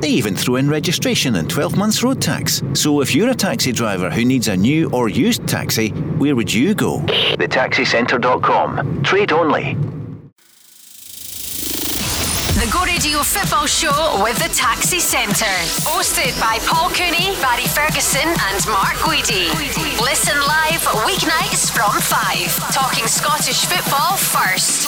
They 0.00 0.08
even 0.08 0.34
throw 0.34 0.56
in 0.56 0.68
registration 0.68 1.36
and 1.36 1.48
12 1.48 1.76
months 1.76 2.02
road 2.02 2.20
tax. 2.20 2.62
So 2.74 3.00
if 3.00 3.14
you're 3.14 3.30
a 3.30 3.34
taxi 3.34 3.72
driver 3.72 4.10
who 4.10 4.24
needs 4.24 4.48
a 4.48 4.56
new 4.56 4.90
or 4.90 5.08
used 5.08 5.46
taxi, 5.46 5.90
where 6.18 6.34
would 6.34 6.52
you 6.52 6.74
go? 6.74 6.98
TheTaxiCentre.com. 6.98 9.02
Trade 9.02 9.32
only. 9.32 9.76
The 12.62 12.70
Go 12.72 12.84
Radio 12.84 13.24
Football 13.24 13.66
Show 13.66 14.20
with 14.22 14.38
the 14.38 14.48
Taxi 14.54 15.00
Centre. 15.00 15.58
Hosted 15.82 16.38
by 16.38 16.60
Paul 16.64 16.90
Cooney, 16.90 17.34
Barry 17.42 17.66
Ferguson, 17.66 18.28
and 18.28 18.66
Mark 18.68 18.94
Guidi. 19.02 19.50
Listen 20.00 20.38
live 20.46 20.80
weeknights 21.02 21.72
from 21.72 22.00
5. 22.00 22.72
Talking 22.72 23.08
Scottish 23.08 23.64
football 23.64 24.16
1st 24.16 24.86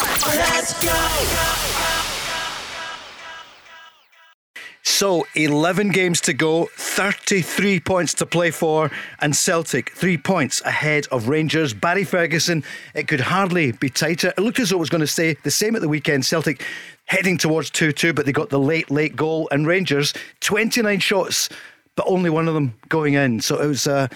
so, 4.86 5.26
11 5.34 5.88
games 5.88 6.20
to 6.20 6.34
go, 6.34 6.66
33 6.76 7.80
points 7.80 8.12
to 8.14 8.26
play 8.26 8.50
for, 8.50 8.91
and 9.18 9.34
Celtic 9.34 9.91
three 9.92 10.18
points 10.18 10.60
ahead 10.60 11.06
of 11.10 11.26
Rangers. 11.26 11.72
Barry 11.72 12.04
Ferguson, 12.04 12.62
it 12.94 13.08
could 13.08 13.20
hardly 13.20 13.72
be 13.72 13.88
tighter. 13.88 14.34
It 14.36 14.41
looked 14.41 14.60
as 14.60 14.68
though 14.68 14.76
it 14.76 14.80
was 14.80 14.91
going 14.91 15.00
to 15.00 15.06
stay 15.06 15.36
the 15.42 15.50
same 15.50 15.74
at 15.74 15.80
the 15.80 15.88
weekend. 15.88 16.26
Celtic 16.26 16.62
heading 17.06 17.38
towards 17.38 17.70
2 17.70 17.92
2, 17.92 18.12
but 18.12 18.26
they 18.26 18.32
got 18.32 18.50
the 18.50 18.60
late, 18.60 18.91
late 18.91 19.16
goal. 19.16 19.48
And 19.50 19.66
Rangers, 19.66 20.12
29 20.41 21.00
shots, 21.00 21.48
but 21.96 22.04
only 22.06 22.28
one 22.28 22.46
of 22.46 22.52
them 22.52 22.74
going 22.91 23.14
in. 23.14 23.41
So 23.41 23.58
it 23.58 23.66
was 23.66 23.86
a, 23.86 24.10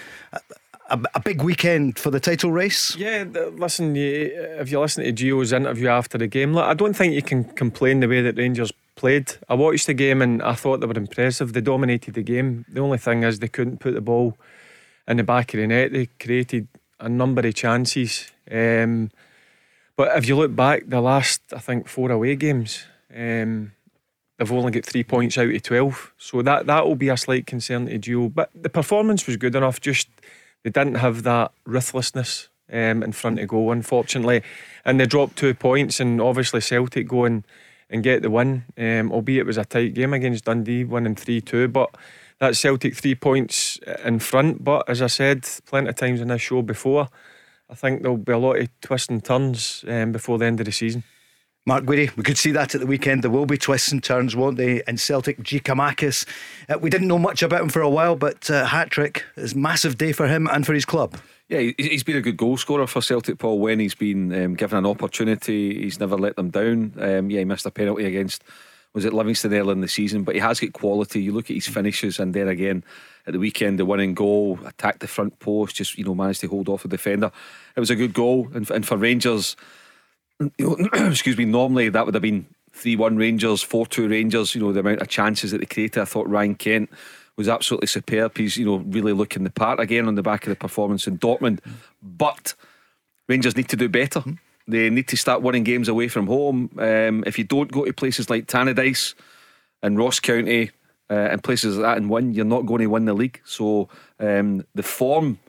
a, 0.91 0.99
a 1.15 1.19
big 1.19 1.41
weekend 1.41 1.97
for 1.97 2.11
the 2.11 2.19
title 2.19 2.51
race. 2.51 2.95
Yeah, 2.95 3.25
listen, 3.53 3.95
if 3.95 4.71
you 4.71 4.79
listen 4.79 5.03
to 5.03 5.11
Gio's 5.11 5.51
interview 5.51 5.87
after 5.87 6.19
the 6.19 6.27
game, 6.27 6.53
look, 6.53 6.65
I 6.65 6.75
don't 6.75 6.95
think 6.95 7.15
you 7.15 7.23
can 7.23 7.43
complain 7.43 8.01
the 8.01 8.07
way 8.07 8.21
that 8.21 8.37
Rangers 8.37 8.71
played. 8.99 9.27
I 9.47 9.53
watched 9.55 9.87
the 9.87 9.93
game 9.93 10.21
and 10.21 10.43
I 10.43 10.53
thought 10.53 10.81
they 10.81 10.87
were 10.87 10.97
impressive. 10.97 11.53
They 11.53 11.61
dominated 11.61 12.13
the 12.13 12.23
game. 12.23 12.65
The 12.67 12.81
only 12.81 12.97
thing 12.97 13.23
is 13.23 13.39
they 13.39 13.47
couldn't 13.47 13.79
put 13.79 13.93
the 13.93 14.01
ball 14.01 14.37
in 15.07 15.17
the 15.17 15.23
back 15.23 15.53
of 15.53 15.59
the 15.59 15.67
net. 15.67 15.93
They 15.93 16.07
created 16.19 16.67
a 16.99 17.07
number 17.07 17.47
of 17.47 17.55
chances. 17.55 18.31
Um, 18.51 19.09
but 19.95 20.17
if 20.17 20.27
you 20.27 20.35
look 20.35 20.55
back, 20.55 20.83
the 20.87 21.01
last 21.01 21.41
I 21.53 21.59
think 21.59 21.87
four 21.87 22.11
away 22.11 22.35
games, 22.35 22.85
um, 23.15 23.71
they've 24.37 24.51
only 24.51 24.71
got 24.71 24.85
three 24.85 25.03
points 25.03 25.37
out 25.37 25.55
of 25.55 25.63
twelve. 25.63 26.13
So 26.17 26.41
that 26.41 26.65
that 26.67 26.85
will 26.85 26.95
be 26.95 27.09
a 27.09 27.17
slight 27.17 27.45
concern 27.47 27.87
to 27.87 27.99
Gio. 27.99 28.33
But 28.33 28.49
the 28.53 28.69
performance 28.69 29.27
was 29.27 29.37
good 29.37 29.55
enough. 29.55 29.79
Just 29.81 30.09
they 30.63 30.69
didn't 30.69 30.95
have 30.95 31.23
that 31.23 31.51
ruthlessness 31.65 32.49
um, 32.71 33.03
in 33.03 33.11
front 33.13 33.39
of 33.39 33.47
goal, 33.47 33.71
unfortunately, 33.71 34.41
and 34.85 34.99
they 34.99 35.05
dropped 35.05 35.37
two 35.37 35.53
points. 35.53 35.99
And 35.99 36.21
obviously 36.21 36.61
Celtic 36.61 37.07
going 37.07 37.43
and 37.89 38.03
get 38.03 38.21
the 38.21 38.29
win. 38.29 38.65
Um, 38.77 39.11
albeit 39.11 39.41
it 39.41 39.45
was 39.47 39.57
a 39.57 39.65
tight 39.65 39.93
game 39.93 40.13
against 40.13 40.45
Dundee, 40.45 40.83
winning 40.83 41.15
3 41.15 41.41
2. 41.41 41.67
But 41.67 41.95
that 42.39 42.55
Celtic 42.55 42.95
three 42.95 43.15
points 43.15 43.77
in 44.03 44.19
front. 44.19 44.63
But 44.63 44.89
as 44.89 45.01
I 45.01 45.07
said 45.07 45.47
plenty 45.65 45.89
of 45.89 45.95
times 45.95 46.21
in 46.21 46.29
this 46.29 46.41
show 46.41 46.61
before, 46.61 47.09
I 47.69 47.75
think 47.75 48.01
there'll 48.01 48.17
be 48.17 48.31
a 48.31 48.37
lot 48.37 48.57
of 48.57 48.67
twists 48.81 49.09
and 49.09 49.23
turns 49.23 49.85
um, 49.87 50.11
before 50.11 50.37
the 50.37 50.45
end 50.45 50.59
of 50.59 50.65
the 50.65 50.71
season. 50.71 51.03
Mark 51.65 51.83
Guidi, 51.83 52.15
we 52.15 52.23
could 52.23 52.37
see 52.37 52.51
that 52.51 52.73
at 52.73 52.81
the 52.81 52.87
weekend. 52.87 53.23
There 53.23 53.29
will 53.29 53.45
be 53.45 53.57
twists 53.57 53.91
and 53.91 54.03
turns, 54.03 54.35
won't 54.35 54.57
they? 54.57 54.81
And 54.87 54.99
Celtic, 54.99 55.43
Giakoumakis. 55.43 56.25
Uh, 56.67 56.79
we 56.79 56.89
didn't 56.89 57.07
know 57.07 57.19
much 57.19 57.43
about 57.43 57.61
him 57.61 57.69
for 57.69 57.81
a 57.81 57.89
while, 57.89 58.15
but 58.15 58.49
uh, 58.49 58.65
hat 58.65 58.89
trick 58.89 59.25
is 59.35 59.53
massive 59.53 59.97
day 59.97 60.13
for 60.13 60.27
him 60.27 60.47
and 60.51 60.65
for 60.65 60.73
his 60.73 60.85
club. 60.85 61.17
Yeah, 61.49 61.71
he's 61.79 62.03
been 62.03 62.17
a 62.17 62.21
good 62.21 62.37
goal 62.37 62.57
scorer 62.57 62.85
for 62.85 63.01
Celtic, 63.01 63.39
Paul. 63.39 63.57
When 63.57 63.79
he's 63.79 63.95
been 63.95 64.31
um, 64.33 64.53
given 64.53 64.77
an 64.77 64.85
opportunity, 64.85 65.81
he's 65.81 65.99
never 65.99 66.15
let 66.15 66.35
them 66.35 66.51
down. 66.51 66.93
Um, 66.99 67.31
yeah, 67.31 67.39
he 67.39 67.45
missed 67.45 67.65
a 67.65 67.71
penalty 67.71 68.05
against 68.05 68.43
was 68.93 69.05
it 69.05 69.13
Livingston 69.13 69.53
earlier 69.53 69.71
in 69.71 69.81
the 69.81 69.87
season, 69.87 70.23
but 70.23 70.35
he 70.35 70.41
has 70.41 70.59
got 70.59 70.73
quality. 70.73 71.21
You 71.21 71.31
look 71.31 71.49
at 71.49 71.55
his 71.55 71.67
finishes, 71.67 72.19
and 72.19 72.33
then 72.33 72.47
again 72.47 72.83
at 73.25 73.33
the 73.33 73.39
weekend, 73.39 73.79
the 73.79 73.85
winning 73.85 74.13
goal, 74.13 74.59
attacked 74.65 74.99
the 74.99 75.07
front 75.07 75.39
post, 75.39 75.75
just 75.75 75.97
you 75.97 76.03
know 76.03 76.13
managed 76.13 76.41
to 76.41 76.47
hold 76.47 76.69
off 76.69 76.83
the 76.83 76.87
defender. 76.87 77.31
It 77.75 77.79
was 77.79 77.89
a 77.89 77.95
good 77.95 78.13
goal, 78.13 78.49
and, 78.53 78.69
and 78.69 78.87
for 78.87 78.97
Rangers, 78.97 79.55
you 80.39 80.51
know, 80.59 80.75
excuse 81.07 81.37
me, 81.37 81.45
normally 81.45 81.89
that 81.89 82.05
would 82.05 82.13
have 82.13 82.21
been 82.21 82.45
three 82.73 82.95
one 82.95 83.17
Rangers, 83.17 83.63
four 83.63 83.87
two 83.87 84.07
Rangers. 84.07 84.53
You 84.53 84.61
know 84.61 84.71
the 84.71 84.81
amount 84.81 85.01
of 85.01 85.07
chances 85.07 85.49
that 85.49 85.59
they 85.59 85.65
created. 85.65 86.01
I 86.01 86.05
thought 86.05 86.29
Ryan 86.29 86.55
Kent 86.55 86.89
was 87.39 87.49
absolutely 87.49 87.87
superb. 87.87 88.37
He's 88.37 88.57
you 88.57 88.65
know 88.65 88.75
really 88.77 89.13
looking 89.13 89.45
the 89.45 89.49
part 89.49 89.79
again 89.79 90.07
on 90.07 90.15
the 90.15 90.21
back 90.21 90.43
of 90.43 90.49
the 90.49 90.55
performance 90.55 91.07
in 91.07 91.17
Dortmund. 91.17 91.59
But 92.03 92.53
Rangers 93.29 93.55
need 93.55 93.69
to 93.69 93.77
do 93.77 93.87
better. 93.87 94.21
They 94.67 94.89
need 94.89 95.07
to 95.07 95.17
start 95.17 95.41
winning 95.41 95.63
games 95.63 95.87
away 95.87 96.09
from 96.09 96.27
home. 96.27 96.69
Um, 96.77 97.23
if 97.25 97.39
you 97.39 97.45
don't 97.45 97.71
go 97.71 97.85
to 97.85 97.93
places 97.93 98.29
like 98.29 98.45
Tannadice 98.45 99.15
and 99.81 99.97
Ross 99.97 100.19
County 100.19 100.71
uh, 101.09 101.29
and 101.31 101.41
places 101.41 101.77
like 101.77 101.85
that 101.85 101.97
and 101.97 102.09
win, 102.09 102.33
you're 102.33 102.45
not 102.45 102.65
going 102.65 102.81
to 102.81 102.87
win 102.87 103.05
the 103.05 103.13
league. 103.13 103.41
So 103.45 103.87
um, 104.19 104.65
the 104.75 104.83
form 104.83 105.39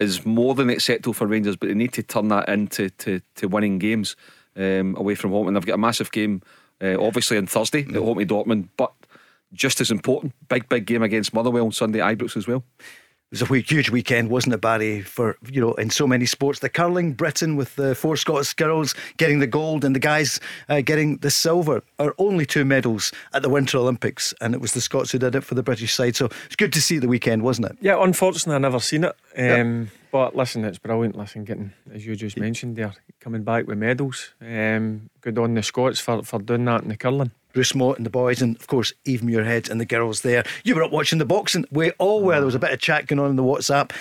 is 0.00 0.26
more 0.26 0.54
than 0.56 0.68
acceptable 0.68 1.14
for 1.14 1.28
Rangers, 1.28 1.56
but 1.56 1.68
they 1.68 1.74
need 1.74 1.92
to 1.92 2.02
turn 2.02 2.28
that 2.28 2.48
into 2.48 2.90
to, 2.90 3.20
to 3.36 3.46
winning 3.46 3.78
games 3.78 4.16
um, 4.56 4.96
away 4.98 5.14
from 5.14 5.30
home. 5.30 5.46
And 5.46 5.56
they've 5.56 5.64
got 5.64 5.74
a 5.74 5.78
massive 5.78 6.10
game, 6.10 6.42
uh, 6.82 6.96
obviously 7.00 7.38
on 7.38 7.46
Thursday 7.46 7.82
at 7.82 7.94
home 7.94 8.18
to 8.18 8.26
Dortmund, 8.26 8.68
but 8.76 8.92
just 9.52 9.80
as 9.80 9.90
important. 9.90 10.34
Big, 10.48 10.68
big 10.68 10.86
game 10.86 11.02
against 11.02 11.34
Motherwell 11.34 11.66
on 11.66 11.72
Sunday 11.72 12.00
at 12.00 12.18
Ibrox 12.18 12.36
as 12.36 12.46
well. 12.46 12.64
It 13.32 13.40
was 13.40 13.48
a 13.48 13.58
huge 13.60 13.90
weekend, 13.90 14.28
wasn't 14.28 14.54
it, 14.54 14.60
Barry? 14.60 15.02
For 15.02 15.36
you 15.48 15.60
know, 15.60 15.74
in 15.74 15.90
so 15.90 16.04
many 16.04 16.26
sports, 16.26 16.58
the 16.58 16.68
curling, 16.68 17.12
Britain 17.12 17.54
with 17.54 17.76
the 17.76 17.94
four 17.94 18.16
Scottish 18.16 18.54
girls 18.54 18.92
getting 19.18 19.38
the 19.38 19.46
gold 19.46 19.84
and 19.84 19.94
the 19.94 20.00
guys 20.00 20.40
uh, 20.68 20.80
getting 20.80 21.18
the 21.18 21.30
silver. 21.30 21.80
Are 22.00 22.12
only 22.18 22.44
two 22.44 22.64
medals 22.64 23.12
at 23.32 23.42
the 23.42 23.48
Winter 23.48 23.78
Olympics, 23.78 24.34
and 24.40 24.52
it 24.52 24.60
was 24.60 24.72
the 24.72 24.80
Scots 24.80 25.12
who 25.12 25.18
did 25.18 25.36
it 25.36 25.44
for 25.44 25.54
the 25.54 25.62
British 25.62 25.94
side. 25.94 26.16
So 26.16 26.28
it's 26.46 26.56
good 26.56 26.72
to 26.72 26.82
see 26.82 26.98
the 26.98 27.06
weekend, 27.06 27.42
wasn't 27.42 27.68
it? 27.68 27.76
Yeah, 27.80 28.02
unfortunately, 28.02 28.56
I 28.56 28.58
never 28.58 28.80
seen 28.80 29.04
it. 29.04 29.14
Um, 29.38 29.82
yep. 29.82 29.88
But 30.10 30.34
listen, 30.34 30.64
it's 30.64 30.78
brilliant. 30.78 31.16
Listen, 31.16 31.44
getting 31.44 31.72
as 31.94 32.04
you 32.04 32.16
just 32.16 32.36
mentioned 32.36 32.74
there, 32.74 32.94
coming 33.20 33.44
back 33.44 33.68
with 33.68 33.78
medals. 33.78 34.34
Um, 34.40 35.08
good 35.20 35.38
on 35.38 35.54
the 35.54 35.62
Scots 35.62 36.00
for 36.00 36.24
for 36.24 36.40
doing 36.40 36.64
that 36.64 36.82
in 36.82 36.88
the 36.88 36.96
curling. 36.96 37.30
Bruce 37.52 37.74
Mouat 37.74 37.96
and 37.96 38.06
the 38.06 38.10
boys, 38.10 38.42
and 38.42 38.56
of 38.56 38.66
course 38.66 38.92
Eve 39.04 39.20
Muirhead 39.20 39.70
and 39.70 39.80
the 39.80 39.86
girls 39.86 40.22
there. 40.22 40.44
You 40.64 40.74
were 40.74 40.82
up 40.82 40.92
watching 40.92 41.18
the 41.18 41.24
boxing. 41.24 41.64
We 41.70 41.90
all 41.92 42.22
were. 42.22 42.36
There 42.36 42.44
was 42.44 42.54
a 42.54 42.60
bit 42.60 42.72
of 42.72 42.80
chat 42.80 43.06
going 43.06 43.18
on 43.18 43.30
in 43.30 43.36
the 43.36 43.42
WhatsApp. 43.42 43.92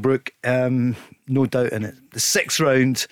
Brook, 0.00 0.32
um, 0.44 0.96
no 1.26 1.46
doubt 1.46 1.72
in 1.72 1.84
it. 1.84 1.94
The 2.12 2.20
sixth 2.20 2.60
round, 2.60 3.06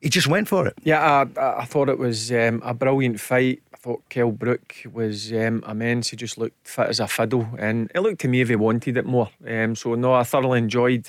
he 0.00 0.08
just 0.08 0.26
went 0.26 0.48
for 0.48 0.66
it. 0.66 0.74
Yeah, 0.82 1.26
I, 1.36 1.60
I 1.60 1.64
thought 1.64 1.88
it 1.88 1.98
was 1.98 2.30
um, 2.32 2.62
a 2.64 2.74
brilliant 2.74 3.20
fight. 3.20 3.62
I 3.74 3.76
thought 3.76 4.08
Kell 4.08 4.30
Brook 4.30 4.76
was 4.92 5.32
um, 5.32 5.64
immense. 5.66 6.10
He 6.10 6.16
just 6.16 6.38
looked 6.38 6.68
fit 6.68 6.88
as 6.88 7.00
a 7.00 7.08
fiddle, 7.08 7.48
and 7.58 7.90
it 7.94 8.00
looked 8.00 8.20
to 8.22 8.28
me 8.28 8.40
if 8.40 8.48
he 8.48 8.56
wanted 8.56 8.96
it 8.96 9.06
more. 9.06 9.30
Um, 9.46 9.74
so 9.74 9.94
no, 9.94 10.14
I 10.14 10.22
thoroughly 10.22 10.58
enjoyed. 10.58 11.08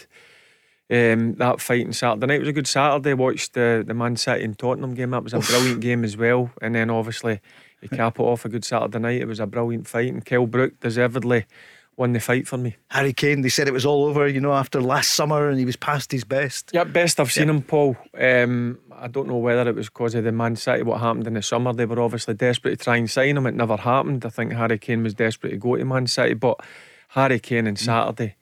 Um, 0.91 1.35
that 1.35 1.61
fight 1.61 1.87
on 1.87 1.93
Saturday 1.93 2.27
night 2.27 2.35
it 2.35 2.39
was 2.39 2.49
a 2.49 2.53
good 2.53 2.67
Saturday. 2.67 3.13
Watched 3.13 3.53
the 3.53 3.83
the 3.85 3.93
Man 3.93 4.15
City 4.15 4.43
and 4.43 4.57
Tottenham 4.57 4.93
game. 4.93 5.11
That 5.11 5.23
was 5.23 5.33
a 5.33 5.39
brilliant 5.39 5.81
game 5.81 6.03
as 6.03 6.17
well. 6.17 6.51
And 6.61 6.75
then 6.75 6.89
obviously 6.89 7.39
to 7.89 7.95
cap 7.95 8.19
it 8.19 8.23
off 8.23 8.45
a 8.45 8.49
good 8.49 8.65
Saturday 8.65 8.99
night. 8.99 9.21
It 9.21 9.27
was 9.27 9.39
a 9.39 9.47
brilliant 9.47 9.87
fight, 9.87 10.11
and 10.11 10.23
Kell 10.23 10.47
Brook 10.47 10.79
deservedly 10.79 11.45
won 11.95 12.13
the 12.13 12.19
fight 12.19 12.47
for 12.47 12.57
me. 12.57 12.75
Harry 12.89 13.13
Kane, 13.13 13.41
they 13.41 13.49
said 13.49 13.67
it 13.67 13.73
was 13.73 13.85
all 13.85 14.05
over, 14.05 14.27
you 14.27 14.41
know, 14.41 14.53
after 14.53 14.81
last 14.81 15.13
summer, 15.13 15.49
and 15.49 15.59
he 15.59 15.65
was 15.65 15.75
past 15.75 16.11
his 16.11 16.23
best. 16.23 16.71
Yeah, 16.73 16.83
best 16.83 17.19
I've 17.19 17.31
seen 17.31 17.49
him, 17.49 17.61
Paul. 17.61 17.95
Um, 18.19 18.79
I 18.91 19.07
don't 19.07 19.27
know 19.27 19.37
whether 19.37 19.69
it 19.69 19.75
was 19.75 19.87
because 19.87 20.15
of 20.15 20.23
the 20.23 20.31
Man 20.31 20.55
City, 20.55 20.83
what 20.83 20.99
happened 20.99 21.27
in 21.27 21.33
the 21.33 21.41
summer. 21.41 21.73
They 21.73 21.85
were 21.85 22.01
obviously 22.01 22.33
desperate 22.33 22.79
to 22.79 22.83
try 22.83 22.97
and 22.97 23.09
sign 23.09 23.37
him. 23.37 23.45
It 23.45 23.55
never 23.55 23.77
happened. 23.77 24.25
I 24.25 24.29
think 24.29 24.53
Harry 24.53 24.79
Kane 24.79 25.03
was 25.03 25.13
desperate 25.13 25.51
to 25.51 25.57
go 25.57 25.75
to 25.75 25.85
Man 25.85 26.07
City, 26.07 26.33
but 26.33 26.59
Harry 27.09 27.39
Kane 27.39 27.67
on 27.67 27.75
Saturday 27.75 28.35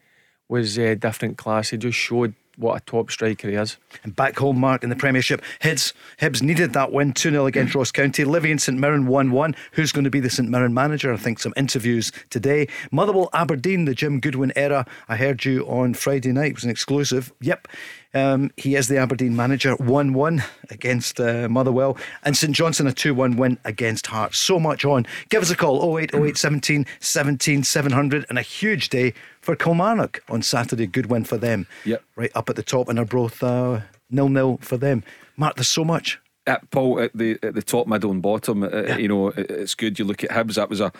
was 0.47 0.77
a 0.77 0.91
uh, 0.91 0.95
different 0.95 1.37
class. 1.37 1.69
He 1.69 1.77
just 1.77 1.97
showed 1.97 2.33
what 2.57 2.77
a 2.77 2.85
top 2.85 3.11
striker 3.11 3.49
he 3.49 3.55
is. 3.55 3.77
And 4.03 4.15
back 4.15 4.37
home, 4.37 4.59
Mark, 4.59 4.83
in 4.83 4.89
the 4.89 4.95
Premiership, 4.95 5.41
Hibs, 5.61 5.93
Hibs 6.19 6.41
needed 6.41 6.73
that 6.73 6.91
win 6.91 7.13
2 7.13 7.31
0 7.31 7.45
against 7.45 7.75
Ross 7.75 7.91
County. 7.91 8.23
Livy 8.23 8.51
and 8.51 8.61
St 8.61 8.77
Mirren 8.77 9.07
1 9.07 9.31
1. 9.31 9.55
Who's 9.73 9.91
going 9.91 10.03
to 10.03 10.09
be 10.09 10.19
the 10.19 10.29
St 10.29 10.49
Mirren 10.49 10.73
manager? 10.73 11.13
I 11.13 11.17
think 11.17 11.39
some 11.39 11.53
interviews 11.55 12.11
today. 12.29 12.67
Motherwell 12.91 13.29
Aberdeen, 13.33 13.85
the 13.85 13.95
Jim 13.95 14.19
Goodwin 14.19 14.51
era. 14.55 14.85
I 15.07 15.15
heard 15.15 15.45
you 15.45 15.63
on 15.67 15.93
Friday 15.93 16.31
night. 16.31 16.51
It 16.51 16.55
was 16.55 16.63
an 16.63 16.69
exclusive. 16.69 17.31
Yep. 17.41 17.67
Um, 18.13 18.51
he 18.57 18.75
is 18.75 18.89
the 18.89 18.97
Aberdeen 18.97 19.35
manager, 19.35 19.75
1 19.75 20.13
1 20.13 20.43
against 20.69 21.19
uh, 21.19 21.47
Motherwell. 21.49 21.97
And 22.23 22.35
St 22.35 22.53
Johnstone, 22.53 22.87
a 22.87 22.93
2 22.93 23.13
1 23.13 23.37
win 23.37 23.57
against 23.63 24.07
Hearts. 24.07 24.37
So 24.37 24.59
much 24.59 24.83
on. 24.83 25.05
Give 25.29 25.41
us 25.41 25.49
a 25.49 25.55
call 25.55 25.97
08 25.97 26.13
08 26.13 26.37
17 26.37 26.85
17 26.99 27.63
700. 27.63 28.25
And 28.29 28.37
a 28.37 28.41
huge 28.41 28.89
day 28.89 29.13
for 29.51 29.63
Kilmarnock 29.63 30.23
on 30.29 30.41
Saturday. 30.41 30.87
Good 30.87 31.07
win 31.07 31.23
for 31.25 31.37
them. 31.37 31.67
Yep. 31.85 32.03
Right 32.15 32.31
up 32.35 32.49
at 32.49 32.55
the 32.55 32.63
top, 32.63 32.87
and 32.87 32.97
are 32.97 33.05
both 33.05 33.43
uh, 33.43 33.81
nil 34.09 34.29
nil 34.29 34.59
for 34.61 34.77
them. 34.77 35.03
Mark, 35.37 35.55
there's 35.55 35.67
so 35.67 35.83
much. 35.83 36.19
At 36.47 36.69
Paul 36.71 36.99
at 37.01 37.11
the 37.13 37.37
at 37.43 37.53
the 37.53 37.61
top, 37.61 37.87
middle, 37.87 38.11
and 38.11 38.21
bottom. 38.21 38.63
uh, 38.63 38.95
You 38.97 39.07
know, 39.07 39.27
it- 39.29 39.49
it's 39.51 39.75
good. 39.75 39.99
You 39.99 40.05
look 40.05 40.23
at 40.23 40.29
Hibs. 40.31 40.55
That 40.55 40.69
was 40.69 40.79
a, 40.79 40.91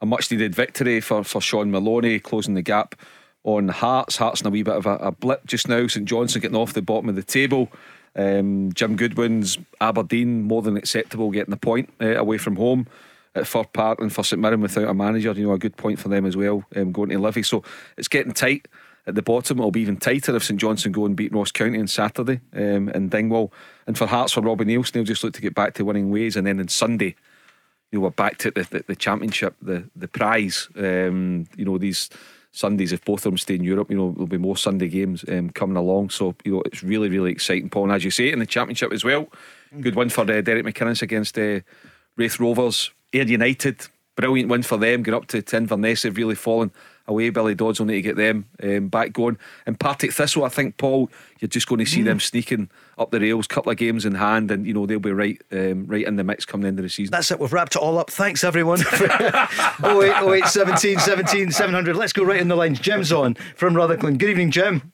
a 0.00 0.06
much 0.06 0.30
needed 0.30 0.54
victory 0.54 1.00
for 1.00 1.22
for 1.24 1.40
Shaun 1.40 1.70
Maloney, 1.70 2.18
closing 2.18 2.54
the 2.54 2.62
gap 2.62 2.94
on 3.44 3.68
Hearts. 3.68 4.16
Hearts 4.16 4.40
in 4.40 4.46
a 4.48 4.50
wee 4.50 4.62
bit 4.64 4.74
of 4.76 4.86
a, 4.86 4.96
a 4.96 5.12
blip 5.12 5.46
just 5.46 5.68
now. 5.68 5.86
St 5.86 6.04
Johnstone 6.06 6.42
getting 6.42 6.56
off 6.56 6.72
the 6.72 6.82
bottom 6.82 7.08
of 7.08 7.14
the 7.16 7.22
table. 7.22 7.70
Um, 8.16 8.72
Jim 8.72 8.96
Goodwin's 8.96 9.56
Aberdeen 9.80 10.42
more 10.42 10.62
than 10.62 10.76
acceptable, 10.76 11.30
getting 11.30 11.52
the 11.52 11.56
point 11.56 11.92
uh, 12.00 12.16
away 12.16 12.38
from 12.38 12.56
home 12.56 12.88
at 13.34 13.46
Fir 13.46 13.64
Park 13.64 14.00
and 14.00 14.12
for 14.12 14.24
St 14.24 14.40
Mirren 14.40 14.60
without 14.60 14.88
a 14.88 14.94
manager. 14.94 15.32
You 15.32 15.46
know, 15.46 15.52
a 15.52 15.58
good 15.58 15.76
point 15.76 15.98
for 15.98 16.08
them 16.08 16.26
as 16.26 16.36
well. 16.36 16.64
Um, 16.74 16.92
going 16.92 17.10
to 17.10 17.18
Livy, 17.18 17.42
so 17.42 17.62
it's 17.96 18.08
getting 18.08 18.32
tight 18.32 18.66
at 19.06 19.14
the 19.14 19.22
bottom. 19.22 19.58
It'll 19.58 19.70
be 19.70 19.80
even 19.80 19.96
tighter 19.96 20.34
if 20.36 20.44
St 20.44 20.60
Johnstone 20.60 20.92
go 20.92 21.06
and 21.06 21.16
beat 21.16 21.32
Ross 21.32 21.52
County 21.52 21.78
on 21.78 21.86
Saturday 21.86 22.40
um, 22.54 22.88
in 22.90 23.08
Dingwall. 23.08 23.52
And 23.86 23.96
for 23.96 24.06
Hearts, 24.06 24.32
for 24.32 24.40
Robbie 24.40 24.64
Neilson, 24.64 24.92
they'll 24.92 25.04
just 25.04 25.24
look 25.24 25.34
to 25.34 25.40
get 25.40 25.54
back 25.54 25.74
to 25.74 25.84
winning 25.84 26.10
ways. 26.10 26.36
And 26.36 26.46
then 26.46 26.60
on 26.60 26.68
Sunday, 26.68 27.16
you 27.90 27.98
know, 27.98 28.04
we're 28.04 28.10
back 28.10 28.38
to 28.38 28.50
the, 28.50 28.62
the, 28.70 28.84
the 28.86 28.96
championship, 28.96 29.56
the 29.60 29.88
the 29.96 30.08
prize. 30.08 30.68
Um, 30.76 31.46
you 31.56 31.64
know, 31.64 31.78
these 31.78 32.10
Sundays, 32.52 32.92
if 32.92 33.04
both 33.04 33.20
of 33.20 33.32
them 33.32 33.38
stay 33.38 33.54
in 33.54 33.64
Europe, 33.64 33.90
you 33.90 33.96
know, 33.96 34.10
there'll 34.12 34.26
be 34.26 34.38
more 34.38 34.56
Sunday 34.56 34.88
games 34.88 35.24
um, 35.28 35.50
coming 35.50 35.76
along. 35.76 36.10
So, 36.10 36.34
you 36.44 36.52
know, 36.52 36.62
it's 36.66 36.82
really, 36.82 37.08
really 37.08 37.30
exciting, 37.30 37.70
Paul. 37.70 37.84
And 37.84 37.92
as 37.92 38.04
you 38.04 38.10
say, 38.10 38.32
in 38.32 38.40
the 38.40 38.46
championship 38.46 38.92
as 38.92 39.04
well, 39.04 39.28
good 39.80 39.94
win 39.94 40.08
for 40.08 40.22
uh, 40.22 40.40
Derek 40.40 40.66
McInnes 40.66 41.02
against 41.02 41.38
uh, 41.38 41.60
Raith 42.16 42.40
Rovers. 42.40 42.90
Ayr 43.12 43.26
United, 43.26 43.86
brilliant 44.16 44.48
win 44.48 44.62
for 44.62 44.76
them, 44.76 45.02
going 45.02 45.16
up 45.16 45.26
to, 45.28 45.42
to 45.42 45.56
Inverness. 45.56 46.02
They've 46.02 46.16
really 46.16 46.34
fallen 46.34 46.70
away. 47.06 47.30
Billy 47.30 47.54
Dodds 47.54 47.78
will 47.78 47.86
need 47.86 47.96
to 47.96 48.02
get 48.02 48.16
them 48.16 48.46
um, 48.62 48.88
back 48.88 49.12
going. 49.12 49.38
And 49.66 49.78
Partick 49.78 50.12
Thistle, 50.12 50.44
I 50.44 50.48
think, 50.48 50.76
Paul, 50.76 51.10
you're 51.40 51.48
just 51.48 51.66
going 51.66 51.80
to 51.80 51.86
see 51.86 52.02
them 52.02 52.20
sneaking 52.20 52.70
up 52.98 53.10
the 53.10 53.20
rails, 53.20 53.46
couple 53.46 53.72
of 53.72 53.78
games 53.78 54.04
in 54.04 54.14
hand, 54.14 54.50
and 54.50 54.66
you 54.66 54.72
know 54.72 54.86
they'll 54.86 55.00
be 55.00 55.12
right, 55.12 55.40
um, 55.52 55.86
right 55.86 56.06
in 56.06 56.16
the 56.16 56.24
mix 56.24 56.44
come 56.44 56.62
the 56.62 56.68
end 56.68 56.78
of 56.78 56.84
the 56.84 56.88
season. 56.88 57.10
That's 57.10 57.30
it. 57.30 57.40
We've 57.40 57.52
wrapped 57.52 57.76
it 57.76 57.82
all 57.82 57.98
up. 57.98 58.10
Thanks, 58.10 58.44
everyone. 58.44 58.80
08, 58.90 58.92
08 59.84 60.46
17 60.46 60.98
17 60.98 61.50
700. 61.50 61.96
Let's 61.96 62.12
go 62.12 62.22
right 62.22 62.40
in 62.40 62.48
the 62.48 62.56
lines. 62.56 62.80
Jim's 62.80 63.12
on 63.12 63.34
from 63.56 63.74
Rutherglen. 63.74 64.18
Good 64.18 64.30
evening, 64.30 64.50
Jim. 64.50 64.92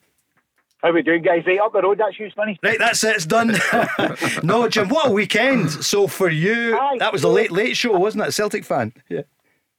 How 0.82 0.92
we 0.92 1.02
doing, 1.02 1.22
guys? 1.22 1.42
Right 1.46 1.58
up 1.58 1.72
the 1.72 1.80
road, 1.82 1.98
that's 1.98 2.18
you, 2.18 2.30
Smitty. 2.36 2.58
Right, 2.62 2.78
that's 2.78 3.02
it. 3.02 3.16
It's 3.16 3.26
done. 3.26 3.54
no, 4.42 4.68
Jim, 4.68 4.88
what 4.88 5.08
a 5.08 5.10
weekend. 5.10 5.70
So 5.70 6.06
for 6.06 6.28
you, 6.28 6.78
Aye. 6.78 6.96
that 6.98 7.12
was 7.12 7.22
the 7.22 7.28
late, 7.28 7.50
late 7.50 7.76
show, 7.76 7.98
wasn't 7.98 8.24
it? 8.26 8.32
Celtic 8.32 8.64
fan. 8.64 8.92
Yeah. 9.08 9.22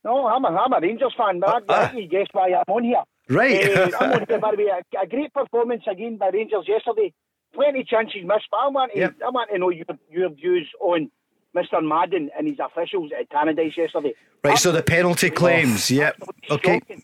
No, 0.04 0.28
I'm 0.28 0.44
a, 0.44 0.48
I'm 0.50 0.74
a 0.74 0.80
Rangers 0.82 1.14
fan, 1.18 1.40
man. 1.40 1.50
ah. 1.70 1.92
I 1.92 1.96
you 1.98 2.08
guess 2.08 2.28
why 2.32 2.48
I'm 2.54 2.64
on 2.74 2.84
here. 2.84 3.04
Right. 3.30 3.56
Eh, 3.64 3.92
I'm 4.00 4.14
on 4.14 4.26
here, 4.28 4.40
by 4.40 4.52
the 4.56 4.58
way. 4.64 4.72
A, 4.96 5.04
a 5.04 5.08
great 5.08 5.34
performance 5.34 5.84
again 5.90 6.18
by 6.18 6.30
Rangers 6.30 6.66
yesterday. 6.68 7.14
Plenty 7.54 7.84
chances 7.84 8.22
missed, 8.24 8.48
but 8.52 8.58
I 8.58 8.68
want 8.70 8.92
to, 8.94 9.00
Yep. 9.00 9.16
I 9.26 9.30
want 9.30 9.50
to 9.52 9.58
know 9.60 9.70
your, 9.70 9.86
your 10.10 10.30
views 10.30 10.68
on 10.82 11.12
Mr. 11.56 11.82
Madden 11.84 12.30
and 12.38 12.48
his 12.48 12.58
officials 12.60 13.12
at 13.18 13.30
Tannadice 13.30 13.78
yesterday. 13.78 14.14
Right, 14.44 14.58
so 14.58 14.72
the 14.72 14.84
penalty 14.84 15.30
claims. 15.30 15.90
Yep. 15.92 16.16
Absolutely 16.22 16.56
Okay. 16.56 16.80
shocking. 16.80 17.04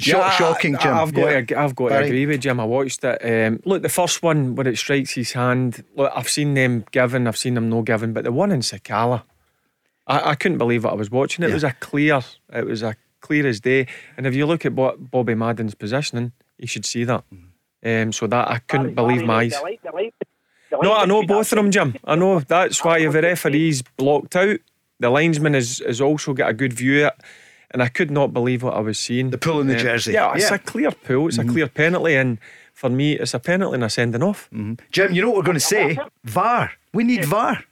Shock, 0.00 0.22
I- 0.32 0.36
shocking, 0.36 0.76
Jim. 0.80 0.94
I've 0.94 1.12
got, 1.12 1.30
Yeah. 1.30 1.40
to, 1.42 1.58
I've 1.60 1.74
got 1.74 1.88
Barry? 1.90 2.02
to 2.04 2.08
agree 2.08 2.26
with 2.26 2.40
Jim. 2.40 2.58
I 2.60 2.64
watched 2.64 3.04
it. 3.04 3.18
Um, 3.24 3.60
look, 3.64 3.82
the 3.82 3.88
first 3.88 4.22
one 4.22 4.54
where 4.54 4.66
it 4.68 4.76
strikes 4.78 5.12
his 5.12 5.32
hand. 5.32 5.84
Look, 5.96 6.12
I've 6.14 6.28
seen 6.28 6.54
them 6.54 6.84
given. 6.90 7.26
I've 7.26 7.36
seen 7.36 7.54
them 7.54 7.68
no 7.70 7.82
given. 7.82 8.12
But 8.12 8.24
the 8.24 8.32
one 8.32 8.50
in 8.52 8.60
Sakala, 8.60 9.22
I, 10.06 10.30
I 10.30 10.34
couldn't 10.34 10.58
believe 10.58 10.84
what 10.84 10.92
I 10.92 10.96
was 10.96 11.10
watching. 11.10 11.44
It 11.44 11.48
Yeah. 11.48 11.54
was 11.54 11.64
a 11.64 11.72
clear. 11.72 12.20
It 12.52 12.66
was 12.66 12.82
a 12.82 12.96
clear 13.20 13.46
as 13.46 13.60
day. 13.60 13.86
And 14.16 14.26
if 14.26 14.34
you 14.34 14.46
look 14.46 14.64
at 14.64 14.72
what 14.72 15.10
Bobby 15.10 15.34
Madden's 15.34 15.74
positioning, 15.74 16.32
you 16.58 16.66
should 16.66 16.86
see 16.86 17.04
that. 17.04 17.24
Um, 17.84 18.12
so 18.12 18.26
that 18.26 18.48
I 18.48 18.58
couldn't 18.58 18.94
Barry, 18.94 19.14
believe 19.14 19.26
my 19.26 19.42
eyes. 19.42 19.52
the 19.52 19.62
light- 19.62 20.14
the 20.70 20.78
No, 20.82 20.94
I 20.94 21.04
know 21.06 21.22
both 21.24 21.50
of 21.52 21.56
them, 21.56 21.70
Jim. 21.70 21.96
I 22.04 22.14
know 22.14 22.40
that's 22.40 22.84
why 22.84 22.98
if 22.98 23.12
the 23.12 23.22
referee's 23.22 23.82
blocked 23.82 24.36
out, 24.36 24.58
the 25.00 25.10
linesman 25.10 25.54
has, 25.54 25.82
has 25.84 26.00
also 26.00 26.32
got 26.34 26.50
a 26.50 26.52
good 26.54 26.72
view 26.72 27.06
of 27.06 27.12
it. 27.18 27.24
And 27.72 27.82
I 27.82 27.88
could 27.88 28.10
not 28.10 28.32
believe 28.32 28.62
what 28.64 28.74
I 28.74 28.80
was 28.80 28.98
seeing. 28.98 29.30
The 29.30 29.38
pull 29.38 29.60
in 29.60 29.68
the 29.68 29.74
Um, 29.74 29.80
jersey. 29.80 30.12
Yeah, 30.12 30.32
it's 30.34 30.42
Yeah. 30.50 30.56
Mm-hmm. 30.56 30.68
a 30.68 30.70
clear 30.70 30.90
pull. 30.90 31.28
It's 31.28 31.38
a 31.38 31.44
clear 31.44 31.68
penalty. 31.68 32.16
And 32.16 32.38
for 32.74 32.88
me, 32.90 33.12
it's 33.12 33.32
a 33.34 33.38
penalty 33.38 33.74
and 33.76 33.84
a 33.84 33.88
sending 33.90 34.22
off. 34.22 34.48
Jim, 34.90 35.12
you 35.12 35.22
know 35.22 35.28
what 35.28 35.36
we're 35.38 35.42
going 35.44 35.54
to 35.56 35.60
say? 35.60 35.96
VAR. 36.24 36.72
We 36.92 37.04
need 37.04 37.24
VAR. 37.24 37.62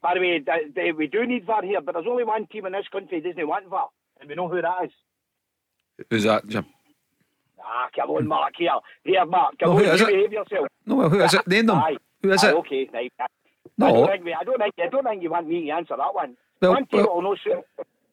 By 0.00 0.14
the 0.14 0.20
way, 0.20 0.38
th- 0.40 0.74
th- 0.74 0.94
we 0.96 1.06
do 1.06 1.26
need 1.26 1.44
VAR 1.44 1.62
here, 1.62 1.82
but 1.82 1.92
there's 1.92 2.06
only 2.08 2.24
one 2.24 2.46
team 2.46 2.64
in 2.64 2.72
this 2.72 2.88
country 2.88 3.20
who 3.20 3.28
doesn't 3.28 3.46
want 3.46 3.68
VAR, 3.68 3.88
and 4.20 4.28
we 4.30 4.34
know 4.34 4.48
who 4.48 4.62
that 4.62 4.84
is. 4.86 4.90
Who's 6.08 6.22
that, 6.24 6.46
Jim? 6.48 6.64
Ah, 7.62 7.88
come 7.94 8.10
on, 8.10 8.26
Mark, 8.26 8.54
here. 8.56 8.70
Here, 9.04 9.26
Mark, 9.26 9.58
come 9.58 9.68
No, 9.68 9.76
on, 9.76 9.84
who 9.84 9.90
is 9.90 10.00
you 10.00 10.06
behave 10.06 10.32
yourself. 10.32 10.68
No, 10.86 10.96
well, 10.96 11.10
who 11.10 11.20
is 11.20 11.34
it? 11.34 11.46
Name 11.46 11.66
them. 11.66 11.76
Aye. 11.78 11.96
Who 12.22 12.30
is 12.32 12.42
Aye, 12.42 12.48
it? 12.48 12.54
Okay, 12.54 12.88
right. 12.94 13.12
I 13.20 13.26
No. 13.76 13.92
don't, 13.92 14.08
think 14.10 14.24
we, 14.24 14.32
I, 14.32 14.44
don't 14.44 14.58
think, 14.58 14.74
I 14.82 14.88
don't 14.88 15.04
think 15.04 15.22
you 15.22 15.30
want 15.30 15.46
me 15.46 15.66
to 15.66 15.70
answer 15.72 15.94
that 15.98 16.14
one. 16.14 16.36
Well, 16.62 16.72
one 16.72 16.86
team 16.86 17.00
well- 17.04 17.14
will 17.16 17.22
know 17.22 17.36
soon. 17.44 17.62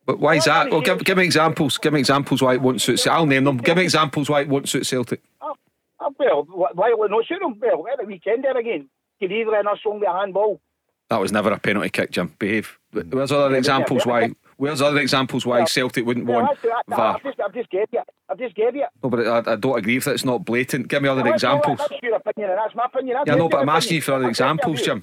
But 0.06 0.20
why 0.20 0.36
is 0.36 0.46
that? 0.46 0.72
Well, 0.72 0.82
give, 0.82 1.04
give 1.04 1.18
me 1.18 1.24
examples. 1.24 1.78
Give 1.78 1.94
me 1.94 2.00
examples 2.00 2.42
why 2.42 2.56
it 2.56 2.62
won't 2.62 2.82
suit. 2.82 3.06
I'll 3.08 3.26
name 3.26 3.44
them. 3.44 3.58
Give 3.58 3.78
me 3.78 3.84
examples 3.84 4.30
why 4.30 4.42
it 4.42 4.50
won't 4.50 4.68
suit 4.68 4.86
Celtic. 4.86 5.22
Oh, 5.42 5.54
oh, 6.00 6.14
well, 6.18 6.70
why 6.74 6.94
will 6.94 7.06
it 7.06 7.12
not 7.12 7.26
suit 7.26 7.40
them? 7.42 7.60
Well, 7.60 7.86
at 7.92 8.00
the 8.00 8.06
weekend 8.06 8.44
there 8.44 8.58
again. 8.58 8.90
Could 9.20 9.32
either 9.32 9.56
in 9.56 9.68
us 9.68 9.80
song 9.84 10.00
with 10.00 10.10
a 10.10 10.14
handball. 10.14 10.62
That 11.10 11.20
was 11.20 11.32
never 11.32 11.52
a 11.52 11.60
penalty 11.60 11.90
kick, 11.90 12.12
Jim. 12.12 12.36
Behave. 12.38 12.78
Where's 12.92 13.32
other 13.32 13.56
examples 13.56 14.06
why? 14.06 14.32
Where's 14.58 14.82
other 14.82 15.00
examples 15.00 15.46
why 15.46 15.66
Celtic 15.66 16.06
wouldn't 16.06 16.28
want 16.28 16.62
that, 16.62 16.84
VAR? 16.88 17.16
I've, 17.16 17.24
just, 17.24 17.40
I've 17.40 17.54
just 17.54 17.70
gave 17.72 17.88
you. 17.92 18.02
I've 18.30 18.38
just 18.38 18.56
gave 18.56 18.76
you. 18.76 18.86
No, 19.04 19.10
but 19.10 19.28
I, 19.28 19.54
I 19.54 19.56
don't 19.56 19.78
agree 19.78 19.96
with 19.96 20.08
it. 20.08 20.12
It's 20.12 20.26
not 20.26 20.46
blatant. 20.46 20.88
Give 20.88 21.02
me 21.02 21.10
other 21.10 21.24
Well, 21.24 21.34
examples. 21.34 21.80
That's 21.80 21.94
your 22.04 22.16
opinion, 22.16 22.52
and 22.52 22.60
that's 22.60 22.76
my 22.76 22.86
opinion. 22.86 23.18
I've 23.18 23.28
Yeah, 23.28 23.36
no, 23.36 23.50
but 23.50 23.62
I'm 23.62 23.70
asking 23.70 23.96
you 23.96 24.02
for 24.02 24.14
other 24.14 24.28
I've 24.28 24.36
given 24.36 24.48
you 24.48 24.54
examples, 24.54 24.82
a 24.88 25.02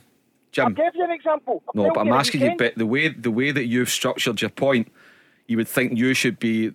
Jim. 0.56 0.66
I 0.66 0.68
Jim. 0.70 0.74
gave 0.74 0.94
you 0.94 1.04
an 1.04 1.10
example. 1.10 1.62
I've 1.68 1.74
No, 1.74 1.90
but 1.92 2.00
I'm 2.00 2.06
you 2.08 2.14
asking 2.14 2.40
you. 2.40 2.54
But 2.56 2.74
the 2.76 2.86
way 2.86 3.08
the 3.08 3.30
way 3.30 3.52
that 3.52 3.66
you've 3.66 3.90
structured 3.90 4.40
your 4.40 4.50
point, 4.50 4.90
you 5.46 5.56
would 5.58 5.68
think 5.68 5.98
you 5.98 6.14
should 6.14 6.38
be 6.38 6.72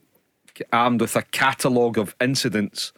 armed 0.72 1.01
with 1.01 1.16
a 1.16 1.24
catalogue 1.24 1.98
of 1.98 2.16
incidents 2.22 2.94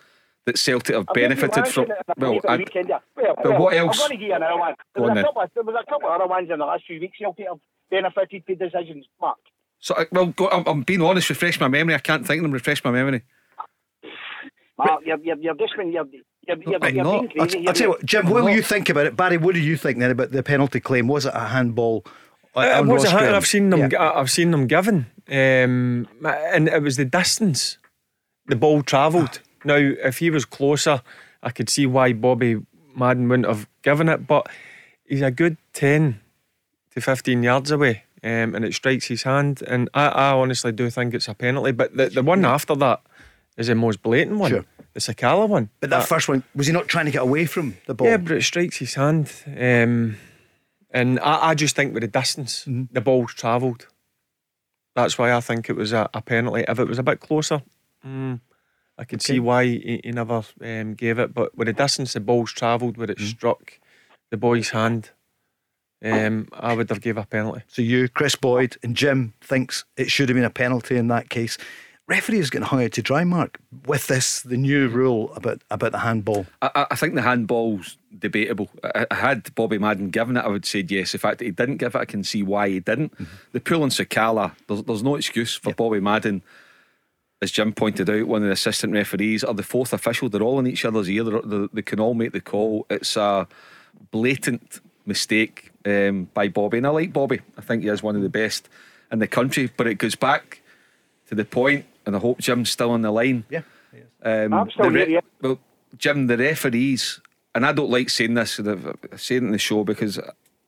that 0.46 0.58
Celtic 0.58 0.96
have 0.96 1.06
you 1.08 1.14
benefited 1.22 1.68
from. 1.68 1.88
the 1.88 1.96
Well, 2.18 2.40
the 2.42 2.50
I, 2.50 2.56
yeah. 2.58 3.00
well, 3.16 3.36
but 3.38 3.46
well, 3.52 3.62
what 3.62 3.74
else? 3.76 4.02
I'm 4.02 4.10
going 4.10 4.20
to 4.20 4.24
give 4.24 4.28
you 4.28 4.36
another 4.36 4.58
one. 4.60 4.74
There 4.94 5.04
was, 5.04 5.12
on 5.12 5.18
a 5.18 5.24
couple 5.24 5.42
of, 5.42 5.50
there 5.54 5.64
was 5.64 5.76
a 5.88 5.90
couple 5.90 6.10
of 6.10 6.16
other 6.22 6.28
ones 6.28 6.50
in 6.52 6.60
the 6.60 6.66
last 6.66 6.84
few 6.86 7.00
weeks 7.00 7.18
Celtic 7.18 7.48
have 7.48 7.60
benefited 7.90 8.44
from 8.46 8.56
decisions, 8.56 9.06
Mark. 9.22 9.38
so 9.80 9.96
I- 9.96 10.08
well, 10.12 10.28
go, 10.28 10.50
I'm, 10.50 10.64
I'm 10.68 10.82
being 10.82 11.02
honest. 11.02 11.30
Refresh 11.30 11.60
my 11.62 11.70
memory. 11.70 11.96
I 11.96 12.00
can't 12.00 12.28
think 12.28 12.40
of 12.40 12.44
them. 12.44 12.52
Refresh 12.52 12.84
my 12.84 12.92
memory. 12.92 13.24
Mark, 14.78 15.02
you're, 15.06 15.20
you're, 15.20 15.38
you're 15.38 15.56
just 15.56 15.78
been, 15.78 15.94
you're, 15.94 16.06
you're, 16.48 16.58
you're, 16.62 16.80
I'm 16.84 16.96
you're 16.96 17.04
not. 17.04 17.22
being 17.22 17.42
I'll, 17.42 17.48
crazy. 17.48 17.68
I'll 17.68 17.74
tell 17.74 17.86
you 17.88 17.90
what, 17.92 18.06
Jim, 18.06 18.30
what 18.30 18.44
will 18.44 18.50
you 18.56 18.62
think 18.62 18.90
about 18.90 19.06
it? 19.06 19.16
Barry, 19.16 19.38
what 19.38 19.56
do 19.56 19.62
you 19.62 19.78
think 19.78 20.00
then 20.00 20.12
about 20.12 20.32
the 20.32 20.44
penalty 20.44 20.80
claim? 20.80 21.08
Was 21.08 21.26
it 21.26 21.34
a 21.36 21.46
handball? 21.48 22.06
uh, 22.56 22.62
It 22.62 22.86
was 22.86 23.04
a 23.06 23.10
hand, 23.10 23.36
I've 23.36 23.48
seen 23.48 23.70
them. 23.70 23.90
Yeah. 23.92 24.12
I've 24.16 24.30
seen 24.32 24.52
them 24.52 24.68
given, 24.68 25.08
um, 25.30 26.08
and 26.26 26.68
it 26.68 26.82
was 26.82 26.98
the 26.98 27.06
distance. 27.06 27.78
The 28.48 28.56
ball 28.56 28.84
travelled. 28.84 29.40
Now, 29.66 29.76
if 29.78 30.20
he 30.20 30.30
was 30.30 30.44
closer, 30.46 31.02
I 31.42 31.50
could 31.52 31.70
see 31.70 31.86
why 31.86 32.12
Bobby 32.14 32.58
Madden 32.96 33.30
wouldn't 33.30 33.48
have 33.48 33.68
given 33.82 34.10
it. 34.10 34.28
But 34.28 34.48
he's 35.06 35.22
a 35.22 35.32
good 35.32 35.56
ten 35.72 36.20
to 36.94 37.00
fifteen 37.02 37.42
yards 37.42 37.72
away, 37.72 38.04
um, 38.24 38.54
and 38.54 38.66
it 38.66 38.74
strikes 38.74 39.08
his 39.08 39.24
hand. 39.24 39.62
And 39.66 39.90
I, 39.94 40.08
I 40.08 40.32
honestly 40.34 40.74
do 40.74 40.90
think 40.90 41.14
it's 41.14 41.30
a 41.30 41.34
penalty. 41.34 41.72
But 41.72 41.96
the, 41.96 42.10
the 42.10 42.22
one 42.24 42.44
after 42.44 42.76
that 42.76 43.02
is 43.58 43.68
the 43.68 43.76
most 43.76 44.02
blatant 44.04 44.38
one, 44.40 44.52
Sure. 44.52 44.66
The 44.94 45.00
Sakala 45.00 45.50
one. 45.50 45.70
But 45.80 45.90
that 45.90 46.08
first 46.08 46.28
one, 46.30 46.44
was 46.56 46.68
he 46.68 46.74
not 46.74 46.88
trying 46.88 47.06
to 47.06 47.12
get 47.12 47.22
away 47.24 47.46
from 47.46 47.78
the 47.88 47.94
ball? 47.96 48.08
Yeah, 48.08 48.18
but 48.18 48.34
it 48.34 48.44
strikes 48.44 48.78
his 48.78 48.94
hand. 48.94 49.32
Um, 49.48 50.18
and 50.92 51.20
I, 51.20 51.50
I 51.50 51.56
just 51.56 51.76
think 51.76 51.94
with 51.94 52.02
the 52.02 52.08
distance, 52.08 52.66
Mm-hmm. 52.66 52.94
the 52.94 53.02
ball's 53.02 53.34
travelled. 53.34 53.88
That's 54.96 55.18
why 55.18 55.34
I 55.34 55.40
think 55.42 55.70
it 55.70 55.76
was 55.76 55.92
a, 55.94 56.08
a 56.14 56.22
penalty. 56.22 56.64
If 56.68 56.78
it 56.78 56.88
was 56.88 57.00
a 57.00 57.04
bit 57.04 57.20
closer, 57.20 57.64
mm, 58.06 58.40
I 59.00 59.04
could 59.06 59.24
see 59.24 59.40
why 59.40 59.66
he, 59.66 60.00
he 60.04 60.12
never 60.12 60.44
um, 60.62 60.94
gave 60.94 61.18
it. 61.18 61.34
But 61.34 61.58
with 61.58 61.66
the 61.66 61.74
distance 61.74 62.14
the 62.14 62.20
ball's 62.20 62.52
travelled, 62.52 62.98
where 62.98 63.10
it 63.10 63.18
Mm-hmm. 63.18 63.26
struck 63.28 63.80
the 64.30 64.38
boy's 64.38 64.70
hand, 64.70 65.10
um, 66.06 66.48
I 66.54 66.76
would 66.76 66.90
have 66.90 67.02
gave 67.02 67.18
a 67.18 67.26
penalty. 67.26 67.62
So 67.68 67.82
you, 67.82 68.10
Kris 68.10 68.36
Boyd, 68.36 68.78
and 68.84 68.96
Jim 68.96 69.34
thinks 69.42 69.86
it 69.98 70.12
should 70.12 70.30
have 70.30 70.36
been 70.36 70.44
a 70.44 70.50
penalty 70.52 70.98
in 70.98 71.08
that 71.08 71.30
case. 71.30 71.58
Referees 72.08 72.50
getting 72.50 72.68
hung 72.68 72.84
out 72.84 72.92
to 72.94 73.02
dry, 73.02 73.24
Mark, 73.24 73.60
with 73.86 74.08
this 74.08 74.42
the 74.42 74.58
new 74.58 74.88
rule 74.88 75.34
about 75.34 75.62
about 75.72 75.92
the 75.92 76.00
handball. 76.00 76.46
I, 76.62 76.88
I 76.92 76.96
think 76.96 77.16
the 77.16 77.22
handball's 77.22 77.98
debatable. 78.18 78.70
I, 78.84 79.06
I 79.10 79.16
had 79.16 79.54
Bobby 79.56 79.78
Madden 79.78 80.10
given 80.10 80.38
it, 80.38 80.42
I 80.42 80.48
would 80.48 80.66
say 80.66 80.86
yes. 80.88 81.12
The 81.12 81.18
fact 81.18 81.40
that 81.40 81.46
he 81.46 81.52
didn't 81.52 81.78
give 81.78 81.96
it, 81.96 82.00
I 82.00 82.06
can 82.06 82.24
see 82.24 82.44
why 82.44 82.70
he 82.70 82.80
didn't. 82.80 83.14
Mm-hmm. 83.14 83.36
The 83.54 83.60
pool 83.60 83.84
and 83.84 83.92
Sakala, 83.92 84.56
there's, 84.68 84.84
there's 84.84 85.04
no 85.04 85.16
excuse 85.16 85.56
for 85.56 85.74
Bobby 85.74 86.00
Madden. 86.00 86.42
As 87.42 87.52
Jim 87.52 87.74
pointed 87.74 88.10
out, 88.10 88.28
one 88.28 88.42
of 88.42 88.48
the 88.48 88.54
assistant 88.54 88.94
referees 88.94 89.44
or 89.44 89.54
the 89.54 89.64
fourth 89.64 89.92
official, 89.92 90.30
they're 90.30 90.42
all 90.42 90.60
in 90.60 90.68
each 90.68 90.86
other's 90.86 91.10
ear. 91.10 91.24
They 91.26 91.68
they 91.74 91.82
can 91.82 92.00
all 92.00 92.14
make 92.14 92.32
the 92.32 92.40
call. 92.40 92.86
It's 92.90 93.18
a 93.18 93.48
blatant 94.12 94.80
mistake 95.06 95.72
um, 95.86 96.30
by 96.34 96.48
Bobby, 96.48 96.78
and 96.78 96.88
I 96.88 96.92
like 96.92 97.12
Bobby. 97.12 97.42
I 97.58 97.62
think 97.62 97.84
he 97.84 97.90
is 97.90 98.02
one 98.02 98.16
of 98.16 98.22
the 98.22 98.30
best 98.30 98.70
in 99.12 99.20
the 99.20 99.28
country. 99.28 99.70
But 99.76 99.88
it 99.88 99.96
goes 99.96 100.16
back 100.16 100.62
to 101.28 101.36
the 101.36 101.44
point, 101.44 101.86
and 102.06 102.16
I 102.16 102.20
hope 102.20 102.40
Jim's 102.40 102.70
still 102.70 102.92
on 102.92 103.02
the 103.02 103.12
line. 103.12 103.44
Yeah. 103.50 103.62
Um, 104.24 104.54
I'm 104.54 104.70
still 104.72 104.92
the 104.92 105.00
here, 105.00 105.10
yeah. 105.10 105.20
Well, 105.42 105.60
Jim, 105.98 106.28
the 106.28 106.38
referees, 106.38 107.20
and 107.56 107.66
I 107.66 107.72
don't 107.74 107.90
like 107.90 108.10
saying 108.10 108.34
this, 108.34 108.60
and 108.60 108.70
I've- 108.70 109.18
say 109.18 109.36
it 109.36 109.44
in 109.44 109.52
the 109.52 109.58
show 109.58 109.84
because 109.84 110.20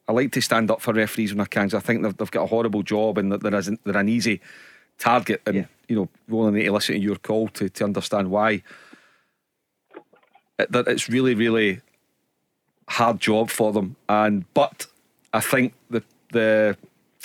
I 0.08 0.12
like 0.12 0.32
to 0.32 0.40
stand 0.40 0.70
up 0.70 0.80
for 0.80 0.92
referees 0.92 1.32
when 1.34 1.40
I 1.40 1.46
can. 1.46 1.64
'cause 1.68 1.74
I 1.74 1.80
think 1.80 2.02
they've, 2.02 2.16
they've 2.16 2.30
got 2.30 2.44
a 2.44 2.46
horrible 2.46 2.82
job 2.82 3.18
and 3.18 3.32
that 3.32 3.42
there 3.42 3.54
isn't 3.54 3.80
they're 3.84 3.96
an 3.96 4.08
easy 4.08 4.40
target, 4.98 5.42
and 5.46 5.56
Yeah. 5.56 5.64
you 5.88 5.96
know 5.96 6.08
we 6.28 6.38
only 6.38 6.60
need 6.60 6.66
to 6.66 6.72
listen 6.72 6.94
to 6.94 7.00
your 7.00 7.16
call 7.16 7.48
to, 7.48 7.68
to 7.68 7.84
understand 7.84 8.30
why. 8.30 8.62
It, 10.58 10.72
that 10.72 10.88
it's 10.88 11.08
really, 11.08 11.34
really 11.34 11.80
hard 12.88 13.20
job 13.20 13.50
for 13.50 13.72
them, 13.72 13.96
and 14.08 14.44
but 14.54 14.86
I 15.32 15.40
think 15.40 15.74
the 15.90 16.02
the 16.32 16.76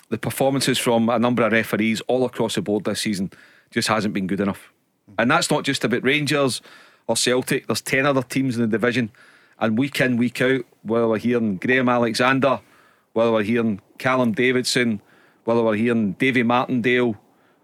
the 0.10 0.18
performances 0.18 0.78
from 0.78 1.08
a 1.10 1.18
number 1.20 1.44
of 1.44 1.52
referees 1.54 2.02
all 2.08 2.26
across 2.26 2.56
the 2.56 2.62
board 2.62 2.84
this 2.84 3.00
season 3.02 3.32
just 3.72 3.88
hasn't 3.88 4.14
been 4.14 4.28
good 4.28 4.40
enough. 4.40 4.72
Mm-hmm. 5.10 5.14
And 5.20 5.32
that's 5.32 5.50
not 5.50 5.64
just 5.64 5.84
about 5.84 6.04
Rangers 6.04 6.62
or 7.08 7.18
Celtic. 7.18 7.68
There's 7.68 7.82
ten 7.82 8.06
other 8.06 8.22
teams 8.22 8.56
in 8.56 8.62
the 8.62 8.68
division, 8.68 9.12
and 9.60 9.78
week 9.78 10.00
in 10.00 10.18
week 10.18 10.42
out, 10.42 10.66
whether 10.84 11.08
we're 11.08 11.18
hearing 11.18 11.58
Graham 11.58 11.90
Alexander, 11.90 12.60
whether 13.14 13.32
we're 13.32 13.44
hearing 13.44 13.82
Callum 13.98 14.34
Davidson, 14.34 15.02
whether 15.46 15.64
we're 15.64 15.76
hearing 15.76 16.14
Davy 16.14 16.44
Martindale, 16.44 17.16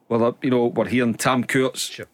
whether 0.07 0.33
you 0.41 0.49
know 0.49 0.65
we're 0.67 0.87
hearing 0.87 1.13
Tam 1.13 1.43
Courts, 1.43 1.81
Sure. 1.89 2.07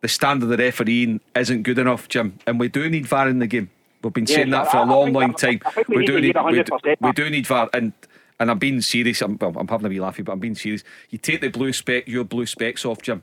the 0.00 0.08
standard 0.08 0.44
of 0.50 0.50
the 0.50 0.56
refereeing 0.56 1.20
isn't 1.36 1.62
good 1.62 1.78
enough, 1.78 2.08
Jim, 2.08 2.38
and 2.46 2.58
we 2.58 2.68
do 2.68 2.88
need 2.88 3.06
VAR 3.06 3.28
in 3.28 3.38
the 3.40 3.46
game. 3.46 3.70
We've 4.02 4.12
been 4.14 4.24
Yes, 4.24 4.36
saying 4.36 4.50
that 4.50 4.70
for 4.70 4.78
I- 4.78 4.80
a 4.80 4.84
I 4.84 4.88
long, 4.88 5.04
think- 5.06 5.16
long 5.16 5.34
time. 5.34 5.60
We 5.88 5.96
We 5.98 6.06
do 6.06 6.12
to 6.14 6.20
need, 6.22 6.34
hear 6.34 6.42
we, 6.44 6.52
100%, 6.62 6.96
we 7.02 7.12
do 7.12 7.28
need 7.28 7.46
VAR, 7.46 7.68
and 7.74 7.92
and 8.40 8.50
I'm 8.50 8.58
being 8.58 8.80
serious. 8.80 9.20
I'm, 9.20 9.36
well, 9.40 9.54
I'm 9.56 9.68
having 9.68 9.86
a 9.86 9.88
wee 9.90 9.98
laughy, 9.98 10.24
but 10.24 10.32
I'm 10.32 10.40
being 10.40 10.56
serious. 10.56 10.82
You 11.10 11.18
take 11.18 11.42
the 11.42 11.48
blue 11.48 11.72
spec, 11.72 12.08
your 12.08 12.24
blue 12.24 12.46
specs 12.46 12.84
off, 12.84 13.02
Jim, 13.02 13.22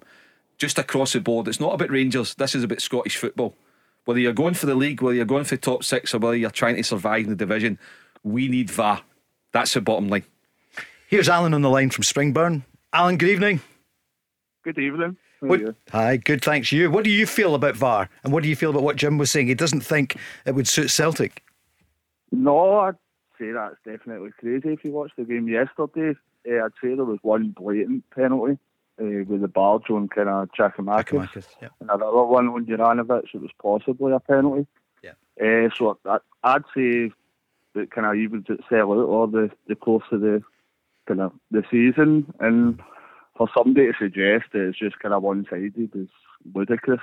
just 0.58 0.78
across 0.78 1.14
the 1.14 1.20
board. 1.20 1.48
It's 1.48 1.60
not 1.60 1.74
about 1.74 1.90
Rangers. 1.90 2.36
This 2.36 2.56
is 2.56 2.64
about 2.64 2.82
Scottish 2.82 3.18
football. 3.18 3.56
Whether 4.06 4.22
you're 4.22 4.32
going 4.32 4.54
for 4.54 4.68
the 4.68 4.76
league, 4.76 5.02
whether 5.02 5.16
you're 5.16 5.26
going 5.26 5.44
for 5.44 5.56
the 5.56 5.62
top 5.62 5.84
six, 5.84 6.14
or 6.14 6.20
whether 6.20 6.38
you're 6.38 6.52
trying 6.52 6.78
to 6.78 6.84
survive 6.84 7.24
in 7.24 7.30
the 7.32 7.36
division, 7.36 7.80
we 8.24 8.48
need 8.48 8.70
VAR. 8.70 9.02
That's 9.52 9.74
the 9.74 9.82
bottom 9.82 10.08
line. 10.08 10.24
Here's 11.08 11.28
Alan 11.28 11.54
on 11.54 11.62
the 11.62 11.70
line 11.70 11.90
from 11.90 12.04
Springburn. 12.04 12.64
Alan, 12.94 13.18
good 13.18 13.30
evening. 13.30 13.60
Good 14.64 14.78
evening. 14.78 15.18
How 15.42 15.48
What, 15.48 15.76
hi, 15.92 16.18
good, 16.18 16.44
thanks. 16.44 16.72
You. 16.72 16.90
What 16.92 17.04
do 17.04 17.10
you 17.10 17.26
feel 17.26 17.56
about 17.56 17.76
VAR, 17.76 18.10
and 18.24 18.32
what 18.32 18.44
do 18.44 18.50
you 18.50 18.56
feel 18.56 18.70
about 18.70 18.84
what 18.84 18.96
Jim 18.96 19.18
was 19.18 19.32
saying? 19.32 19.48
He 19.48 19.56
doesn't 19.56 19.82
think 19.82 20.16
it 20.46 20.56
would 20.56 20.68
suit 20.68 20.90
Celtic. 20.90 21.44
No, 22.32 22.80
I'd 22.80 22.96
say 23.40 23.52
that's 23.52 23.76
definitely 23.86 24.32
crazy. 24.40 24.74
If 24.74 24.84
you 24.84 24.92
watched 24.92 25.16
the 25.18 25.24
game 25.24 25.48
yesterday, 25.48 26.18
uh, 26.50 26.66
I'd 26.66 26.72
say 26.82 26.96
there 26.96 27.06
was 27.06 27.20
one 27.22 27.56
blatant 27.58 28.10
penalty 28.12 28.58
uh, 29.00 29.24
with 29.28 29.42
the 29.42 29.48
barge 29.48 29.90
on 29.90 30.08
kind 30.08 30.30
of. 30.30 30.50
Giakoumakis, 30.58 31.46
yeah. 31.62 31.70
And 31.80 31.90
another 31.90 32.24
one 32.24 32.48
on 32.48 32.66
Juranovic, 32.66 33.34
it 33.34 33.42
was 33.42 33.52
possibly 33.62 34.12
a 34.12 34.20
penalty. 34.20 34.68
Yeah. 35.04 35.12
Uh, 35.42 35.70
so 35.76 35.98
I, 36.06 36.18
I'd 36.44 36.64
say 36.76 37.12
that 37.76 37.92
kind 37.92 38.08
of 38.08 38.16
evens 38.16 38.46
itself 38.50 38.72
out 38.72 38.98
or 38.98 39.28
the, 39.28 39.52
the 39.68 39.76
course 39.76 40.06
of 40.12 40.22
the 40.22 40.42
kind 41.08 41.22
of 41.22 41.32
the 41.52 41.64
season. 41.70 42.34
And 42.40 42.82
for 43.38 43.48
somebody 43.56 43.88
to 43.88 43.94
suggest 43.98 44.46
that 44.54 44.68
it's 44.68 44.80
just 44.80 45.00
kind 45.00 45.14
of 45.14 45.24
one 45.24 45.46
sided 45.50 45.92
is 45.96 46.10
ludicrous. 46.54 47.02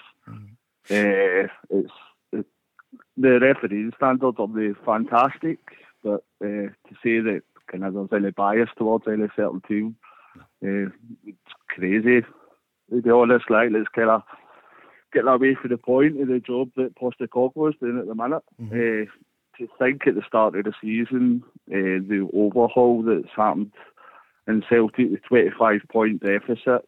Uh, 0.90 1.48
it's 1.70 1.92
it, 2.32 2.46
the 3.16 3.38
refereeing 3.40 3.92
standards 3.96 4.36
are 4.38 4.48
the 4.48 4.74
fantastic, 4.84 5.58
but 6.04 6.23
uh, 6.44 6.68
to 6.68 6.94
say 7.02 7.18
that 7.20 7.42
kind 7.66 7.84
of 7.84 7.94
there's 7.94 8.23
any 8.23 8.30
bias 8.30 8.68
towards 8.76 9.08
any 9.08 9.26
certain 9.34 9.62
team, 9.62 9.96
uh, 10.37 10.90
it's 11.25 11.38
crazy. 11.68 12.20
To 12.90 13.02
be 13.02 13.11
honest, 13.11 13.50
like 13.50 13.70
it's 13.73 13.88
kind 13.88 14.11
of 14.11 14.23
getting 15.12 15.28
away 15.28 15.54
from 15.54 15.70
the 15.70 15.78
point 15.78 16.20
of 16.20 16.28
the 16.28 16.40
job 16.40 16.70
that 16.76 16.94
Postecoglou 16.96 17.70
is 17.70 17.78
doing 17.80 17.99
at 17.99 18.06
the 18.06 18.14
minute. 18.14 18.42
Uh, 18.61 19.11
to 19.58 19.68
think 19.78 20.06
at 20.06 20.16
the 20.16 20.23
start 20.26 20.56
of 20.56 20.64
the 20.64 20.73
season, 20.80 21.42
uh, 21.70 22.02
the 22.08 22.28
overhaul 22.34 23.02
that's 23.02 23.34
happened 23.37 23.73
in 24.46 24.64
Celtic, 24.68 25.12
the 25.12 25.20
25 25.28 25.80
point 25.90 26.20
deficit, 26.20 26.87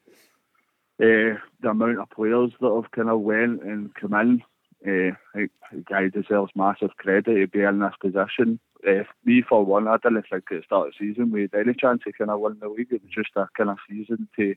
uh, 1.01 1.39
the 1.61 1.69
amount 1.69 1.99
of 1.99 2.09
players 2.09 2.51
that 2.59 2.73
have 2.73 2.91
kind 2.91 3.09
of 3.09 3.21
went 3.21 3.63
and 3.63 3.93
come 3.95 4.13
in, 4.13 4.43
uh, 4.85 5.15
think 5.33 5.51
the 5.71 5.83
guy 5.89 6.09
deserves 6.09 6.51
massive 6.55 6.95
credit 6.97 7.33
to 7.33 7.47
be 7.47 7.61
in 7.61 7.79
this 7.79 7.93
position. 7.99 8.59
Uh, 8.85 9.03
me, 9.25 9.41
for 9.47 9.63
one, 9.65 9.87
I 9.87 9.97
didn't 9.97 10.25
think 10.29 10.43
at 10.51 10.57
the 10.57 10.61
start 10.65 10.87
of 10.87 10.93
the 10.99 11.07
season 11.07 11.31
we 11.31 11.41
had 11.41 11.53
any 11.55 11.73
chance 11.73 12.01
to 12.05 12.11
kind 12.13 12.29
of 12.29 12.39
win 12.39 12.57
the 12.59 12.67
league. 12.69 12.87
It 12.91 13.01
was 13.03 13.11
just 13.13 13.29
a 13.35 13.47
kind 13.57 13.69
of 13.69 13.77
season 13.89 14.27
to 14.35 14.55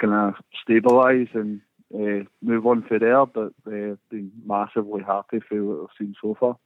kind 0.00 0.12
of 0.14 0.34
stabilise 0.68 1.34
and 1.34 1.60
uh, 1.94 2.24
move 2.42 2.66
on 2.66 2.82
from 2.82 2.98
there. 2.98 3.24
But 3.26 3.52
uh, 3.66 3.96
been 4.10 4.30
massively 4.44 5.02
happy 5.02 5.40
for 5.48 5.62
what 5.64 5.82
I've 5.90 5.96
seen 5.98 6.14
so 6.20 6.36
far. 6.38 6.56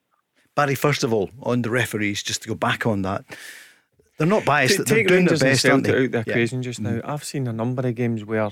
Barry, 0.54 0.74
first 0.74 1.04
of 1.04 1.12
all, 1.12 1.30
on 1.42 1.62
the 1.62 1.70
referees, 1.70 2.22
just 2.22 2.42
to 2.42 2.48
go 2.48 2.54
back 2.54 2.86
on 2.86 3.02
that, 3.02 3.24
they're 4.18 4.26
not 4.26 4.44
biased. 4.44 4.76
Ta- 4.78 4.82
they're 4.86 4.96
take 4.98 5.08
doing 5.08 5.24
their 5.26 5.32
Rangers 5.32 5.42
and 5.42 5.50
best, 5.50 5.66
aren't 5.66 5.84
Celtic 5.86 6.10
they? 6.12 6.18
out 6.18 6.24
the 6.24 6.30
Yeah. 6.30 6.34
Mm. 6.34 6.36
equation 6.36 6.62
just 6.62 6.80
now. 6.80 7.00
I've 7.04 7.24
seen 7.24 7.46
a 7.48 7.52
number 7.52 7.86
of 7.86 7.94
games 7.94 8.24
where 8.24 8.42
I- 8.44 8.50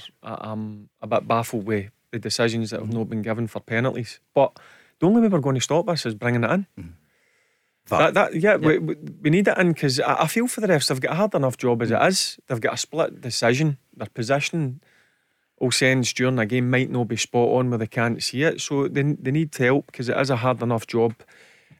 I'm 0.51 0.89
a 1.01 1.07
bit 1.07 1.29
baffled 1.29 1.67
with 1.67 1.91
the 2.11 2.19
decisions 2.19 2.71
that 2.71 2.81
have 2.81 2.89
Mm. 2.91 2.95
not 2.95 3.09
been 3.09 3.23
given 3.23 3.47
for 3.47 3.61
penalties. 3.61 4.21
But 4.35 4.59
the 4.99 5.07
only 5.07 5.21
way 5.23 5.29
we're 5.29 5.39
going 5.41 5.55
to 5.55 5.61
stop 5.61 5.87
this 5.87 6.05
is 6.07 6.15
bringing 6.15 6.43
it 6.45 6.51
in. 6.51 6.67
VAR. 6.77 6.85
That, 7.89 8.15
that, 8.15 8.35
yeah, 8.35 8.57
We, 8.57 8.79
we, 8.79 8.97
we 9.23 9.31
need 9.31 9.49
it 9.49 9.59
in 9.59 9.73
because 9.73 10.01
I, 10.01 10.23
I 10.23 10.27
feel 10.27 10.47
for 10.47 10.61
the 10.61 10.69
refs. 10.69 10.89
They've 10.89 11.01
got 11.01 11.13
a 11.13 11.17
hard 11.17 11.35
enough 11.35 11.57
job 11.57 11.83
as 11.83 11.91
it 11.91 12.03
is. 12.03 12.39
They've 12.47 12.61
got 12.61 12.75
a 12.75 12.79
split 12.79 13.21
decision. 13.21 13.79
Their 13.97 14.09
position, 14.09 14.81
all 15.59 15.73
sense 15.73 16.13
during 16.13 16.39
a 16.39 16.47
game, 16.47 16.71
might 16.71 16.91
not 16.91 17.09
be 17.09 17.17
spot 17.17 17.49
on 17.49 17.71
where 17.71 17.79
they 17.79 17.87
can't 17.87 18.23
see 18.23 18.45
it. 18.45 18.61
So 18.61 18.89
they, 18.89 19.03
they 19.03 19.31
need 19.31 19.53
to 19.53 19.65
help 19.65 19.87
because 19.87 20.09
it 20.09 20.17
is 20.17 20.31
a 20.31 20.37
hard 20.37 20.63
enough 20.63 20.87
job 20.87 21.15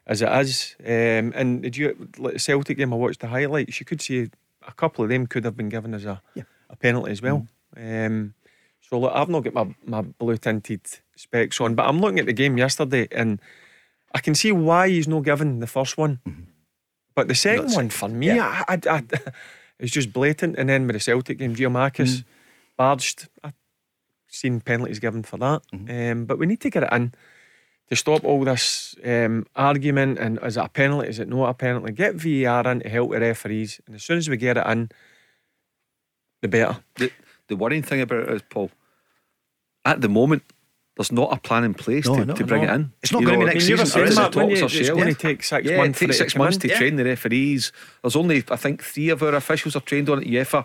as 0.07 0.23
it 0.23 0.29
is. 0.29 0.77
Um, 0.81 1.33
and 1.35 1.63
did 1.63 1.77
you 1.77 2.09
like 2.19 2.35
the 2.35 2.39
Celtic 2.39 2.77
game? 2.77 2.93
I 2.93 2.97
watched 2.97 3.21
the 3.21 3.29
highlights. 3.29 3.79
You 3.79 3.87
could 3.87 4.03
see 4.03 4.29
a 4.67 4.73
couple 4.73 5.05
of 5.05 5.11
them 5.11 5.27
could 5.27 5.45
have 5.45 5.57
been 5.57 5.69
given 5.69 5.95
as 5.95 6.05
a, 6.05 6.21
a 6.69 6.77
penalty 6.77 7.13
as 7.13 7.23
well. 7.23 7.47
Um, 7.77 8.35
so 8.81 8.99
look, 8.99 9.13
I've 9.15 9.29
not 9.29 9.45
got 9.45 9.55
my, 9.55 9.75
my 9.87 10.03
blue 10.03 10.37
tinted 10.37 10.83
specs 11.17 11.61
on, 11.61 11.75
but 11.75 11.87
I'm 11.87 12.01
looking 12.01 12.19
at 12.19 12.27
the 12.27 12.33
game 12.33 12.59
yesterday 12.59 13.09
and 13.13 13.41
I 14.15 14.21
can 14.21 14.35
see 14.35 14.53
why 14.53 14.89
he's 14.89 15.09
not 15.09 15.25
given 15.25 15.61
the 15.61 15.67
first 15.67 15.97
one. 15.97 16.21
But 17.15 17.29
the 17.29 17.35
second 17.35 17.69
That's- 17.69 17.77
one, 17.77 17.89
for 17.91 18.09
me, 18.09 18.39
I, 18.39 18.65
I, 18.69 18.79
I, 18.89 19.03
it's 19.79 19.93
just 19.93 20.13
blatant. 20.13 20.57
And 20.59 20.69
then 20.69 20.87
with 20.87 20.95
the 20.95 21.01
Celtic 21.01 21.39
game, 21.39 21.55
Giakoumakis 21.55 22.25
barged. 22.77 23.29
I've 23.45 23.55
seen 24.29 24.61
penalties 24.61 24.99
given 24.99 25.23
for 25.23 25.37
that. 25.39 25.63
Um, 25.73 26.25
but 26.25 26.39
we 26.39 26.47
need 26.47 26.61
to 26.61 26.71
get 26.71 26.85
it 26.85 26.93
in 26.93 27.13
to 27.89 27.97
stop 27.97 28.25
all 28.25 28.45
this 28.45 28.95
um, 29.05 29.47
argument 29.55 30.19
and 30.19 30.39
is 30.43 30.57
it 30.57 30.65
a 30.65 30.69
penalty, 30.69 31.09
is 31.09 31.19
it 31.19 31.29
not 31.29 31.51
a 31.51 31.55
penalty? 31.55 31.93
Get 31.93 32.15
VAR 32.15 32.67
in 32.67 32.81
to 32.81 32.89
help 32.89 33.11
the 33.11 33.21
referees. 33.21 33.81
And 33.87 33.97
as 33.97 34.05
soon 34.05 34.17
as 34.19 34.31
we 34.31 34.39
get 34.39 34.57
it 34.57 34.67
in, 34.67 34.89
the 36.41 36.49
better. 36.49 36.79
The, 36.97 37.11
the 37.49 37.57
worrying 37.57 37.83
thing 37.83 38.01
about 38.01 38.29
it 38.29 38.31
is, 38.31 38.43
Paul, 38.49 38.71
at 39.85 40.01
the 40.01 40.09
moment, 40.09 40.43
there's 40.97 41.11
not 41.13 41.33
a 41.33 41.37
plan 41.41 41.65
in 41.65 41.75
place 41.75 42.07
No, 42.07 42.17
to, 42.17 42.25
no, 42.27 42.35
to 42.35 42.45
bring 42.45 42.65
no. 42.65 42.71
it 42.71 42.75
in. 42.75 42.93
It's 43.03 43.13
not 43.13 43.21
You 43.23 43.27
gonna 43.29 43.39
be 43.39 43.45
next 43.47 43.55
I 43.55 43.55
mean, 43.55 43.61
season, 43.61 43.77
you're 43.77 43.83
is 43.85 43.93
saying 43.93 44.07
it? 44.07 44.11
the 44.11 44.41
talks 44.61 44.63
are 44.75 44.79
it's 44.81 44.91
going 44.91 45.15
to 45.15 45.15
take 45.15 45.43
six 45.43 45.67
yeah, 45.69 45.77
months 45.79 46.03
it 46.03 46.07
takes 46.07 46.17
for 46.19 46.23
it 46.23 46.27
six 46.31 46.37
months 46.37 46.57
to 46.59 46.69
Yeah. 46.69 46.79
train 46.79 46.97
the 46.97 47.05
referees. 47.05 47.73
There's 48.03 48.17
only, 48.17 48.45
I 48.51 48.57
think, 48.57 48.83
three 48.83 49.09
of 49.09 49.23
our 49.23 49.35
officials 49.35 49.75
are 49.75 49.81
trained 49.81 50.11
on 50.11 50.23
it, 50.23 50.29
UEFA 50.29 50.65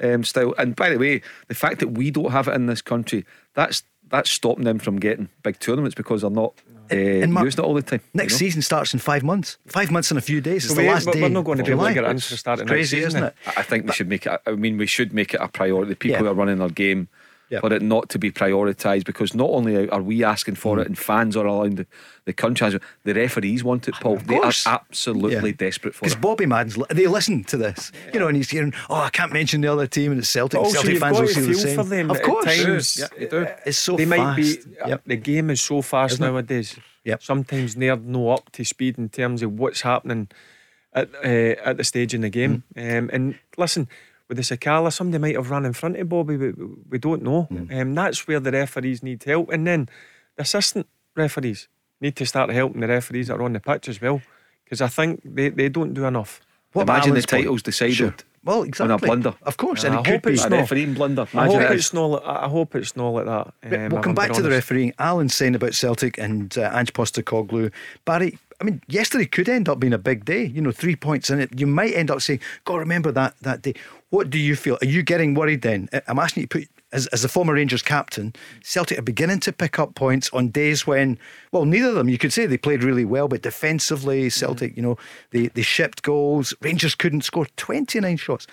um, 0.00 0.22
style. 0.24 0.54
And 0.58 0.76
by 0.76 0.90
the 0.90 0.98
way, 0.98 1.22
the 1.48 1.54
fact 1.54 1.80
that 1.80 1.88
we 1.88 2.10
don't 2.10 2.30
have 2.30 2.46
it 2.48 2.54
in 2.54 2.66
this 2.66 2.82
country, 2.82 3.24
that's 3.54 3.82
that's 4.10 4.30
stopping 4.30 4.64
them 4.64 4.78
from 4.78 5.00
getting 5.00 5.28
big 5.42 5.58
tournaments 5.58 5.94
because 5.94 6.20
they're 6.20 6.30
not 6.30 6.52
uh, 6.92 6.94
and 6.94 7.32
Mark, 7.32 7.46
using 7.46 7.64
it 7.64 7.66
all 7.66 7.74
the 7.74 7.82
time. 7.82 8.00
you 8.12 8.18
Next 8.20 8.34
know? 8.34 8.38
season 8.38 8.62
starts 8.62 8.92
in 8.92 9.00
five 9.00 9.24
months. 9.24 9.56
Five 9.66 9.90
months 9.90 10.10
and 10.10 10.18
a 10.18 10.20
few 10.20 10.40
days. 10.42 10.64
It's 10.66 10.68
So 10.68 10.74
the 10.74 10.82
we- 10.82 10.88
last 10.88 11.06
we're- 11.06 11.14
day. 11.18 11.22
we're 11.22 11.30
not 11.30 11.44
going 11.44 11.56
to 11.58 11.62
of 11.62 11.66
be 11.66 11.72
able 11.72 11.84
to 11.84 11.88
July. 11.88 11.94
get 11.94 12.04
it 12.04 12.10
in 12.10 12.16
It's 12.18 12.26
for 12.26 12.34
the 12.34 12.38
start 12.38 12.60
of 12.60 12.66
crazy, 12.68 12.98
next 12.98 13.08
isn't 13.08 13.20
season. 13.22 13.24
it? 13.24 13.56
I 13.56 13.60
I 13.60 13.62
think 13.64 13.86
we 13.86 13.92
should 13.92 14.08
make 14.08 14.26
it. 14.26 14.40
I 14.46 14.50
mean, 14.52 14.76
we 14.78 14.86
should 14.86 15.12
make 15.14 15.32
it 15.34 15.40
a 15.40 15.48
priority. 15.48 15.88
The 15.90 15.96
people 15.96 16.12
Yeah. 16.16 16.18
who 16.20 16.26
are 16.28 16.34
running 16.34 16.58
their 16.58 16.68
game 16.68 17.08
Yeah. 17.50 17.60
for 17.60 17.72
it 17.72 17.82
not 17.82 18.08
to 18.08 18.18
be 18.18 18.32
prioritised 18.32 19.04
because 19.04 19.34
not 19.34 19.50
only 19.50 19.88
are 19.90 20.02
we 20.02 20.24
asking 20.24 20.54
for 20.54 20.76
Mm. 20.76 20.80
it 20.80 20.86
and 20.86 20.98
fans 20.98 21.36
are 21.36 21.46
around 21.46 21.76
the, 21.76 21.86
the 22.24 22.32
country, 22.32 22.78
the 23.04 23.12
referees 23.14 23.62
want 23.62 23.86
it, 23.86 23.94
Paul. 24.00 24.16
They 24.16 24.38
are 24.38 24.52
absolutely 24.66 25.50
Yeah. 25.50 25.56
desperate 25.58 25.94
for 25.94 26.06
it. 26.06 26.08
Because. 26.08 26.20
Bobby 26.22 26.46
Madden's, 26.46 26.78
they 26.88 27.06
listen 27.06 27.44
to 27.44 27.56
this, 27.56 27.92
you 28.12 28.18
know, 28.18 28.28
and 28.28 28.36
he's 28.36 28.50
hearing, 28.50 28.72
oh, 28.88 28.96
I 28.96 29.10
can't 29.10 29.32
mention 29.32 29.60
the 29.60 29.68
other 29.68 29.86
team, 29.86 30.10
and 30.12 30.20
it's 30.20 30.30
Celtic. 30.30 30.58
But 30.58 30.64
also, 30.64 30.74
Celtic 30.78 30.92
you've 30.92 31.00
fans 31.00 31.20
will 31.20 31.26
to 31.28 31.34
see 31.34 31.40
the 31.42 31.54
same. 31.54 31.76
for 31.76 31.84
them 31.84 32.10
of 32.10 32.22
course, 32.22 32.44
times. 32.46 32.98
Yeah, 32.98 33.06
you 33.20 33.28
do. 33.28 33.46
it's 33.66 33.78
so 33.78 33.96
they 33.96 34.06
fast. 34.06 34.18
might 34.18 34.36
be. 34.36 34.56
Yep. 34.86 35.02
The 35.06 35.16
game 35.16 35.50
is 35.50 35.60
so 35.60 35.82
fast 35.82 36.14
Isn't 36.14 36.24
it? 36.24 36.28
nowadays. 36.28 36.76
Yep. 37.04 37.22
Sometimes 37.22 37.74
they're 37.74 37.96
no 37.96 38.30
up 38.30 38.50
to 38.52 38.64
speed 38.64 38.96
in 38.98 39.10
terms 39.10 39.42
of 39.42 39.52
what's 39.58 39.82
happening 39.82 40.28
at 40.94 41.10
uh, 41.22 41.28
at 41.68 41.76
the 41.76 41.84
stage 41.84 42.14
in 42.14 42.22
the 42.22 42.30
game. 42.30 42.62
Mm. 42.74 42.98
Um, 42.98 43.10
and 43.12 43.34
listen, 43.58 43.86
with 44.28 44.36
the 44.38 44.42
Sakala, 44.42 44.92
somebody 44.92 45.20
might 45.20 45.36
have 45.36 45.50
run 45.50 45.64
in 45.66 45.72
front 45.72 45.96
of 45.96 46.08
Bobby. 46.08 46.36
We, 46.36 46.52
we 46.90 46.98
don't 46.98 47.22
know. 47.22 47.46
Mm. 47.50 47.80
Um, 47.80 47.94
that's 47.94 48.26
where 48.26 48.40
the 48.40 48.52
referees 48.52 49.02
need 49.02 49.22
help, 49.24 49.50
and 49.50 49.66
then 49.66 49.88
the 50.36 50.42
assistant 50.42 50.86
referees 51.14 51.68
need 52.00 52.16
to 52.16 52.26
start 52.26 52.50
helping 52.50 52.80
the 52.80 52.88
referees 52.88 53.28
that 53.28 53.34
are 53.34 53.42
on 53.42 53.52
the 53.52 53.60
pitch 53.60 53.88
as 53.88 54.00
well, 54.00 54.20
because 54.64 54.80
I 54.80 54.88
think 54.88 55.20
they, 55.24 55.48
they 55.50 55.68
don't 55.68 55.94
do 55.94 56.04
enough. 56.06 56.40
What 56.72 56.82
Imagine 56.82 57.02
the 57.02 57.08
Alan's 57.10 57.26
point? 57.26 57.42
titles 57.44 57.62
decided 57.62 57.94
Sure. 57.96 58.14
Well, 58.42 58.62
exactly. 58.64 58.92
On 58.92 58.98
a 59.00 59.06
blunder. 59.06 59.34
Of 59.44 59.56
course, 59.56 59.84
Yeah, 59.84 59.90
and 59.90 59.98
I 60.00 60.02
could 60.02 60.12
hope 60.14 60.22
be. 60.24 60.32
it's 60.34 60.44
A 60.44 60.50
not. 60.50 60.56
refereeing 60.58 60.92
blunder. 60.92 61.26
I 61.32 61.46
hope 61.46 61.62
it 61.62 61.70
it's 61.72 61.94
not. 61.94 62.06
like- 62.06 62.22
I 62.26 62.46
hope 62.48 62.74
it's 62.74 62.94
not 62.94 63.08
like 63.10 63.24
that. 63.24 63.54
Um, 63.84 63.88
we'll 63.88 64.02
come 64.02 64.14
back 64.14 64.32
to 64.32 64.42
the 64.42 64.48
honest. 64.48 64.68
refereeing. 64.70 64.92
Alan's 64.98 65.34
saying 65.34 65.54
about 65.54 65.72
Celtic 65.72 66.18
and 66.18 66.58
uh, 66.58 66.70
Ange 66.74 66.92
Postecoglou. 66.92 67.72
Barry, 68.04 68.38
I 68.60 68.64
mean, 68.64 68.80
yesterday 68.88 69.26
could 69.26 69.48
end 69.48 69.68
up 69.68 69.80
being 69.80 69.92
a 69.92 69.98
big 69.98 70.24
day. 70.24 70.44
You 70.44 70.60
know, 70.60 70.72
three 70.72 70.96
points 70.96 71.30
in 71.30 71.40
it. 71.40 71.58
You 71.58 71.66
might 71.66 71.94
end 71.94 72.10
up 72.10 72.22
saying, 72.22 72.40
God, 72.64 72.76
remember 72.76 73.12
that, 73.12 73.34
that 73.40 73.62
day. 73.62 73.74
What 74.10 74.30
do 74.30 74.38
you 74.38 74.56
feel? 74.56 74.78
Are 74.80 74.86
you 74.86 75.02
getting 75.02 75.34
worried 75.34 75.62
then? 75.62 75.88
I'm 76.06 76.18
asking 76.18 76.42
you 76.42 76.46
to 76.46 76.58
put, 76.60 76.68
as, 76.92 77.08
as 77.08 77.24
a 77.24 77.28
former 77.28 77.54
Rangers 77.54 77.82
captain, 77.82 78.32
Celtic 78.62 78.98
are 78.98 79.02
beginning 79.02 79.40
to 79.40 79.52
pick 79.52 79.78
up 79.78 79.94
points 79.94 80.30
on 80.32 80.48
days 80.48 80.86
when, 80.86 81.18
well, 81.50 81.64
neither 81.64 81.88
of 81.88 81.94
them, 81.96 82.08
you 82.08 82.18
could 82.18 82.32
say 82.32 82.46
they 82.46 82.56
played 82.56 82.84
really 82.84 83.04
well, 83.04 83.26
but 83.26 83.42
defensively, 83.42 84.22
mm-hmm. 84.22 84.28
Celtic, 84.28 84.76
you 84.76 84.82
know, 84.82 84.96
they, 85.30 85.48
they 85.48 85.62
shipped 85.62 86.02
goals. 86.02 86.54
Rangers 86.60 86.94
couldn't 86.94 87.22
score 87.22 87.46
29 87.56 88.16
shots. 88.16 88.46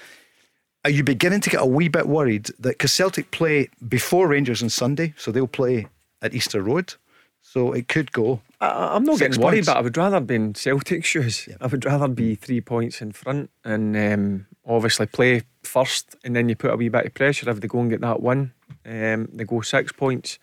Are 0.83 0.89
you 0.89 1.03
beginning 1.03 1.41
to 1.41 1.49
get 1.51 1.61
a 1.61 1.65
wee 1.65 1.89
bit 1.89 2.07
worried 2.07 2.45
that 2.59 2.69
because 2.69 2.91
Celtic 2.91 3.29
play 3.29 3.69
before 3.87 4.27
Rangers 4.27 4.63
on 4.63 4.69
Sunday, 4.69 5.13
so 5.15 5.31
they'll 5.31 5.47
play 5.47 5.85
at 6.23 6.33
Easter 6.33 6.63
Road, 6.63 6.95
so 7.41 7.71
it 7.71 7.87
could 7.87 8.11
go. 8.11 8.41
I, 8.61 8.95
I'm 8.95 9.03
not 9.03 9.17
Six 9.17 9.35
getting 9.37 9.43
worried, 9.43 9.55
points. 9.57 9.67
but 9.67 9.77
I 9.77 9.81
would 9.81 9.97
rather 9.97 10.19
be 10.21 10.35
in 10.35 10.55
Celtic 10.55 11.03
shoes. 11.11 11.49
I 11.59 11.67
would 11.67 11.83
rather 11.83 12.07
be 12.07 12.35
three 12.35 12.61
points 12.61 13.01
in 13.01 13.11
front 13.11 13.49
and 13.65 13.97
um, 13.97 14.45
obviously 14.65 15.07
play 15.07 15.41
first, 15.63 16.15
and 16.23 16.35
then 16.35 16.47
you 16.47 16.55
put 16.55 16.71
a 16.71 16.77
wee 16.77 16.89
bit 16.89 17.07
of 17.07 17.13
pressure 17.13 17.49
if 17.49 17.59
they 17.59 17.67
go 17.67 17.79
and 17.79 17.89
get 17.89 18.01
that 18.01 18.21
win. 18.21 18.53
Um, 18.85 19.27
they 19.33 19.43
go 19.43 19.61
six 19.61 19.91
points. 19.91 20.39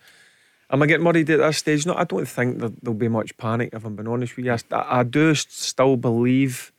Am 0.71 0.83
I 0.83 0.85
getting 0.85 1.05
worried 1.05 1.29
at 1.31 1.39
this 1.39 1.57
stage? 1.57 1.85
No, 1.87 1.95
I 1.95 2.03
don't 2.03 2.27
think 2.27 2.59
that 2.59 2.83
there'll 2.83 2.93
be 2.97 3.07
much 3.07 3.35
panic. 3.37 3.69
If 3.73 3.85
I'm 3.85 3.95
being 3.95 4.07
honest 4.07 4.35
with 4.37 4.45
you, 4.45 4.51
I, 4.71 4.99
I 4.99 5.03
do 5.03 5.33
still 5.33 5.97
believe 5.97 6.71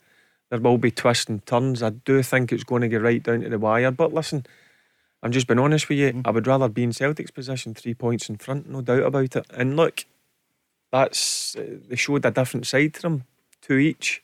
there 0.49 0.59
will 0.59 0.77
be 0.77 0.91
twists 0.91 1.29
and 1.29 1.45
turns. 1.45 1.83
I 1.83 1.89
do 1.89 2.23
think 2.23 2.51
it's 2.53 2.63
going 2.63 2.83
to 2.83 2.87
get 2.87 3.01
right 3.01 3.21
down 3.21 3.41
to 3.41 3.49
the 3.49 3.59
wire. 3.59 3.91
But 3.91 4.13
listen, 4.13 4.45
I'm 5.21 5.31
just 5.31 5.47
being 5.47 5.59
honest 5.59 5.89
with 5.89 5.97
you. 5.97 6.21
I 6.23 6.31
would 6.31 6.47
rather 6.47 6.69
be 6.69 6.83
in 6.83 6.93
Celtic's 6.93 7.31
position, 7.31 7.73
three 7.73 7.93
points 7.93 8.29
in 8.29 8.37
front, 8.37 8.69
no 8.69 8.81
doubt 8.81 9.03
about 9.03 9.35
it. 9.35 9.45
And 9.53 9.75
look, 9.75 10.05
that's 10.91 11.55
uh, 11.55 11.77
they 11.87 11.95
showed 11.95 12.25
a 12.25 12.31
different 12.31 12.67
side 12.67 12.93
to 12.95 13.01
them, 13.01 13.23
two 13.61 13.77
each, 13.77 14.21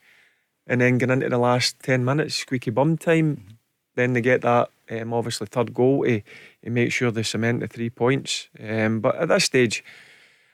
and 0.67 0.81
then 0.81 0.97
getting 0.97 1.13
into 1.13 1.29
the 1.29 1.37
last 1.37 1.79
ten 1.81 2.03
minutes, 2.05 2.35
squeaky 2.35 2.71
bum 2.71 2.97
time. 2.97 3.57
Then 3.95 4.13
they 4.13 4.21
get 4.21 4.41
that 4.41 4.69
um, 4.91 5.13
obviously 5.13 5.47
third 5.47 5.73
goal 5.73 6.03
to, 6.03 6.21
to 6.63 6.69
make 6.69 6.91
sure 6.91 7.09
they 7.11 7.23
cement 7.23 7.61
the 7.61 7.67
three 7.67 7.89
points. 7.89 8.47
Um, 8.59 8.99
but 8.99 9.15
at 9.15 9.29
this 9.29 9.45
stage, 9.45 9.83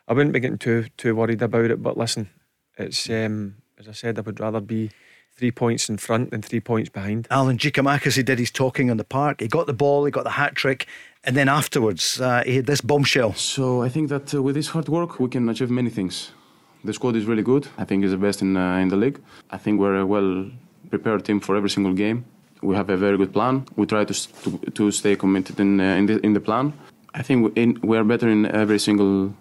I 0.07 0.13
wouldn't 0.13 0.33
be 0.33 0.39
getting 0.39 0.57
too 0.57 0.85
too 0.97 1.15
worried 1.15 1.41
about 1.41 1.71
it. 1.71 1.81
But 1.81 1.97
listen, 1.97 2.29
it's 2.77 3.09
um, 3.09 3.55
as 3.77 3.87
I 3.87 3.91
said, 3.91 4.17
I 4.17 4.21
would 4.21 4.39
rather 4.39 4.61
be 4.61 4.91
three 5.35 5.51
points 5.51 5.89
in 5.89 5.97
front 5.97 6.31
and 6.33 6.43
three 6.45 6.59
points 6.59 6.89
behind. 6.89 7.27
Alan 7.31 7.57
Giakoumakis, 7.57 8.15
he 8.15 8.23
did 8.23 8.39
his 8.39 8.51
talking 8.51 8.89
on 8.91 8.97
the 8.97 9.03
park. 9.03 9.41
He 9.41 9.47
got 9.47 9.65
the 9.67 9.73
ball, 9.73 10.05
he 10.05 10.11
got 10.11 10.23
the 10.23 10.31
hat 10.31 10.55
trick, 10.55 10.87
and 11.23 11.35
then 11.35 11.49
afterwards, 11.49 12.19
uh, 12.21 12.43
he 12.45 12.55
had 12.57 12.65
this 12.65 12.81
bombshell. 12.81 13.33
So 13.33 13.81
I 13.81 13.89
think 13.89 14.09
that 14.09 14.33
uh, 14.33 14.41
with 14.43 14.55
this 14.55 14.67
hard 14.69 14.89
work, 14.89 15.19
we 15.19 15.29
can 15.29 15.49
achieve 15.49 15.69
many 15.71 15.89
things. 15.89 16.31
The 16.83 16.93
squad 16.93 17.15
is 17.15 17.25
really 17.25 17.43
good. 17.43 17.67
I 17.77 17.85
think 17.85 18.03
it's 18.03 18.11
the 18.11 18.17
best 18.17 18.41
in 18.41 18.57
uh, 18.57 18.77
in 18.77 18.89
the 18.89 18.97
league. 18.97 19.19
I 19.51 19.57
think 19.57 19.79
we're 19.79 19.99
a 20.01 20.05
well 20.05 20.45
prepared 20.89 21.23
team 21.25 21.39
for 21.39 21.55
every 21.55 21.69
single 21.69 21.93
game. 21.93 22.25
We 22.61 22.75
have 22.75 22.89
a 22.89 22.97
very 22.97 23.17
good 23.17 23.31
plan. 23.33 23.65
We 23.75 23.85
try 23.85 24.03
to 24.05 24.13
s- 24.13 24.27
to, 24.43 24.59
to 24.71 24.91
stay 24.91 25.15
committed 25.15 25.59
in 25.59 25.79
uh, 25.79 25.97
in, 25.99 26.05
the, 26.07 26.19
in 26.25 26.33
the 26.33 26.39
plan. 26.41 26.73
I 27.13 27.23
think 27.23 27.45
we, 27.45 27.61
in, 27.63 27.79
we 27.83 27.97
are 27.97 28.03
better 28.03 28.27
in 28.29 28.45
every 28.45 28.79
single 28.79 29.33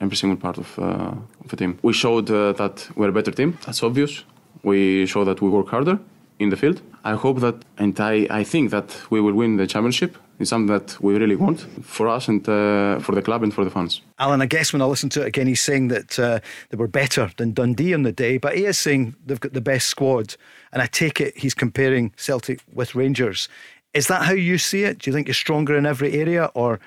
every 0.00 0.16
single 0.16 0.36
part 0.36 0.58
of 0.58 0.78
uh, 0.78 1.14
of 1.44 1.48
the 1.48 1.56
team. 1.56 1.78
We 1.82 1.92
showed 1.92 2.30
uh, 2.30 2.52
that 2.54 2.88
we're 2.96 3.10
a 3.10 3.12
better 3.12 3.30
team. 3.32 3.56
That's 3.64 3.82
obvious. 3.84 4.24
We 4.62 5.06
show 5.06 5.24
that 5.24 5.40
we 5.40 5.48
work 5.48 5.68
harder 5.68 5.98
in 6.38 6.50
the 6.50 6.56
field. 6.56 6.80
I 7.04 7.14
hope 7.14 7.40
that, 7.40 7.56
and 7.78 7.98
I, 8.00 8.26
I 8.30 8.44
think 8.44 8.70
that 8.70 8.96
we 9.10 9.20
will 9.20 9.34
win 9.34 9.56
the 9.56 9.66
championship. 9.66 10.16
It's 10.38 10.50
something 10.50 10.72
that 10.72 11.00
we 11.00 11.16
really 11.16 11.34
want 11.34 11.60
for 11.84 12.06
us 12.06 12.28
and 12.28 12.48
uh, 12.48 13.00
for 13.00 13.14
the 13.14 13.22
club 13.22 13.42
and 13.42 13.52
for 13.52 13.64
the 13.64 13.70
fans. 13.70 14.02
Alan, 14.20 14.40
I 14.40 14.46
guess 14.46 14.72
when 14.72 14.80
I 14.80 14.84
listen 14.84 15.08
to 15.10 15.22
it 15.22 15.26
again, 15.26 15.48
he's 15.48 15.60
saying 15.60 15.88
that 15.88 16.18
uh, 16.18 16.38
they 16.70 16.76
were 16.76 16.86
better 16.86 17.30
than 17.38 17.54
Dundee 17.54 17.92
on 17.92 18.02
the 18.02 18.12
day, 18.12 18.38
but 18.38 18.56
he 18.56 18.64
is 18.64 18.78
saying 18.78 19.16
they've 19.26 19.40
got 19.40 19.52
the 19.52 19.60
best 19.60 19.88
squad. 19.88 20.36
And 20.72 20.80
I 20.80 20.86
take 20.86 21.20
it 21.20 21.36
he's 21.36 21.54
comparing 21.54 22.12
Celtic 22.16 22.60
with 22.72 22.94
Rangers. 22.94 23.48
Is 23.94 24.06
that 24.08 24.22
how 24.22 24.32
you 24.32 24.58
see 24.58 24.84
it? 24.84 24.98
Do 24.98 25.10
you 25.10 25.14
think 25.14 25.26
you're 25.26 25.34
stronger 25.34 25.76
in 25.76 25.86
every 25.86 26.12
area, 26.12 26.50
or 26.54 26.78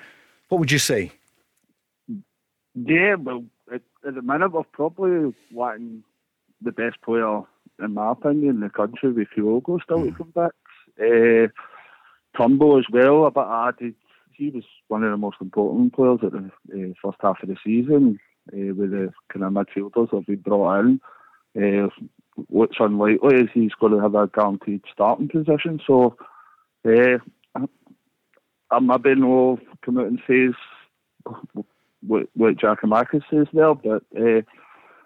what 0.48 0.58
would 0.58 0.70
you 0.70 0.78
say? 0.78 1.12
Yeah, 2.74 3.16
well, 3.16 3.44
at, 3.70 3.82
at 4.06 4.14
the 4.14 4.22
minute 4.22 4.52
we're 4.52 4.62
probably 4.62 5.34
wanting 5.50 6.04
the 6.62 6.72
best 6.72 7.00
player, 7.02 7.42
in 7.82 7.94
my 7.94 8.12
opinion, 8.12 8.60
the 8.60 8.68
country 8.68 9.12
with 9.12 9.28
Kyogo 9.36 9.82
still 9.82 10.04
to 10.04 10.12
come 10.12 10.32
back. 10.34 10.52
Uh, 11.00 11.48
Tumbo 12.36 12.78
as 12.78 12.86
well, 12.90 13.26
a 13.26 13.30
bit 13.30 13.44
added. 13.46 13.94
He 14.32 14.50
was 14.50 14.64
one 14.88 15.04
of 15.04 15.10
the 15.10 15.16
most 15.16 15.36
important 15.40 15.94
players 15.94 16.20
at 16.22 16.32
the 16.32 16.50
uh, 16.72 16.92
first 17.02 17.18
half 17.20 17.42
of 17.42 17.48
the 17.48 17.56
season 17.64 18.18
uh, 18.52 18.74
with 18.74 18.90
the 18.90 19.12
kind 19.32 19.44
of 19.44 19.52
midfielders 19.52 20.10
that 20.10 20.24
we 20.26 20.36
brought 20.36 20.80
in. 20.80 21.00
Uh, 21.54 21.88
what's 22.48 22.76
unlikely 22.80 23.36
is 23.36 23.48
he's 23.52 23.74
going 23.78 23.92
to 23.92 24.00
have 24.00 24.14
a 24.14 24.26
guaranteed 24.26 24.82
starting 24.92 25.28
position. 25.28 25.80
So, 25.86 26.16
uh, 26.86 27.18
I 28.70 28.78
maybe 28.80 29.14
no 29.14 29.58
come 29.84 29.98
out 29.98 30.06
and 30.06 30.22
says 30.26 30.54
what, 32.06 32.28
what 32.34 32.56
Giakoumakis 32.56 33.22
says 33.30 33.46
there, 33.52 33.74
but 33.74 34.02
uh, 34.18 34.40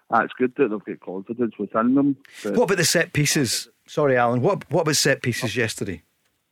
ah, 0.09 0.23
it's 0.23 0.33
good 0.33 0.53
that 0.57 0.69
they've 0.69 0.99
got 0.99 1.05
confidence 1.05 1.53
within 1.57 1.95
them. 1.95 2.17
What 2.43 2.63
about 2.63 2.77
the 2.77 2.85
set 2.85 3.13
pieces? 3.13 3.69
Sorry, 3.87 4.17
Alan. 4.17 4.41
What 4.41 4.69
what 4.71 4.81
about 4.81 4.95
set 4.95 5.21
pieces 5.21 5.55
yesterday? 5.55 6.03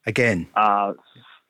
Again, 0.06 0.48
uh, 0.56 0.94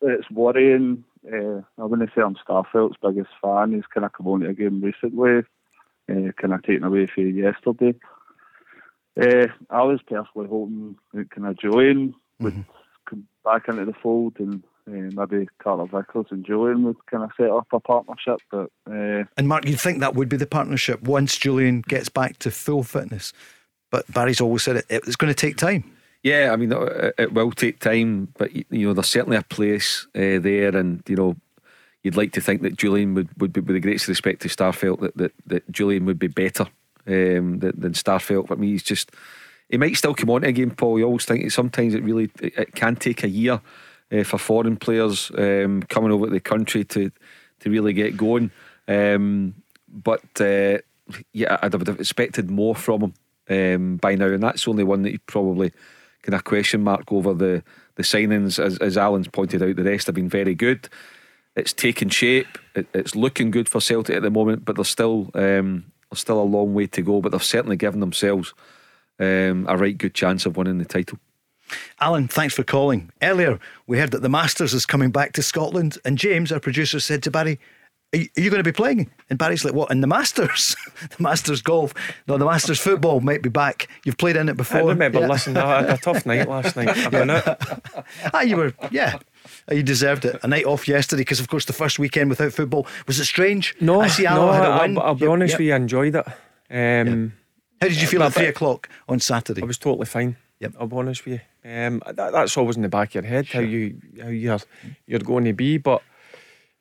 it's, 0.01 0.29
worrying. 0.31 1.03
Uh, 1.25 1.61
I 1.77 1.85
wouldn't 1.85 2.09
say 2.15 2.21
I'm 2.21 2.35
Starfelt's 2.35 2.97
biggest 3.01 3.31
fan. 3.41 3.73
He's 3.73 3.83
kind 3.93 4.05
of 4.05 4.13
come 4.13 4.27
on 4.27 4.41
to 4.41 4.49
a 4.49 4.53
game 4.53 4.81
recently, 4.81 5.39
uh, 6.09 6.31
kind 6.39 6.53
of 6.53 6.63
taken 6.63 6.83
away 6.83 7.07
from 7.07 7.35
yesterday. 7.35 7.95
Uh, 9.19 9.47
I 9.69 9.83
was 9.83 10.01
personally 10.07 10.47
hoping 10.47 10.97
that 11.13 11.31
kind 11.31 11.47
of 11.47 11.55
Jullien 11.55 12.13
would 12.39 12.65
come 13.09 13.27
back 13.43 13.67
into 13.67 13.85
the 13.85 13.93
fold 13.93 14.35
and 14.39 14.63
uh, 14.87 14.91
maybe 14.91 15.47
Carter 15.59 15.85
Vickers 15.85 16.27
and 16.29 16.45
Jullien 16.45 16.83
would 16.83 17.03
kind 17.07 17.23
of 17.23 17.31
set 17.37 17.49
up 17.49 17.67
a 17.71 17.79
partnership, 17.79 18.39
but 18.51 18.69
uh, 18.89 19.23
and 19.37 19.47
Mark, 19.47 19.65
you'd 19.65 19.79
think 19.79 19.99
that 19.99 20.15
would 20.15 20.29
be 20.29 20.37
the 20.37 20.45
partnership 20.45 21.01
once 21.03 21.37
Jullien 21.37 21.85
gets 21.85 22.09
back 22.09 22.37
to 22.39 22.51
full 22.51 22.83
fitness. 22.83 23.33
But 23.91 24.11
Barry's 24.13 24.41
always 24.41 24.63
said 24.63 24.77
it, 24.77 24.85
it's 24.89 25.15
going 25.15 25.33
to 25.33 25.39
take 25.39 25.57
time. 25.57 25.91
Yeah, 26.23 26.51
I 26.51 26.55
mean, 26.55 26.71
it, 26.71 27.15
it 27.17 27.33
will 27.33 27.51
take 27.51 27.79
time, 27.79 28.33
but 28.37 28.51
you 28.53 28.87
know, 28.87 28.93
there's 28.93 29.07
certainly 29.07 29.37
a 29.37 29.43
place 29.43 30.07
uh, 30.15 30.39
there, 30.39 30.75
and 30.75 31.03
you 31.07 31.15
know, 31.15 31.35
you'd 32.03 32.17
like 32.17 32.31
to 32.33 32.41
think 32.41 32.61
that 32.61 32.77
Jullien 32.77 33.15
would, 33.15 33.29
would 33.39 33.53
be, 33.53 33.61
with 33.61 33.75
the 33.75 33.79
greatest 33.79 34.07
respect 34.07 34.41
to 34.41 34.47
Starfelt, 34.47 35.01
that 35.01 35.17
that, 35.17 35.33
that 35.47 35.71
Jullien 35.71 36.05
would 36.05 36.19
be 36.19 36.27
better 36.27 36.67
um, 37.07 37.59
than, 37.59 37.73
than 37.77 37.93
Starfelt. 37.93 38.47
For 38.47 38.55
me, 38.55 38.69
he's 38.69 38.83
just 38.83 39.11
he 39.69 39.77
might 39.77 39.97
still 39.97 40.13
come 40.13 40.29
on 40.29 40.41
to 40.41 40.47
a 40.47 40.51
game, 40.51 40.71
Paul. 40.71 40.99
You 40.99 41.05
always 41.05 41.25
think 41.25 41.43
that 41.43 41.51
sometimes 41.51 41.93
it 41.93 42.03
really 42.03 42.29
it, 42.39 42.57
it 42.57 42.75
can 42.75 42.95
take 42.95 43.23
a 43.23 43.29
year 43.29 43.61
uh, 44.11 44.23
for 44.23 44.37
foreign 44.37 44.77
players 44.77 45.31
um, 45.37 45.83
coming 45.83 46.11
over 46.11 46.25
to 46.25 46.31
the 46.31 46.39
country 46.39 46.83
to 46.85 47.11
to 47.59 47.69
really 47.69 47.93
get 47.93 48.17
going. 48.17 48.51
Um, 48.87 49.55
but 49.87 50.23
uh, 50.39 50.79
yeah, 51.33 51.57
I'd 51.61 51.73
have 51.73 51.87
expected 51.87 52.49
more 52.49 52.75
from 52.75 53.13
him 53.47 53.75
um, 53.75 53.97
by 53.97 54.15
now, 54.15 54.27
and 54.27 54.43
that's 54.43 54.65
the 54.65 54.71
only 54.71 54.83
one 54.83 55.03
that 55.03 55.11
you 55.11 55.19
probably 55.27 55.71
kind 56.21 56.35
of 56.35 56.43
question 56.43 56.83
mark 56.83 57.11
over 57.11 57.33
the 57.33 57.63
the 57.95 58.03
signings. 58.03 58.63
As, 58.63 58.77
as 58.79 58.97
Alan's 58.97 59.27
pointed 59.27 59.63
out, 59.63 59.75
the 59.75 59.83
rest 59.83 60.07
have 60.07 60.15
been 60.15 60.29
very 60.29 60.55
good. 60.55 60.89
It's 61.55 61.73
taken 61.73 62.09
shape. 62.09 62.57
It, 62.75 62.87
it's 62.93 63.15
looking 63.15 63.51
good 63.51 63.69
for 63.69 63.79
Celtic 63.79 64.17
at 64.17 64.21
the 64.21 64.29
moment, 64.29 64.65
but 64.65 64.75
there's 64.75 64.89
still 64.89 65.31
um, 65.33 65.85
there's 66.09 66.19
still 66.19 66.41
a 66.41 66.43
long 66.43 66.73
way 66.73 66.87
to 66.87 67.01
go. 67.01 67.21
But 67.21 67.31
they've 67.31 67.43
certainly 67.43 67.77
given 67.77 67.99
themselves 68.01 68.53
um, 69.19 69.65
a 69.69 69.77
right 69.77 69.97
good 69.97 70.13
chance 70.13 70.45
of 70.45 70.57
winning 70.57 70.79
the 70.79 70.85
title. 70.85 71.19
Alan, 71.99 72.27
thanks 72.27 72.53
for 72.53 72.63
calling. 72.63 73.11
Earlier, 73.21 73.59
we 73.87 73.97
heard 73.99 74.11
that 74.11 74.21
the 74.21 74.29
Masters 74.29 74.73
is 74.73 74.85
coming 74.85 75.11
back 75.11 75.33
to 75.33 75.41
Scotland, 75.43 75.97
and 76.05 76.17
James, 76.17 76.51
our 76.51 76.59
producer, 76.59 76.99
said 76.99 77.23
to 77.23 77.31
Barry, 77.31 77.59
Are 78.13 78.19
you, 78.19 78.49
going 78.49 78.59
to 78.59 78.63
be 78.63 78.71
playing? 78.71 79.09
And 79.29 79.39
Barry's 79.39 79.65
like, 79.65 79.73
What? 79.73 79.91
In 79.91 80.01
the 80.01 80.07
Masters? 80.07 80.75
the 81.17 81.23
Masters 81.23 81.61
golf? 81.61 81.93
No, 82.27 82.37
the 82.37 82.45
Masters 82.45 82.79
football 82.79 83.19
might 83.21 83.41
be 83.41 83.49
back. 83.49 83.87
You've 84.05 84.17
played 84.17 84.35
in 84.35 84.47
it 84.49 84.57
before. 84.57 84.81
I 84.81 84.83
remember, 84.85 85.19
Yeah. 85.21 85.27
listen, 85.27 85.57
I 85.57 85.81
had 85.81 85.89
a 85.89 85.97
tough 85.97 86.25
night 86.27 86.47
last 86.47 86.75
night. 86.75 86.89
I've 86.89 87.11
been 87.11 87.29
out. 87.29 88.05
ah, 88.33 88.41
you 88.41 88.57
were, 88.57 88.73
yeah. 88.91 89.17
You 89.71 89.83
deserved 89.83 90.25
it. 90.25 90.39
A 90.43 90.47
night 90.47 90.65
off 90.65 90.87
yesterday 90.87 91.21
because, 91.21 91.39
of 91.39 91.47
course, 91.49 91.65
the 91.65 91.73
first 91.73 91.97
weekend 91.99 92.29
without 92.29 92.53
football 92.53 92.87
was 93.07 93.19
it 93.19 93.25
strange? 93.25 93.75
No, 93.81 94.01
I 94.01 94.07
see 94.07 94.23
no, 94.23 94.29
Alan 94.49 94.53
had 94.55 94.65
a 94.65 94.81
win. 94.81 94.97
I'll, 94.97 95.03
I'll 95.03 95.15
be 95.15 95.21
Yep, 95.25 95.31
honest 95.31 95.51
yep. 95.53 95.59
with 95.59 95.67
you, 95.67 95.73
I 95.73 95.77
enjoyed 95.77 96.15
it. 96.15 96.25
Um, 96.69 97.33
How 97.81 97.87
did 97.87 98.01
you 98.01 98.07
feel 98.07 98.23
at 98.23 98.33
three 98.33 98.47
o'clock 98.47 98.89
on 99.09 99.19
Saturday? 99.19 99.61
I 99.61 99.65
was 99.65 99.77
totally 99.77 100.05
fine. 100.05 100.35
Yep. 100.59 100.73
I'll 100.79 100.87
be 100.87 100.95
honest 100.95 101.25
with 101.25 101.33
you. 101.35 101.39
Um, 101.65 102.01
that, 102.05 102.31
that's 102.31 102.55
always 102.57 102.75
in 102.75 102.83
the 102.83 102.89
back 102.89 103.15
of 103.15 103.23
your 103.23 103.29
head 103.33 103.47
how 103.47 103.59
you 103.61 103.99
how 104.21 104.27
you're 104.27 104.59
you're 105.07 105.19
going 105.19 105.45
to 105.45 105.53
be, 105.53 105.77
but 105.79 106.01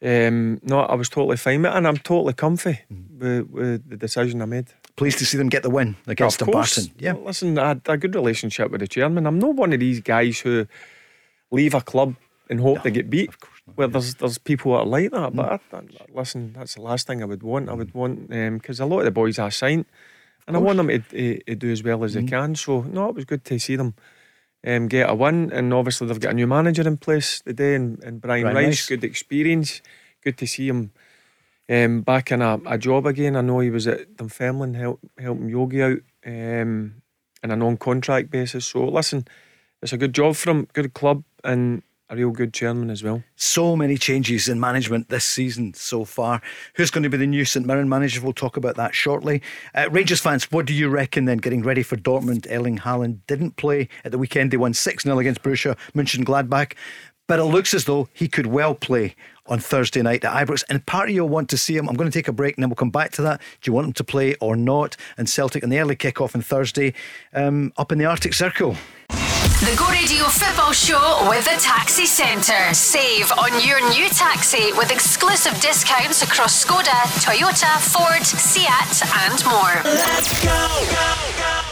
um, 0.02 0.60
no, 0.62 0.80
I 0.80 0.94
was 0.94 1.08
totally 1.08 1.38
fine 1.38 1.62
with 1.62 1.72
it, 1.72 1.76
and 1.76 1.86
I'm 1.88 1.96
totally 1.96 2.34
comfy 2.34 2.80
Mm. 2.92 3.18
with, 3.18 3.50
with 3.50 3.88
the 3.88 3.96
decision 3.96 4.42
I 4.42 4.44
made. 4.44 4.66
Pleased 4.96 5.18
to 5.20 5.24
see 5.26 5.38
them 5.38 5.48
get 5.48 5.62
the 5.62 5.70
win 5.70 5.96
against 6.06 6.42
of 6.42 6.46
the. 6.46 6.52
Barton. 6.52 6.84
Yeah. 6.98 7.12
Well, 7.14 7.24
listen, 7.26 7.58
I 7.58 7.68
had 7.68 7.80
a 7.86 7.96
good 7.96 8.14
relationship 8.14 8.70
with 8.70 8.80
the 8.80 8.86
chairman. 8.88 9.26
I'm 9.26 9.38
not 9.38 9.54
one 9.54 9.72
of 9.72 9.80
these 9.80 10.00
guys 10.00 10.38
who 10.40 10.66
leave 11.50 11.72
a 11.74 11.80
club 11.80 12.14
and 12.50 12.60
hope 12.60 12.82
they 12.82 12.90
get 12.90 13.08
beat. 13.08 13.30
Well, 13.76 13.88
there's 13.88 14.14
there's 14.16 14.36
people 14.38 14.72
that 14.72 14.80
are 14.80 14.86
like 14.86 15.10
that, 15.12 15.34
but 15.34 15.46
I, 15.72 15.76
I- 15.76 15.82
listen, 16.12 16.52
that's 16.52 16.74
the 16.74 16.82
last 16.82 17.06
thing 17.06 17.22
I 17.22 17.24
would 17.24 17.42
want. 17.42 17.70
I 17.70 17.72
would 17.72 17.94
want 17.94 18.28
because 18.28 18.80
a 18.80 18.84
lot 18.86 18.98
of 18.98 19.04
the 19.06 19.10
boys 19.10 19.38
I 19.38 19.48
signed, 19.48 19.86
and 20.46 20.56
I 20.56 20.60
want 20.60 20.76
them 20.76 20.88
to, 20.88 20.98
to, 20.98 21.38
to 21.44 21.54
do 21.54 21.72
as 21.72 21.82
well 21.82 22.04
as 22.04 22.12
they 22.12 22.24
can. 22.24 22.54
So 22.54 22.82
no, 22.82 23.08
it 23.08 23.14
was 23.14 23.24
good 23.24 23.44
to 23.46 23.58
see 23.58 23.76
them 23.76 23.94
um, 24.66 24.88
get 24.88 25.10
a 25.10 25.14
win, 25.14 25.52
and 25.52 25.72
obviously 25.72 26.06
they've 26.06 26.20
got 26.20 26.32
a 26.32 26.34
new 26.34 26.46
manager 26.46 26.86
in 26.86 26.96
place 26.96 27.40
today, 27.40 27.74
and, 27.74 28.02
and 28.02 28.20
Brian, 28.20 28.42
Brian 28.42 28.56
Rice, 28.56 28.66
Rice. 28.66 28.86
good 28.88 29.04
experience, 29.04 29.82
good 30.22 30.38
to 30.38 30.46
see 30.46 30.68
him. 30.68 30.92
Um, 31.68 32.02
back 32.02 32.30
in 32.30 32.42
a, 32.42 32.60
a 32.66 32.76
job 32.76 33.06
again. 33.06 33.36
I 33.36 33.40
know 33.40 33.60
he 33.60 33.70
was 33.70 33.86
at 33.86 34.16
Dunfermline 34.16 34.74
help, 34.74 35.00
helping 35.18 35.48
Yogi 35.48 35.82
out 35.82 35.98
um, 36.26 37.02
on 37.42 37.50
a 37.50 37.56
non-contract 37.56 38.30
basis. 38.30 38.66
So 38.66 38.86
listen, 38.86 39.26
it's 39.80 39.92
a 39.92 39.96
good 39.96 40.14
job 40.14 40.36
for 40.36 40.50
him, 40.50 40.68
good 40.74 40.92
club, 40.92 41.24
and 41.42 41.82
a 42.14 42.16
real 42.16 42.30
good 42.30 42.52
chairman 42.52 42.90
as 42.90 43.02
well. 43.02 43.22
So 43.36 43.76
many 43.76 43.96
changes 43.96 44.48
in 44.48 44.60
management 44.60 45.08
this 45.08 45.24
season 45.24 45.74
so 45.74 46.04
far. 46.04 46.40
Who's 46.74 46.90
going 46.90 47.02
to 47.02 47.08
be 47.08 47.16
the 47.16 47.26
new 47.26 47.44
St 47.44 47.66
Mirren 47.66 47.88
manager? 47.88 48.20
We'll 48.22 48.32
talk 48.32 48.56
about 48.56 48.76
that 48.76 48.94
shortly. 48.94 49.42
Uh, 49.74 49.88
Rangers 49.90 50.20
fans, 50.20 50.50
what 50.50 50.66
do 50.66 50.74
you 50.74 50.88
reckon 50.88 51.24
then? 51.24 51.38
Getting 51.38 51.62
ready 51.62 51.82
for 51.82 51.96
Dortmund, 51.96 52.46
Erling 52.50 52.78
Haaland 52.78 53.18
didn't 53.26 53.56
play 53.56 53.88
at 54.04 54.12
the 54.12 54.18
weekend. 54.18 54.50
They 54.50 54.56
won 54.56 54.74
6 54.74 55.04
0 55.04 55.18
against 55.18 55.42
Borussia 55.42 55.76
Mönchengladbach. 55.94 56.74
But 57.26 57.38
it 57.38 57.44
looks 57.44 57.72
as 57.72 57.86
though 57.86 58.08
he 58.12 58.28
could 58.28 58.46
well 58.46 58.74
play 58.74 59.16
on 59.46 59.58
Thursday 59.58 60.02
night 60.02 60.24
at 60.24 60.46
Ibrox. 60.46 60.62
And 60.68 60.84
part 60.84 61.08
of 61.08 61.14
you 61.14 61.22
will 61.22 61.30
want 61.30 61.48
to 61.50 61.58
see 61.58 61.74
him. 61.76 61.88
I'm 61.88 61.96
going 61.96 62.10
to 62.10 62.16
take 62.16 62.28
a 62.28 62.32
break 62.32 62.56
and 62.56 62.62
then 62.62 62.68
we'll 62.68 62.76
come 62.76 62.90
back 62.90 63.12
to 63.12 63.22
that. 63.22 63.40
Do 63.62 63.70
you 63.70 63.72
want 63.72 63.86
him 63.86 63.92
to 63.94 64.04
play 64.04 64.34
or 64.40 64.56
not? 64.56 64.96
And 65.16 65.28
Celtic 65.28 65.62
in 65.62 65.70
the 65.70 65.78
early 65.78 65.96
kick-off 65.96 66.34
on 66.34 66.42
Thursday 66.42 66.92
um, 67.32 67.72
up 67.78 67.92
in 67.92 67.98
the 67.98 68.04
Arctic 68.04 68.34
Circle. 68.34 68.76
The 69.60 69.76
Go 69.76 69.88
Radio 69.88 70.24
Football 70.24 70.72
Show 70.72 71.26
with 71.28 71.44
the 71.44 71.56
Taxi 71.60 72.06
Centre. 72.06 72.74
Save 72.74 73.30
on 73.38 73.64
your 73.64 73.80
new 73.88 74.08
taxi 74.08 74.72
with 74.72 74.90
exclusive 74.90 75.58
discounts 75.60 76.22
across 76.22 76.64
Skoda, 76.64 77.00
Toyota, 77.22 77.78
Ford, 77.80 78.26
Seat, 78.26 78.66
and 79.22 79.44
more. 79.46 79.80
Let's 79.84 80.44
Go 80.44 81.63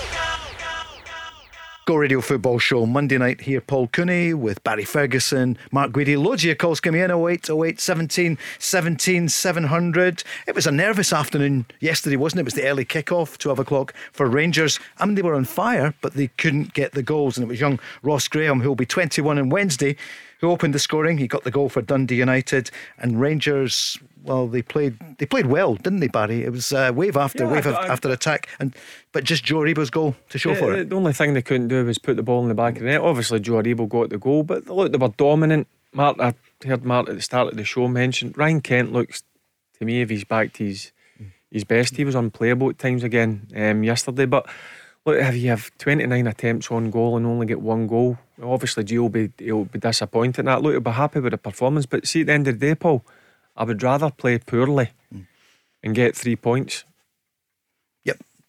Radio 1.89 2.21
Football 2.21 2.59
Show 2.59 2.87
Monday 2.87 3.19
night 3.19 3.41
here. 3.43 3.61
Paul 3.61 3.89
Cooney 3.89 4.33
with 4.33 4.63
Barry 4.63 4.85
Ferguson, 4.85 5.59
Mark 5.73 5.91
Guidi. 5.91 6.17
Loads 6.17 6.43
of 6.43 6.47
your 6.47 6.55
calls 6.55 6.81
coming 6.81 7.03
in 7.03 7.11
08 7.11 7.51
08 7.51 7.81
17 7.81 8.39
17 8.59 9.29
700. 9.29 10.25
It 10.47 10.55
was 10.55 10.67
a 10.67 10.71
nervous 10.71 11.13
afternoon 11.13 11.67
yesterday, 11.81 12.17
wasn't 12.17 12.39
it? 12.39 12.43
It 12.43 12.45
was 12.45 12.55
the 12.55 12.69
early 12.69 12.85
kick-off, 12.85 13.37
12 13.37 13.59
o'clock 13.59 13.95
for 14.13 14.27
Rangers. 14.27 14.79
I 14.99 15.07
mean, 15.07 15.17
they 15.17 15.23
were 15.23 15.35
on 15.35 15.45
fire, 15.45 15.93
but 16.01 16.15
they 16.15 16.29
couldn't 16.29 16.73
get 16.73 16.93
the 16.93 17.03
goals. 17.03 17.37
And 17.37 17.45
it 17.45 17.49
was 17.49 17.61
young 17.61 17.81
Ross 18.03 18.29
Graham, 18.29 18.61
who 18.61 18.69
will 18.69 18.77
be 18.77 18.87
21 18.87 19.39
on 19.39 19.49
Wednesday, 19.49 19.97
who 20.43 20.51
opened 20.51 20.75
the 20.75 20.79
scoring. 20.79 21.17
He 21.17 21.27
got 21.27 21.45
the 21.45 21.51
goal 21.51 21.71
for 21.71 21.81
Dundee 21.81 22.17
United. 22.17 22.71
And 22.99 23.19
Rangers, 23.21 23.97
well, 24.25 24.47
they 24.49 24.61
played 24.61 24.99
they 25.19 25.25
played 25.25 25.47
well, 25.47 25.77
didn't 25.77 26.01
they, 26.01 26.09
Barry? 26.09 26.43
It 26.43 26.51
was 26.51 26.73
uh, 26.73 26.91
wave 26.95 27.17
after 27.17 27.45
Yeah, 27.45 27.53
wave 27.53 27.67
I- 27.67 27.71
I- 27.71 27.87
after 27.87 28.11
attack. 28.11 28.49
and 28.61 28.77
But 29.13 29.25
just 29.25 29.45
Joe 29.45 29.59
Aribo's 29.61 29.89
goal 29.89 30.15
to 30.31 30.39
show 30.39 30.55
for 30.55 30.73
the, 30.73 30.81
it. 30.81 30.91
the 30.91 30.97
only 30.97 31.13
thing 31.15 31.33
they 31.33 31.43
couldn't 31.43 31.69
do 31.69 31.85
was 31.87 31.97
put 31.99 32.17
the 32.17 32.23
ball 32.23 32.43
in 32.43 32.49
the 32.49 32.55
back 32.55 32.75
of 32.75 32.81
the 32.83 32.87
net. 32.89 33.01
Obviously, 33.01 33.41
Joe 33.41 33.63
Aribo 33.63 33.89
got 33.89 34.11
the 34.11 34.19
goal, 34.19 34.43
but 34.43 34.67
look, 34.69 34.93
they 34.93 34.99
were 34.99 35.09
dominant. 35.17 35.69
Mark, 35.95 36.19
I 36.21 36.35
heard 36.67 36.85
Mark 36.85 37.09
at 37.09 37.15
the 37.15 37.23
start 37.23 37.49
of 37.49 37.57
the 37.57 37.65
show 37.65 37.87
mention 37.89 38.35
Ryan 38.37 38.61
Kent 38.61 38.93
looks 38.93 39.23
to 39.79 39.85
me 39.85 40.01
if 40.03 40.11
he's 40.11 40.25
back 40.25 40.53
to 40.55 40.65
his 40.65 40.91
his 41.53 41.65
best. 41.65 41.97
He 41.97 42.05
was 42.05 42.15
unplayable 42.17 42.69
at 42.71 42.79
times 42.79 43.05
again 43.05 43.47
um, 43.57 43.85
yesterday, 43.85 44.27
but. 44.27 44.47
Look, 45.05 45.17
if 45.21 45.35
you 45.35 45.49
have 45.49 45.77
29 45.79 46.29
attempts 46.29 46.71
on 46.71 46.89
goal 46.93 47.17
and 47.17 47.27
only 47.27 47.45
get 47.45 47.61
one 47.61 47.89
goal, 47.89 48.19
obviously 48.43 48.85
Gio 48.85 49.01
will 49.01 49.09
be, 49.09 49.31
he'll 49.39 49.65
be 49.65 49.79
disappointed 49.79 50.41
in 50.41 50.47
that. 50.47 50.63
Look, 50.63 50.73
he'll 50.73 50.81
be 50.81 50.91
happy 50.91 51.21
with 51.21 51.33
the 51.33 51.39
performance, 51.39 51.87
but 51.87 52.07
see, 52.07 52.23
at 52.23 52.27
the 52.27 52.33
end 52.33 52.49
of 52.49 52.59
the 52.59 52.67
day, 52.67 52.75
Paul, 52.75 53.05
I 53.57 53.65
would 53.65 53.83
rather 53.83 54.11
play 54.11 54.39
poorly 54.39 54.91
hmm. 55.13 55.23
and 55.83 55.95
get 55.95 56.17
three 56.17 56.37
points. 56.37 56.85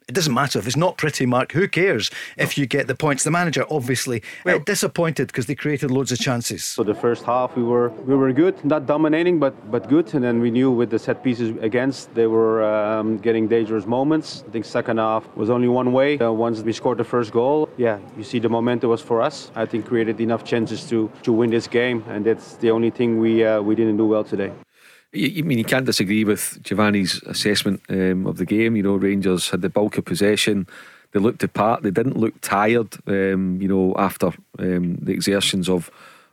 It 0.07 0.15
doesn't 0.15 0.33
matter 0.33 0.59
if 0.59 0.67
it's 0.67 0.75
not 0.75 0.97
pretty, 0.97 1.25
Mark. 1.25 1.53
Who 1.53 1.67
cares 1.67 2.11
if 2.37 2.57
you 2.57 2.65
get 2.65 2.87
the 2.87 2.95
points? 2.95 3.23
The 3.23 3.31
manager, 3.31 3.65
obviously, 3.69 4.21
uh, 4.45 4.59
disappointed 4.59 5.27
because 5.27 5.45
they 5.45 5.55
created 5.55 5.91
loads 5.91 6.11
of 6.11 6.19
chances. 6.19 6.63
So 6.63 6.83
the 6.83 6.95
first 6.95 7.23
half 7.23 7.55
we 7.55 7.63
were 7.63 7.89
we 7.89 8.15
were 8.15 8.33
good, 8.33 8.63
not 8.65 8.85
dominating, 8.85 9.39
but 9.39 9.53
but 9.71 9.87
good. 9.87 10.13
And 10.13 10.23
then 10.23 10.39
we 10.41 10.51
knew 10.51 10.71
with 10.71 10.89
the 10.89 10.99
set 10.99 11.23
pieces 11.23 11.55
against, 11.61 12.13
they 12.15 12.27
were 12.27 12.63
um, 12.63 13.17
getting 13.17 13.47
dangerous 13.47 13.85
moments. 13.85 14.43
I 14.47 14.51
think 14.51 14.65
second 14.65 14.97
half 14.97 15.23
was 15.35 15.49
only 15.49 15.67
one 15.67 15.93
way. 15.93 16.17
Uh, 16.19 16.31
once 16.31 16.61
we 16.61 16.73
scored 16.73 16.97
the 16.97 17.03
first 17.03 17.31
goal, 17.31 17.69
yeah, 17.77 17.99
you 18.17 18.23
see 18.23 18.39
the 18.39 18.49
momentum 18.49 18.89
was 18.89 19.01
for 19.01 19.21
us. 19.21 19.51
I 19.55 19.65
think 19.65 19.85
created 19.85 20.19
enough 20.19 20.43
chances 20.43 20.87
to 20.89 21.09
to 21.23 21.31
win 21.31 21.49
this 21.49 21.67
game, 21.67 22.03
and 22.09 22.25
that's 22.25 22.55
the 22.55 22.71
only 22.71 22.89
thing 22.89 23.19
we 23.19 23.45
uh, 23.45 23.61
we 23.61 23.75
didn't 23.75 23.97
do 23.97 24.05
well 24.05 24.23
today. 24.23 24.51
You, 25.13 25.27
you 25.27 25.43
mean 25.43 25.57
you 25.57 25.63
can't 25.63 25.85
disagree 25.85 26.23
with 26.23 26.61
Giovanni's 26.63 27.21
assessment 27.23 27.81
um, 27.89 28.25
of 28.25 28.37
the 28.37 28.45
game. 28.45 28.75
You 28.75 28.83
know, 28.83 28.95
Rangers 28.95 29.49
had 29.49 29.61
the 29.61 29.69
bulk 29.69 29.97
of 29.97 30.05
possession. 30.05 30.67
They 31.11 31.19
looked 31.19 31.39
the 31.39 31.47
part. 31.47 31.83
They 31.83 31.91
didn't 31.91 32.17
look 32.17 32.41
tired. 32.41 32.95
Um, 33.07 33.61
you 33.61 33.67
know, 33.67 33.95
after 33.97 34.31
um, 34.59 34.95
the 34.95 35.13
exertions 35.13 35.69
of 35.69 35.89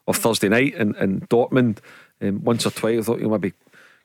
of 0.08 0.16
Thursday 0.16 0.48
night 0.48 0.74
and, 0.74 0.96
and 0.96 1.28
Dortmund, 1.28 1.78
um, 2.20 2.42
once 2.42 2.66
or 2.66 2.70
twice 2.70 2.98
I 2.98 3.02
thought 3.02 3.18
you 3.18 3.24
know 3.24 3.30
maybe 3.30 3.52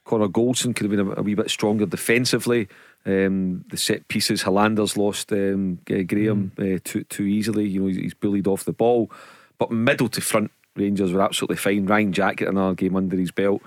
Connor 0.03 0.27
Goldson 0.27 0.75
could 0.75 0.89
have 0.89 0.91
been 0.91 1.07
a, 1.07 1.19
a 1.19 1.23
wee 1.23 1.33
bit 1.33 1.49
stronger 1.49 1.85
defensively. 1.85 2.67
Um, 3.05 3.63
the 3.69 3.77
set 3.77 4.07
pieces, 4.07 4.43
Helander's 4.43 4.97
lost 4.97 5.31
um, 5.31 5.79
Graham 5.85 6.51
uh, 6.59 6.79
too 6.83 7.05
too 7.05 7.23
easily. 7.23 7.67
You 7.67 7.81
know, 7.81 7.87
he's, 7.87 7.97
he's 7.97 8.13
bullied 8.13 8.47
off 8.47 8.65
the 8.65 8.73
ball. 8.73 9.09
But 9.57 9.71
middle 9.71 10.09
to 10.09 10.21
front, 10.21 10.51
Rangers 10.75 11.13
were 11.13 11.21
absolutely 11.21 11.55
fine. 11.55 11.85
Ryan 11.85 12.11
Jack 12.11 12.37
got 12.37 12.49
another 12.49 12.75
game 12.75 12.97
under 12.97 13.15
his 13.15 13.31
belt 13.31 13.61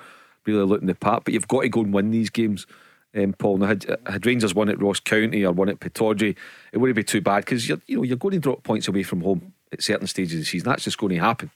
really 0.48 0.66
looking 0.66 0.86
the 0.86 0.94
part. 0.94 1.24
But 1.24 1.34
you've 1.34 1.48
got 1.48 1.62
to 1.62 1.68
go 1.68 1.82
and 1.82 1.92
win 1.92 2.10
these 2.10 2.30
games, 2.30 2.66
um, 3.14 3.34
Paul. 3.34 3.58
Now, 3.58 3.66
had, 3.66 3.98
had 4.06 4.26
Rangers 4.26 4.54
won 4.54 4.68
at 4.68 4.80
Ross 4.80 5.00
County 5.00 5.44
or 5.44 5.52
won 5.52 5.68
at 5.68 5.80
Pittodrie, 5.80 6.36
it 6.72 6.78
wouldn't 6.78 6.96
be 6.96 7.04
too 7.04 7.20
bad 7.20 7.44
because 7.44 7.68
you're 7.68 7.80
you 7.86 7.98
know 7.98 8.02
you're 8.02 8.16
going 8.16 8.32
to 8.32 8.40
drop 8.40 8.62
points 8.62 8.88
away 8.88 9.02
from 9.02 9.20
home 9.20 9.52
at 9.72 9.82
certain 9.82 10.06
stages 10.06 10.34
of 10.34 10.40
the 10.40 10.44
season. 10.46 10.68
That's 10.68 10.84
just 10.84 10.98
going 10.98 11.14
to 11.14 11.20
happen. 11.20 11.50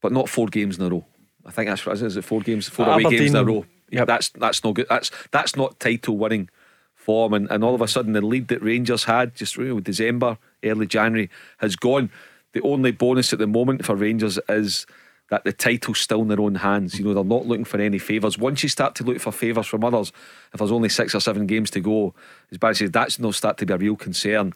But 0.00 0.12
not 0.12 0.28
four 0.28 0.48
games 0.48 0.78
in 0.78 0.84
a 0.84 0.90
row. 0.90 1.04
I 1.46 1.50
think 1.50 1.68
that's 1.68 1.86
is 1.86 2.02
it, 2.02 2.06
is 2.06 2.16
it 2.16 2.24
four 2.24 2.40
games, 2.40 2.68
four 2.68 2.88
away 2.88 3.04
games 3.04 3.30
in 3.30 3.36
a 3.36 3.44
row. 3.44 3.64
Yeah, 3.90 4.04
That's 4.06 4.30
that's 4.30 4.64
no 4.64 4.72
good. 4.72 4.86
That's 4.88 5.10
that's 5.30 5.54
not 5.54 5.78
title 5.78 6.16
winning 6.16 6.48
form. 6.94 7.34
And, 7.34 7.50
and 7.50 7.62
all 7.62 7.74
of 7.74 7.82
a 7.82 7.88
sudden, 7.88 8.12
the 8.12 8.22
lead 8.22 8.48
that 8.48 8.62
Rangers 8.62 9.04
had 9.04 9.34
just 9.34 9.56
you 9.56 9.64
know, 9.64 9.80
December, 9.80 10.38
early 10.64 10.86
January 10.86 11.28
has 11.58 11.76
gone. 11.76 12.10
The 12.52 12.62
only 12.62 12.92
bonus 12.92 13.32
at 13.32 13.38
the 13.38 13.46
moment 13.46 13.84
for 13.84 13.94
Rangers 13.94 14.38
is 14.48 14.86
that 15.32 15.44
the 15.44 15.52
title's 15.52 15.98
still 15.98 16.20
in 16.20 16.28
their 16.28 16.42
own 16.42 16.56
hands. 16.56 16.98
You 16.98 17.06
know, 17.06 17.14
they're 17.14 17.24
not 17.24 17.46
looking 17.46 17.64
for 17.64 17.80
any 17.80 17.98
favours. 17.98 18.36
Once 18.36 18.62
you 18.62 18.68
start 18.68 18.94
to 18.96 19.02
look 19.02 19.18
for 19.18 19.32
favours 19.32 19.66
from 19.66 19.82
others, 19.82 20.12
if 20.52 20.58
there's 20.58 20.70
only 20.70 20.90
six 20.90 21.14
or 21.14 21.20
seven 21.20 21.46
games 21.46 21.70
to 21.70 21.80
go, 21.80 22.12
as 22.50 22.58
Barry 22.58 22.74
says, 22.74 22.90
that's 22.90 23.18
no 23.18 23.30
start 23.30 23.56
to 23.56 23.64
be 23.64 23.72
a 23.72 23.78
real 23.78 23.96
concern. 23.96 24.52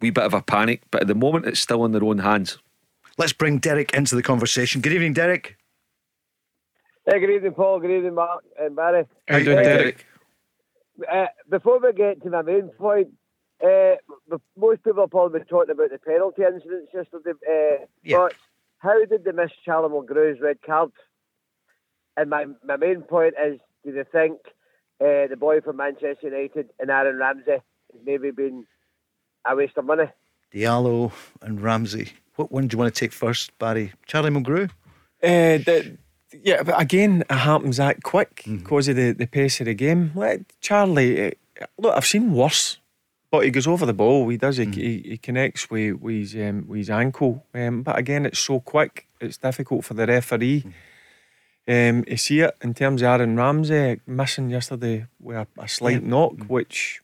Wee 0.00 0.08
bit 0.08 0.24
of 0.24 0.32
a 0.32 0.40
panic, 0.40 0.80
but 0.90 1.02
at 1.02 1.08
the 1.08 1.14
moment, 1.14 1.44
it's 1.44 1.60
still 1.60 1.84
in 1.84 1.92
their 1.92 2.02
own 2.04 2.20
hands. 2.20 2.56
Let's 3.18 3.34
bring 3.34 3.58
Derek 3.58 3.92
into 3.92 4.16
the 4.16 4.22
conversation. 4.22 4.80
Good 4.80 4.94
evening, 4.94 5.12
Derek. 5.12 5.58
Hey, 7.04 7.20
good 7.20 7.28
evening, 7.28 7.52
Paul. 7.52 7.78
Good 7.78 7.90
evening, 7.90 8.14
Mark 8.14 8.44
and 8.58 8.74
Barry. 8.74 9.04
How 9.28 9.36
you 9.36 9.44
doing, 9.44 9.58
Uh, 9.58 9.62
Derek? 9.62 10.06
Uh, 11.06 11.26
before 11.50 11.80
we 11.80 11.92
get 11.92 12.22
to 12.22 12.30
my 12.30 12.40
main 12.40 12.70
point, 12.78 13.08
uh, 13.62 13.96
most 14.56 14.82
people 14.84 15.02
have 15.02 15.10
probably 15.10 15.40
been 15.40 15.48
talking 15.48 15.72
about 15.72 15.90
the 15.90 15.98
penalty 15.98 16.44
incidents 16.44 16.90
yesterday. 16.94 17.32
Uh, 17.46 17.84
Yeah. 18.02 18.16
But 18.16 18.34
how 18.82 19.04
did 19.04 19.24
they 19.24 19.32
miss 19.32 19.50
Callum 19.64 19.92
Mulgrew's 19.92 20.40
red 20.40 20.58
card? 20.66 20.90
And 22.16 22.28
my, 22.28 22.46
my 22.64 22.76
main 22.76 23.02
point 23.02 23.34
is, 23.42 23.58
do 23.84 23.92
they 23.92 24.04
think 24.04 24.38
uh, 25.00 25.26
the 25.30 25.36
boy 25.38 25.60
from 25.60 25.76
Manchester 25.76 26.16
United 26.28 26.70
and 26.78 26.90
Aaron 26.90 27.16
Ramsey 27.18 27.52
has 27.52 28.00
maybe 28.04 28.30
been 28.30 28.66
a 29.48 29.56
waste 29.56 29.78
of 29.78 29.84
money? 29.86 30.04
Diallo 30.52 31.12
and 31.40 31.60
Ramsey. 31.62 32.12
What 32.36 32.52
one 32.52 32.66
do 32.68 32.74
you 32.74 32.78
want 32.78 32.94
to 32.94 32.98
take 32.98 33.12
first, 33.12 33.56
Barry? 33.58 33.92
Charlie 34.06 34.30
Mulgrew? 34.30 34.68
Uh, 35.22 35.58
the, 35.66 35.96
yeah, 36.42 36.62
but 36.62 36.80
again, 36.80 37.22
it 37.30 37.34
happens 37.34 37.76
that 37.78 38.02
quick 38.02 38.42
Mm-hmm. 38.44 38.58
because 38.58 38.88
of 38.88 38.96
the, 38.96 39.12
the 39.12 39.26
pace 39.26 39.60
of 39.60 39.66
the 39.66 39.74
game. 39.74 40.12
Like 40.14 40.42
Charlie, 40.60 41.28
uh, 41.28 41.66
look, 41.78 41.94
I've 41.96 42.06
seen 42.06 42.32
worse, 42.34 42.78
but 43.32 43.44
he 43.44 43.50
goes 43.50 43.66
over 43.66 43.84
the 43.86 43.92
ball. 43.94 44.28
He 44.28 44.36
does. 44.36 44.58
He, 44.58 44.66
Mm. 44.66 44.74
he, 44.74 45.02
he 45.12 45.18
connects 45.18 45.68
with, 45.70 45.94
with, 46.00 46.14
his, 46.14 46.36
um, 46.36 46.68
with 46.68 46.78
his 46.78 46.90
ankle. 46.90 47.44
Um, 47.54 47.82
but 47.82 47.98
again, 47.98 48.26
it's 48.26 48.38
so 48.38 48.60
quick. 48.60 49.08
It's 49.20 49.38
difficult 49.38 49.84
for 49.84 49.94
the 49.94 50.06
referee 50.06 50.64
um, 51.66 52.04
to 52.04 52.16
see 52.16 52.40
it. 52.40 52.54
In 52.62 52.74
terms 52.74 53.02
of 53.02 53.08
Aaron 53.08 53.36
Ramsey 53.36 54.00
missing 54.06 54.50
yesterday 54.50 55.06
with 55.18 55.36
a, 55.38 55.46
a 55.58 55.66
slight 55.66 56.04
knock, 56.04 56.34
which 56.46 57.00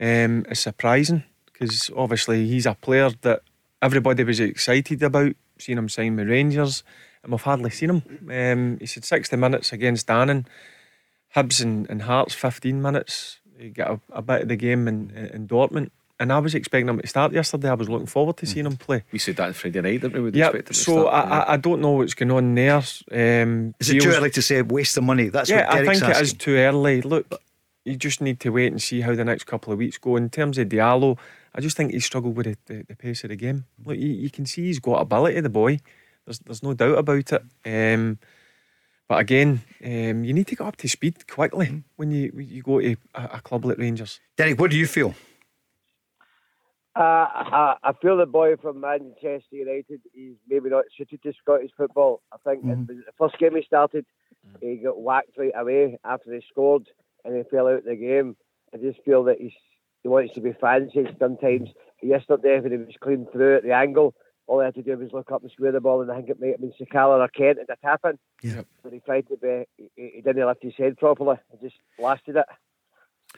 um, 0.00 0.44
is 0.50 0.60
surprising 0.60 1.24
because 1.52 1.90
obviously 1.96 2.46
he's 2.46 2.66
a 2.66 2.74
player 2.74 3.10
that 3.22 3.40
everybody 3.82 4.22
was 4.24 4.40
excited 4.40 5.02
about. 5.02 5.34
Seeing 5.58 5.78
him 5.78 5.88
sign 5.90 6.16
with 6.16 6.28
Rangers, 6.28 6.82
and 7.22 7.32
we've 7.32 7.42
hardly 7.42 7.70
seen 7.70 7.90
him. 7.90 8.02
Um, 8.30 8.78
he 8.78 8.86
said 8.86 9.04
60 9.04 9.36
minutes 9.36 9.72
against 9.74 10.10
Annan, 10.10 10.46
Hibs 11.36 11.62
and, 11.62 11.88
and 11.90 12.02
Hearts 12.02 12.34
15 12.34 12.80
minutes. 12.80 13.39
He 13.60 13.68
got 13.70 13.90
a, 13.90 14.00
a 14.18 14.22
bit 14.22 14.42
of 14.42 14.48
the 14.48 14.56
game 14.56 14.88
in, 14.88 15.10
in 15.32 15.46
Dortmund. 15.46 15.90
And 16.18 16.30
I 16.30 16.38
was 16.38 16.54
expecting 16.54 16.88
him 16.88 17.00
to 17.00 17.06
start 17.06 17.32
yesterday. 17.32 17.70
I 17.70 17.74
was 17.74 17.88
looking 17.88 18.06
forward 18.06 18.36
to 18.38 18.46
seeing 18.46 18.66
him 18.66 18.76
play. 18.76 19.04
We 19.10 19.18
said 19.18 19.36
that 19.36 19.46
on 19.46 19.52
Friday 19.54 19.80
night, 19.80 20.02
didn't 20.02 20.12
we? 20.12 20.20
We'd 20.20 20.36
Yeah, 20.36 20.48
expect 20.48 20.68
him 20.68 20.74
to 20.74 20.74
so 20.74 21.00
start, 21.02 21.14
I. 21.14 21.38
I, 21.38 21.52
I 21.54 21.56
don't 21.56 21.80
know 21.80 21.92
what's 21.92 22.12
going 22.12 22.30
on 22.30 22.54
there. 22.54 22.76
Um, 22.76 23.74
Is 23.80 23.88
it 23.88 24.02
too 24.02 24.10
early 24.10 24.28
to 24.30 24.42
say 24.42 24.60
waste 24.60 24.96
the 24.96 25.00
money? 25.00 25.30
That's 25.30 25.48
yeah, 25.48 25.66
what 25.66 25.68
I 25.70 25.82
Derek's 25.82 26.00
think 26.00 26.16
it 26.16 26.20
is 26.20 26.34
too 26.34 26.56
early. 26.56 27.00
Look, 27.00 27.40
you 27.86 27.96
just 27.96 28.20
need 28.20 28.38
to 28.40 28.50
wait 28.50 28.70
and 28.70 28.82
see 28.82 29.00
how 29.00 29.14
the 29.14 29.24
next 29.24 29.44
couple 29.44 29.72
of 29.72 29.78
weeks 29.78 29.96
go. 29.96 30.16
In 30.16 30.28
terms 30.28 30.58
of 30.58 30.68
Diallo, 30.68 31.16
I 31.54 31.62
just 31.62 31.74
think 31.78 31.92
he 31.92 32.00
struggled 32.00 32.36
with 32.36 32.46
the, 32.46 32.56
the, 32.66 32.82
the 32.82 32.96
pace 32.96 33.24
of 33.24 33.30
the 33.30 33.36
game. 33.36 33.64
Look, 33.82 33.96
you, 33.96 34.08
you 34.08 34.28
can 34.28 34.44
see 34.44 34.64
he's 34.66 34.78
got 34.78 35.00
ability, 35.00 35.40
the 35.40 35.48
boy. 35.48 35.80
There's 36.26 36.38
there's 36.40 36.62
no 36.62 36.74
doubt 36.74 36.98
about 36.98 37.32
it. 37.32 37.42
Um, 37.64 38.18
but 39.10 39.18
again, 39.18 39.60
um, 39.84 40.22
you 40.22 40.32
need 40.32 40.46
to 40.46 40.54
get 40.54 40.64
up 40.64 40.76
to 40.76 40.88
speed 40.88 41.26
quickly 41.26 41.82
when 41.96 42.12
you 42.12 42.30
when 42.32 42.46
you 42.46 42.62
go 42.62 42.80
to 42.80 42.94
a, 43.16 43.24
a 43.38 43.40
club 43.40 43.64
like 43.64 43.76
Rangers. 43.76 44.20
Derek, 44.36 44.56
what 44.60 44.70
do 44.70 44.78
you 44.78 44.86
feel? 44.86 45.16
Uh, 46.94 47.26
I, 47.34 47.76
I 47.82 47.92
feel 48.00 48.16
the 48.16 48.26
boy 48.26 48.54
from 48.62 48.80
Manchester 48.80 49.56
United 49.56 50.00
is 50.14 50.36
maybe 50.48 50.70
not 50.70 50.84
suited 50.96 51.20
to 51.24 51.32
Scottish 51.42 51.72
football. 51.76 52.22
I 52.32 52.36
think 52.44 52.62
in 52.62 52.86
the 52.86 53.02
first 53.18 53.36
game 53.40 53.56
he 53.56 53.64
started, 53.64 54.06
he 54.60 54.76
got 54.76 55.02
whacked 55.02 55.36
right 55.36 55.54
away 55.56 55.98
after 56.04 56.32
he 56.32 56.40
scored 56.48 56.86
and 57.24 57.36
he 57.36 57.42
fell 57.50 57.66
out 57.66 57.78
of 57.78 57.84
the 57.86 57.96
game. 57.96 58.36
I 58.72 58.76
just 58.76 59.00
feel 59.04 59.24
that 59.24 59.40
he's, 59.40 59.50
he 60.04 60.08
wants 60.08 60.34
to 60.34 60.40
be 60.40 60.52
fancy 60.60 61.08
sometimes. 61.18 61.68
Yesterday, 62.00 62.60
when 62.60 62.70
he 62.70 62.78
was 62.78 62.94
clean 63.00 63.26
through 63.32 63.56
at 63.56 63.64
the 63.64 63.72
angle, 63.72 64.14
all 64.50 64.58
he 64.58 64.64
had 64.64 64.74
to 64.74 64.82
do 64.82 64.96
was 64.98 65.12
look 65.12 65.30
up 65.30 65.42
and 65.42 65.50
square 65.52 65.70
the 65.70 65.80
ball, 65.80 66.02
and 66.02 66.10
I 66.10 66.16
think 66.16 66.28
it 66.30 66.40
might 66.40 66.50
have 66.50 66.60
been 66.60 66.72
Sakala 66.80 67.20
or 67.20 67.28
Kent 67.28 67.58
and 67.58 67.68
the 67.68 67.76
happened. 67.86 68.18
in. 68.42 68.50
Yeah. 68.50 68.62
But 68.82 68.92
he 68.92 68.98
tried 68.98 69.28
to 69.28 69.36
be, 69.36 69.64
he, 69.96 70.10
he 70.16 70.20
didn't 70.20 70.44
lift 70.44 70.62
his 70.64 70.74
head 70.76 70.98
properly. 70.98 71.36
He 71.52 71.68
just 71.68 71.78
blasted 71.96 72.34
it. 72.36 72.46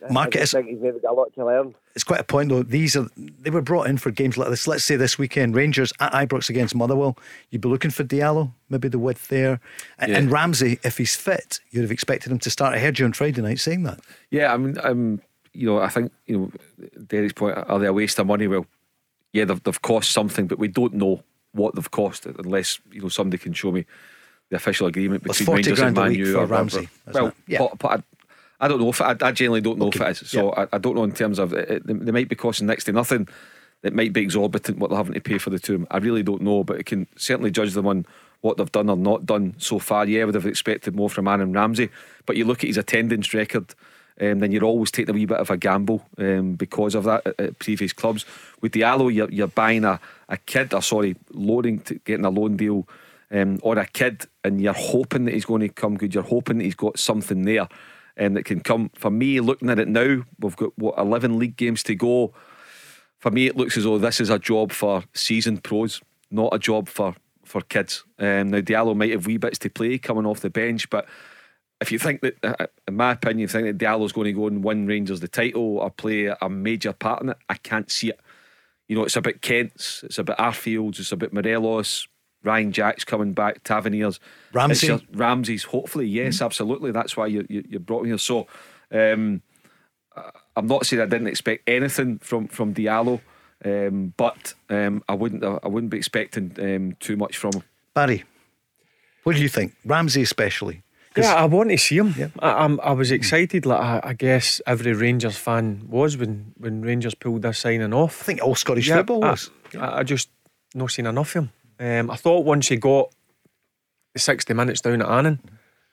I- 0.02 0.10
Mark, 0.10 0.28
I 0.36 0.40
it's- 0.40 0.52
think 0.52 0.68
he's 0.68 0.80
maybe 0.80 1.00
got 1.00 1.12
a 1.12 1.14
lot 1.14 1.34
to 1.34 1.44
learn. 1.44 1.74
It's 1.94 2.02
quite 2.02 2.20
a 2.20 2.24
point 2.24 2.48
though. 2.48 2.62
These 2.62 2.96
are 2.96 3.06
they 3.16 3.50
were 3.50 3.60
brought 3.60 3.88
in 3.88 3.98
for 3.98 4.10
games 4.10 4.38
like 4.38 4.48
this. 4.48 4.66
Let's 4.66 4.84
say 4.84 4.96
this 4.96 5.18
weekend, 5.18 5.54
Rangers 5.54 5.92
at 6.00 6.10
Ibrox 6.12 6.48
against 6.48 6.74
Motherwell. 6.74 7.18
You'd 7.50 7.60
be 7.60 7.68
looking 7.68 7.90
for 7.90 8.02
Diallo, 8.04 8.50
maybe 8.70 8.88
the 8.88 8.98
width 8.98 9.28
there, 9.28 9.60
A- 9.98 10.08
Yeah. 10.08 10.16
and 10.16 10.32
Ramsey 10.32 10.78
if 10.82 10.96
he's 10.96 11.14
fit. 11.14 11.60
You'd 11.70 11.82
have 11.82 11.92
expected 11.92 12.32
him 12.32 12.38
to 12.38 12.48
start. 12.50 12.74
I 12.74 12.78
heard 12.78 12.98
you 12.98 13.04
on 13.04 13.12
Friday 13.12 13.42
night 13.42 13.58
saying 13.60 13.82
that. 13.82 14.00
Yeah, 14.30 14.54
I 14.54 14.56
mean, 14.56 14.78
um, 14.82 15.20
you 15.52 15.66
know, 15.66 15.78
I 15.80 15.88
think 15.90 16.10
you 16.24 16.38
know, 16.38 16.52
Derek's 17.06 17.34
point. 17.34 17.58
Are 17.58 17.78
they 17.78 17.86
a 17.86 17.92
waste 17.92 18.18
of 18.18 18.26
money? 18.26 18.46
Well, 18.46 18.64
yeah, 19.32 19.44
they've, 19.44 19.62
they've 19.62 19.82
cost 19.82 20.10
something, 20.10 20.46
but 20.46 20.58
we 20.58 20.68
don't 20.68 20.94
know 20.94 21.22
what 21.52 21.74
they've 21.74 21.90
cost 21.90 22.26
unless 22.26 22.80
you 22.90 23.02
know 23.02 23.08
somebody 23.08 23.38
can 23.38 23.52
show 23.52 23.72
me 23.72 23.84
the 24.50 24.56
official 24.56 24.86
agreement 24.86 25.24
Well, 25.26 25.32
between 25.32 25.46
40 25.46 25.56
Rangers 25.62 25.80
and 25.80 25.96
Man 25.96 26.14
U 26.14 26.38
or. 26.38 26.46
Ramsey, 26.46 26.88
Well. 27.12 27.32
Yeah. 27.46 27.58
but, 27.58 27.78
but 27.78 27.88
I, 28.60 28.64
I 28.64 28.68
don't 28.68 28.80
know 28.80 28.90
if 28.90 29.00
I, 29.00 29.16
I 29.20 29.32
genuinely 29.32 29.60
don't 29.60 29.78
know 29.78 29.86
Okay, 29.88 30.04
if 30.10 30.18
it 30.18 30.22
is. 30.22 30.30
So 30.30 30.50
I, 30.52 30.66
I 30.72 30.78
don't 30.78 30.94
know 30.94 31.04
in 31.04 31.12
terms 31.12 31.38
of 31.38 31.52
it, 31.52 31.68
it- 31.70 31.86
they 31.86 32.12
might 32.12 32.28
be 32.28 32.36
costing 32.36 32.66
next 32.66 32.84
to 32.84 32.92
nothing. 32.92 33.28
It 33.82 33.92
might 33.94 34.12
be 34.12 34.20
exorbitant 34.22 34.78
what 34.78 34.90
they're 34.90 34.96
having 34.96 35.14
to 35.14 35.20
pay 35.20 35.38
for 35.38 35.50
the 35.50 35.58
two. 35.58 35.86
I 35.90 35.96
really 35.98 36.22
don't 36.22 36.42
know, 36.42 36.62
but 36.62 36.78
it 36.78 36.86
can 36.86 37.08
certainly 37.16 37.50
judge 37.50 37.72
them 37.72 37.86
on 37.88 38.06
what 38.40 38.56
they've 38.56 38.70
done 38.70 38.88
or 38.88 38.96
not 38.96 39.26
done 39.26 39.54
so 39.58 39.80
far. 39.80 40.06
Yeah, 40.06 40.22
I 40.22 40.24
would 40.26 40.36
have 40.36 40.46
expected 40.46 40.94
more 40.94 41.10
from 41.10 41.26
Aaron 41.26 41.52
Ramsey, 41.52 41.90
but 42.24 42.36
you 42.36 42.44
look 42.44 42.62
at 42.62 42.68
his 42.68 42.76
attendance 42.76 43.34
record. 43.34 43.74
Um, 44.22 44.38
then 44.38 44.52
you're 44.52 44.64
always 44.64 44.92
taking 44.92 45.10
a 45.10 45.18
wee 45.18 45.26
bit 45.26 45.38
of 45.38 45.50
a 45.50 45.56
gamble 45.56 46.06
um, 46.16 46.52
because 46.52 46.94
of 46.94 47.02
that 47.04 47.26
at, 47.26 47.40
at 47.40 47.58
previous 47.58 47.92
clubs. 47.92 48.24
With 48.60 48.72
Diallo, 48.72 49.12
you're, 49.12 49.30
you're 49.30 49.48
buying 49.48 49.84
a, 49.84 49.98
a 50.28 50.36
kid, 50.36 50.72
or 50.72 50.80
sorry, 50.80 51.16
loaning 51.30 51.80
to 51.80 51.96
getting 51.96 52.24
a 52.24 52.30
loan 52.30 52.56
deal 52.56 52.86
um, 53.32 53.58
or 53.62 53.76
a 53.78 53.86
kid, 53.86 54.26
and 54.44 54.60
you're 54.60 54.74
hoping 54.74 55.24
that 55.24 55.34
he's 55.34 55.44
going 55.44 55.62
to 55.62 55.68
come 55.68 55.96
good. 55.96 56.14
You're 56.14 56.22
hoping 56.22 56.58
that 56.58 56.64
he's 56.64 56.76
got 56.76 57.00
something 57.00 57.42
there 57.42 57.68
um, 58.16 58.34
that 58.34 58.44
can 58.44 58.60
come. 58.60 58.90
For 58.94 59.10
me, 59.10 59.40
looking 59.40 59.70
at 59.70 59.80
it 59.80 59.88
now, 59.88 60.22
we've 60.38 60.56
got 60.56 60.78
what 60.78 60.98
11 60.98 61.40
league 61.40 61.56
games 61.56 61.82
to 61.84 61.96
go. 61.96 62.32
For 63.18 63.32
me, 63.32 63.46
it 63.46 63.56
looks 63.56 63.76
as 63.76 63.84
though 63.84 63.98
this 63.98 64.20
is 64.20 64.30
a 64.30 64.38
job 64.38 64.70
for 64.70 65.02
seasoned 65.14 65.64
pros, 65.64 66.00
not 66.30 66.54
a 66.54 66.58
job 66.58 66.88
for 66.88 67.16
for 67.44 67.60
kids. 67.60 68.04
Um, 68.20 68.50
now 68.50 68.60
Diallo 68.60 68.96
might 68.96 69.10
have 69.10 69.26
wee 69.26 69.36
bits 69.36 69.58
to 69.58 69.68
play 69.68 69.98
coming 69.98 70.26
off 70.26 70.40
the 70.40 70.48
bench, 70.48 70.88
but 70.88 71.06
if 71.82 71.92
you 71.92 71.98
think 71.98 72.22
that, 72.22 72.36
uh, 72.42 72.66
in 72.88 72.96
my 72.96 73.12
opinion, 73.12 73.44
if 73.44 73.54
you 73.54 73.60
think 73.60 73.78
that 73.78 73.84
Diallo's 73.84 74.12
going 74.12 74.26
to 74.26 74.32
go 74.32 74.46
and 74.46 74.64
win 74.64 74.86
Rangers 74.86 75.20
the 75.20 75.28
title 75.28 75.78
or 75.78 75.90
play 75.90 76.26
a 76.26 76.48
major 76.48 76.92
part 76.92 77.22
in 77.22 77.28
it, 77.30 77.36
I 77.48 77.54
can't 77.54 77.90
see 77.90 78.08
it. 78.08 78.20
You 78.88 78.96
know, 78.96 79.04
it's 79.04 79.16
about 79.16 79.40
Kent's, 79.40 80.02
it's 80.02 80.18
about 80.18 80.38
Arfields, 80.38 80.98
it's 80.98 81.12
about 81.12 81.32
Morelos, 81.32 82.08
Ryan 82.44 82.72
Jacks 82.72 83.04
coming 83.04 83.32
back, 83.32 83.62
Taverniers, 83.62 84.18
Ramsey? 84.52 85.06
Ramsey's. 85.12 85.64
Hopefully, 85.64 86.06
yes, 86.06 86.42
absolutely. 86.42 86.90
That's 86.90 87.16
why 87.16 87.26
you 87.26 87.46
you, 87.48 87.64
you 87.68 87.78
brought 87.78 88.00
him 88.00 88.08
here. 88.08 88.18
So, 88.18 88.46
um, 88.90 89.42
I'm 90.56 90.66
not 90.66 90.86
saying 90.86 91.02
I 91.02 91.06
didn't 91.06 91.28
expect 91.28 91.68
anything 91.68 92.18
from 92.18 92.48
from 92.48 92.74
Diallo, 92.74 93.20
um, 93.64 94.12
but 94.16 94.54
um, 94.68 95.02
I 95.08 95.14
wouldn't 95.14 95.44
I 95.44 95.68
wouldn't 95.68 95.90
be 95.90 95.98
expecting 95.98 96.54
um, 96.58 96.96
too 96.98 97.16
much 97.16 97.36
from 97.36 97.54
him. 97.54 97.62
Barry, 97.94 98.24
what 99.22 99.36
do 99.36 99.42
you 99.42 99.48
think? 99.48 99.74
Ramsey 99.84 100.22
especially. 100.22 100.82
Yeah, 101.16 101.34
I 101.34 101.44
want 101.44 101.70
to 101.70 101.76
see 101.78 101.98
him. 101.98 102.14
Yeah. 102.16 102.28
I, 102.38 102.64
I'm, 102.64 102.80
I 102.80 102.92
was 102.92 103.10
excited, 103.10 103.66
like 103.66 103.80
I, 103.80 104.00
I 104.02 104.12
guess 104.14 104.60
every 104.66 104.92
Rangers 104.94 105.36
fan 105.36 105.82
was 105.88 106.16
when, 106.16 106.52
when 106.56 106.80
Rangers 106.82 107.14
pulled 107.14 107.42
their 107.42 107.52
signing 107.52 107.92
off. 107.92 108.22
I 108.22 108.24
think 108.24 108.42
all 108.42 108.54
Scottish 108.54 108.88
Yeah, 108.88 108.96
football 108.98 109.24
I- 109.24 109.30
was. 109.30 109.50
I, 109.78 109.98
I 109.98 110.02
just 110.02 110.28
not 110.74 110.90
seen 110.90 111.06
enough 111.06 111.34
of 111.36 111.44
him. 111.44 111.50
Um, 111.78 112.10
I 112.10 112.16
thought 112.16 112.44
once 112.44 112.68
he 112.68 112.76
got 112.76 113.10
the 114.14 114.20
60 114.20 114.54
minutes 114.54 114.80
down 114.80 115.02
at 115.02 115.08
Annan, 115.08 115.40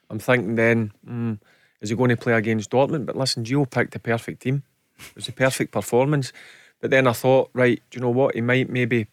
I'm 0.08 0.18
thinking 0.18 0.54
then, 0.54 0.92
mm, 1.06 1.38
is 1.80 1.90
he 1.90 1.96
going 1.96 2.10
to 2.10 2.16
play 2.16 2.32
against 2.34 2.70
Dortmund? 2.70 3.06
But 3.06 3.16
listen, 3.16 3.44
Gio 3.44 3.68
picked 3.70 3.92
the 3.92 3.98
perfect 3.98 4.42
team. 4.42 4.62
It 4.98 5.16
was 5.16 5.28
a 5.28 5.32
perfect 5.32 5.72
performance. 5.72 6.32
But 6.80 6.90
then 6.90 7.06
I 7.06 7.12
thought, 7.12 7.50
right, 7.52 7.80
do 7.90 7.96
you 7.98 8.02
know 8.02 8.10
what? 8.10 8.34
He 8.34 8.40
might 8.40 8.68
maybe 8.70 9.06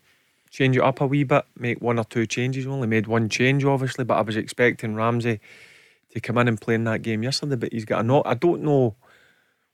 change 0.50 0.76
it 0.78 0.82
up 0.84 1.02
a 1.02 1.08
wee 1.08 1.24
bit, 1.24 1.44
make 1.58 1.82
one 1.82 2.00
or 2.00 2.06
two 2.06 2.26
changes. 2.26 2.64
He 2.66 2.70
only 2.70 2.88
made 2.88 3.08
one 3.08 3.30
change, 3.30 3.64
obviously, 3.66 4.06
but 4.06 4.16
I 4.18 4.22
was 4.22 4.38
expecting 4.38 4.96
Ramsey 4.96 5.40
come 6.20 6.38
in 6.38 6.48
and 6.48 6.60
play 6.60 6.76
in 6.76 6.84
that 6.86 7.02
game 7.02 7.24
yesterday. 7.24 7.56
But 7.56 7.74
he's 7.74 7.86
got 7.86 8.02
a 8.02 8.04
knock. 8.04 8.24
I 8.26 8.34
don't 8.34 8.64
know 8.64 8.96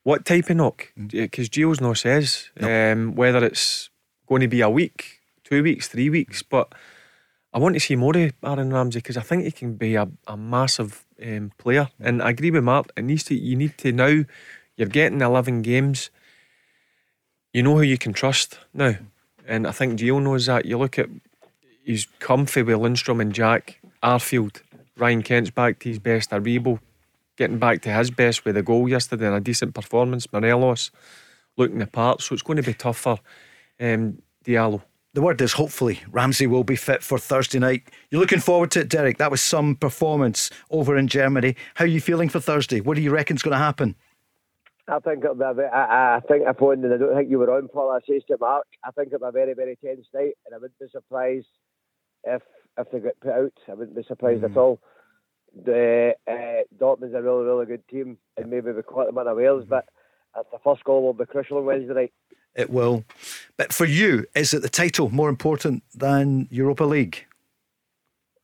what 0.04 0.26
type 0.26 0.50
of 0.50 0.58
knock, 0.58 0.92
because 1.08 1.50
Gio's 1.50 1.80
no 1.80 1.94
says 1.94 2.50
um, 2.60 3.16
whether 3.16 3.46
it's 3.46 3.90
going 4.28 4.42
to 4.42 4.48
be 4.48 4.62
a 4.62 4.70
week, 4.70 5.22
two 5.44 5.64
weeks, 5.64 5.88
three 5.88 6.10
weeks. 6.10 6.44
But 6.44 6.74
I 7.54 7.60
want 7.60 7.76
to 7.76 7.80
see 7.80 7.96
more 7.96 8.18
of 8.18 8.34
Aaron 8.44 8.74
Ramsey 8.74 9.00
because 9.00 9.18
I 9.18 9.22
think 9.22 9.44
he 9.44 9.52
can 9.52 9.76
be 9.76 9.96
a, 9.96 10.10
a 10.28 10.36
massive 10.36 11.06
um, 11.24 11.52
player. 11.58 11.90
And 12.00 12.22
I 12.22 12.32
agree 12.32 12.52
with 12.52 12.64
Mark. 12.64 12.88
It 12.98 13.04
needs 13.04 13.24
to. 13.26 13.36
You 13.36 13.56
need 13.56 13.78
to 13.78 13.92
now. 13.92 14.26
You're 14.76 14.88
getting 14.88 15.22
eleven 15.22 15.62
games. 15.62 16.10
You 17.54 17.62
know 17.62 17.76
who 17.76 17.84
you 17.84 18.00
can 18.00 18.12
trust 18.12 18.58
now, 18.74 18.96
and 19.48 19.68
I 19.68 19.72
think 19.72 20.00
Gio 20.00 20.20
knows 20.20 20.48
that. 20.48 20.66
You 20.66 20.80
look 20.80 20.98
at 20.98 21.08
he's 21.84 22.08
comfy 22.18 22.64
with 22.64 22.78
Lundstram 22.78 23.22
and 23.22 23.32
Jack 23.32 23.80
Arfield. 24.02 24.63
Ryan 24.98 25.24
Kent's 25.24 25.50
back 25.50 25.80
to 25.80 25.90
his 25.90 26.00
best. 26.00 26.32
Aribo 26.32 26.80
getting 27.38 27.58
back 27.58 27.82
to 27.82 27.92
his 27.92 28.12
best 28.12 28.46
with 28.46 28.58
a 28.58 28.64
goal 28.64 28.88
yesterday 28.88 29.28
and 29.28 29.36
a 29.36 29.40
decent 29.40 29.74
performance. 29.74 30.32
Morelos 30.32 30.92
looking 31.58 31.80
the 31.80 31.88
part, 31.88 32.22
so 32.22 32.34
it's 32.34 32.44
going 32.44 32.58
to 32.58 32.64
be 32.64 32.74
tough 32.74 32.98
for 32.98 33.20
um, 33.80 34.22
Diallo. 34.46 34.82
The 35.14 35.22
word 35.22 35.40
is 35.42 35.54
hopefully 35.54 36.02
Ramsey 36.10 36.48
will 36.48 36.64
be 36.64 36.76
fit 36.76 37.04
for 37.04 37.20
Thursday 37.20 37.60
night. 37.60 37.84
You're 38.10 38.22
looking 38.22 38.40
forward 38.40 38.72
to 38.72 38.82
it, 38.82 38.90
Derek. 38.90 39.20
That 39.20 39.30
was 39.30 39.42
some 39.42 39.76
performance 39.76 40.50
over 40.72 40.98
in 40.98 41.08
Germany. 41.08 41.56
How 41.76 41.86
are 41.86 41.88
you 41.88 42.02
feeling 42.02 42.30
for 42.30 42.40
Thursday? 42.40 42.82
What 42.82 42.96
do 42.96 43.02
you 43.02 43.12
reckon's 43.12 43.44
going 43.44 43.52
to 43.52 43.60
happen? 43.60 43.96
I 44.88 45.00
think 45.00 45.24
it'll 45.24 45.36
be 45.36 45.44
a 45.46 45.54
ve- 45.54 45.64
I, 45.72 46.18
I 46.18 46.20
think 46.28 46.48
I 46.48 46.54
phoned 46.54 46.84
and 46.84 46.94
I 46.94 46.98
don't 46.98 47.16
think 47.16 47.30
you 47.30 47.38
were 47.38 47.56
on, 47.56 47.68
Paul. 47.68 47.92
I 47.92 48.00
says 48.08 48.24
to 48.28 48.38
Mark, 48.40 48.66
I 48.84 48.92
think 48.92 49.14
it'll 49.14 49.20
be 49.20 49.28
a 49.28 49.32
very, 49.32 49.54
very 49.54 49.78
tense 49.78 50.08
night, 50.14 50.34
and 50.46 50.56
I 50.56 50.58
wouldn't 50.58 50.80
be 50.80 50.88
surprised 50.92 51.48
if 52.24 52.42
if 52.78 52.92
they 52.92 53.00
get 53.00 53.20
put 53.20 53.32
out. 53.32 53.54
I 53.70 53.74
wouldn't 53.74 53.96
be 53.96 54.04
surprised 54.04 54.44
at 54.44 54.58
all. 54.58 54.80
The 55.66 56.16
uh, 56.28 56.64
Dortmund's 56.78 57.14
a 57.14 57.22
really, 57.22 57.46
really 57.46 57.66
good 57.66 57.88
team, 57.88 58.18
and 58.38 58.50
maybe 58.50 58.72
we 58.72 58.82
caught 58.82 59.06
them 59.06 59.18
unawares, 59.18 59.66
but 59.68 59.86
uh, 60.36 60.44
the 60.52 60.58
first 60.64 60.84
goal 60.84 61.04
will 61.04 61.14
be 61.14 61.26
crucial 61.26 61.58
on 61.58 61.66
Wednesday 61.66 61.94
night. 61.94 62.14
It 62.56 62.70
will. 62.70 63.04
But 63.58 63.74
for 63.74 63.86
you, 63.86 64.26
is 64.36 64.54
it 64.54 64.62
the 64.62 64.70
title 64.70 65.10
more 65.10 65.30
important 65.30 65.84
than 65.94 66.48
Europa 66.52 66.84
League? 66.84 67.26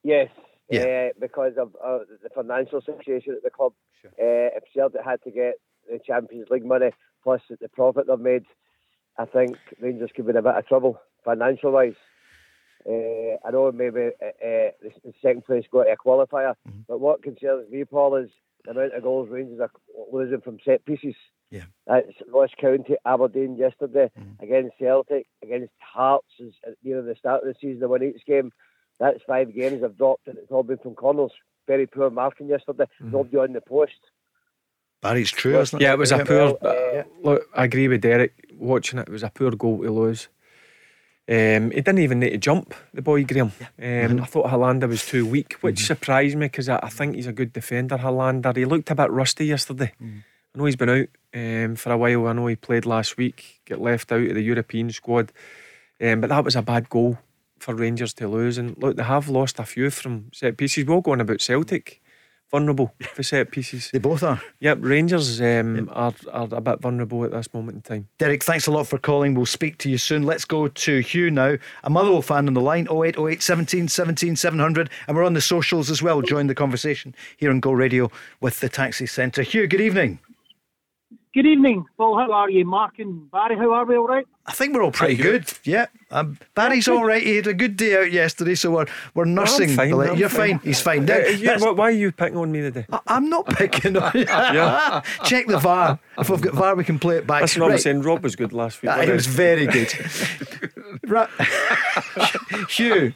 Yes. 0.03 0.29
Yeah. 0.69 1.09
Uh, 1.09 1.19
because 1.19 1.53
of 1.57 1.75
uh, 1.83 1.99
the 2.21 2.29
financial 2.33 2.81
situation 2.81 3.33
at 3.35 3.43
the 3.43 3.49
club. 3.49 3.73
Uh, 4.05 4.53
if 4.55 4.63
Celtic 4.73 5.01
had 5.03 5.21
to 5.23 5.31
get 5.31 5.55
the 5.89 5.99
Champions 6.05 6.47
League 6.49 6.65
money 6.65 6.91
plus 7.23 7.41
the 7.49 7.69
profit 7.69 8.07
they've 8.07 8.19
made, 8.19 8.45
I 9.17 9.25
think 9.25 9.57
Rangers 9.81 10.11
could 10.15 10.25
be 10.25 10.31
in 10.31 10.37
a 10.37 10.41
bit 10.41 10.55
of 10.55 10.67
trouble 10.67 10.99
financial 11.25 11.71
wise. 11.71 11.95
Uh, 12.87 13.35
I 13.45 13.51
know 13.51 13.71
maybe 13.71 14.11
uh, 14.21 14.25
uh, 14.25 14.71
the, 14.81 14.91
the 15.03 15.13
second 15.21 15.45
place 15.45 15.65
got 15.71 15.83
to 15.83 15.91
a 15.91 15.97
qualifier, 15.97 16.55
but 16.87 16.99
what 16.99 17.23
concerns 17.23 17.69
me, 17.69 17.83
Paul, 17.83 18.15
is 18.15 18.29
the 18.65 18.71
amount 18.71 18.93
of 18.93 19.03
goals 19.03 19.29
Rangers 19.29 19.59
are 19.59 19.71
losing 20.11 20.41
from 20.41 20.59
set 20.63 20.85
pieces. 20.85 21.15
Yeah. 21.51 21.63
That's 21.87 22.07
Ross 22.31 22.51
County, 22.59 22.95
Aberdeen 23.05 23.57
yesterday 23.57 24.11
against 24.39 24.77
Celtic, 24.77 25.27
against 25.43 25.73
Hearts 25.79 26.27
is 26.39 26.53
at 26.65 26.75
near 26.83 27.01
the 27.01 27.15
start 27.15 27.43
of 27.43 27.47
the 27.47 27.55
season. 27.59 27.79
They 27.79 27.85
won 27.87 28.03
each 28.03 28.25
game. 28.25 28.51
That's 28.99 29.19
five 29.25 29.53
games 29.53 29.81
they've 29.81 29.97
dropped, 29.97 30.27
and 30.27 30.37
it's 30.37 30.51
all 30.51 30.63
been 30.63 30.77
from 30.77 30.95
corners. 30.95 31.31
Very 31.67 31.87
poor 31.87 32.09
marking 32.09 32.47
yesterday. 32.47 32.85
Nobody 32.99 33.37
on 33.37 33.53
the 33.53 33.61
post. 33.61 33.93
Barry, 35.01 35.21
it's 35.21 35.31
true, 35.31 35.59
isn't 35.59 35.79
it? 35.79 35.83
Yeah, 35.83 35.93
it 35.93 35.99
was 35.99 36.11
a 36.11 36.25
poor. 36.25 36.57
Well, 36.61 36.97
uh, 36.99 37.03
look, 37.23 37.47
I 37.55 37.63
agree 37.63 37.87
with 37.87 38.01
Derek. 38.01 38.33
Watching 38.53 38.99
it, 38.99 39.07
it 39.07 39.11
was 39.11 39.23
a 39.23 39.29
poor 39.29 39.51
goal 39.51 39.81
to 39.81 39.91
lose. 39.91 40.27
Um, 41.29 41.69
he 41.69 41.81
didn't 41.81 41.99
even 41.99 42.19
need 42.19 42.31
to 42.31 42.37
jump, 42.39 42.73
the 42.91 43.03
boy 43.03 43.23
Graham. 43.23 43.51
Um, 43.79 44.19
I 44.19 44.25
thought 44.25 44.47
Helander 44.47 44.87
was 44.87 45.05
too 45.05 45.27
weak, 45.27 45.53
which 45.61 45.85
surprised 45.85 46.35
me 46.35 46.47
because 46.47 46.69
I, 46.69 46.79
I 46.81 46.89
think 46.89 47.15
he's 47.15 47.27
a 47.27 47.33
good 47.33 47.53
defender. 47.53 47.97
Helander, 47.97 48.55
he 48.57 48.65
looked 48.65 48.89
a 48.89 48.95
bit 48.95 49.11
rusty 49.11 49.45
yesterday. 49.45 49.93
I 50.01 50.57
know 50.57 50.65
he's 50.65 50.75
been 50.75 50.89
out 50.89 51.07
um, 51.35 51.75
for 51.75 51.91
a 51.91 51.97
while. 51.97 52.25
I 52.25 52.33
know 52.33 52.47
he 52.47 52.55
played 52.55 52.87
last 52.87 53.15
week, 53.17 53.61
get 53.65 53.79
left 53.79 54.11
out 54.11 54.23
of 54.27 54.33
the 54.33 54.41
European 54.41 54.91
squad, 54.91 55.31
um, 56.01 56.21
but 56.21 56.29
that 56.31 56.43
was 56.43 56.55
a 56.55 56.63
bad 56.63 56.89
goal 56.89 57.19
for 57.59 57.75
Rangers 57.75 58.13
to 58.15 58.27
lose. 58.27 58.57
And 58.57 58.75
look, 58.79 58.95
they 58.95 59.03
have 59.03 59.29
lost 59.29 59.59
a 59.59 59.65
few 59.65 59.91
from 59.91 60.31
set 60.33 60.57
pieces. 60.57 60.85
Going 60.85 61.21
about 61.21 61.41
Celtic, 61.41 62.01
vulnerable 62.49 62.93
for 63.13 63.23
set 63.23 63.51
pieces. 63.51 63.89
They 63.91 63.99
both 63.99 64.23
are. 64.23 64.41
Yep, 64.59 64.79
Rangers 64.81 65.41
um, 65.41 65.89
are, 65.93 66.13
are 66.31 66.47
a 66.51 66.61
bit 66.61 66.81
vulnerable 66.81 67.23
at 67.23 67.31
this 67.31 67.53
moment 67.53 67.75
in 67.75 67.81
time. 67.81 68.07
Derek, 68.17 68.43
thanks 68.43 68.67
a 68.67 68.71
lot 68.71 68.87
for 68.87 68.97
calling. 68.97 69.35
We'll 69.35 69.45
speak 69.45 69.77
to 69.79 69.89
you 69.89 69.97
soon. 69.97 70.23
Let's 70.23 70.45
go 70.45 70.67
to 70.67 70.99
Hugh 70.99 71.31
now. 71.31 71.57
A 71.83 71.89
Motherwell 71.89 72.21
fan 72.21 72.47
on 72.47 72.53
the 72.53 72.61
line, 72.61 72.87
0808 72.89 73.41
17 73.41 73.87
17 73.87 74.35
700. 74.35 74.89
And 75.07 75.17
we're 75.17 75.25
on 75.25 75.33
the 75.33 75.41
socials 75.41 75.89
as 75.89 76.01
well. 76.01 76.21
Join 76.21 76.47
the 76.47 76.55
conversation 76.55 77.15
here 77.37 77.49
on 77.49 77.59
Go 77.59 77.71
Radio 77.71 78.11
with 78.41 78.59
the 78.59 78.69
Taxi 78.69 79.05
Centre. 79.05 79.43
Hugh, 79.43 79.67
good 79.67 79.81
evening. 79.81 80.19
Good 81.35 81.45
evening, 81.45 81.85
Paul. 81.95 82.17
How 82.17 82.31
are 82.31 82.49
you? 82.49 82.65
Mark 82.65 82.97
and 82.97 83.29
Barry, 83.29 83.55
how 83.55 83.71
are 83.71 83.85
we? 83.85 83.95
All 83.95 84.07
right? 84.07 84.25
I 84.47 84.51
think 84.51 84.73
we're 84.73 84.81
all 84.81 84.91
pretty 84.91 85.13
good. 85.15 85.45
Yeah. 85.63 85.85
Um, 86.09 86.39
Barry's 86.55 86.87
all 86.87 87.05
right. 87.05 87.21
He 87.21 87.35
had 87.35 87.45
a 87.45 87.53
good 87.53 87.77
day 87.77 87.95
out 88.01 88.11
yesterday, 88.11 88.55
so 88.55 88.71
we're, 88.71 88.87
we're 89.13 89.25
nursing. 89.25 89.69
fine, 89.69 89.91
the 89.91 90.09
I'm 90.13 90.17
You're 90.17 90.27
fine. 90.27 90.57
fine. 90.57 90.59
He's 90.67 90.81
fine. 90.81 91.07
Uh, 91.07 91.19
Now, 91.19 91.27
you- 91.27 91.55
why, 91.59 91.69
why 91.69 91.83
are 91.89 91.91
you 91.91 92.11
picking 92.11 92.35
on 92.37 92.51
me 92.51 92.61
today? 92.61 92.87
I- 92.91 92.99
I'm 93.05 93.29
not 93.29 93.45
picking 93.45 93.95
on 93.95 94.11
you. 94.15 94.21
Yeah. 94.27 95.01
Check 95.23 95.45
the 95.45 95.59
VAR. 95.59 95.99
If 96.17 96.31
we've 96.31 96.41
got 96.41 96.55
VAR, 96.55 96.75
we 96.75 96.83
can 96.83 96.97
play 96.97 97.17
it 97.17 97.27
back. 97.27 97.41
That's 97.41 97.55
what 97.55 97.65
I'm 97.65 97.71
Right. 97.73 97.79
saying. 97.79 98.01
Rob 98.01 98.23
was 98.23 98.35
good 98.35 98.51
last 98.51 98.81
week. 98.81 98.89
Wasn't 98.89 99.09
it 99.09 99.13
was 99.13 99.27
very 99.27 99.67
good. 99.67 99.93
right. 101.07 101.29
Hugh, 102.69 103.13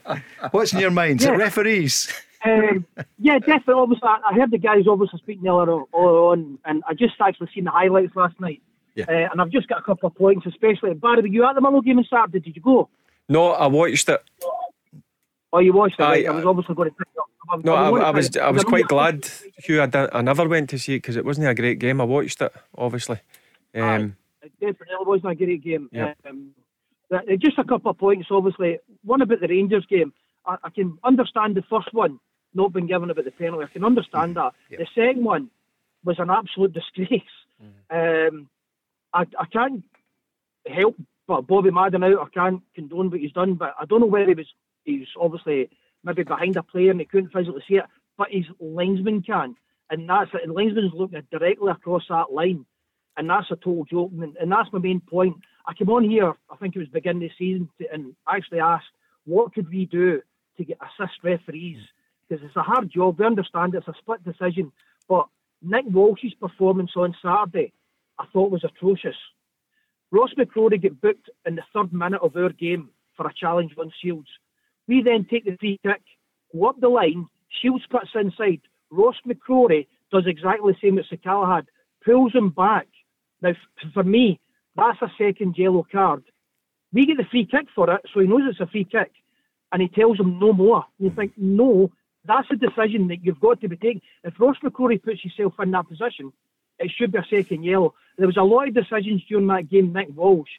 what's 0.51 0.71
in 0.71 0.79
your 0.79 0.91
mind? 0.91 1.21
Is 1.21 1.25
Yeah. 1.25 1.33
referees? 1.35 2.13
Um, 2.45 2.85
yeah, 3.19 3.39
definitely. 3.39 3.75
Obviously, 3.75 4.07
I 4.07 4.19
I 4.29 4.33
heard 4.33 4.51
the 4.51 4.57
guys 4.57 4.85
obviously 4.87 5.19
speaking 5.19 5.47
earlier 5.47 5.83
on, 5.93 6.59
and 6.65 6.83
I 6.87 6.93
just 6.93 7.15
actually 7.21 7.49
seen 7.53 7.63
the 7.65 7.71
highlights 7.71 8.15
last 8.15 8.39
night. 8.39 8.61
Yeah. 8.95 9.05
Uh, 9.07 9.29
and 9.31 9.41
I've 9.41 9.49
just 9.49 9.67
got 9.67 9.79
a 9.79 9.83
couple 9.83 10.07
of 10.07 10.15
points, 10.15 10.45
especially 10.45 10.93
Barry. 10.93 11.21
Were 11.21 11.27
you 11.27 11.45
at 11.45 11.55
the 11.55 11.61
Motherwell 11.61 11.81
game 11.81 11.97
on 11.99 12.05
Saturday? 12.09 12.39
Did 12.39 12.55
you 12.55 12.61
go? 12.61 12.89
No, 13.29 13.51
I 13.51 13.67
watched 13.67 14.09
it. 14.09 14.21
Oh, 15.51 15.59
you 15.59 15.73
watched 15.73 15.99
it? 15.99 16.03
Aye, 16.03 16.07
right? 16.09 16.27
I 16.27 16.31
was 16.31 16.45
obviously 16.45 16.75
going 16.75 16.89
to 16.89 16.95
pick 16.95 17.07
it 17.15 17.19
up. 17.19 17.25
I- 17.49 17.57
No, 17.63 17.73
I, 17.75 18.07
I 18.07 18.09
was 18.11 18.35
I 18.37 18.49
was 18.51 18.63
quite 18.63 18.87
glad, 18.87 19.27
Hugh. 19.57 19.81
I, 19.81 19.85
did, 19.85 20.09
I 20.13 20.21
never 20.21 20.47
went 20.47 20.69
to 20.71 20.79
see 20.79 20.95
it 20.95 20.97
because 20.99 21.15
it 21.15 21.25
wasn't 21.25 21.47
a 21.47 21.53
great 21.55 21.79
game. 21.79 22.01
I 22.01 22.03
watched 22.05 22.41
it, 22.41 22.53
obviously. 22.77 23.19
Um, 23.75 24.15
It 24.41 24.51
definitely 24.59 24.95
wasn't 25.05 25.31
a 25.31 25.35
great 25.35 25.63
game. 25.63 25.89
Yeah. 25.91 26.13
Um, 26.29 26.51
uh, 27.13 27.19
just 27.37 27.57
a 27.59 27.63
couple 27.63 27.91
of 27.91 27.97
points, 27.97 28.27
obviously. 28.31 28.79
One 29.03 29.21
about 29.21 29.39
the 29.41 29.47
Rangers 29.47 29.85
game. 29.87 30.13
I, 30.45 30.57
I 30.63 30.69
can 30.69 30.97
understand 31.03 31.55
the 31.55 31.63
first 31.69 31.93
one 31.93 32.19
not 32.53 32.73
been 32.73 32.87
given 32.87 33.09
about 33.09 33.25
the 33.25 33.31
penalty. 33.31 33.65
I 33.65 33.73
can 33.73 33.83
understand 33.83 34.35
that. 34.35 34.53
The 34.79 34.87
second 34.95 35.23
one 35.23 35.49
was 36.03 36.19
an 36.19 36.29
absolute 36.29 36.73
disgrace. 36.73 37.21
Um, 37.89 38.49
I, 39.13 39.21
I 39.39 39.45
can't 39.51 39.83
help 40.67 40.95
but 41.27 41.47
Bobby 41.47 41.71
Madden 41.71 42.03
out. 42.03 42.19
I 42.19 42.29
can't 42.33 42.61
condone 42.75 43.09
what 43.09 43.19
he's 43.19 43.31
done, 43.31 43.55
but 43.55 43.73
I 43.79 43.85
don't 43.85 44.01
know 44.01 44.07
whether 44.07 44.27
he 44.27 44.33
was 44.33 44.47
he's 44.83 45.07
obviously 45.19 45.69
maybe 46.03 46.23
behind 46.23 46.57
a 46.57 46.63
player 46.63 46.91
and 46.91 46.99
he 46.99 47.05
couldn't 47.05 47.31
physically 47.31 47.63
see 47.67 47.75
it, 47.75 47.85
but 48.17 48.27
his 48.29 48.45
linesman 48.59 49.21
can, 49.21 49.55
and 49.89 50.09
that's 50.09 50.31
it. 50.33 50.41
The 50.45 50.53
linesman's 50.53 50.93
looking 50.93 51.21
directly 51.31 51.71
across 51.71 52.03
that 52.09 52.33
line, 52.33 52.65
and 53.15 53.29
that's 53.29 53.49
a 53.51 53.55
total 53.55 53.85
joke. 53.85 54.11
And, 54.19 54.35
and 54.37 54.51
that's 54.51 54.71
my 54.73 54.79
main 54.79 54.99
point. 54.99 55.37
I 55.65 55.73
came 55.73 55.89
on 55.89 56.09
here, 56.09 56.33
I 56.49 56.55
think 56.57 56.75
it 56.75 56.79
was 56.79 56.89
beginning 56.89 57.23
of 57.23 57.29
the 57.29 57.35
season, 57.45 57.69
to, 57.79 57.93
and 57.93 58.15
actually 58.27 58.59
asked 58.59 58.85
what 59.25 59.53
could 59.53 59.69
we 59.69 59.85
do 59.85 60.21
to 60.57 60.65
get 60.65 60.77
assist 60.81 61.23
referees 61.23 61.79
because 62.27 62.43
it's 62.45 62.55
a 62.55 62.63
hard 62.63 62.91
job. 62.91 63.19
We 63.19 63.25
understand 63.25 63.75
it's 63.75 63.87
a 63.87 63.93
split 63.99 64.23
decision, 64.23 64.71
but 65.07 65.27
Nick 65.61 65.85
Walsh's 65.87 66.33
performance 66.33 66.91
on 66.95 67.15
Saturday, 67.21 67.73
I 68.19 68.25
thought 68.31 68.51
was 68.51 68.63
atrocious. 68.63 69.15
Ross 70.11 70.31
McCrorie 70.37 70.81
get 70.81 71.01
booked 71.01 71.29
in 71.45 71.55
the 71.55 71.63
third 71.73 71.91
minute 71.91 72.21
of 72.21 72.35
our 72.35 72.49
game 72.49 72.89
for 73.17 73.27
a 73.27 73.33
challenge 73.33 73.73
on 73.79 73.91
Shields. 74.01 74.27
We 74.87 75.01
then 75.01 75.25
take 75.29 75.45
the 75.45 75.57
free 75.57 75.79
kick, 75.83 76.01
go 76.53 76.65
up 76.65 76.79
the 76.79 76.89
line, 76.89 77.27
Shields 77.61 77.85
cuts 77.91 78.09
inside. 78.13 78.61
Ross 78.91 79.15
McCrorie 79.27 79.87
does 80.11 80.25
exactly 80.27 80.73
the 80.73 80.87
same 80.87 80.99
as 80.99 81.05
Sakala 81.05 81.55
had, 81.55 81.65
pulls 82.05 82.33
him 82.33 82.49
back. 82.49 82.87
Now, 83.41 83.53
for 83.93 84.03
me, 84.03 84.39
that's 84.75 85.01
a 85.01 85.11
second 85.17 85.55
yellow 85.57 85.85
card. 85.91 86.23
We 86.91 87.05
get 87.05 87.17
the 87.17 87.25
free 87.29 87.45
kick 87.45 87.67
for 87.73 87.91
it, 87.91 88.01
so 88.13 88.19
he 88.19 88.27
knows 88.27 88.43
it's 88.47 88.59
a 88.59 88.67
free 88.67 88.85
kick, 88.85 89.11
and 89.71 89.81
he 89.81 89.87
tells 89.87 90.19
him 90.19 90.39
no 90.39 90.53
more. 90.53 90.85
You 90.99 91.11
think, 91.15 91.33
no, 91.37 91.91
that's 92.25 92.47
a 92.51 92.55
decision 92.55 93.07
that 93.09 93.23
you've 93.23 93.39
got 93.39 93.61
to 93.61 93.67
be 93.67 93.77
taking. 93.77 94.01
If 94.23 94.39
Ross 94.39 94.57
McCrorie 94.63 95.01
puts 95.01 95.21
himself 95.21 95.53
in 95.59 95.71
that 95.71 95.87
position, 95.87 96.31
it 96.79 96.91
should 96.95 97.11
be 97.11 97.19
a 97.19 97.25
second 97.29 97.63
yellow. 97.63 97.93
There 98.17 98.27
was 98.27 98.37
a 98.37 98.43
lot 98.43 98.67
of 98.67 98.73
decisions 98.73 99.23
during 99.27 99.47
that 99.47 99.69
game. 99.69 99.93
Nick 99.93 100.09
Walsh 100.15 100.49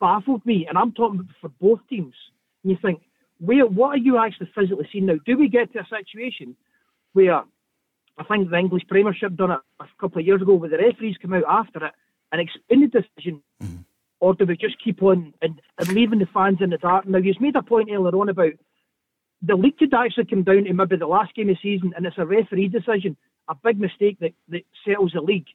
baffled 0.00 0.44
me, 0.46 0.66
and 0.68 0.78
I'm 0.78 0.92
talking 0.92 1.28
for 1.40 1.48
both 1.60 1.80
teams. 1.88 2.14
And 2.62 2.70
you 2.72 2.78
think, 2.80 3.02
where, 3.38 3.66
what 3.66 3.90
are 3.90 3.98
you 3.98 4.18
actually 4.18 4.50
physically 4.54 4.88
seeing 4.92 5.06
now? 5.06 5.16
Do 5.24 5.36
we 5.36 5.48
get 5.48 5.72
to 5.72 5.80
a 5.80 5.86
situation 5.86 6.56
where 7.12 7.42
I 8.18 8.24
think 8.24 8.50
the 8.50 8.58
English 8.58 8.82
Premiership 8.88 9.34
done 9.36 9.50
it 9.50 9.60
a 9.80 9.86
couple 9.98 10.20
of 10.20 10.26
years 10.26 10.42
ago, 10.42 10.54
where 10.54 10.68
the 10.68 10.78
referees 10.78 11.16
come 11.20 11.32
out 11.32 11.44
after 11.48 11.86
it 11.86 11.92
and 12.32 12.40
explain 12.40 12.82
the 12.82 12.86
decision, 12.86 13.42
mm-hmm. 13.62 13.76
or 14.20 14.34
do 14.34 14.44
we 14.44 14.56
just 14.56 14.82
keep 14.82 15.02
on 15.02 15.32
and, 15.42 15.60
and 15.78 15.88
leaving 15.88 16.18
the 16.18 16.26
fans 16.26 16.58
in 16.60 16.70
the 16.70 16.78
dark? 16.78 17.06
Now, 17.06 17.18
you've 17.18 17.40
made 17.40 17.56
a 17.56 17.62
point 17.62 17.88
earlier 17.90 18.14
on 18.14 18.28
about 18.28 18.52
the 19.42 19.56
league 19.56 19.78
could 19.78 19.94
actually 19.94 20.26
come 20.26 20.42
down 20.42 20.64
to 20.64 20.72
maybe 20.72 20.96
the 20.96 21.06
last 21.06 21.34
game 21.34 21.48
of 21.48 21.56
the 21.56 21.60
season, 21.62 21.92
and 21.96 22.04
it's 22.04 22.18
a 22.18 22.26
referee 22.26 22.68
decision, 22.68 23.16
a 23.48 23.54
big 23.54 23.80
mistake 23.80 24.18
that, 24.20 24.32
that 24.48 24.62
settles 24.86 25.12
the 25.14 25.20
league. 25.20 25.46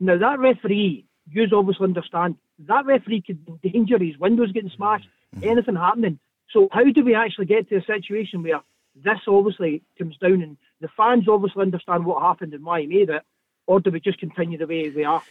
Now, 0.00 0.18
that 0.18 0.40
referee, 0.40 1.04
you 1.30 1.46
obviously 1.52 1.84
understand, 1.84 2.36
that 2.66 2.84
referee 2.84 3.22
could 3.22 3.38
endanger 3.64 3.98
his 3.98 4.18
windows 4.18 4.52
getting 4.52 4.72
smashed, 4.76 5.08
mm-hmm. 5.36 5.48
anything 5.48 5.76
happening. 5.76 6.18
So, 6.50 6.68
how 6.72 6.84
do 6.84 7.04
we 7.04 7.14
actually 7.14 7.46
get 7.46 7.68
to 7.68 7.76
a 7.76 7.84
situation 7.84 8.42
where 8.42 8.60
this 8.96 9.20
obviously 9.26 9.82
comes 9.96 10.16
down 10.18 10.42
and 10.42 10.56
the 10.80 10.88
fans 10.96 11.28
obviously 11.28 11.62
understand 11.62 12.04
what 12.04 12.22
happened 12.22 12.52
and 12.54 12.64
why 12.64 12.80
he 12.80 12.86
made 12.86 13.08
it, 13.08 13.22
or 13.66 13.80
do 13.80 13.90
we 13.90 14.00
just 14.00 14.18
continue 14.18 14.58
the 14.58 14.66
way 14.66 14.90
we 14.90 15.04
are? 15.04 15.22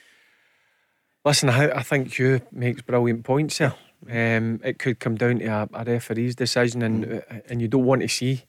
Listen, 1.25 1.49
I, 1.49 1.69
I 1.71 1.83
think 1.83 2.17
you 2.17 2.41
makes 2.51 2.81
brilliant 2.81 3.23
points 3.23 3.59
here. 3.59 3.75
Um, 4.09 4.59
it 4.63 4.79
could 4.79 4.99
come 4.99 5.15
down 5.15 5.39
to 5.39 5.45
a, 5.45 5.69
a 5.73 5.83
referee's 5.83 6.35
decision, 6.35 6.81
and 6.81 7.05
uh, 7.05 7.35
and 7.49 7.61
you 7.61 7.67
don't 7.67 7.85
want 7.85 8.01
to 8.01 8.07
see 8.07 8.43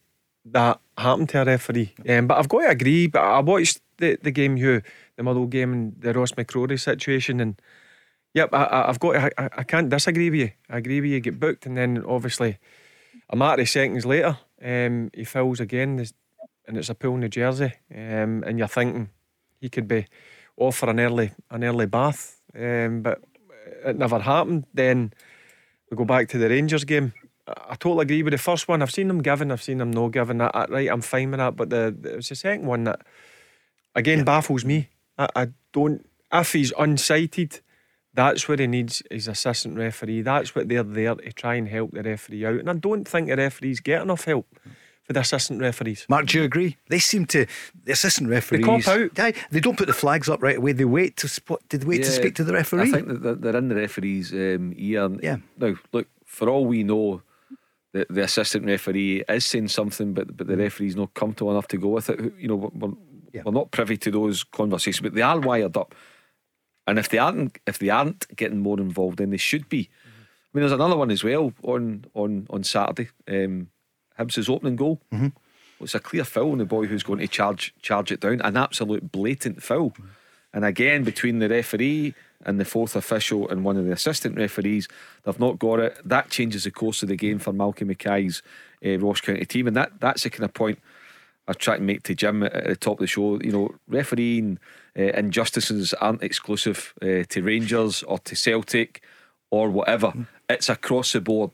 that 0.46 0.80
happen 0.96 1.26
to 1.28 1.42
a 1.42 1.44
referee. 1.44 1.94
Um, 2.08 2.26
but 2.26 2.38
I've 2.38 2.48
got 2.48 2.60
to 2.60 2.68
agree. 2.68 3.06
But 3.06 3.22
I 3.22 3.40
watched 3.40 3.80
the, 3.98 4.18
the 4.22 4.30
game, 4.30 4.56
Hugh, 4.56 4.82
the 5.16 5.22
Motherwell 5.22 5.48
game, 5.48 5.72
and 5.72 6.00
the 6.00 6.12
Ross 6.14 6.32
McCrorie 6.32 6.80
situation, 6.80 7.40
and 7.40 7.60
yep, 8.34 8.50
I, 8.52 8.86
I've 8.88 9.00
got. 9.00 9.12
To, 9.12 9.40
I, 9.40 9.48
I 9.58 9.62
can't 9.62 9.90
disagree 9.90 10.30
with 10.30 10.40
you. 10.40 10.50
I 10.70 10.78
agree 10.78 11.00
with 11.00 11.10
you. 11.10 11.20
Get 11.20 11.38
booked, 11.38 11.66
and 11.66 11.76
then 11.76 12.02
obviously 12.06 12.58
a 13.28 13.36
matter 13.36 13.62
of 13.62 13.68
seconds 13.68 14.06
later, 14.06 14.38
um, 14.62 15.10
he 15.14 15.24
fouls 15.24 15.60
again, 15.60 16.04
and 16.66 16.76
it's 16.76 16.90
a 16.90 16.94
pull 16.94 17.14
in 17.14 17.20
the 17.20 17.28
jersey, 17.28 17.72
um, 17.94 18.42
and 18.46 18.58
you're 18.58 18.68
thinking 18.68 19.10
he 19.60 19.68
could 19.68 19.88
be 19.88 20.06
off 20.56 20.76
for 20.76 20.90
an 20.90 21.00
early 21.00 21.32
an 21.50 21.64
early 21.64 21.86
bath, 21.86 22.40
um, 22.54 23.02
but 23.02 23.22
it 23.84 23.96
never 23.96 24.18
happened. 24.18 24.64
Then 24.74 25.12
we 25.92 25.96
go 25.96 26.04
back 26.06 26.28
to 26.30 26.38
the 26.38 26.48
Rangers 26.48 26.84
game. 26.84 27.12
I, 27.46 27.74
totally 27.74 28.02
agree 28.04 28.22
with 28.22 28.32
the 28.32 28.38
first 28.38 28.66
one. 28.66 28.80
I've 28.80 28.90
seen 28.90 29.08
them 29.08 29.20
given, 29.20 29.52
I've 29.52 29.62
seen 29.62 29.78
them 29.78 29.90
no 29.90 30.08
given. 30.08 30.38
That 30.38 30.70
right, 30.70 30.88
I'm 30.88 31.02
fine 31.02 31.30
with 31.30 31.38
that. 31.38 31.54
But 31.54 31.70
the, 31.70 31.94
the 31.96 32.14
it 32.14 32.16
was 32.16 32.28
the 32.30 32.34
second 32.34 32.66
one 32.66 32.84
that 32.84 33.02
again 33.94 34.24
baffles 34.24 34.64
me. 34.64 34.88
I, 35.18 35.28
I 35.36 35.48
don't. 35.72 36.08
If 36.32 36.54
he's 36.54 36.72
unsighted, 36.72 37.60
That's 38.14 38.48
where 38.48 38.56
he 38.56 38.66
needs 38.66 39.02
his 39.10 39.28
assistant 39.28 39.76
referee. 39.76 40.22
That's 40.22 40.54
what 40.54 40.68
they're 40.68 40.82
there 40.82 41.14
to 41.14 41.32
try 41.32 41.54
and 41.54 41.68
help 41.68 41.92
the 41.92 42.02
referee 42.02 42.46
out. 42.46 42.60
And 42.60 42.70
I 42.70 42.74
don't 42.74 43.06
think 43.06 43.28
the 43.28 43.36
referees 43.36 43.80
get 43.80 44.02
enough 44.02 44.24
help 44.24 44.46
the 45.12 45.20
assistant 45.20 45.60
referees. 45.60 46.06
Mark, 46.08 46.26
do 46.26 46.38
you 46.38 46.44
agree? 46.44 46.76
They 46.88 46.98
seem 46.98 47.26
to 47.26 47.46
the 47.84 47.92
assistant 47.92 48.28
referees. 48.30 48.64
cop 48.64 48.86
out. 48.88 49.18
Aye, 49.18 49.34
they 49.50 49.60
don't 49.60 49.76
put 49.78 49.86
the 49.86 49.92
flags 49.92 50.28
up 50.28 50.42
right 50.42 50.56
away. 50.56 50.72
They 50.72 50.84
wait 50.84 51.16
to 51.18 51.28
spot. 51.28 51.60
Did 51.68 51.82
they 51.82 51.86
wait 51.86 52.02
to 52.04 52.10
speak 52.10 52.34
to 52.36 52.44
the 52.44 52.52
referee? 52.52 52.82
I 52.82 52.90
think 52.90 53.08
that 53.08 53.22
they're- 53.22 53.34
they're 53.34 53.56
in 53.56 53.68
the 53.68 53.74
referee's 53.76 54.32
um, 54.32 54.72
ear. 54.76 55.08
Yeah. 55.22 55.36
Now, 55.58 55.74
look, 55.92 56.08
for 56.24 56.48
all 56.48 56.66
we 56.66 56.82
know, 56.82 57.22
the, 57.92 58.06
the 58.08 58.22
assistant 58.22 58.64
referee 58.66 59.22
is 59.28 59.44
saying 59.44 59.68
something, 59.68 60.14
but 60.14 60.36
but 60.36 60.46
the 60.46 60.56
referee's 60.56 60.96
not 60.96 61.12
comfortable 61.14 61.50
enough 61.52 61.68
to 61.68 61.76
go 61.78 61.88
with 61.88 62.08
it. 62.10 62.18
You 62.38 62.48
know, 62.48 62.56
we're, 62.56 62.70
we're- 62.88 62.96
we're 63.44 63.52
not 63.52 63.70
privy 63.70 63.96
to 63.96 64.10
those 64.10 64.44
conversations, 64.44 65.00
but 65.00 65.14
they 65.14 65.22
are 65.22 65.40
wired 65.40 65.74
up. 65.78 65.94
And 66.86 66.98
if 66.98 67.08
they 67.08 67.16
aren't, 67.18 67.58
if 67.66 67.78
they 67.78 67.88
aren't 67.88 68.26
getting 68.36 68.58
more 68.58 68.78
involved, 68.78 69.18
then 69.18 69.30
they 69.30 69.36
should 69.38 69.68
be. 69.70 69.88
I 69.88 70.58
mean, 70.58 70.60
there's 70.62 70.72
another 70.72 70.96
one 70.98 71.10
as 71.10 71.24
well 71.24 71.52
on 71.62 72.04
on 72.12 72.46
on 72.50 72.62
Saturday. 72.62 73.08
Um, 73.26 73.68
Hibs' 74.18 74.48
opening 74.48 74.76
goal. 74.76 75.00
Mm-hmm. 75.12 75.28
It's 75.80 75.94
a 75.94 76.00
clear 76.00 76.24
foul 76.24 76.52
on 76.52 76.58
the 76.58 76.64
boy 76.64 76.86
who's 76.86 77.02
going 77.02 77.18
to 77.18 77.26
charge 77.26 77.74
charge 77.82 78.12
it 78.12 78.20
down, 78.20 78.40
an 78.42 78.56
absolute 78.56 79.10
blatant 79.10 79.62
foul. 79.62 79.92
And 80.54 80.64
again, 80.64 81.02
between 81.02 81.38
the 81.38 81.48
referee 81.48 82.14
and 82.44 82.60
the 82.60 82.64
fourth 82.64 82.94
official 82.94 83.48
and 83.48 83.64
one 83.64 83.76
of 83.76 83.86
the 83.86 83.92
assistant 83.92 84.36
referees, 84.36 84.86
they've 85.24 85.40
not 85.40 85.58
got 85.58 85.80
it. 85.80 85.96
That 86.04 86.30
changes 86.30 86.64
the 86.64 86.70
course 86.70 87.02
of 87.02 87.08
the 87.08 87.16
game 87.16 87.38
for 87.38 87.52
Malcolm 87.52 87.88
Mackay's 87.88 88.42
uh, 88.84 88.98
Ross 88.98 89.20
County 89.20 89.44
team, 89.44 89.66
and 89.66 89.76
that 89.76 89.92
that's 90.00 90.22
the 90.22 90.30
kind 90.30 90.44
of 90.44 90.54
point 90.54 90.78
I 91.48 91.52
try 91.54 91.76
to 91.76 91.82
make 91.82 92.02
to 92.04 92.14
Jim 92.14 92.42
at, 92.42 92.52
at 92.52 92.66
the 92.66 92.76
top 92.76 92.94
of 92.94 93.00
the 93.00 93.06
show. 93.06 93.40
You 93.40 93.52
know, 93.52 93.74
refereeing 93.88 94.58
uh, 94.96 95.02
injustices 95.02 95.94
aren't 95.94 96.22
exclusive 96.22 96.94
uh, 97.02 97.24
to 97.28 97.42
Rangers 97.42 98.02
or 98.02 98.18
to 98.20 98.36
Celtic 98.36 99.02
or 99.50 99.70
whatever. 99.70 100.12
It's 100.48 100.68
across 100.68 101.12
the 101.12 101.20
board, 101.20 101.50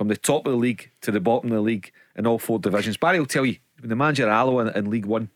from 0.00 0.08
the 0.08 0.16
top 0.16 0.46
of 0.46 0.52
the 0.52 0.58
league 0.58 0.90
to 1.02 1.10
the 1.10 1.20
bottom 1.20 1.50
of 1.50 1.56
the 1.56 1.60
league 1.60 1.92
in 2.16 2.26
all 2.26 2.38
four 2.38 2.58
divisions. 2.58 2.96
Barry 2.96 3.18
will 3.18 3.26
tell 3.26 3.44
you, 3.44 3.56
when 3.80 3.90
the 3.90 3.96
manager 3.96 4.22
of 4.22 4.30
Alloa 4.30 4.68
in, 4.68 4.68
in 4.74 4.90
League 4.90 5.04
One 5.04 5.28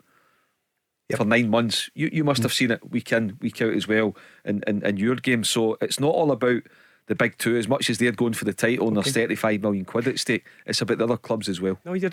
for 1.14 1.26
nine 1.26 1.50
months, 1.50 1.90
you, 1.92 2.08
you 2.10 2.24
must 2.24 2.42
have 2.42 2.52
seen 2.54 2.70
it 2.70 2.90
week 2.90 3.12
in, 3.12 3.36
week 3.42 3.60
out 3.60 3.74
as 3.74 3.86
well 3.86 4.16
in, 4.42 4.64
in, 4.66 4.82
in 4.82 4.96
your 4.96 5.16
game. 5.16 5.44
So 5.44 5.76
it's 5.82 6.00
not 6.00 6.14
all 6.14 6.32
about 6.32 6.62
the 7.08 7.14
big 7.14 7.36
two 7.36 7.58
as 7.58 7.68
much 7.68 7.90
as 7.90 7.98
they're 7.98 8.10
going 8.10 8.32
for 8.32 8.46
the 8.46 8.54
title 8.54 8.88
and 8.88 8.96
there's 8.96 9.12
35 9.12 9.60
million 9.60 9.84
quid 9.84 10.08
at 10.08 10.18
stake. 10.18 10.46
It's 10.64 10.80
about 10.80 10.96
the 10.96 11.04
other 11.04 11.18
clubs 11.18 11.50
as 11.50 11.60
well. 11.60 11.78
No, 11.84 11.92
you're 11.92 12.10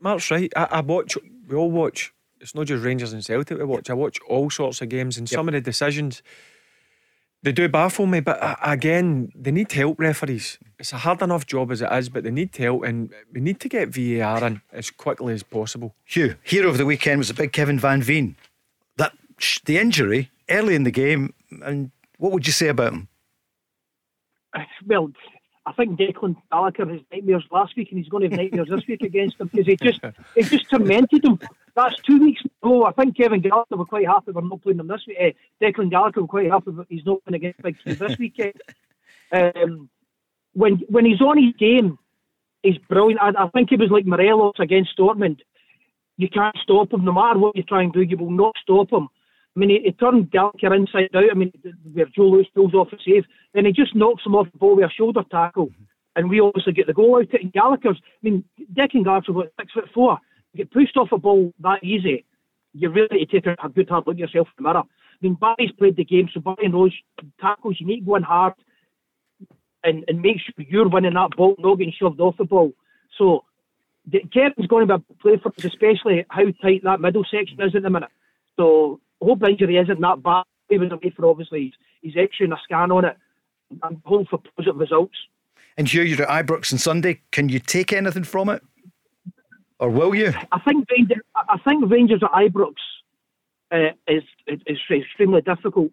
Mark's 0.00 0.30
right. 0.30 0.50
I, 0.56 0.64
I 0.70 0.80
watch. 0.80 1.18
We 1.46 1.54
all 1.54 1.70
watch. 1.70 2.14
It's 2.40 2.54
not 2.54 2.66
just 2.66 2.82
Rangers 2.82 3.12
and 3.12 3.22
Celtic 3.22 3.58
we 3.58 3.64
watch. 3.64 3.90
I 3.90 3.94
watch 3.94 4.18
all 4.26 4.48
sorts 4.48 4.80
of 4.80 4.88
games, 4.88 5.18
and 5.18 5.28
some 5.28 5.48
of 5.48 5.52
the 5.52 5.60
decisions 5.60 6.22
they 7.44 7.52
do 7.52 7.68
baffle 7.68 8.06
me. 8.06 8.20
But 8.20 8.42
uh, 8.42 8.56
again, 8.62 9.30
they 9.34 9.52
need 9.52 9.70
help. 9.70 10.00
Referees. 10.00 10.58
It's 10.78 10.92
a 10.92 10.96
hard 10.96 11.22
enough 11.22 11.46
job 11.46 11.70
as 11.70 11.80
it 11.82 11.92
is, 11.92 12.08
but 12.08 12.24
they 12.24 12.30
need 12.30 12.56
help, 12.56 12.82
and 12.82 13.12
we 13.32 13.40
need 13.40 13.60
to 13.60 13.68
get 13.68 13.90
VAR 13.90 14.44
in 14.44 14.60
as 14.72 14.90
quickly 14.90 15.32
as 15.34 15.42
possible. 15.42 15.94
Hugh, 16.04 16.36
hero 16.42 16.68
of 16.70 16.78
the 16.78 16.86
weekend 16.86 17.18
was 17.18 17.30
a 17.30 17.34
big 17.34 17.52
Kevin 17.52 17.78
Van 17.78 18.02
Veen. 18.02 18.36
That 18.96 19.12
sh- 19.38 19.60
the 19.64 19.78
injury 19.78 20.30
early 20.50 20.74
in 20.74 20.82
the 20.82 20.90
game, 20.90 21.32
and 21.62 21.90
what 22.18 22.32
would 22.32 22.46
you 22.46 22.52
say 22.52 22.68
about 22.68 22.92
him? 22.92 23.08
Well, 24.86 25.10
I 25.66 25.72
think 25.72 25.98
Declan 25.98 26.36
Gallagher 26.52 26.86
has 26.86 27.00
nightmares 27.12 27.44
last 27.50 27.76
week, 27.76 27.88
and 27.90 27.98
he's 27.98 28.08
going 28.08 28.22
to 28.22 28.28
have 28.30 28.38
nightmares 28.38 28.68
this 28.68 28.86
week 28.86 29.02
against 29.02 29.40
him 29.40 29.48
because 29.48 29.66
he 29.66 29.76
just 29.76 30.00
he 30.34 30.42
just 30.42 30.70
tormented 30.70 31.24
him. 31.24 31.38
That's 31.76 31.96
two 32.06 32.20
weeks 32.20 32.42
ago. 32.44 32.84
I 32.84 32.92
think 32.92 33.16
Kevin 33.16 33.40
Gallagher 33.40 33.76
were 33.76 33.84
quite 33.84 34.06
happy 34.06 34.30
we're 34.30 34.42
not 34.42 34.62
playing 34.62 34.78
him 34.78 34.86
this 34.86 35.02
week. 35.06 35.16
Uh, 35.20 35.64
Declan 35.64 35.90
Gallagher 35.90 36.22
were 36.22 36.28
quite 36.28 36.50
happy 36.50 36.70
that 36.70 36.86
he's 36.88 37.04
not 37.04 37.24
playing 37.24 37.36
against 37.36 37.62
Big 37.62 37.76
Two 37.84 37.94
this 37.94 38.18
weekend. 38.18 38.54
Um, 39.32 39.88
when 40.52 40.82
when 40.88 41.04
he's 41.04 41.20
on 41.20 41.42
his 41.42 41.54
game, 41.58 41.98
he's 42.62 42.78
brilliant. 42.88 43.20
I, 43.20 43.30
I 43.44 43.48
think 43.48 43.70
he 43.70 43.76
was 43.76 43.90
like 43.90 44.06
Morelos 44.06 44.54
against 44.60 44.96
Dortmund. 44.96 45.40
You 46.16 46.28
can't 46.28 46.56
stop 46.62 46.92
him, 46.92 47.04
no 47.04 47.12
matter 47.12 47.38
what 47.38 47.56
you 47.56 47.64
try 47.64 47.82
and 47.82 47.92
do. 47.92 48.02
You 48.02 48.16
will 48.16 48.30
not 48.30 48.54
stop 48.62 48.92
him. 48.92 49.08
I 49.56 49.60
mean, 49.60 49.70
he, 49.70 49.80
he 49.84 49.92
turned 49.92 50.30
Gallagher 50.30 50.74
inside 50.74 51.08
out. 51.14 51.24
I 51.30 51.34
mean, 51.34 51.52
where 51.92 52.06
Joe 52.06 52.28
Lewis 52.28 52.46
pulls 52.54 52.74
off 52.74 52.92
a 52.92 52.96
save, 53.04 53.24
then 53.54 53.64
he 53.64 53.72
just 53.72 53.96
knocks 53.96 54.24
him 54.24 54.34
off 54.36 54.46
the 54.52 54.58
ball 54.58 54.76
with 54.76 54.84
a 54.84 54.90
shoulder 54.90 55.22
tackle, 55.30 55.70
and 56.16 56.28
we 56.30 56.38
obviously 56.38 56.72
get 56.72 56.86
the 56.86 56.92
goal 56.92 57.16
out 57.16 57.22
of 57.22 57.34
it. 57.34 57.42
And 57.42 57.52
Gallagher's, 57.52 58.00
I 58.02 58.18
mean, 58.22 58.44
Declan 58.72 59.04
Gallagher's 59.04 59.34
what 59.34 59.52
six 59.58 59.72
foot 59.72 59.88
four. 59.92 60.18
Get 60.56 60.70
pushed 60.70 60.96
off 60.96 61.12
a 61.12 61.18
ball 61.18 61.52
that 61.60 61.82
easy, 61.82 62.24
you 62.72 62.90
really 62.90 63.08
need 63.12 63.30
to 63.30 63.40
take 63.40 63.46
a, 63.46 63.66
a 63.66 63.68
good 63.68 63.88
hard 63.88 64.06
look 64.06 64.14
at 64.14 64.20
yourself 64.20 64.48
in 64.58 64.64
the 64.64 64.68
mirror. 64.68 64.82
I 64.84 65.16
mean, 65.20 65.34
Barry's 65.34 65.72
played 65.72 65.96
the 65.96 66.04
game, 66.04 66.28
so 66.32 66.40
Barry 66.40 66.68
knows 66.68 66.92
tackles. 67.40 67.76
You 67.78 67.86
need 67.86 68.00
to 68.00 68.06
go 68.06 68.16
in 68.16 68.22
hard 68.22 68.54
and, 69.82 70.04
and 70.08 70.20
make 70.20 70.38
sure 70.38 70.64
you're 70.68 70.88
winning 70.88 71.14
that 71.14 71.36
ball, 71.36 71.56
not 71.58 71.76
getting 71.76 71.94
shoved 71.96 72.20
off 72.20 72.36
the 72.36 72.44
ball. 72.44 72.72
So 73.18 73.44
the- 74.06 74.24
Kevin's 74.32 74.66
going 74.66 74.88
to 74.88 74.98
be 74.98 75.04
playing 75.20 75.40
for 75.40 75.48
us, 75.48 75.64
especially 75.64 76.24
how 76.28 76.44
tight 76.62 76.82
that 76.84 77.00
middle 77.00 77.24
section 77.30 77.60
is 77.60 77.74
at 77.74 77.82
the 77.82 77.90
minute. 77.90 78.10
So 78.56 79.00
hope 79.20 79.42
injury 79.48 79.76
isn't 79.78 80.00
that 80.00 80.22
bad. 80.22 80.44
He 80.68 80.78
was 80.78 80.90
away 80.90 81.12
for 81.14 81.26
obviously 81.26 81.72
he's, 82.02 82.12
his 82.14 82.22
X-ray 82.22 82.48
a 82.48 82.56
scan 82.64 82.90
on 82.90 83.04
it. 83.04 83.16
I'm 83.82 84.00
hoping 84.04 84.26
for 84.26 84.38
positive 84.56 84.76
results. 84.76 85.14
And 85.76 85.88
Hugh, 85.88 86.02
you're 86.02 86.30
at 86.30 86.46
Ibrox 86.46 86.72
on 86.72 86.78
Sunday. 86.78 87.20
Can 87.32 87.48
you 87.48 87.58
take 87.58 87.92
anything 87.92 88.24
from 88.24 88.48
it, 88.48 88.62
or 89.78 89.90
will 89.90 90.14
you? 90.14 90.32
I 90.52 90.60
think 90.60 90.86
Rangers, 90.90 91.18
I 91.34 91.58
think 91.58 91.90
Rangers 91.90 92.22
at 92.22 92.30
Ibrox 92.30 92.74
uh, 93.72 93.90
is, 94.06 94.22
is 94.46 94.78
extremely 94.90 95.42
difficult. 95.42 95.90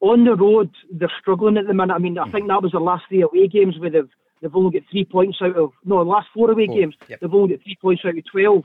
On 0.00 0.24
the 0.24 0.34
road, 0.34 0.70
they're 0.92 1.12
struggling 1.20 1.56
at 1.56 1.66
the 1.66 1.74
minute. 1.74 1.94
I 1.94 1.98
mean, 1.98 2.18
I 2.18 2.30
think 2.30 2.48
that 2.48 2.62
was 2.62 2.72
the 2.72 2.80
last 2.80 3.04
three 3.08 3.22
away 3.22 3.48
games 3.48 3.78
where 3.78 3.90
they've 3.90 4.10
they've 4.42 4.54
only 4.54 4.78
got 4.78 4.88
three 4.90 5.04
points 5.04 5.38
out 5.40 5.56
of 5.56 5.72
no, 5.84 6.04
the 6.04 6.10
last 6.10 6.28
four 6.34 6.50
away 6.50 6.66
games 6.66 6.94
yep. 7.08 7.20
they've 7.20 7.32
only 7.32 7.56
got 7.56 7.64
three 7.64 7.78
points 7.80 8.02
out 8.04 8.18
of 8.18 8.24
twelve. 8.30 8.64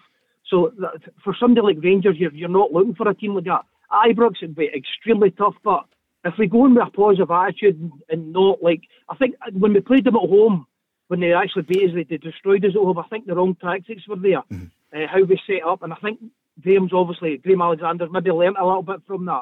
So 0.50 0.74
that, 0.80 1.02
for 1.24 1.34
somebody 1.40 1.66
like 1.66 1.84
Rangers, 1.84 2.18
you're 2.18 2.34
you're 2.34 2.50
not 2.50 2.74
looking 2.74 2.96
for 2.96 3.08
a 3.08 3.16
team 3.16 3.36
like 3.36 3.46
that. 3.46 3.64
Ibrox 3.92 4.38
it'd 4.42 4.56
be 4.56 4.70
extremely 4.76 5.32
tough, 5.32 5.56
but 5.64 5.86
if 6.26 6.34
we 6.38 6.48
go 6.48 6.66
in 6.66 6.76
with 6.76 6.88
a 6.88 6.92
positive 6.92 7.32
attitude 7.32 7.92
and 8.10 8.34
not 8.34 8.62
like 8.62 8.82
I 9.08 9.16
think 9.16 9.36
when 9.54 9.74
we 9.74 9.80
played 9.80 10.04
them 10.04 10.18
at 10.18 10.30
home, 10.30 10.68
when 11.10 11.20
they 11.20 11.34
actually 11.34 11.64
beat 11.64 11.90
us, 11.90 11.96
they, 11.96 12.04
they 12.04 12.18
destroyed 12.18 12.64
us 12.64 12.72
at 12.76 12.82
home. 12.82 12.98
I 12.98 13.08
think 13.10 13.26
the 13.26 13.36
wrong 13.36 13.56
tactics 13.56 14.08
were 14.08 14.16
there, 14.16 14.40
uh, 14.40 15.08
how 15.08 15.24
we 15.24 15.42
set 15.46 15.68
up, 15.68 15.84
and 15.84 15.92
I 15.92 15.98
think 15.98 16.20
Graham's 16.62 16.94
obviously 16.94 17.38
Graham 17.38 17.62
Alexander's 17.62 18.10
maybe 18.12 18.32
learnt 18.32 18.58
a 18.60 18.66
little 18.66 18.84
bit 18.84 19.02
from 19.06 19.26
that. 19.26 19.42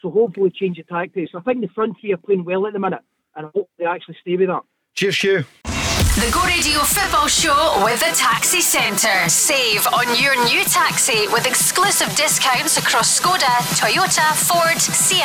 So 0.00 0.10
hopefully 0.10 0.50
change 0.50 0.76
the 0.76 0.84
tactics. 0.84 1.32
I 1.34 1.40
think 1.40 1.60
the 1.60 1.68
front 1.74 1.96
three 2.00 2.12
are 2.12 2.18
playing 2.18 2.44
well 2.44 2.66
at 2.66 2.72
the 2.72 2.78
minute, 2.78 3.02
and 3.34 3.46
I 3.46 3.50
hope 3.52 3.68
they 3.78 3.84
actually 3.84 4.16
stay 4.20 4.36
with 4.36 4.48
that. 4.48 4.62
Cheers, 4.94 5.20
Hugh. 5.20 5.44
The 5.64 6.30
Go 6.32 6.42
Radio 6.44 6.78
Football 6.80 7.26
Show 7.26 7.82
with 7.84 7.98
the 7.98 8.14
Taxi 8.14 8.60
Centre. 8.60 9.28
Save 9.28 9.86
on 9.88 10.06
your 10.20 10.34
new 10.46 10.64
taxi 10.64 11.26
with 11.28 11.46
exclusive 11.46 12.14
discounts 12.16 12.76
across 12.76 13.20
Skoda, 13.20 13.54
Toyota, 13.78 14.34
Ford, 14.34 14.80
Seat, 14.80 15.22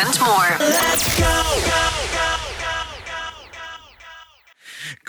and 0.00 0.20
more. 0.20 0.56
Let's 0.58 1.18
Go 1.18 2.47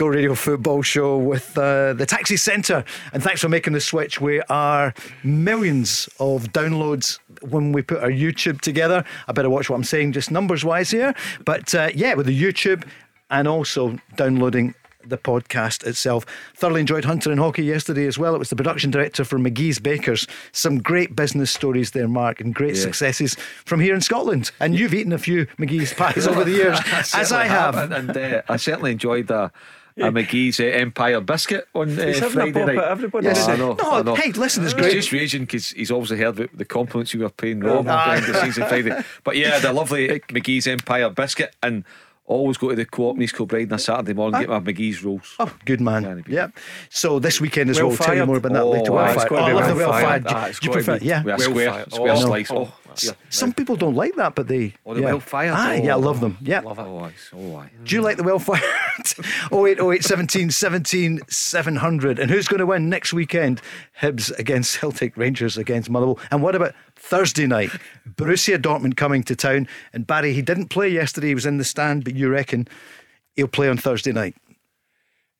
Radio 0.07 0.35
Football 0.35 0.81
Show 0.81 1.17
with 1.17 1.57
uh, 1.57 1.93
the 1.93 2.05
Taxi 2.05 2.37
Centre. 2.37 2.83
And 3.11 3.21
thanks 3.21 3.41
for 3.41 3.49
making 3.49 3.73
the 3.73 3.81
switch. 3.81 4.21
We 4.21 4.41
are 4.49 4.93
millions 5.23 6.07
of 6.19 6.51
downloads 6.53 7.19
when 7.41 7.71
we 7.71 7.81
put 7.81 8.01
our 8.01 8.09
YouTube 8.11 8.61
together. 8.61 9.03
I 9.27 9.31
better 9.33 9.49
watch 9.49 9.69
what 9.69 9.75
I'm 9.75 9.83
saying 9.83 10.13
just 10.13 10.31
numbers 10.31 10.63
wise 10.63 10.91
here. 10.91 11.13
But 11.45 11.73
uh, 11.75 11.89
yeah, 11.93 12.13
with 12.13 12.27
the 12.27 12.41
YouTube 12.41 12.83
and 13.29 13.47
also 13.47 13.97
downloading 14.15 14.73
the 15.05 15.17
podcast 15.17 15.87
itself. 15.87 16.25
Thoroughly 16.55 16.81
enjoyed 16.81 17.05
Hunter 17.05 17.31
and 17.31 17.39
Hockey 17.39 17.63
yesterday 17.63 18.05
as 18.05 18.19
well. 18.19 18.35
It 18.35 18.37
was 18.37 18.49
the 18.49 18.55
production 18.55 18.91
director 18.91 19.23
for 19.23 19.39
McGhee's 19.39 19.79
Bakers. 19.79 20.27
Some 20.51 20.81
great 20.81 21.15
business 21.15 21.49
stories 21.51 21.91
there, 21.91 22.07
Mark, 22.07 22.41
and 22.41 22.53
great 22.53 22.75
Yeah. 22.75 22.81
successes 22.81 23.35
from 23.65 23.79
here 23.79 23.95
in 23.95 24.01
Scotland. 24.01 24.51
And 24.59 24.77
you've 24.77 24.93
eaten 24.93 25.13
a 25.13 25.17
few 25.17 25.45
McGhee's 25.57 25.93
pies 25.93 26.27
over 26.27 26.43
the 26.43 26.51
years, 26.51 26.79
as 26.91 27.13
I 27.15 27.23
certainly 27.23 27.47
have. 27.47 27.91
And, 27.91 28.15
uh, 28.17 28.41
I 28.49 28.57
certainly 28.57 28.91
enjoyed 28.91 29.31
a, 29.31 29.51
a 30.01 30.11
McGhee's 30.11 30.59
uh, 30.59 30.63
Empire 30.63 31.21
biscuit 31.21 31.67
on 31.75 31.99
uh, 31.99 32.05
He's 32.07 32.19
having 32.19 32.27
a 32.27 32.29
Friday 32.29 32.51
pop 32.53 32.65
night. 32.67 32.77
at 32.77 32.91
everybody, 32.91 33.25
Yes. 33.27 33.47
I 33.47 33.55
know, 33.55 33.73
No, 33.73 33.91
I 33.91 34.01
know. 34.01 34.15
hey, 34.15 34.31
listen, 34.31 34.63
it's 34.63 34.73
He's 34.73 34.81
great. 34.81 34.93
just 34.93 35.11
raging 35.11 35.41
because 35.41 35.69
he's 35.71 35.91
obviously 35.91 36.17
heard 36.17 36.35
the, 36.35 36.49
the 36.53 36.65
compliments 36.65 37.13
you 37.13 37.19
were 37.21 37.29
paying 37.29 37.59
Rob 37.59 37.87
Aye. 37.87 38.19
behind 38.19 38.25
the 38.33 38.41
scenes 38.41 38.59
on 38.59 38.67
Friday. 38.69 39.01
But 39.23 39.35
yeah, 39.37 39.59
the 39.59 39.73
lovely 39.73 40.07
McGhee's 40.07 40.67
Empire 40.67 41.09
biscuit 41.09 41.55
and 41.61 41.83
always 42.25 42.57
go 42.57 42.69
to 42.69 42.75
the 42.75 42.85
co-op 42.85 43.15
in 43.15 43.23
East 43.23 43.35
Kilbride 43.35 43.71
on 43.71 43.75
a 43.77 43.79
Saturday 43.79 44.13
morning 44.13 44.35
and 44.35 44.47
get 44.47 44.63
my 44.63 44.71
McGhee's 44.71 45.03
rolls. 45.03 45.35
Oh, 45.39 45.51
good 45.65 45.81
man. 45.81 46.23
Yeah. 46.27 46.49
So 46.89 47.17
this 47.17 47.41
weekend 47.41 47.71
as 47.71 47.77
Well 47.77 47.87
well. 47.87 47.97
We'll 47.97 48.05
tell 48.05 48.15
you 48.15 48.25
more 48.27 48.37
about 48.37 48.53
that 48.53 48.61
Oh, 48.63 48.69
later. 48.69 48.91
wow. 48.91 49.05
Well 49.05 49.13
It's 49.15 49.23
fired. 49.25 49.31
Oh, 49.41 49.45
I 49.45 49.51
love 49.53 49.67
the 49.67 49.75
well 49.75 49.89
well 49.89 50.01
fired. 50.01 50.23
fired. 50.25 50.35
Ah, 50.53 50.59
Do 50.59 50.67
you 50.67 50.71
prefer? 50.71 50.99
Yeah. 51.01 51.23
With 51.23 51.33
a 51.33 51.37
Well 51.37 51.49
square, 51.49 51.69
fired. 51.71 51.91
square 51.93 52.11
Oh, 52.13 52.19
slice. 52.21 52.51
oh, 52.51 52.73
Oh, 53.07 53.09
S- 53.11 53.15
Some 53.29 53.53
people 53.53 53.75
don't 53.75 53.95
like 53.95 54.15
that, 54.15 54.35
but 54.35 54.47
they. 54.47 54.73
Oh, 54.85 54.93
the 54.93 55.01
yeah. 55.01 55.05
Wildfire? 55.07 55.51
Ah, 55.53 55.73
yeah, 55.73 55.93
I 55.93 55.97
Oh, 55.97 55.99
love 55.99 56.19
them. 56.21 56.37
Yeah. 56.41 56.61
Love 56.61 56.79
it. 56.79 56.83
Oh, 56.83 56.99
aye. 57.05 57.13
Oh, 57.33 57.55
aye. 57.57 57.71
Do 57.83 57.95
you 57.95 58.01
like 58.01 58.17
the 58.17 58.23
Wildfire? 58.23 58.61
08, 59.51 59.79
08, 59.79 60.03
17, 60.03 60.49
17, 60.51 61.19
700. 61.27 62.19
And 62.19 62.29
who's 62.31 62.47
going 62.47 62.59
to 62.59 62.65
win 62.65 62.89
next 62.89 63.13
weekend? 63.13 63.61
Hibs 64.01 64.37
against 64.39 64.73
Celtic, 64.79 65.15
Rangers 65.17 65.57
against 65.57 65.89
Motherwell. 65.89 66.19
And 66.31 66.41
what 66.41 66.55
about 66.55 66.73
Thursday 66.95 67.47
night? 67.47 67.69
Borussia 68.15 68.57
Dortmund 68.57 68.95
coming 68.97 69.23
to 69.23 69.35
town. 69.35 69.67
And 69.93 70.05
Barry, 70.07 70.33
he 70.33 70.41
didn't 70.41 70.67
play 70.67 70.89
yesterday, 70.89 71.27
he 71.29 71.35
was 71.35 71.45
in 71.45 71.57
the 71.57 71.63
stand, 71.63 72.03
but 72.03 72.15
you 72.15 72.29
reckon 72.29 72.67
he'll 73.35 73.47
play 73.47 73.69
on 73.69 73.77
Thursday 73.77 74.11
night? 74.11 74.35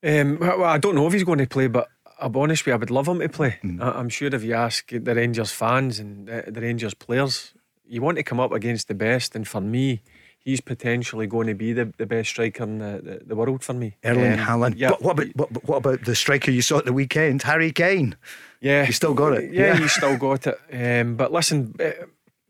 Um, 0.02 0.38
well, 0.40 0.64
I 0.64 0.78
don't 0.78 0.96
know 0.96 1.06
if 1.08 1.14
he's 1.14 1.24
going 1.26 1.40
to 1.40 1.48
play, 1.48 1.68
but 1.68 1.90
I'll 2.22 2.30
be 2.30 2.40
honest 2.40 2.64
with 2.64 2.68
you, 2.68 2.74
I 2.74 2.78
would 2.78 2.92
love 2.92 3.08
him 3.08 3.20
to 3.20 3.30
play. 3.30 3.58
I, 3.80 3.92
I'm 3.92 4.10
sure 4.10 4.30
if 4.34 4.44
you 4.44 4.54
ask 4.54 4.90
the 4.92 5.16
Rangers 5.16 5.52
fans 5.52 6.00
and 6.00 6.28
the, 6.28 6.46
the 6.48 6.62
Rangers 6.62 6.94
players, 6.94 7.54
you 7.88 8.02
want 8.02 8.18
to 8.18 8.24
come 8.24 8.40
up 8.40 8.52
against 8.52 8.88
the 8.88 8.94
best. 8.96 9.36
And 9.36 9.48
for 9.48 9.62
me, 9.62 10.02
he's 10.38 10.62
potentially 10.62 11.28
going 11.28 11.48
to 11.48 11.54
be 11.54 11.74
the, 11.74 11.92
the 11.98 12.06
best 12.06 12.30
striker 12.30 12.64
in 12.64 12.80
the, 12.80 13.02
the, 13.04 13.22
the 13.26 13.36
world 13.36 13.64
for 13.64 13.74
me. 13.74 13.96
Erling 14.04 14.34
Um, 14.34 14.40
Haaland. 14.40 14.74
Yeah, 14.78 14.90
But 14.90 15.02
what 15.02 15.12
about, 15.20 15.36
what, 15.36 15.68
what 15.68 15.78
about 15.78 16.06
the 16.06 16.16
striker 16.16 16.52
you 16.52 16.62
saw 16.62 16.78
at 16.80 16.86
the 16.86 16.94
weekend, 16.94 17.44
Harry 17.44 17.72
Kane? 17.72 18.16
yeah, 18.62 18.86
You 18.86 18.94
still 18.94 19.14
got 19.14 19.34
it? 19.34 19.52
Yeah, 19.54 19.68
Yeah. 19.74 19.80
you 19.80 19.88
still 19.88 20.18
got 20.18 20.46
it. 20.48 20.58
Um, 21.02 21.16
but 21.16 21.32
listen, 21.32 21.74
uh, 21.80 21.92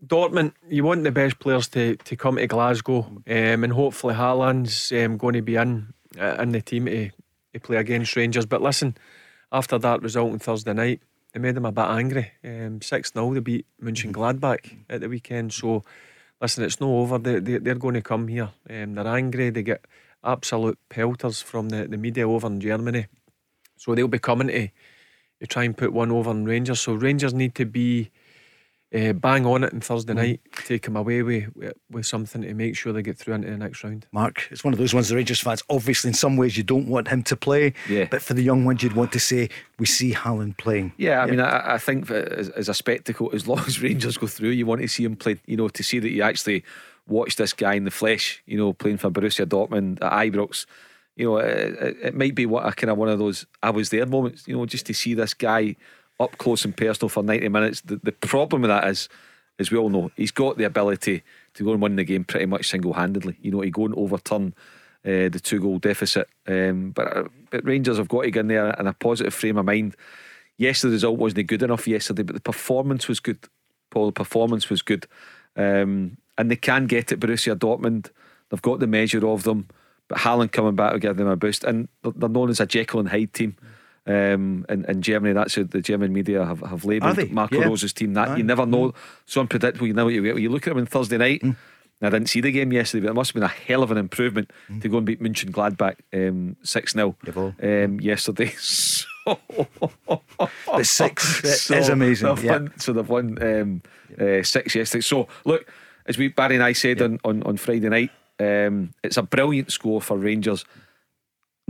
Dortmund, 0.05 0.53
you 0.69 0.83
want 0.83 1.03
the 1.03 1.11
best 1.11 1.39
players 1.39 1.67
to, 1.69 1.95
to 1.97 2.15
come 2.15 2.37
to 2.37 2.47
Glasgow, 2.47 2.99
um, 3.27 3.63
and 3.63 3.73
hopefully 3.73 4.13
Haaland's 4.15 4.91
um, 4.93 5.17
going 5.17 5.33
to 5.33 5.41
be 5.41 5.55
in 5.55 5.93
uh, 6.19 6.37
in 6.39 6.51
the 6.53 6.61
team 6.61 6.85
to, 6.85 7.09
to 7.53 7.59
play 7.59 7.77
against 7.77 8.15
Rangers. 8.15 8.45
But 8.45 8.61
listen, 8.61 8.95
after 9.51 9.77
that 9.79 10.01
result 10.01 10.31
on 10.31 10.39
Thursday 10.39 10.73
night, 10.73 11.01
it 11.33 11.41
made 11.41 11.55
them 11.55 11.65
a 11.65 11.71
bit 11.71 11.85
angry. 11.85 12.31
Um, 12.43 12.81
6 12.81 13.13
0, 13.13 13.33
they 13.33 13.39
beat 13.39 13.65
München 13.81 14.11
Gladbach 14.11 14.77
at 14.89 15.01
the 15.01 15.09
weekend. 15.09 15.53
So, 15.53 15.83
listen, 16.41 16.63
it's 16.63 16.81
no 16.81 16.99
over. 16.99 17.17
They, 17.17 17.39
they, 17.39 17.57
they're 17.57 17.75
going 17.75 17.95
to 17.95 18.01
come 18.01 18.27
here. 18.27 18.49
Um, 18.69 18.95
they're 18.95 19.07
angry. 19.07 19.49
They 19.49 19.63
get 19.63 19.85
absolute 20.23 20.79
pelters 20.89 21.41
from 21.41 21.69
the, 21.69 21.87
the 21.87 21.97
media 21.97 22.27
over 22.27 22.47
in 22.47 22.59
Germany. 22.59 23.07
So, 23.77 23.93
they'll 23.93 24.07
be 24.07 24.19
coming 24.19 24.47
to, 24.47 24.67
to 25.39 25.47
try 25.47 25.63
and 25.63 25.77
put 25.77 25.93
one 25.93 26.11
over 26.11 26.29
on 26.29 26.45
Rangers. 26.45 26.79
So, 26.81 26.93
Rangers 26.93 27.33
need 27.33 27.55
to 27.55 27.65
be 27.65 28.09
uh, 28.93 29.13
bang 29.13 29.45
on 29.45 29.63
it 29.63 29.71
on 29.71 29.81
Thursday 29.81 30.13
night, 30.13 30.41
take 30.65 30.83
them 30.83 30.95
away 30.95 31.21
with, 31.21 31.55
with, 31.55 31.73
with 31.91 32.05
something 32.07 32.41
to 32.41 32.53
make 32.55 32.75
sure 32.75 32.91
they 32.91 33.03
get 33.03 33.17
through 33.17 33.35
into 33.35 33.49
the 33.49 33.57
next 33.57 33.83
round. 33.83 34.07
Mark, 34.11 34.47
it's 34.49 34.63
one 34.63 34.73
of 34.73 34.79
those 34.79 34.95
ones 34.95 35.09
the 35.09 35.15
Rangers 35.15 35.39
fans, 35.39 35.61
obviously, 35.69 36.07
in 36.07 36.15
some 36.15 36.37
ways, 36.37 36.57
you 36.57 36.63
don't 36.63 36.87
want 36.87 37.07
him 37.07 37.21
to 37.23 37.35
play. 37.35 37.73
Yeah. 37.87 38.07
But 38.09 38.23
for 38.23 38.33
the 38.33 38.41
young 38.41 38.65
ones, 38.65 38.81
you'd 38.81 38.93
want 38.93 39.11
to 39.11 39.19
say, 39.19 39.49
we 39.77 39.85
see 39.85 40.13
Haaland 40.13 40.57
playing. 40.57 40.93
Yeah, 40.97 41.21
I 41.21 41.27
mean, 41.27 41.39
I, 41.39 41.75
I 41.75 41.77
think 41.77 42.09
as, 42.09 42.49
as 42.49 42.67
a 42.67 42.73
spectacle, 42.73 43.29
as 43.31 43.47
long 43.47 43.59
as 43.59 43.79
Rangers 43.81 44.17
go 44.17 44.25
through, 44.25 44.49
you 44.49 44.65
want 44.65 44.81
to 44.81 44.87
see 44.87 45.03
him 45.03 45.15
play. 45.15 45.39
You 45.45 45.57
know, 45.57 45.67
to 45.67 45.83
see 45.83 45.99
that 45.99 46.09
you 46.09 46.23
actually 46.23 46.63
watch 47.07 47.35
this 47.35 47.53
guy 47.53 47.75
in 47.75 47.83
the 47.83 47.91
flesh. 47.91 48.41
You 48.47 48.57
know, 48.57 48.73
playing 48.73 48.97
for 48.97 49.11
Borussia 49.11 49.45
Dortmund 49.45 50.01
at 50.01 50.11
Ibrox. 50.11 50.65
You 51.15 51.25
know, 51.25 51.37
it, 51.37 51.73
it, 51.79 51.97
it 52.01 52.15
might 52.15 52.33
be 52.33 52.47
what 52.47 52.65
a 52.65 52.71
kind 52.71 52.89
of 52.89 52.97
one 52.97 53.09
of 53.09 53.19
those 53.19 53.45
I 53.61 53.69
was 53.69 53.89
there 53.89 54.07
moments. 54.07 54.47
You 54.47 54.57
know, 54.57 54.65
just 54.65 54.87
to 54.87 54.93
see 54.93 55.13
this 55.13 55.35
guy 55.35 55.75
up 56.19 56.37
close 56.37 56.65
and 56.65 56.75
personal 56.75 57.09
for 57.09 57.23
ninety 57.23 57.49
minutes. 57.49 57.81
The, 57.81 57.99
the 58.03 58.11
problem 58.11 58.63
with 58.63 58.69
that 58.69 58.87
is, 58.87 59.09
as 59.57 59.71
we 59.71 59.77
all 59.77 59.89
know, 59.89 60.11
he's 60.15 60.31
got 60.31 60.57
the 60.57 60.65
ability 60.65 61.23
to 61.53 61.63
go 61.63 61.71
and 61.73 61.81
win 61.81 61.95
the 61.95 62.03
game 62.03 62.23
pretty 62.23 62.45
much 62.45 62.67
single 62.69 62.93
handedly. 62.93 63.37
You 63.41 63.51
know, 63.51 63.61
he 63.61 63.71
go 63.71 63.85
and 63.85 63.95
overturn. 63.95 64.53
Uh, 65.05 65.29
the 65.29 65.39
two 65.41 65.61
goal 65.61 65.79
deficit, 65.79 66.27
um, 66.45 66.91
but, 66.91 67.29
but 67.51 67.63
Rangers 67.63 67.95
have 67.97 68.09
got 68.09 68.23
to 68.23 68.31
get 68.31 68.41
in 68.41 68.47
there 68.49 68.71
in 68.71 68.85
a 68.85 68.91
positive 68.91 69.33
frame 69.33 69.57
of 69.57 69.63
mind 69.63 69.95
yes, 70.59 70.81
the 70.81 70.89
result 70.89 71.17
wasn't 71.17 71.47
good 71.47 71.63
enough 71.63 71.87
yesterday, 71.87 72.21
but 72.21 72.35
the 72.35 72.41
performance 72.41 73.07
was 73.07 73.19
good. 73.19 73.39
Paul, 73.89 74.07
the 74.07 74.11
performance 74.11 74.69
was 74.69 74.83
good. 74.83 75.07
Um, 75.55 76.17
and 76.37 76.51
they 76.51 76.55
can 76.55 76.85
get 76.85 77.11
it, 77.11 77.19
Borussia 77.19 77.55
Dortmund. 77.55 78.11
They've 78.49 78.61
got 78.61 78.79
the 78.79 78.87
measure 78.87 79.25
of 79.25 79.43
them. 79.43 79.67
But 80.07 80.19
Haaland 80.19 80.51
coming 80.51 80.75
back 80.75 80.91
will 80.91 80.99
give 80.99 81.17
them 81.17 81.27
a 81.27 81.35
boost. 81.35 81.63
And 81.63 81.87
they're- 82.03 82.13
they're 82.15 82.29
known 82.29 82.49
as 82.49 82.59
a 82.59 82.65
Jekyll 82.65 82.99
and 82.99 83.09
Hyde 83.09 83.33
team. 83.33 83.55
Um, 84.09 84.65
in, 84.69 84.85
in 84.85 85.01
Germany, 85.03 85.33
that's 85.33 85.55
how 85.55 85.63
the 85.63 85.81
German 85.81 86.11
media 86.11 86.43
have, 86.43 86.61
have 86.61 86.83
labelled? 86.83 87.29
Marco 87.31 87.59
Yeah. 87.59 87.67
Rose's 87.67 87.93
team. 87.93 88.15
That 88.15 88.29
Aye. 88.29 88.37
you 88.37 88.43
never 88.43 88.65
know, 88.65 88.93
so 89.27 89.39
unpredictable. 89.41 89.85
You 89.85 89.93
know 89.93 90.05
what 90.05 90.13
you 90.15 90.23
get. 90.23 90.33
When 90.33 90.41
you 90.41 90.49
look 90.49 90.65
at 90.65 90.71
them 90.71 90.79
on 90.79 90.87
Thursday 90.87 91.17
night, 91.17 91.43
and 91.43 91.55
I 92.01 92.09
didn't 92.09 92.29
see 92.29 92.41
the 92.41 92.51
game 92.51 92.73
yesterday, 92.73 93.05
but 93.05 93.11
it 93.11 93.13
must 93.13 93.29
have 93.29 93.33
been 93.35 93.43
a 93.43 93.47
hell 93.47 93.83
of 93.83 93.91
an 93.91 93.97
improvement 93.97 94.51
to 94.81 94.89
go 94.89 94.97
and 94.97 95.05
beat 95.05 95.21
München 95.21 95.51
Gladbach 95.51 95.97
um, 96.13 96.55
six 96.63 96.93
0 96.93 97.15
um, 97.61 97.99
yesterday. 98.01 98.51
So 99.29 99.35
But 100.65 100.85
six 100.87 101.69
is 101.69 101.89
amazing, 101.89 102.33
They've 102.33 102.45
yeah. 102.45 102.51
won, 102.53 102.73
so 102.77 102.93
they've 102.93 103.07
won 103.07 103.37
um, 103.43 103.81
uh, 104.19 104.41
six 104.41 104.73
yesterday. 104.73 105.01
So 105.01 105.27
look, 105.45 105.69
as 106.07 106.17
we 106.17 106.29
Barry 106.29 106.55
and 106.55 106.63
I 106.63 106.73
said 106.73 106.99
on, 107.01 107.19
on 107.23 107.43
on 107.43 107.57
Friday 107.57 107.89
night, 107.89 108.09
um, 108.39 108.91
it's 109.03 109.17
a 109.17 109.21
brilliant 109.21 109.71
score 109.71 110.01
for 110.01 110.17
Rangers. 110.17 110.65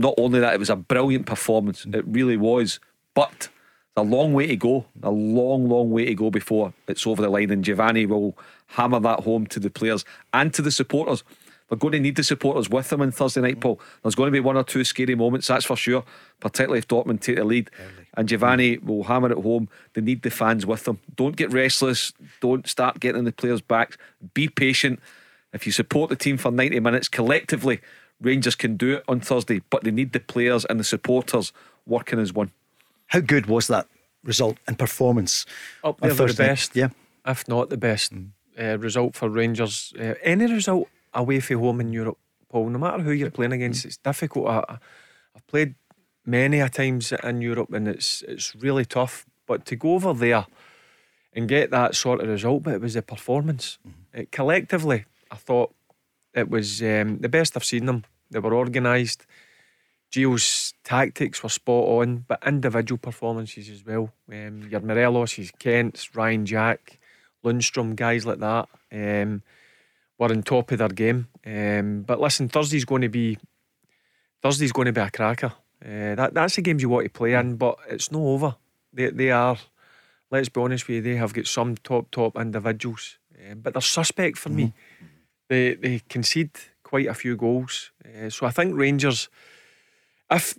Not 0.00 0.14
only 0.16 0.40
that, 0.40 0.54
it 0.54 0.58
was 0.58 0.70
a 0.70 0.76
brilliant 0.76 1.26
performance. 1.26 1.84
It 1.84 2.06
really 2.06 2.38
was, 2.38 2.80
but 3.14 3.50
a 3.98 4.02
long 4.02 4.32
way 4.32 4.46
to 4.46 4.56
go. 4.56 4.86
A 5.02 5.10
long, 5.10 5.68
long 5.68 5.90
way 5.90 6.06
to 6.06 6.14
go 6.14 6.30
before 6.30 6.72
it's 6.88 7.06
over 7.06 7.20
the 7.20 7.28
line. 7.28 7.50
And 7.50 7.62
Giovanni 7.62 8.06
will 8.06 8.34
hammer 8.68 8.98
that 9.00 9.20
home 9.20 9.46
to 9.48 9.60
the 9.60 9.68
players 9.68 10.06
and 10.32 10.54
to 10.54 10.62
the 10.62 10.70
supporters. 10.70 11.22
They're 11.68 11.76
going 11.76 11.92
to 11.92 12.00
need 12.00 12.16
the 12.16 12.24
supporters 12.24 12.70
with 12.70 12.88
them 12.88 13.02
on 13.02 13.10
Thursday 13.10 13.42
night, 13.42 13.60
Paul. 13.60 13.78
There's 14.02 14.14
going 14.14 14.28
to 14.28 14.32
be 14.32 14.40
one 14.40 14.56
or 14.56 14.64
two 14.64 14.84
scary 14.84 15.14
moments, 15.14 15.48
that's 15.48 15.66
for 15.66 15.76
sure, 15.76 16.02
particularly 16.40 16.78
if 16.78 16.88
Dortmund 16.88 17.20
take 17.20 17.36
the 17.36 17.44
lead. 17.44 17.70
And 18.16 18.26
Giovanni 18.26 18.78
will 18.78 19.04
hammer 19.04 19.30
it 19.30 19.38
home. 19.38 19.68
They 19.92 20.00
need 20.00 20.22
the 20.22 20.30
fans 20.30 20.64
with 20.64 20.84
them. 20.84 20.98
Don't 21.14 21.36
get 21.36 21.52
restless. 21.52 22.14
Don't 22.40 22.66
start 22.66 23.00
getting 23.00 23.24
the 23.24 23.32
players 23.32 23.60
back. 23.60 23.98
Be 24.32 24.48
patient. 24.48 24.98
If 25.52 25.66
you 25.66 25.72
support 25.72 26.08
the 26.08 26.16
team 26.16 26.38
for 26.38 26.50
90 26.50 26.80
minutes 26.80 27.06
collectively, 27.06 27.80
Rangers 28.20 28.54
can 28.54 28.76
do 28.76 28.94
it 28.96 29.04
on 29.08 29.20
Thursday, 29.20 29.62
but 29.70 29.82
they 29.84 29.90
need 29.90 30.12
the 30.12 30.20
players 30.20 30.64
and 30.66 30.78
the 30.78 30.84
supporters 30.84 31.52
working 31.86 32.18
as 32.18 32.32
one. 32.32 32.50
How 33.06 33.20
good 33.20 33.46
was 33.46 33.66
that 33.68 33.86
result 34.22 34.58
and 34.66 34.78
performance? 34.78 35.46
Up 35.82 36.00
there, 36.00 36.10
the 36.14 36.34
best. 36.48 36.76
Yeah. 36.76 36.88
If 37.26 37.48
not 37.48 37.70
the 37.70 37.76
best 37.76 38.12
uh, 38.58 38.78
result 38.78 39.14
for 39.16 39.28
Rangers. 39.28 39.92
Uh, 39.98 40.14
any 40.22 40.46
result 40.52 40.88
away 41.14 41.40
from 41.40 41.58
home 41.60 41.80
in 41.80 41.92
Europe, 41.92 42.18
Paul, 42.48 42.68
no 42.70 42.78
matter 42.78 43.02
who 43.02 43.12
you're 43.12 43.30
playing 43.30 43.52
against, 43.52 43.84
it's 43.84 43.96
difficult. 43.98 44.46
I, 44.48 44.64
I- 44.68 44.78
I've 45.36 45.46
played 45.46 45.74
many 46.26 46.60
a 46.60 46.68
times 46.68 47.12
in 47.12 47.40
Europe 47.40 47.72
and 47.72 47.86
it's 47.86 48.22
it's 48.22 48.54
really 48.56 48.84
tough. 48.84 49.24
But 49.46 49.64
to 49.66 49.76
go 49.76 49.94
over 49.94 50.12
there 50.12 50.46
and 51.32 51.48
get 51.48 51.70
that 51.70 51.94
sort 51.94 52.20
of 52.20 52.28
result, 52.28 52.64
but 52.64 52.74
it 52.74 52.80
was 52.80 52.94
the 52.94 53.02
performance. 53.02 53.78
Uh, 54.16 54.22
collectively, 54.32 55.04
I 55.30 55.36
thought 55.36 55.72
it 56.34 56.50
was 56.50 56.82
um, 56.82 57.18
the 57.18 57.28
best 57.28 57.56
I've 57.56 57.64
seen 57.64 57.86
them. 57.86 58.04
They 58.30 58.38
were 58.38 58.54
organised. 58.54 59.26
Gio's 60.12 60.74
tactics 60.82 61.42
were 61.42 61.48
spot 61.48 61.84
on, 61.84 62.24
but 62.26 62.42
individual 62.44 62.98
performances 62.98 63.68
as 63.70 63.84
well. 63.84 64.12
Um, 64.30 64.68
your 64.68 64.80
Morelos, 64.80 65.32
his 65.32 65.52
Kents, 65.52 66.14
Ryan 66.16 66.46
Jack, 66.46 66.98
Lundstram, 67.44 67.94
guys 67.94 68.26
like 68.26 68.40
that, 68.40 68.68
um, 68.92 69.42
were 70.18 70.30
on 70.30 70.42
top 70.42 70.72
of 70.72 70.78
their 70.78 70.88
game. 70.88 71.28
Um, 71.46 72.02
but 72.02 72.20
listen, 72.20 72.48
Thursday's 72.48 72.84
going 72.84 73.02
to 73.02 73.08
be 73.08 73.38
Thursday's 74.42 74.72
going 74.72 74.86
to 74.86 74.92
be 74.92 75.00
a 75.00 75.10
cracker. 75.10 75.52
Uh, 75.84 76.14
that 76.14 76.34
that's 76.34 76.56
the 76.56 76.62
games 76.62 76.82
you 76.82 76.88
want 76.88 77.04
to 77.04 77.10
play 77.10 77.34
in, 77.34 77.56
but 77.56 77.76
it's 77.88 78.10
not 78.10 78.20
over. 78.20 78.56
They 78.92 79.10
they 79.10 79.30
are. 79.30 79.56
Let's 80.30 80.48
be 80.48 80.60
honest 80.60 80.86
with 80.86 80.96
you. 80.96 81.02
They 81.02 81.16
have 81.16 81.32
got 81.32 81.46
some 81.46 81.76
top 81.76 82.10
top 82.10 82.36
individuals, 82.36 83.18
um, 83.50 83.60
but 83.60 83.74
they're 83.74 83.80
suspect 83.80 84.38
for 84.38 84.50
me. 84.50 84.72
They 85.48 85.74
they 85.74 86.02
concede 86.08 86.50
quite 86.90 87.06
a 87.06 87.14
few 87.14 87.36
goals, 87.36 87.92
uh, 88.04 88.30
so 88.30 88.46
I 88.46 88.50
think 88.50 88.76
Rangers, 88.76 89.28
if 90.30 90.58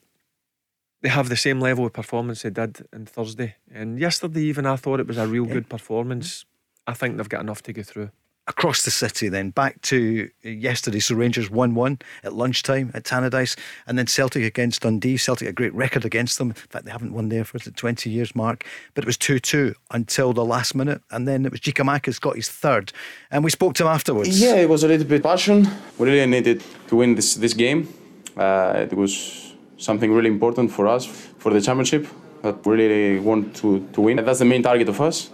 they 1.01 1.09
have 1.09 1.27
the 1.27 1.36
same 1.36 1.59
level 1.59 1.86
of 1.86 1.93
performance 1.93 2.43
they 2.43 2.49
did 2.49 2.88
on 2.93 3.05
Thursday 3.05 3.55
and 3.73 3.99
yesterday, 3.99 4.43
even 4.51 4.65
I 4.65 4.77
thought 4.77 4.99
it 4.99 5.07
was 5.07 5.17
a 5.17 5.27
real 5.27 5.45
good 5.45 5.67
performance. 5.67 6.45
I 6.88 6.93
think 6.93 7.17
they've 7.17 7.36
got 7.36 7.41
enough 7.41 7.61
to 7.63 7.73
go 7.73 7.84
through. 7.84 8.11
Across 8.47 8.83
the 8.83 8.91
city, 8.91 9.29
then 9.29 9.51
back 9.51 9.79
to 9.83 10.29
yesterday. 10.43 10.99
So 10.99 11.15
Rangers 11.15 11.49
1 11.49 11.75
1 11.75 11.99
at 12.23 12.33
lunchtime 12.33 12.91
at 12.93 13.03
Tannadice, 13.03 13.57
and 13.85 13.97
then 13.97 14.07
Celtic 14.07 14.43
against 14.43 14.81
Dundee. 14.81 15.17
Celtic 15.17 15.47
a 15.47 15.53
great 15.53 15.73
record 15.73 16.05
against 16.05 16.37
them. 16.37 16.49
In 16.49 16.55
fact, 16.55 16.85
they 16.85 16.91
haven't 16.91 17.13
won 17.13 17.29
there 17.29 17.45
for 17.45 17.59
the 17.59 17.71
20 17.71 18.09
years 18.09 18.35
mark, 18.35 18.65
but 18.93 19.03
it 19.03 19.07
was 19.07 19.17
2 19.17 19.39
2 19.39 19.75
until 19.91 20.33
the 20.33 20.43
last 20.43 20.73
minute, 20.73 21.01
and 21.11 21.27
then 21.27 21.45
it 21.45 21.51
was 21.51 21.61
Giakoumakis 21.61 22.19
got 22.19 22.35
his 22.35 22.49
third. 22.49 22.91
And 23.29 23.43
we 23.43 23.51
spoke 23.51 23.75
to 23.75 23.83
him 23.83 23.89
afterwards. 23.89 24.41
Yeah, 24.41 24.55
it 24.55 24.69
was 24.69 24.83
a 24.83 24.87
little 24.87 25.07
bit 25.07 25.21
passion. 25.21 25.67
We 25.99 26.09
really 26.09 26.25
needed 26.25 26.63
to 26.87 26.95
win 26.95 27.15
this 27.15 27.35
this 27.35 27.53
game. 27.53 27.87
Uh, 28.35 28.87
it 28.91 28.93
was 28.93 29.53
something 29.77 30.11
really 30.13 30.29
important 30.29 30.71
for 30.71 30.87
us 30.87 31.05
for 31.05 31.53
the 31.53 31.61
championship 31.61 32.07
that 32.41 32.65
we 32.65 32.75
really 32.75 33.19
want 33.19 33.55
to, 33.57 33.87
to 33.93 34.01
win. 34.01 34.17
That's 34.17 34.39
the 34.39 34.45
main 34.45 34.63
target 34.63 34.89
of 34.89 34.99
us, 35.01 35.29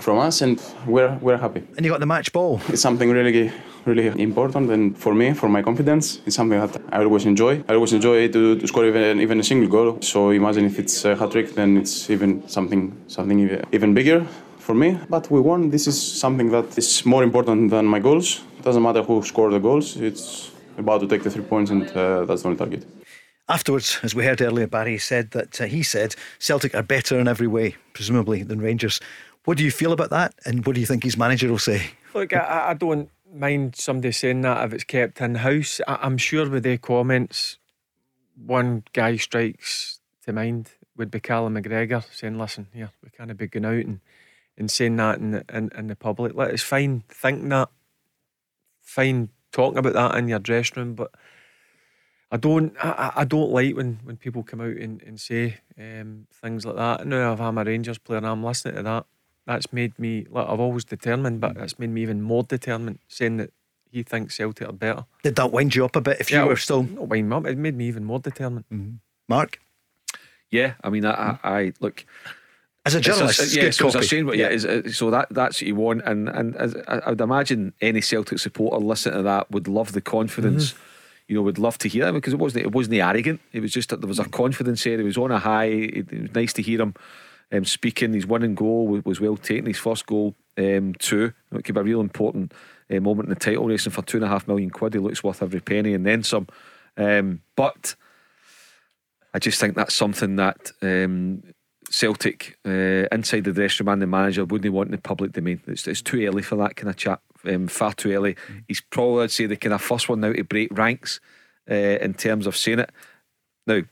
from 0.00 0.18
us, 0.18 0.42
and 0.42 0.60
we're 0.86 1.18
we're 1.20 1.38
happy. 1.38 1.62
And 1.76 1.84
you 1.84 1.90
got 1.92 2.00
the 2.00 2.06
match 2.06 2.32
ball. 2.32 2.60
It's 2.68 2.82
something 2.82 3.10
really 3.10 3.52
really 3.86 4.22
important, 4.22 4.70
and 4.70 4.96
for 4.96 5.14
me, 5.14 5.34
for 5.34 5.48
my 5.48 5.62
confidence, 5.62 6.20
it's 6.26 6.36
something 6.36 6.58
that 6.58 6.80
I 6.92 7.04
always 7.04 7.24
enjoy. 7.26 7.62
I 7.68 7.74
always 7.74 7.92
enjoy 7.92 8.28
to, 8.28 8.56
to 8.56 8.66
score 8.66 8.86
even 8.86 9.20
even 9.20 9.40
a 9.40 9.44
single 9.44 9.68
goal. 9.68 9.98
So 10.00 10.30
imagine 10.30 10.64
if 10.64 10.78
it's 10.78 11.04
a 11.04 11.14
hat 11.16 11.30
trick, 11.32 11.54
then 11.54 11.76
it's 11.76 12.10
even 12.10 12.46
something 12.48 12.92
something 13.06 13.38
even- 13.72 13.94
bigger 13.94 14.26
for 14.58 14.74
me. 14.74 14.98
But 15.08 15.30
we 15.30 15.40
won. 15.40 15.70
This 15.70 15.86
is 15.86 15.96
something 16.20 16.50
that 16.50 16.78
is 16.78 17.04
more 17.04 17.22
important 17.22 17.70
than 17.70 17.86
my 17.86 18.00
goals. 18.00 18.42
Doesn't 18.62 18.82
matter 18.82 19.02
who 19.02 19.22
scored 19.22 19.52
the 19.52 19.60
goals. 19.60 19.96
It's 19.96 20.50
about 20.78 21.00
to 21.00 21.06
take 21.06 21.22
the 21.22 21.30
three 21.30 21.44
points, 21.44 21.70
and 21.70 21.82
uh, 21.90 22.24
that's 22.24 22.42
the 22.42 22.48
only 22.48 22.58
target. 22.58 22.84
Afterwards, 23.46 23.98
as 24.02 24.14
we 24.14 24.24
heard 24.24 24.40
earlier, 24.40 24.66
Barry 24.66 24.96
said 24.96 25.32
that 25.32 25.60
uh, 25.60 25.64
he 25.66 25.82
said 25.82 26.14
Celtic 26.38 26.74
are 26.74 26.82
better 26.82 27.18
in 27.20 27.28
every 27.28 27.46
way, 27.46 27.76
presumably, 27.92 28.42
than 28.42 28.58
Rangers. 28.58 29.00
What 29.44 29.58
do 29.58 29.64
you 29.64 29.70
feel 29.70 29.92
about 29.92 30.10
that, 30.10 30.34
and 30.46 30.64
what 30.64 30.74
do 30.74 30.80
you 30.80 30.86
think 30.86 31.04
his 31.04 31.18
manager 31.18 31.48
will 31.48 31.58
say? 31.58 31.90
Look, 32.14 32.32
I, 32.32 32.70
I 32.70 32.74
don't 32.74 33.10
mind 33.32 33.76
somebody 33.76 34.12
saying 34.12 34.40
that 34.42 34.64
if 34.64 34.72
it's 34.72 34.84
kept 34.84 35.20
in 35.20 35.34
house. 35.36 35.80
I'm 35.86 36.16
sure 36.16 36.48
with 36.48 36.62
their 36.62 36.78
comments, 36.78 37.58
one 38.36 38.84
guy 38.92 39.16
strikes 39.16 40.00
to 40.24 40.32
mind 40.32 40.70
would 40.96 41.10
be 41.10 41.20
Callum 41.20 41.54
McGregor 41.54 42.04
saying, 42.12 42.38
"Listen, 42.38 42.68
here 42.72 42.90
we 43.02 43.10
can't 43.10 43.36
be 43.36 43.46
going 43.46 43.64
out 43.64 43.86
and, 43.86 44.00
and 44.56 44.70
saying 44.70 44.96
that 44.96 45.18
in 45.18 45.32
the, 45.32 45.44
in, 45.52 45.70
in 45.76 45.86
the 45.88 45.96
public. 45.96 46.32
It's 46.36 46.62
fine 46.62 47.04
thinking 47.08 47.50
that, 47.50 47.68
fine 48.80 49.28
talking 49.52 49.78
about 49.78 49.92
that 49.94 50.16
in 50.16 50.28
your 50.28 50.38
dressing 50.38 50.82
room, 50.82 50.94
but 50.94 51.10
I 52.30 52.36
don't 52.36 52.74
I, 52.82 53.12
I 53.16 53.24
don't 53.24 53.50
like 53.50 53.76
when, 53.76 54.00
when 54.04 54.16
people 54.16 54.42
come 54.42 54.60
out 54.60 54.76
and, 54.76 55.02
and 55.02 55.20
say 55.20 55.58
um, 55.78 56.26
things 56.32 56.64
like 56.64 56.76
that. 56.76 57.06
Now 57.06 57.32
if 57.32 57.40
I'm 57.40 57.58
a 57.58 57.64
Rangers 57.64 57.98
player 57.98 58.18
and 58.18 58.26
I'm 58.26 58.42
listening 58.42 58.76
to 58.76 58.82
that, 58.84 59.06
that's 59.46 59.72
made 59.72 59.98
me 59.98 60.26
like 60.30 60.48
I've 60.48 60.60
always 60.60 60.84
determined, 60.84 61.40
but 61.40 61.54
that's 61.54 61.78
made 61.78 61.90
me 61.90 62.02
even 62.02 62.22
more 62.22 62.42
determined, 62.42 62.98
saying 63.08 63.36
that 63.38 63.52
he 63.90 64.02
thinks 64.02 64.34
Celtic 64.36 64.68
are 64.68 64.72
better. 64.72 65.04
Did 65.22 65.36
that 65.36 65.52
wind 65.52 65.74
you 65.74 65.84
up 65.84 65.96
a 65.96 66.00
bit 66.00 66.18
if 66.20 66.30
Yeah, 66.30 66.42
you 66.42 66.48
were 66.48 66.56
still 66.56 66.82
Not 66.82 67.08
wind 67.08 67.28
me 67.30 67.36
up, 67.36 67.46
it 67.46 67.56
made 67.58 67.76
me 67.76 67.86
even 67.86 68.04
more 68.04 68.18
determined. 68.18 68.98
Mark? 69.28 69.60
Yeah, 70.50 70.74
I 70.82 70.90
mean, 70.90 71.04
I, 71.04 71.38
I, 71.42 71.50
I 71.58 71.72
look. 71.80 72.04
As 72.86 72.94
a 72.94 72.98
It's 72.98 73.06
a- 73.06 73.10
journalist, 73.12 73.40
it's 73.40 73.56
yeah, 73.56 73.62
good 73.64 73.74
so 73.74 73.86
it's 73.86 73.94
a 73.96 74.02
shame, 74.02 74.26
but 74.26 74.36
yeah, 74.36 74.48
it's, 74.48 74.64
uh, 74.64 74.82
so 74.90 75.10
that 75.10 75.28
that's 75.30 75.60
what 75.60 75.66
you 75.68 75.74
want, 75.74 76.02
and 76.04 76.28
and 76.28 76.54
as, 76.56 76.76
I 76.86 76.98
I 76.98 77.10
would 77.10 77.20
imagine 77.20 77.72
any 77.80 78.00
Celtic 78.02 78.38
supporter 78.38 78.76
listening 78.84 79.16
to 79.16 79.22
that 79.22 79.50
would 79.50 79.68
love 79.68 79.92
the 79.92 80.00
confidence. 80.02 80.72
Mm-hmm. 80.72 80.80
You 81.28 81.36
know, 81.36 81.42
would 81.42 81.58
love 81.58 81.78
to 81.78 81.88
hear 81.88 82.04
that 82.04 82.12
because 82.12 82.34
it 82.34 82.38
wasn't 82.38 82.66
it 82.66 82.72
wasn't 82.72 82.96
arrogant. 82.96 83.40
It 83.52 83.60
was 83.60 83.72
just 83.72 83.88
that 83.88 84.02
there 84.02 84.08
was 84.08 84.18
Mm. 84.18 84.26
a 84.26 84.28
confidence 84.28 84.84
there. 84.84 84.98
He 84.98 85.04
was 85.04 85.16
on 85.16 85.30
a 85.30 85.38
high. 85.38 85.64
It, 85.64 86.12
it 86.12 86.20
was 86.20 86.34
nice 86.34 86.52
to 86.52 86.62
hear 86.62 86.82
him 86.82 86.94
um, 87.54 87.64
speaking. 87.64 88.12
His 88.12 88.26
winning 88.26 88.54
goal 88.54 88.88
was, 88.88 89.04
was 89.04 89.20
well 89.20 89.36
taken. 89.36 89.66
His 89.66 89.78
first 89.78 90.06
goal 90.06 90.34
um, 90.58 90.94
too. 90.98 91.32
It 91.52 91.64
could 91.64 91.74
be 91.74 91.80
a 91.80 91.84
real 91.84 92.00
important 92.00 92.52
uh, 92.90 93.00
moment 93.00 93.28
in 93.28 93.34
the 93.34 93.40
title 93.40 93.66
race, 93.66 93.84
and 93.86 93.94
for 93.94 94.02
two 94.02 94.18
and 94.18 94.24
a 94.24 94.28
half 94.28 94.48
million 94.48 94.70
quid, 94.70 94.94
he 94.94 95.00
looks 95.00 95.22
worth 95.22 95.42
every 95.42 95.60
penny 95.60 95.94
and 95.94 96.06
then 96.06 96.22
some. 96.22 96.48
Um, 96.96 97.40
but 97.56 97.94
I 99.32 99.38
just 99.38 99.60
think 99.60 99.74
that's 99.74 99.94
something 99.94 100.36
that 100.36 100.70
um, 100.82 101.42
Celtic 101.90 102.58
uh, 102.66 103.06
inside 103.12 103.44
the 103.44 103.52
dressing 103.52 103.86
room 103.86 103.94
and 103.94 104.02
the 104.02 104.06
manager 104.06 104.44
wouldn't 104.44 104.72
want 104.72 104.88
in 104.88 104.92
the 104.92 104.98
public 104.98 105.32
domain. 105.32 105.60
It's, 105.66 105.86
it's 105.86 106.02
too 106.02 106.24
early 106.26 106.42
for 106.42 106.56
that 106.56 106.76
kind 106.76 106.90
of 106.90 106.96
chat. 106.96 107.20
Um, 107.46 107.68
far 107.68 107.92
too 107.92 108.12
early. 108.12 108.36
He's 108.66 108.80
probably, 108.80 109.24
I'd 109.24 109.30
say, 109.30 109.44
the 109.44 109.56
kind 109.56 109.74
of 109.74 109.82
first 109.82 110.08
one 110.08 110.20
now 110.20 110.32
to 110.32 110.44
break 110.44 110.76
ranks 110.76 111.20
uh, 111.70 111.74
in 111.74 112.14
terms 112.14 112.46
of 112.46 112.56
saying 112.56 112.78
it. 112.78 112.90
Now, 113.66 113.82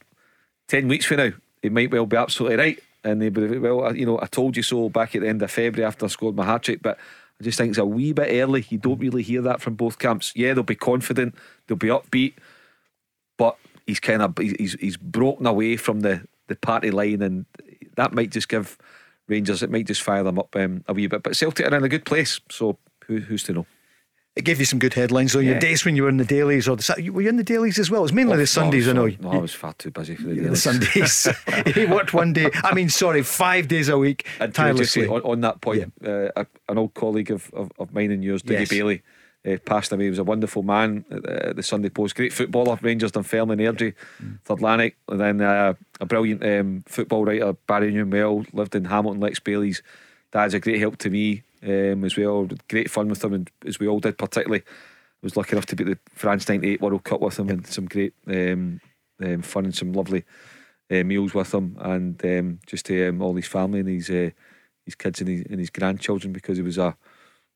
10 0.69 0.89
weeks 0.89 1.05
from 1.05 1.19
now, 1.19 1.33
he 1.61 1.69
might 1.69 1.91
well 1.91 2.07
be 2.07 2.17
absolutely 2.17 2.57
right. 2.57 2.83
And 3.05 3.21
they 3.21 3.31
would 3.31 3.61
well, 3.61 3.95
you 3.97 4.07
know, 4.07 4.21
I 4.21 4.27
told 4.27 4.57
you 4.57 4.63
so 4.63 4.89
back 4.89 5.15
at 5.15 5.23
the 5.23 5.29
end 5.29 5.43
of 5.43 5.51
February 5.51 5.87
after 5.87 6.07
I 6.07 6.09
scored 6.09 6.37
my 6.37 6.45
hat 6.45 6.63
trick, 6.63 6.83
but 6.83 6.99
I 7.41 7.45
just 7.45 7.59
think 7.59 7.71
it's 7.71 7.79
a 7.79 7.85
wee 7.85 8.13
bit 8.13 8.41
early. 8.41 8.65
You 8.69 8.79
don't 8.79 9.01
really 9.01 9.23
hear 9.23 9.43
that 9.43 9.61
from 9.61 9.75
both 9.75 9.99
camps. 9.99 10.33
Yeah, 10.37 10.55
they'll 10.55 10.63
be 10.63 10.77
confident, 10.77 11.35
they'll 11.67 11.77
be 11.77 11.89
upbeat, 11.89 12.35
but 13.37 13.57
he's 13.87 14.01
kind 14.01 14.23
of 14.23 14.39
he's 14.39 14.75
he's 14.75 14.97
broken 14.97 15.47
away 15.47 15.77
from 15.77 16.01
the 16.01 16.27
the 16.47 16.57
party 16.57 16.91
line, 16.91 17.23
and 17.23 17.47
that 17.97 18.13
might 18.13 18.31
just 18.31 18.49
give 18.49 18.79
Rangers. 19.29 19.63
It 19.63 19.71
might 19.71 19.87
just 19.87 20.03
fire 20.03 20.23
them 20.23 20.39
up 20.39 20.55
um, 20.55 20.85
a 20.87 20.93
wee 20.93 21.07
bit. 21.07 21.23
But 21.23 21.37
Celtic 21.37 21.67
are 21.67 21.77
in 21.77 21.85
a 21.85 21.89
good 21.89 22.05
place, 22.05 22.41
so 22.51 22.79
who, 23.07 23.19
who's 23.19 23.43
to 23.45 23.53
know? 23.53 23.67
It 24.35 24.47
gave 24.47 24.59
you 24.59 24.64
some 24.64 24.78
good 24.78 24.95
headlines, 24.95 25.35
though. 25.35 25.41
Your 25.41 25.59
days 25.59 25.85
when 25.85 25.95
you 25.95 26.05
were 26.05 26.09
in 26.09 26.16
the 26.16 26.24
dailies, 26.24 26.66
or 26.66 26.74
the 26.76 27.11
were 27.11 27.20
you 27.20 27.28
in 27.28 27.37
the 27.37 27.45
dailies 27.45 27.78
as 27.78 27.91
well? 27.91 28.01
It 28.01 28.05
was 28.05 28.12
mainly 28.14 28.39
the 28.39 28.47
Sundays, 28.47 28.89
I 28.89 28.93
know. 28.93 29.11
No, 29.20 29.30
I 29.30 29.37
was 29.37 29.53
far 29.53 29.74
too 29.74 29.91
busy 29.91 30.16
for 30.16 30.22
the, 30.22 30.35
The 30.35 30.41
dailies. 30.43 30.62
Sundays. 30.62 31.28
he 31.74 31.85
worked 31.85 32.14
one 32.14 32.33
day. 32.33 32.51
I 32.64 32.72
mean, 32.74 32.89
sorry, 32.89 33.22
five 33.22 33.68
days 33.68 33.91
a 33.91 33.99
week, 33.99 34.26
And 34.41 34.55
just 34.55 34.57
say, 34.57 35.05
tirelessly. 35.05 35.07
on, 35.09 35.20
on 35.22 35.41
that 35.43 35.61
point, 35.61 35.93
uh, 36.03 36.28
an 36.68 36.78
old 36.78 36.95
colleague 36.95 37.30
of, 37.30 37.53
of, 37.53 37.70
of 37.78 37.93
mine 37.93 38.11
and 38.11 38.24
yours, 38.24 38.43
Dougie 38.43 38.61
Yes. 38.61 38.68
Baillie, 38.70 39.03
uh, 39.47 39.59
passed 39.66 39.93
away. 39.93 40.05
He 40.05 40.11
was 40.11 40.18
a 40.18 40.24
wonderful 40.24 40.62
man 40.62 41.05
at 41.11 41.22
the, 41.24 41.53
the 41.57 41.62
Sunday 41.62 41.91
Post. 41.91 42.14
Great 42.14 42.33
footballer, 42.33 42.78
Rangers 42.80 43.12
Fairland 43.12 43.61
Airdrie, 43.61 43.93
Third 44.47 44.62
Lanark. 44.62 44.95
And 45.09 45.20
then 45.20 45.41
uh, 45.43 45.74
a 46.01 46.07
brilliant 46.07 46.43
um, 46.43 46.85
football 46.87 47.26
writer, 47.26 47.53
Barry 47.66 47.91
Newell, 47.93 48.47
lived 48.55 48.74
in 48.74 48.87
Hamilton, 48.87 49.20
Lex 49.20 49.41
Baillie's. 49.41 49.83
Dad's 50.30 50.55
a 50.55 50.61
great 50.61 50.78
help 50.80 50.97
to 50.99 51.11
me 51.11 51.43
um, 51.63 52.05
as 52.05 52.17
well. 52.17 52.49
Great 52.69 52.91
fun 52.91 53.09
with 53.09 53.25
him, 53.25 53.33
and 53.33 53.51
as 53.67 53.79
we 53.79 53.89
all 53.89 54.01
did, 54.01 54.19
particularly. 54.19 54.63
I 54.63 55.27
was 55.27 55.37
lucky 55.37 55.53
enough 55.53 55.67
to 55.67 55.77
be 55.77 55.85
at 55.85 55.91
the 55.91 55.99
France 56.17 56.49
98 56.49 56.81
World 56.81 57.05
Cup 57.05 57.21
with 57.21 57.39
him 57.39 57.49
and 57.49 57.65
some 57.65 57.87
great 57.87 58.13
um, 58.27 58.81
um, 59.25 59.43
fun 59.43 59.67
and 59.67 59.75
some 59.75 59.93
lovely 59.93 60.25
uh, 60.91 61.05
meals 61.05 61.33
with 61.33 61.55
him 61.55 61.77
and 61.81 62.25
um, 62.25 62.59
just 62.67 62.87
to 62.87 63.09
um, 63.09 63.23
all 63.23 63.35
his 63.35 63.47
family 63.47 63.81
and 63.81 63.89
his 63.89 64.11
uh, 64.11 64.31
his 64.85 64.97
kids 64.97 65.21
and 65.21 65.29
his, 65.29 65.43
and 65.49 65.61
his 65.61 65.71
grandchildren 65.71 66.33
because 66.33 66.57
he 66.57 66.63
was 66.63 66.77
a 66.77 66.97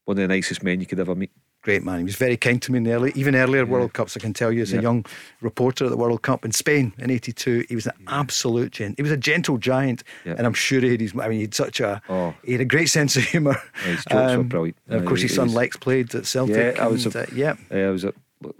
one 0.05 0.17
of 0.17 0.23
the 0.23 0.29
nicest 0.29 0.63
men 0.63 0.79
you 0.79 0.87
could 0.87 1.01
ever 1.01 1.17
meet. 1.17 1.33
Great 1.67 1.83
man. 1.83 1.99
He 1.99 2.05
was 2.05 2.15
very 2.15 2.37
kind 2.37 2.63
to 2.63 2.71
me 2.71 2.79
in 2.79 2.85
the 2.85 2.93
early, 2.93 3.11
even 3.17 3.35
earlier 3.35 3.67
World 3.67 3.93
Cups. 3.93 4.17
I 4.17 4.21
can 4.21 4.33
tell 4.33 4.53
you, 4.53 4.63
as 4.63 4.73
a 4.73 4.81
young 4.81 5.05
reporter 5.41 5.85
at 5.85 5.91
the 5.91 5.97
World 5.97 6.23
Cup 6.23 6.45
in 6.45 6.53
Spain 6.53 6.93
in 6.99 7.11
'82, 7.11 7.65
he 7.69 7.75
was 7.75 7.87
an 7.87 7.93
absolute 8.07 8.71
gent. 8.71 8.95
He 8.99 9.03
was 9.03 9.11
a 9.11 9.17
gentle 9.17 9.59
giant, 9.59 10.05
Yeah. 10.25 10.35
and 10.39 10.47
I'm 10.47 10.55
sure 10.55 10.81
he 10.81 10.91
had 10.93 11.01
his. 11.01 11.13
I 11.19 11.27
mean, 11.27 11.39
he 11.39 11.41
had 11.43 11.55
such 11.55 11.81
a. 11.81 12.01
Oh. 12.09 12.35
He 12.45 12.53
had 12.53 12.61
a 12.61 12.65
great 12.65 12.89
sense 12.89 13.17
of 13.17 13.25
humour. 13.25 13.57
Yeah, 13.85 13.91
his 13.97 14.05
jokes 14.05 14.37
were 14.37 14.45
brilliant. 14.45 14.77
and 14.87 15.01
of 15.01 15.07
course, 15.07 15.23
his 15.23 15.35
son 15.35 15.53
Lex 15.53 15.77
played 15.77 16.15
at 16.15 16.25
Celtic. 16.27 16.77
Yeah, 16.77 16.85
I 16.85 16.87
was. 16.87 17.05
and, 17.05 17.17
a- 17.17 17.23
uh, 17.23 17.27
yeah. 17.35 17.55
uh, 17.73 17.89
I 17.89 17.91
was 17.91 18.05
at 18.05 18.15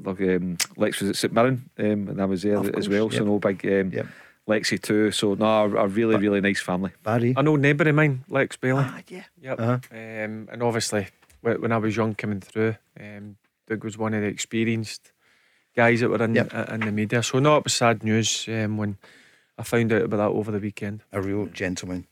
like 0.05 0.21
um, 0.23 0.57
Lex 0.77 1.01
was 1.01 1.11
at 1.11 1.15
St 1.17 1.33
Mirren, 1.33 1.71
um, 1.79 2.09
and 2.09 2.21
I 2.21 2.25
was 2.25 2.43
there 2.43 2.57
Of 2.57 2.67
as 2.67 2.73
course, 2.73 2.89
well. 2.89 3.11
So 3.11 3.23
no 3.25 3.39
big 3.39 3.65
um, 3.67 3.93
Yep. 3.93 4.07
Lexi 4.49 4.83
too. 4.83 5.13
So 5.13 5.35
no, 5.35 5.47
a, 5.47 5.85
a 5.85 5.87
really 5.87 6.17
really 6.17 6.41
nice 6.41 6.61
family. 6.61 6.91
Barry. 7.05 7.35
I 7.37 7.43
know 7.43 7.55
neighbour 7.55 7.89
of 7.89 7.95
mine, 7.95 8.25
Lex 8.29 8.57
Baillie. 8.57 8.85
Ah, 8.85 9.01
yeah. 9.09 9.23
Yep. 9.43 9.61
Uh-huh. 9.61 9.79
Um, 9.93 10.49
and 10.51 10.63
obviously, 10.63 11.03
wh- 11.03 11.09
when 11.55 11.73
I 11.73 11.79
was 11.79 11.97
young 11.97 12.15
coming 12.15 12.41
through, 12.41 12.77
um, 13.01 13.37
Doug 13.69 13.85
was 13.85 13.97
one 13.99 14.15
of 14.15 14.21
the 14.23 14.29
experienced 14.29 15.13
guys 15.75 16.01
that 16.01 16.09
were 16.09 16.23
in, 16.23 16.35
Yep. 16.35 16.55
uh, 16.55 16.67
in 16.75 16.81
the 16.81 16.93
media. 16.93 17.23
So, 17.23 17.39
no, 17.39 17.57
it 17.59 17.65
was 17.65 17.75
sad 17.75 18.03
news 18.05 18.47
um, 18.49 18.77
when 18.77 18.97
I 19.59 19.63
found 19.63 19.93
out 19.93 20.03
about 20.03 20.17
that 20.19 20.29
over 20.37 20.51
the 20.53 20.59
weekend. 20.61 21.03
a 21.13 21.21
real 21.21 21.47
gentleman. 21.47 22.07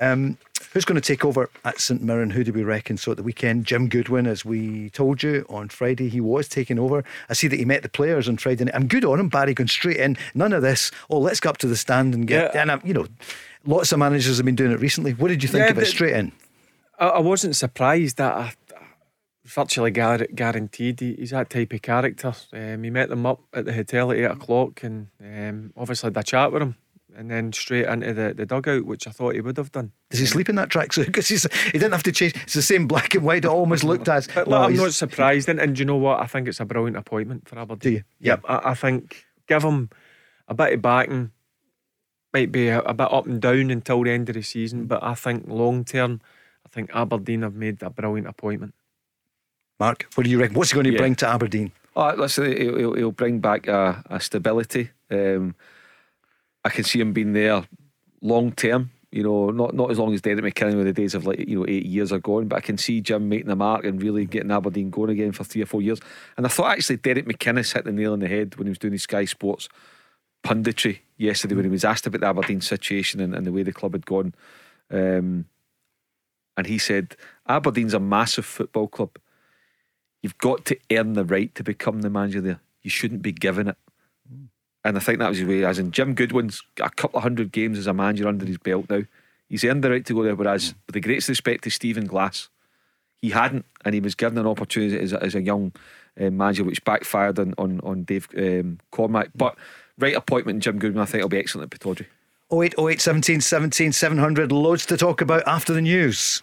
Um, 0.00 0.36
who's 0.72 0.84
going 0.84 1.00
to 1.00 1.06
take 1.06 1.24
over 1.24 1.48
at 1.64 1.78
St 1.80 2.02
Mirren? 2.02 2.30
Who 2.30 2.42
do 2.42 2.52
we 2.52 2.64
reckon? 2.64 2.96
So 2.96 3.12
at 3.12 3.18
the 3.18 3.22
weekend, 3.22 3.66
Jim 3.66 3.88
Goodwin, 3.88 4.26
as 4.26 4.44
we 4.44 4.90
told 4.90 5.22
you 5.22 5.46
on 5.48 5.68
Friday, 5.68 6.08
he 6.08 6.20
was 6.20 6.48
taking 6.48 6.78
over. 6.78 7.04
I 7.28 7.34
see 7.34 7.46
that 7.46 7.56
he 7.58 7.64
met 7.64 7.82
the 7.84 7.88
players 7.88 8.28
on 8.28 8.36
Friday. 8.36 8.64
night. 8.64 8.74
I'm 8.74 8.88
good 8.88 9.04
on 9.04 9.20
him, 9.20 9.28
Barry, 9.28 9.54
going 9.54 9.68
straight 9.68 9.98
in. 9.98 10.16
None 10.34 10.52
of 10.52 10.62
this. 10.62 10.90
Oh, 11.08 11.18
let's 11.20 11.38
go 11.38 11.50
up 11.50 11.58
to 11.58 11.68
the 11.68 11.76
stand 11.76 12.14
and 12.14 12.26
get. 12.26 12.52
Yeah. 12.54 12.62
And 12.62 12.72
I'm, 12.72 12.80
you 12.84 12.94
know, 12.94 13.06
lots 13.64 13.92
of 13.92 14.00
managers 14.00 14.38
have 14.38 14.46
been 14.46 14.56
doing 14.56 14.72
it 14.72 14.80
recently. 14.80 15.12
What 15.12 15.28
did 15.28 15.42
you 15.42 15.48
think 15.48 15.66
Yeah, 15.66 15.70
of 15.70 15.78
it 15.78 15.86
straight 15.86 16.14
in? 16.16 16.32
I, 16.98 17.06
I 17.08 17.18
wasn't 17.20 17.54
surprised 17.54 18.16
that 18.16 18.34
I, 18.34 18.54
virtually 19.44 19.90
gar- 19.90 20.26
guaranteed 20.34 21.00
he, 21.00 21.14
he's 21.14 21.30
that 21.30 21.50
type 21.50 21.72
of 21.72 21.82
character. 21.82 22.32
Um, 22.52 22.82
he 22.84 22.90
met 22.90 23.08
them 23.08 23.26
up 23.26 23.40
at 23.52 23.64
the 23.64 23.72
hotel 23.72 24.10
at 24.12 24.18
eight 24.18 24.24
o'clock 24.24 24.82
and 24.82 25.08
um, 25.20 25.72
obviously 25.76 26.08
had 26.08 26.16
a 26.16 26.22
chat 26.22 26.52
with 26.52 26.62
him 26.62 26.76
and 27.14 27.30
then 27.30 27.52
straight 27.52 27.84
into 27.86 28.14
the, 28.14 28.32
the 28.34 28.46
dugout, 28.46 28.86
which 28.86 29.06
I 29.06 29.10
thought 29.10 29.34
he 29.34 29.40
would 29.42 29.58
have 29.58 29.70
done. 29.72 29.92
Does 30.10 30.20
he 30.20 30.26
sleep 30.26 30.48
in 30.48 30.54
that 30.56 30.70
tracksuit? 30.70 31.06
Because 31.12 31.28
he 31.28 31.72
didn't 31.72 31.92
have 31.92 32.02
to 32.04 32.12
change. 32.12 32.34
It's 32.42 32.54
the 32.54 32.62
same 32.62 32.86
black 32.86 33.14
and 33.14 33.22
white. 33.24 33.44
It 33.44 33.48
almost 33.48 33.84
looked 33.84 34.08
as. 34.08 34.28
But 34.28 34.48
No, 34.48 34.56
I'm 34.62 34.70
he's- 34.70 34.82
not 34.82 34.92
surprised, 34.94 35.48
and, 35.48 35.60
and 35.60 35.74
do 35.76 35.80
you 35.80 35.84
know 35.84 35.96
what? 35.96 36.20
I 36.20 36.26
think 36.26 36.48
it's 36.48 36.60
a 36.60 36.64
brilliant 36.64 36.96
appointment 36.96 37.48
for 37.48 37.58
Aberdeen. 37.58 37.78
Do 37.80 37.90
you? 37.98 38.02
Yep. 38.20 38.44
I, 38.48 38.70
I 38.70 38.74
think 38.74 39.24
give 39.46 39.62
him 39.62 39.90
a 40.48 40.54
bit 40.54 40.72
of 40.72 40.80
backing. 40.82 41.32
Might 42.32 42.50
be 42.50 42.68
a, 42.68 42.80
a 42.80 42.94
bit 42.94 43.12
up 43.12 43.26
and 43.26 43.42
down 43.42 43.70
until 43.70 44.02
the 44.04 44.10
end 44.10 44.30
of 44.30 44.34
the 44.34 44.42
season, 44.42 44.86
but 44.86 45.02
I 45.02 45.12
think 45.14 45.44
long 45.48 45.84
term, 45.84 46.22
I 46.64 46.70
think 46.70 46.90
Aberdeen 46.94 47.42
have 47.42 47.54
made 47.54 47.82
a 47.82 47.90
brilliant 47.90 48.26
appointment. 48.26 48.72
Mark, 49.82 50.06
what 50.14 50.22
do 50.22 50.30
you 50.30 50.38
reckon? 50.38 50.54
What's 50.54 50.70
he 50.70 50.74
going 50.74 50.84
to 50.84 50.92
Yeah. 50.92 50.98
bring 50.98 51.16
to 51.16 51.26
Aberdeen? 51.28 51.72
Oh, 51.96 52.14
listen, 52.16 52.44
he'll, 52.56 52.76
he'll- 52.78 52.94
he'll 52.94 53.10
bring 53.22 53.40
back 53.40 53.66
a, 53.66 54.02
a 54.08 54.20
stability. 54.20 54.90
Um, 55.10 55.56
I 56.64 56.68
can 56.68 56.84
see 56.84 57.00
him 57.00 57.12
being 57.12 57.32
there 57.32 57.64
long 58.20 58.52
term. 58.52 58.90
You 59.10 59.24
know, 59.24 59.50
not 59.50 59.74
not 59.74 59.90
as 59.90 59.98
long 59.98 60.14
as 60.14 60.22
Derek 60.22 60.42
McKinnon 60.44 60.76
with 60.76 60.86
the 60.86 60.92
days 60.92 61.14
of 61.16 61.26
like 61.26 61.40
you 61.40 61.58
know 61.58 61.66
eight 61.68 61.84
years 61.84 62.12
are 62.12 62.20
gone, 62.20 62.46
but 62.46 62.56
I 62.56 62.60
can 62.60 62.78
see 62.78 63.00
Jim 63.00 63.28
making 63.28 63.50
a 63.50 63.56
mark 63.56 63.84
and 63.84 64.00
really 64.00 64.24
getting 64.24 64.52
Aberdeen 64.52 64.88
going 64.88 65.10
again 65.10 65.32
for 65.32 65.42
three 65.44 65.62
or 65.62 65.66
four 65.66 65.82
years. 65.82 65.98
And 66.36 66.46
I 66.46 66.48
thought 66.48 66.70
actually 66.70 66.96
Derek 66.98 67.26
McInnes 67.26 67.74
hit 67.74 67.84
the 67.84 67.92
nail 67.92 68.12
on 68.12 68.20
the 68.20 68.28
head 68.28 68.54
when 68.56 68.66
he 68.68 68.70
was 68.70 68.78
doing 68.78 68.92
his 68.92 69.02
Sky 69.02 69.24
Sports 69.26 69.68
punditry 70.44 71.00
yesterday 71.18 71.56
when 71.56 71.64
he 71.64 71.70
was 71.70 71.84
asked 71.84 72.06
about 72.06 72.20
the 72.20 72.26
Aberdeen 72.28 72.60
situation 72.60 73.20
and, 73.20 73.34
and 73.34 73.44
the 73.44 73.52
way 73.52 73.64
the 73.64 73.72
club 73.72 73.92
had 73.94 74.06
gone. 74.06 74.32
Um, 74.90 75.46
and 76.56 76.66
he 76.68 76.78
said, 76.78 77.16
Aberdeen's 77.48 77.94
a 77.94 78.00
massive 78.00 78.46
football 78.46 78.86
club. 78.88 79.10
You've 80.22 80.38
got 80.38 80.64
to 80.66 80.78
earn 80.92 81.14
the 81.14 81.24
right 81.24 81.54
to 81.56 81.64
become 81.64 82.02
the 82.02 82.10
manager 82.10 82.40
there. 82.40 82.60
You 82.82 82.90
shouldn't 82.90 83.22
be 83.22 83.32
given 83.32 83.68
it. 83.68 83.76
And 84.84 84.96
I 84.96 85.00
think 85.00 85.18
that 85.18 85.28
was 85.28 85.38
his 85.38 85.46
way. 85.46 85.64
As 85.64 85.78
in, 85.78 85.92
Jim 85.92 86.14
Goodwin's 86.14 86.62
a 86.80 86.90
couple 86.90 87.18
of 87.18 87.22
hundred 87.22 87.52
games 87.52 87.78
as 87.78 87.86
a 87.86 87.94
manager 87.94 88.26
under 88.26 88.46
his 88.46 88.58
belt 88.58 88.86
now. 88.90 89.02
He's 89.48 89.64
earned 89.64 89.84
the 89.84 89.90
right 89.90 90.04
to 90.06 90.14
go 90.14 90.22
there. 90.22 90.34
Whereas, 90.34 90.74
with 90.86 90.94
the 90.94 91.00
greatest 91.00 91.28
respect 91.28 91.64
to 91.64 91.70
Stephen 91.70 92.06
Glass, 92.06 92.48
he 93.20 93.30
hadn't, 93.30 93.66
and 93.84 93.94
he 93.94 94.00
was 94.00 94.14
given 94.14 94.38
an 94.38 94.46
opportunity 94.46 94.98
as 94.98 95.12
a, 95.12 95.22
as 95.22 95.34
a 95.34 95.42
young 95.42 95.72
uh, 96.20 96.30
manager, 96.30 96.64
which 96.64 96.84
backfired 96.84 97.38
on 97.38 97.54
on, 97.58 97.80
on 97.80 98.04
Dave 98.04 98.28
um, 98.36 98.78
Cormack. 98.90 99.30
But 99.34 99.56
right 99.98 100.16
appointment, 100.16 100.62
Jim 100.62 100.78
Goodwin, 100.78 101.02
I 101.02 101.04
think 101.04 101.22
will 101.22 101.28
be 101.28 101.38
excellent 101.38 101.74
at. 101.74 102.06
08, 102.52 102.74
08, 102.78 103.00
17, 103.00 103.40
17, 103.40 103.92
700. 103.92 104.52
Loads 104.52 104.84
to 104.86 104.96
talk 104.96 105.20
about 105.20 105.46
after 105.46 105.72
the 105.72 105.80
news. 105.80 106.42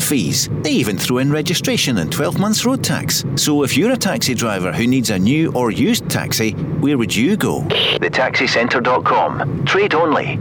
fees. 0.00 0.48
They 0.62 0.72
even 0.72 0.98
throw 0.98 1.18
in 1.18 1.30
registration 1.30 1.98
and 1.98 2.10
12 2.10 2.38
months 2.38 2.64
road 2.64 2.82
tax. 2.82 3.24
So 3.36 3.62
if 3.62 3.76
you're 3.76 3.92
a 3.92 3.96
taxi 3.96 4.34
driver 4.34 4.72
who 4.72 4.86
needs 4.86 5.10
a 5.10 5.18
new 5.18 5.52
or 5.52 5.70
used 5.70 6.08
taxi, 6.08 6.52
where 6.80 6.98
would 6.98 7.14
you 7.14 7.36
go? 7.36 7.60
TheTaxiCentre.com. 7.62 9.64
Trade 9.64 9.94
only. 9.94 10.38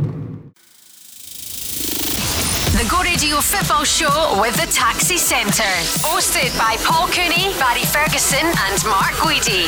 The 2.80 2.88
Go 2.90 3.02
Radio 3.02 3.42
Football 3.42 3.84
Show 3.84 4.40
with 4.40 4.56
the 4.56 4.72
Taxi 4.72 5.18
Centre. 5.18 5.64
Hosted 6.00 6.58
by 6.58 6.78
Paul 6.86 7.10
Cooney, 7.10 7.52
Barry 7.60 7.84
Ferguson, 7.84 8.46
and 8.46 8.86
Mark 8.86 9.12
Guidi. 9.20 9.68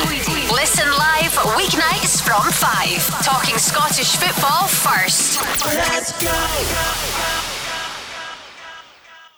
Listen 0.50 0.88
live 0.88 1.32
weeknights 1.52 2.22
from 2.22 2.50
5. 2.50 3.22
Talking 3.22 3.58
Scottish 3.58 4.16
football 4.16 4.66
1st 4.66 5.66
Let's 5.66 6.12
go. 6.24 7.61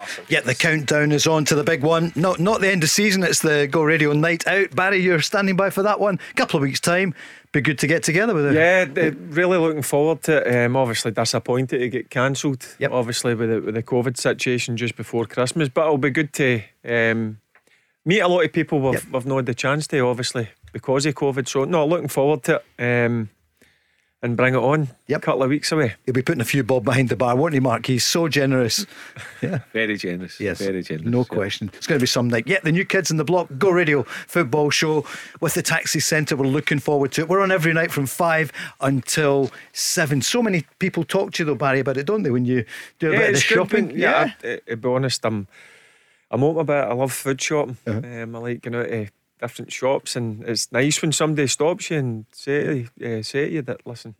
Awesome. 0.05 0.25
Yeah, 0.29 0.41
the 0.41 0.55
countdown 0.55 1.13
is 1.13 1.27
on 1.27 1.45
to 1.47 1.55
the 1.55 1.65
big 1.65 1.83
one. 1.83 2.13
Not 2.15 2.39
not 2.39 2.61
the 2.61 2.71
end 2.71 2.83
of 2.83 2.91
season. 2.91 3.23
It's 3.23 3.41
the 3.41 3.67
Go 3.71 3.83
Radio 3.83 4.13
night 4.13 4.47
out. 4.47 4.75
Barry, 4.77 4.99
you're 4.99 5.21
standing 5.21 5.57
by 5.57 5.71
for 5.71 5.83
that 5.83 5.99
one. 5.99 6.21
A 6.31 6.35
couple 6.35 6.59
of 6.59 6.63
weeks 6.63 6.81
time. 6.81 7.15
Be 7.53 7.61
good 7.61 7.79
to 7.79 7.87
get 7.87 8.03
together 8.03 8.35
with 8.35 8.47
it. 8.47 8.55
Yeah, 8.55 9.11
really 9.29 9.57
looking 9.57 9.83
forward 9.83 10.23
to 10.25 10.39
it. 10.39 10.67
Um, 10.67 10.77
obviously 10.77 11.13
disappointed 11.13 11.79
to 11.79 11.89
get 11.89 12.11
cancelled. 12.11 12.67
Yep. 12.81 12.91
Obviously 12.91 13.35
with 13.35 13.49
the, 13.49 13.61
with 13.61 13.75
the 13.77 13.83
COVID 13.83 14.17
situation 14.17 14.77
just 14.77 14.97
before 14.97 15.25
Christmas, 15.25 15.69
but 15.69 15.83
it'll 15.83 15.97
be 15.97 16.11
good 16.11 16.33
to 16.35 16.63
um, 16.85 17.39
meet 18.05 18.21
a 18.21 18.29
lot 18.29 18.45
of 18.45 18.53
people 18.53 18.81
we've, 18.81 18.95
yep. 18.95 19.05
we've 19.13 19.27
not 19.27 19.37
had 19.37 19.47
the 19.47 19.55
chance 19.55 19.87
to, 19.87 20.01
obviously 20.01 20.49
because 20.73 21.07
of 21.07 21.15
COVID. 21.15 21.49
So 21.49 21.65
no, 21.65 21.87
looking 21.87 22.09
forward 22.09 22.43
to 22.45 22.61
it. 22.77 23.07
Um, 23.07 23.31
and 24.25 24.39
bring 24.39 24.55
it 24.55 24.59
on. 24.59 24.89
Yep. 25.07 25.19
A 25.19 25.21
couple 25.21 25.43
of 25.43 25.51
weeks 25.51 25.71
away. 25.71 25.95
He'll 26.07 26.15
be 26.15 26.23
putting 26.23 26.41
a 26.41 26.47
few 26.47 26.65
bob 26.65 26.85
behind 26.85 27.11
the 27.11 27.17
bar, 27.17 27.37
won't 27.37 27.53
he, 27.53 27.61
Mark? 27.61 27.85
He's 27.85 28.05
so 28.05 28.27
generous. 28.27 28.85
Yeah. 29.43 29.59
Very 29.75 29.99
generous. 29.99 30.41
Yes. 30.41 30.59
Very 30.59 30.83
generous. 30.83 31.11
No 31.11 31.19
yeah. 31.19 31.25
question. 31.25 31.71
It's 31.75 31.87
going 31.87 31.99
to 31.99 32.03
be 32.03 32.07
some 32.07 32.29
night. 32.29 32.47
Yeah, 32.47 32.61
the 32.63 32.73
new 32.73 32.87
kids 32.87 33.11
in 33.11 33.19
the 33.19 33.25
block, 33.25 33.49
Go 33.59 33.69
Radio 33.69 34.05
football 34.05 34.71
show 34.71 35.05
with 35.41 35.53
the 35.53 35.61
Taxi 35.61 36.01
Centre. 36.01 36.35
We're 36.35 36.47
looking 36.47 36.79
forward 36.79 37.13
to 37.13 37.23
it. 37.23 37.29
We're 37.29 37.43
on 37.43 37.53
every 37.53 37.75
night 37.75 37.93
from 37.93 38.07
five 38.07 38.51
until 38.81 39.51
seven. 39.75 40.23
So 40.23 40.43
many 40.43 40.65
people 40.79 41.05
talk 41.05 41.33
to 41.35 41.43
you 41.43 41.47
though, 41.47 41.55
Barry, 41.57 41.81
about 41.81 41.99
it, 41.99 42.07
don't 42.07 42.23
they, 42.23 42.31
when 42.31 42.47
you 42.47 42.65
do 43.01 43.11
a 43.11 43.13
yeah, 43.13 43.19
bit 43.19 43.29
of 43.29 43.35
the 43.35 43.41
shopping? 43.41 43.91
Yeah. 43.91 44.31
yeah. 44.43 44.57
I, 44.67 44.71
to 44.71 44.77
be 44.79 44.89
honest, 44.89 45.27
I'm 45.27 45.47
I'm 46.31 46.43
open 46.43 46.63
about 46.63 46.89
it. 46.89 46.91
I 46.91 46.95
love 46.95 47.13
food 47.13 47.43
shopping. 47.43 47.77
Uh-huh. 47.87 47.99
Um, 47.99 48.35
I 48.35 48.39
like 48.39 48.63
going 48.63 48.77
out 48.77 48.89
to 48.89 49.09
different 49.45 49.71
shops 49.71 50.17
and 50.17 50.43
it's 50.45 50.73
nice 50.73 51.03
when 51.03 51.13
somebody 51.13 51.47
stops 51.47 51.91
you 51.91 51.99
and 51.99 52.25
say, 52.33 52.87
uh, 53.05 53.21
say 53.21 53.45
to 53.45 53.53
you 53.53 53.63
that 53.63 53.87
listen 53.87 54.15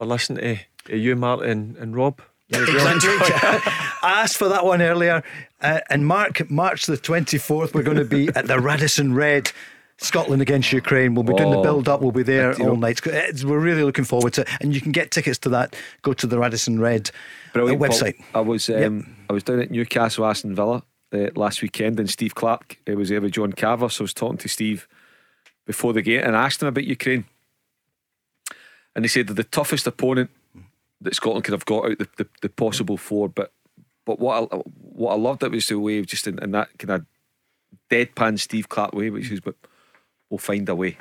or 0.00 0.06
listen 0.08 0.34
to, 0.34 0.58
you, 0.88 1.14
Martin 1.14 1.76
and 1.78 1.94
Rob. 1.94 2.20
I 2.52 3.62
asked 4.02 4.36
for 4.36 4.48
that 4.48 4.64
one 4.64 4.82
earlier. 4.82 5.22
Uh, 5.60 5.78
and 5.88 6.08
Mark, 6.08 6.50
March 6.50 6.86
the 6.86 6.96
24th, 6.96 7.72
we're 7.72 7.84
going 7.84 7.98
to 7.98 8.04
be 8.04 8.28
at 8.34 8.48
the 8.48 8.58
Radisson 8.58 9.14
Red. 9.14 9.52
Scotland 9.98 10.42
against 10.42 10.72
Ukraine. 10.72 11.14
We'll 11.14 11.22
be 11.22 11.32
oh, 11.34 11.36
doing 11.36 11.50
the 11.52 11.58
oh, 11.58 11.62
build 11.62 11.88
up. 11.88 12.00
We'll 12.00 12.10
be 12.10 12.24
there 12.24 12.60
all 12.60 12.74
night. 12.74 13.06
We're 13.06 13.60
really 13.60 13.84
looking 13.84 14.04
forward 14.04 14.32
to 14.32 14.40
it. 14.40 14.48
And 14.60 14.74
you 14.74 14.80
can 14.80 14.90
get 14.90 15.12
tickets 15.12 15.38
to 15.40 15.48
that. 15.50 15.76
Go 16.02 16.12
to 16.12 16.26
the 16.26 16.40
Radisson 16.40 16.80
Red 16.80 17.12
uh, 17.54 17.60
website. 17.60 18.16
Paul, 18.32 18.42
I 18.42 18.48
was 18.48 18.68
um, 18.68 18.76
yep. 18.76 19.04
I 19.30 19.32
was 19.32 19.44
down 19.44 19.60
at 19.60 19.70
Newcastle 19.70 20.26
Aston 20.26 20.56
Villa 20.56 20.82
uh, 21.12 21.30
last 21.34 21.62
weekend, 21.62 21.98
and 22.00 22.08
Steve 22.08 22.34
Clarke 22.34 22.78
uh, 22.88 22.92
was 22.94 23.08
there 23.08 23.20
with 23.20 23.32
John 23.32 23.52
Carver. 23.52 23.88
So 23.88 24.02
I 24.02 24.04
was 24.04 24.14
talking 24.14 24.38
to 24.38 24.48
Steve 24.48 24.88
before 25.66 25.92
the 25.92 26.02
game 26.02 26.22
and 26.24 26.36
I 26.36 26.44
asked 26.44 26.60
him 26.60 26.68
about 26.68 26.84
Ukraine 26.84 27.24
and 28.94 29.04
he 29.04 29.08
said 29.08 29.26
they're 29.26 29.34
the 29.34 29.44
toughest 29.44 29.86
opponent 29.86 30.30
that 31.00 31.14
Scotland 31.14 31.44
could 31.44 31.52
have 31.52 31.64
got 31.64 31.90
out 31.90 31.98
the, 31.98 32.08
the, 32.16 32.28
the 32.42 32.48
possible 32.48 32.96
four. 32.96 33.28
But 33.28 33.52
but 34.04 34.18
what 34.18 34.52
I, 34.52 34.56
what 34.56 35.12
I 35.12 35.16
loved 35.16 35.42
it 35.42 35.50
was 35.50 35.66
the 35.66 35.78
way 35.78 36.02
just 36.02 36.26
in, 36.26 36.42
in 36.42 36.50
that 36.52 36.76
kind 36.78 36.90
of 36.90 37.06
deadpan 37.90 38.38
Steve 38.38 38.68
Clarke 38.68 38.94
way, 38.94 39.10
which 39.10 39.30
is 39.30 39.40
but 39.40 39.54
we'll 40.30 40.38
find 40.38 40.68
a 40.68 40.74
way. 40.74 40.98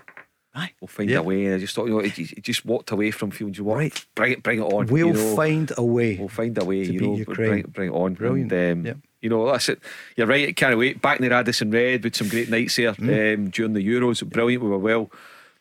Aye. 0.53 0.72
We'll 0.82 0.89
find 0.89 1.09
a 1.12 1.24
way. 1.24 1.45
And 1.45 1.55
I 1.55 1.59
just 1.59 1.74
thought, 1.74 1.88
you 1.88 1.93
know, 1.93 1.99
he, 1.99 2.24
he 2.24 2.41
just 2.41 2.66
walked 2.66 2.91
away 2.91 3.12
from 3.12 3.32
feeling, 3.32 3.53
you 3.53 3.64
what? 3.64 3.78
Right. 3.78 4.05
Bring 4.16 4.34
it, 4.34 4.43
bring 4.43 4.59
it 4.59 4.64
on. 4.64 4.88
We'll 4.88 5.07
you 5.07 5.14
know. 5.14 5.36
find 5.36 5.72
a 5.78 5.84
way. 5.84 6.18
We'll 6.18 6.28
find 6.28 6.57
a 6.62 6.66
way. 6.66 6.84
You 6.84 6.99
know, 6.99 7.24
bring, 7.24 7.62
bring, 7.64 7.89
it 7.89 7.95
on. 7.95 8.16
Brilliant. 8.16 8.51
And, 8.51 8.80
um, 8.80 8.86
yep. 8.86 8.97
You 9.22 9.30
know, 9.30 9.51
that's 9.51 9.69
it. 9.69 9.80
You're 10.15 10.28
right. 10.28 10.55
Can't 10.55 10.78
wait. 10.78 11.01
Back 11.01 11.19
in 11.19 11.24
the 11.24 11.30
Radisson 11.30 11.72
Red 11.72 12.03
with 12.03 12.15
some 12.15 12.28
great 12.28 12.49
nights 12.49 12.76
there 12.76 12.93
mm. 12.93 13.36
um, 13.36 13.49
during 13.49 13.74
the 13.74 13.88
Euros. 13.88 14.28
Brilliant. 14.28 14.63
We 14.63 14.69
were 14.69 14.78
well 14.78 15.11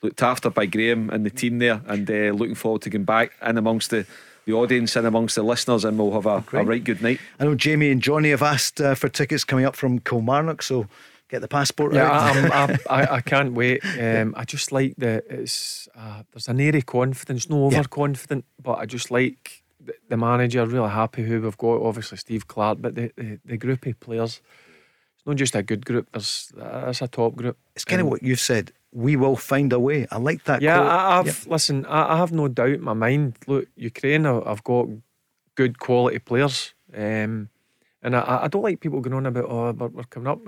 looked 0.03 0.23
after 0.23 0.51
by 0.51 0.67
Graham 0.67 1.11
and 1.11 1.27
the 1.27 1.31
team 1.31 1.59
there, 1.59 1.83
and 1.87 2.11
uh, 2.11 2.33
looking 2.35 2.55
forward 2.55 2.83
to 2.83 2.91
getting 2.91 3.05
back 3.05 3.33
in 3.43 3.59
amongst 3.59 3.91
the 3.91 4.07
the 4.47 4.55
audience 4.55 4.97
and 4.97 5.07
amongst 5.07 5.37
the 5.37 5.43
listeners, 5.43 5.85
and 5.85 5.99
we'll 5.99 6.13
have 6.13 6.27
a, 6.27 6.45
a 6.57 6.65
right 6.65 6.83
good 6.83 7.03
night. 7.03 7.21
I 7.39 7.45
know 7.45 7.55
Jamie 7.55 7.91
and 7.91 8.03
Johnny 8.03 8.31
have 8.31 8.43
asked 8.43 8.81
uh, 8.81 8.95
for 8.95 9.09
tickets 9.09 9.45
coming 9.45 9.65
up 9.65 9.77
from 9.77 10.01
Kilmarnock, 10.01 10.63
so 10.63 10.87
get 11.29 11.41
the 11.41 11.49
passport 11.49 11.93
yeah, 11.95 12.11
out. 12.11 12.51
I, 12.51 12.79
I, 13.03 13.15
I, 13.17 13.21
can't 13.21 13.53
wait. 13.53 13.83
Um, 13.99 14.35
I 14.37 14.45
just 14.45 14.73
like 14.73 14.95
the 14.97 15.23
it's 15.29 15.89
uh, 15.95 16.23
there's 16.33 16.49
an 16.49 16.61
airy 16.61 16.83
confidence, 16.83 17.51
no 17.51 17.67
overconfident, 17.67 18.45
yeah. 18.47 18.63
but 18.63 18.79
I 18.79 18.87
just 18.87 19.11
like 19.11 19.63
the, 20.09 20.17
manager. 20.17 20.65
Really 20.67 20.91
happy 20.91 21.23
who 21.23 21.41
we've 21.41 21.59
got. 21.59 21.83
Obviously 21.83 22.19
Steve 22.19 22.49
Clarke, 22.49 22.81
but 22.81 22.95
the, 22.95 23.13
the, 23.17 23.39
the 23.45 23.57
group 23.57 23.87
of 23.87 23.99
players. 24.01 24.41
It's 25.17 25.27
not 25.27 25.37
just 25.37 25.55
a 25.55 25.63
good 25.63 25.85
group. 25.85 26.09
There's 26.13 26.53
that's 26.57 27.03
a 27.03 27.09
top 27.09 27.37
group. 27.37 27.59
It's 27.75 27.85
kind 27.85 28.01
um, 28.01 28.07
of 28.07 28.11
what 28.13 28.23
you've 28.23 28.41
said 28.41 28.73
we 28.93 29.17
will 29.17 29.37
find 29.37 29.73
a 29.73 29.79
way. 29.79 30.07
I 30.11 30.19
like 30.19 30.45
that. 30.45 30.63
Yeah, 30.63 30.79
quote. 30.79 30.91
I, 30.91 31.17
have 31.17 31.27
yep. 31.27 31.37
listen. 31.47 31.87
I, 31.87 32.15
I, 32.15 32.17
have 32.17 32.33
no 32.33 32.49
doubt 32.49 32.71
in 32.71 32.83
my 32.83 32.93
mind. 32.93 33.37
Look, 33.47 33.69
Ukraine, 33.77 34.27
I've 34.27 34.65
got 34.65 34.89
good 35.55 35.79
quality 35.79 36.19
players, 36.19 36.75
um, 36.95 37.49
and 38.03 38.17
I, 38.17 38.41
I, 38.45 38.49
don't 38.49 38.63
like 38.63 38.81
people 38.81 39.01
going 39.01 39.15
on 39.15 39.27
about 39.27 39.45
oh 39.45 39.73
we're, 39.73 39.89
we're 39.89 40.03
coming 40.05 40.29
up. 40.29 40.41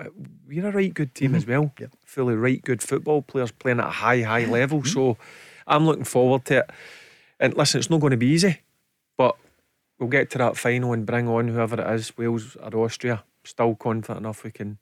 We're 0.49 0.67
a 0.67 0.73
right 0.73 0.93
good 0.93 1.15
team 1.15 1.31
mm-hmm. 1.31 1.37
as 1.37 1.47
well. 1.47 1.73
Yep. 1.79 1.93
Fully 2.05 2.35
right 2.35 2.63
good 2.63 2.83
football 2.83 3.23
players 3.23 3.53
playing 3.53 3.81
at 3.81 3.87
a 3.87 3.91
high 3.91 4.23
high 4.23 4.47
level. 4.47 4.81
Mm-hmm. 4.81 4.89
So 4.89 5.19
I'm 5.67 5.87
looking 5.87 6.05
forward 6.05 6.45
to 6.47 6.59
it. 6.59 6.71
And 7.39 7.57
listen, 7.57 7.79
it's 7.79 7.91
not 7.91 8.01
going 8.01 8.13
to 8.13 8.17
be 8.17 8.29
easy, 8.29 8.61
but 9.17 9.37
we'll 9.99 10.09
get 10.09 10.31
to 10.31 10.39
that 10.39 10.57
final 10.57 10.93
and 10.93 11.07
bring 11.07 11.29
on 11.29 11.49
whoever 11.49 11.81
it 11.81 11.95
is, 11.95 12.17
Wales 12.17 12.57
or 12.57 12.85
Austria. 12.85 13.25
Still 13.45 13.75
confident 13.75 14.21
enough 14.21 14.45
we 14.45 14.51
can 14.51 14.79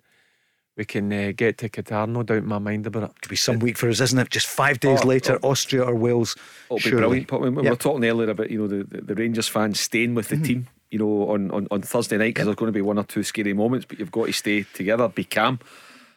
we 0.77 0.85
can 0.85 1.13
uh, 1.13 1.33
get 1.37 1.59
to 1.59 1.69
Qatar. 1.69 2.09
No 2.09 2.23
doubt 2.23 2.39
in 2.39 2.47
my 2.47 2.59
mind 2.59 2.87
about 2.87 3.03
it. 3.05 3.21
Could 3.21 3.29
be 3.29 3.37
some 3.37 3.59
week 3.59 3.77
for 3.77 3.89
us, 3.89 4.01
isn't 4.01 4.19
it? 4.19 4.31
Just 4.31 4.47
five 4.47 4.81
days 4.81 5.01
oh, 5.03 5.07
later, 5.07 5.39
oh, 5.43 5.51
Austria 5.51 5.85
or 5.85 5.95
Wales. 5.95 6.37
It'll 6.67 6.79
surely. 6.79 7.21
be 7.21 7.25
brilliant. 7.25 7.29
But 7.29 7.41
we, 7.41 7.51
we 7.51 7.63
yep. 7.65 7.73
were 7.73 7.77
talking 7.77 8.05
earlier 8.05 8.31
about 8.31 8.51
you 8.51 8.59
know 8.59 8.67
the, 8.67 8.85
the, 8.85 9.15
Rangers 9.15 9.49
fans 9.49 9.81
staying 9.81 10.15
with 10.15 10.29
the 10.29 10.37
mm. 10.37 10.47
team. 10.47 10.69
You 10.91 10.99
know 10.99 11.31
on, 11.31 11.51
on, 11.51 11.69
on 11.71 11.83
Thursday 11.83 12.17
night 12.17 12.29
because 12.29 12.43
yep. 12.43 12.47
there's 12.47 12.57
going 12.57 12.73
to 12.73 12.77
be 12.77 12.83
one 12.83 12.99
or 12.99 13.05
two 13.05 13.23
scary 13.23 13.53
moments, 13.53 13.87
but 13.87 13.99
you've 13.99 14.11
got 14.11 14.27
to 14.27 14.33
stay 14.33 14.65
together, 14.75 15.07
be 15.09 15.25
calm, 15.25 15.61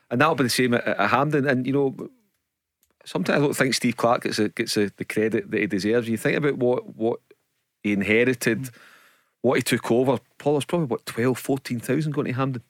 and 0.09 0.19
that'll 0.19 0.35
be 0.35 0.43
the 0.43 0.49
same 0.49 0.73
at, 0.73 0.87
at 0.87 1.09
Hampden. 1.09 1.45
And 1.45 1.67
you 1.67 1.73
know 1.73 2.09
sometimes 3.05 3.37
I 3.37 3.41
don't 3.41 3.55
think 3.55 3.73
Steve 3.73 3.97
Clarke 3.97 4.23
gets 4.23 4.39
a, 4.39 4.49
gets 4.49 4.77
a, 4.77 4.89
the 4.97 5.05
credit 5.05 5.51
that 5.51 5.59
he 5.59 5.67
deserves. 5.67 6.07
You 6.07 6.17
think 6.17 6.37
about 6.37 6.57
what 6.57 6.95
what 6.95 7.19
he 7.83 7.93
inherited, 7.93 8.59
mm. 8.61 8.71
what 9.41 9.55
he 9.55 9.61
took 9.61 9.91
over. 9.91 10.19
Paul, 10.37 10.53
there's 10.53 10.65
probably 10.65 10.87
what 10.87 11.05
12, 11.05 11.37
14,000 11.37 12.11
going 12.11 12.27
to 12.27 12.33
Hampden 12.33 12.63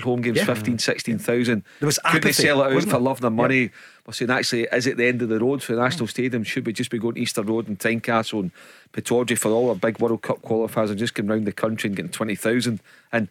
home 0.10 0.22
games, 0.22 0.38
yeah. 0.38 0.44
15, 0.44 0.78
16,000. 0.78 1.64
There 1.80 1.86
was 1.86 1.98
Could 1.98 2.08
apathy, 2.08 2.28
they 2.28 2.32
sell 2.32 2.62
it 2.62 2.72
out 2.72 2.82
for 2.82 2.96
it? 2.96 3.00
love 3.00 3.24
and 3.24 3.36
money? 3.36 3.70
We're 4.06 4.12
saying 4.12 4.30
actually, 4.30 4.64
is 4.72 4.86
it 4.86 4.96
the 4.96 5.06
end 5.06 5.22
of 5.22 5.28
the 5.28 5.38
road 5.38 5.62
for 5.62 5.74
the 5.74 5.82
National 5.82 6.06
Stadium? 6.06 6.44
Should 6.44 6.66
we 6.66 6.72
just 6.72 6.90
be 6.90 6.98
going 6.98 7.16
Easter 7.16 7.42
Road 7.42 7.68
and 7.68 7.78
Tynecastle 7.78 8.40
and 8.40 8.50
Pittodrie 8.92 9.38
for 9.38 9.50
all 9.50 9.68
our 9.70 9.76
big 9.76 9.98
World 10.00 10.22
Cup 10.22 10.42
qualifiers 10.42 10.90
and 10.90 10.98
just 10.98 11.14
going 11.14 11.28
round 11.28 11.46
the 11.46 11.52
country 11.52 11.88
and 11.88 11.96
getting 11.96 12.12
20,000? 12.12 12.80
And 13.12 13.28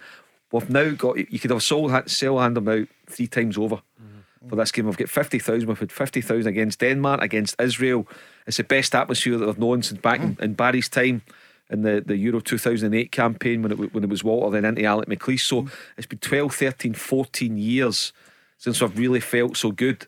we've 0.51 0.69
now 0.69 0.91
got, 0.91 1.17
you 1.17 1.39
could 1.39 1.51
have 1.51 1.63
sold, 1.63 2.09
sell 2.09 2.39
hand 2.39 2.57
them 2.57 2.69
out 2.69 2.87
three 3.07 3.27
times 3.27 3.57
over. 3.57 3.75
Mm-hmm. 3.75 4.49
For 4.49 4.55
this 4.55 4.71
game, 4.71 4.85
we've 4.85 4.97
got 4.97 5.09
50,000. 5.09 5.67
We've 5.67 5.79
had 5.79 5.91
50,000 5.91 6.47
against 6.47 6.79
Denmark, 6.79 7.21
against 7.21 7.55
Israel. 7.59 8.07
It's 8.47 8.57
the 8.57 8.63
best 8.63 8.93
atmosphere 8.95 9.37
that 9.37 9.47
I've 9.47 9.59
known 9.59 9.83
since 9.83 10.01
back 10.01 10.19
mm. 10.19 10.37
in, 10.39 10.43
in 10.43 10.53
Barry's 10.53 10.89
time. 10.89 11.21
in 11.69 11.81
the, 11.81 12.03
the 12.05 12.17
Euro 12.17 12.39
2008 12.39 13.11
campaign 13.11 13.61
when 13.61 13.71
it, 13.71 13.93
when 13.93 14.03
it 14.03 14.09
was 14.09 14.23
Walter, 14.23 14.51
then 14.51 14.65
into 14.65 14.83
Alex 14.83 15.09
McLeish. 15.09 15.41
So 15.41 15.67
it's 15.97 16.07
been 16.07 16.19
12, 16.19 16.53
13, 16.53 16.93
14 16.93 17.57
years 17.57 18.13
since 18.57 18.81
I've 18.81 18.97
really 18.97 19.19
felt 19.19 19.57
so 19.57 19.71
good 19.71 20.07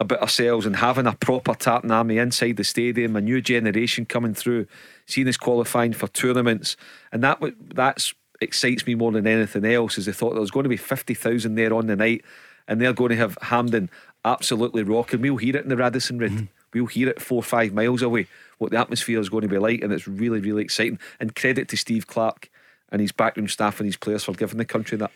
about 0.00 0.20
ourselves 0.22 0.64
and 0.64 0.76
having 0.76 1.06
a 1.06 1.14
proper 1.14 1.54
Tartan 1.54 1.90
army 1.90 2.18
inside 2.18 2.56
the 2.56 2.64
stadium, 2.64 3.16
a 3.16 3.20
new 3.20 3.40
generation 3.40 4.04
coming 4.04 4.34
through, 4.34 4.66
seeing 5.06 5.28
us 5.28 5.36
qualifying 5.36 5.92
for 5.92 6.06
tournaments. 6.08 6.76
And 7.12 7.22
that 7.24 7.42
that's 7.74 8.14
excites 8.40 8.86
me 8.86 8.94
more 8.94 9.10
than 9.10 9.26
anything 9.26 9.64
else 9.64 9.98
is 9.98 10.06
the 10.06 10.12
thought 10.12 10.32
there 10.32 10.40
was 10.40 10.52
going 10.52 10.62
to 10.62 10.68
be 10.68 10.76
50,000 10.76 11.56
there 11.56 11.74
on 11.74 11.88
the 11.88 11.96
night 11.96 12.24
and 12.68 12.80
they're 12.80 12.92
going 12.92 13.10
to 13.10 13.16
have 13.16 13.36
Hampden 13.42 13.90
absolutely 14.24 14.82
rocking. 14.82 15.20
We'll 15.20 15.36
hear 15.36 15.56
it 15.56 15.64
in 15.64 15.68
the 15.68 15.76
Radisson 15.76 16.18
Red. 16.18 16.30
Mm. 16.30 16.48
We'll 16.72 16.86
hear 16.86 17.08
it 17.08 17.20
four 17.20 17.38
or 17.38 17.42
five 17.42 17.72
miles 17.72 18.02
away 18.02 18.26
what 18.58 18.72
the 18.72 18.78
atmosphere 18.78 19.20
is 19.20 19.28
going 19.28 19.42
to 19.42 19.48
be 19.48 19.58
like, 19.58 19.82
and 19.82 19.92
it's 19.92 20.08
really, 20.08 20.40
really 20.40 20.62
exciting. 20.62 20.98
And 21.20 21.34
credit 21.34 21.68
to 21.68 21.76
Steve 21.76 22.06
Clarke 22.06 22.50
and 22.90 23.00
his 23.00 23.12
backroom 23.12 23.48
staff 23.48 23.80
and 23.80 23.86
his 23.86 23.96
players 23.96 24.24
for 24.24 24.32
giving 24.32 24.58
the 24.58 24.64
country 24.64 24.98
that. 24.98 25.10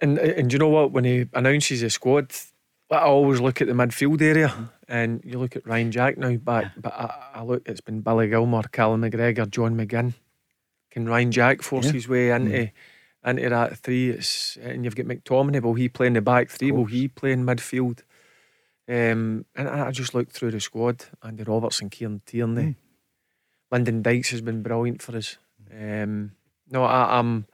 And 0.00 0.18
and 0.18 0.52
you 0.52 0.58
know 0.58 0.68
what? 0.68 0.92
When 0.92 1.04
he 1.04 1.26
announces 1.32 1.80
the 1.80 1.90
squad, 1.90 2.32
I 2.90 3.00
always 3.00 3.40
look 3.40 3.60
at 3.60 3.66
the 3.66 3.72
midfield 3.74 4.20
area, 4.20 4.70
and 4.88 5.22
you 5.24 5.38
look 5.38 5.56
at 5.56 5.66
Ryan 5.66 5.90
Jack 5.90 6.18
now 6.18 6.36
back, 6.36 6.72
but 6.76 6.92
I, 6.92 7.14
I, 7.36 7.42
look, 7.42 7.62
it's 7.66 7.80
been 7.80 8.00
Billy 8.00 8.28
Gilmour, 8.28 8.70
Callum 8.72 9.02
McGregor, 9.02 9.48
John 9.48 9.76
McGinn. 9.76 10.14
Can 10.90 11.08
Ryan 11.08 11.32
Jack 11.32 11.62
force 11.62 11.86
yeah. 11.86 11.92
his 11.92 12.08
way 12.08 12.30
into? 12.30 12.50
Mm 12.50 12.70
into 13.26 13.48
that 13.48 13.76
three. 13.78 14.10
It's, 14.10 14.56
and 14.56 14.84
you've 14.84 14.96
got 14.96 15.06
McTominay. 15.06 15.62
Will 15.62 15.74
he 15.74 15.88
play 15.88 16.06
in 16.06 16.12
the 16.14 16.20
back 16.20 16.48
three? 16.48 16.70
Will 16.70 16.84
he 16.84 17.08
play 17.08 17.32
in 17.32 17.44
midfield? 17.44 18.02
Um, 18.88 19.44
and 19.56 19.68
I 19.68 19.90
just 19.90 20.14
looked 20.14 20.32
through 20.32 20.52
the 20.52 20.60
squad: 20.60 21.04
Andy 21.22 21.42
Robertson, 21.42 21.90
Kieran 21.90 22.22
Tierney, 22.24 22.62
mm. 22.62 22.74
Lyndon 23.70 24.02
Dykes 24.02 24.30
has 24.30 24.40
been 24.40 24.62
brilliant 24.62 25.02
for 25.02 25.16
us. 25.16 25.38
Um, 25.72 26.32
no, 26.70 26.84
I, 26.84 27.18
am 27.18 27.26
I'm, 27.26 27.46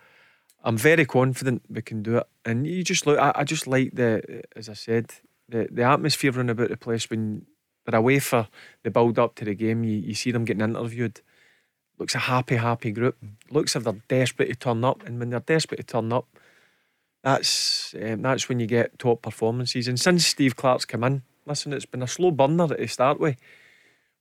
I'm 0.64 0.76
very 0.76 1.06
confident 1.06 1.62
we 1.70 1.82
can 1.82 2.02
do 2.02 2.18
it. 2.18 2.26
And 2.44 2.66
you 2.66 2.84
just 2.84 3.06
look, 3.06 3.18
I, 3.18 3.32
I 3.34 3.44
just 3.44 3.66
like 3.66 3.94
the, 3.94 4.42
as 4.54 4.68
I 4.68 4.74
said, 4.74 5.12
the 5.48 5.68
the 5.70 5.82
atmosphere 5.82 6.32
around 6.36 6.50
about 6.50 6.68
the 6.68 6.76
place 6.76 7.08
when 7.08 7.46
they're 7.86 7.98
away 7.98 8.18
for 8.18 8.48
the 8.82 8.90
build 8.90 9.18
up 9.18 9.34
to 9.36 9.44
the 9.44 9.54
game. 9.54 9.84
You, 9.84 9.96
you 9.96 10.14
see 10.14 10.30
them 10.32 10.44
getting 10.44 10.62
interviewed. 10.62 11.20
Looks 11.98 12.14
a 12.14 12.18
happy, 12.18 12.56
happy 12.56 12.90
group. 12.90 13.16
Looks 13.50 13.76
if 13.76 13.84
they're 13.84 13.94
desperate 14.08 14.48
to 14.48 14.54
turn 14.54 14.84
up, 14.84 15.02
and 15.06 15.18
when 15.18 15.30
they're 15.30 15.40
desperate 15.40 15.78
to 15.78 15.82
turn 15.84 16.12
up, 16.12 16.26
that's 17.22 17.94
um, 18.02 18.22
that's 18.22 18.48
when 18.48 18.60
you 18.60 18.66
get 18.66 18.98
top 18.98 19.22
performances. 19.22 19.88
And 19.88 19.98
since 19.98 20.26
Steve 20.26 20.56
Clarke's 20.56 20.84
come 20.84 21.04
in, 21.04 21.22
listen, 21.46 21.72
it's 21.72 21.86
been 21.86 22.02
a 22.02 22.08
slow 22.08 22.30
burner 22.30 22.68
to 22.68 22.88
start 22.88 23.20
with. 23.20 23.36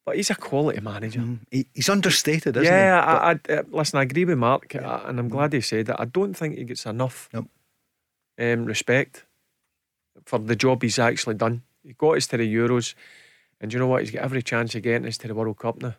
But 0.06 0.16
he's 0.16 0.32
a 0.32 0.36
quality 0.36 0.82
manager. 0.82 1.20
Mm, 1.20 1.40
he, 1.52 1.68
he's 1.74 1.90
understated, 1.90 2.58
isn't 2.58 2.66
yeah, 2.66 2.72
he? 2.72 2.86
Yeah, 2.86 3.00
I, 3.00 3.32
I, 3.32 3.54
uh, 3.60 3.64
listen, 3.70 4.00
I 4.00 4.04
agree 4.04 4.26
with 4.26 4.38
Mark, 4.38 4.74
yeah. 4.74 4.90
Uh, 4.90 5.04
and 5.06 5.20
I'm 5.20 5.30
glad 5.30 5.54
he 5.54 5.62
said 5.62 5.86
that. 5.88 6.00
I 6.00 6.06
don't 6.06 6.34
think 6.34 6.58
he 6.58 6.64
gets 6.64 6.88
enough 6.88 7.30
nope. 7.32 7.48
um, 8.40 8.66
respect 8.66 9.26
for 10.26 10.40
the 10.40 10.56
job 10.56 10.82
he's 10.82 10.98
actually 10.98 11.36
done. 11.36 11.62
He 11.84 11.94
got 11.94 12.18
us 12.18 12.26
to 12.28 12.38
the 12.38 12.56
Euros, 12.56 12.96
and 13.60 13.72
you 13.72 13.78
know 13.78 13.86
what? 13.86 14.02
He's 14.02 14.12
got 14.12 14.24
every 14.24 14.42
chance 14.42 14.74
of 14.74 14.82
getting 14.82 15.08
us 15.08 15.20
to 15.20 15.28
the 15.28 15.36
World 15.36 15.60
Cup 15.60 15.82
now 15.82 15.96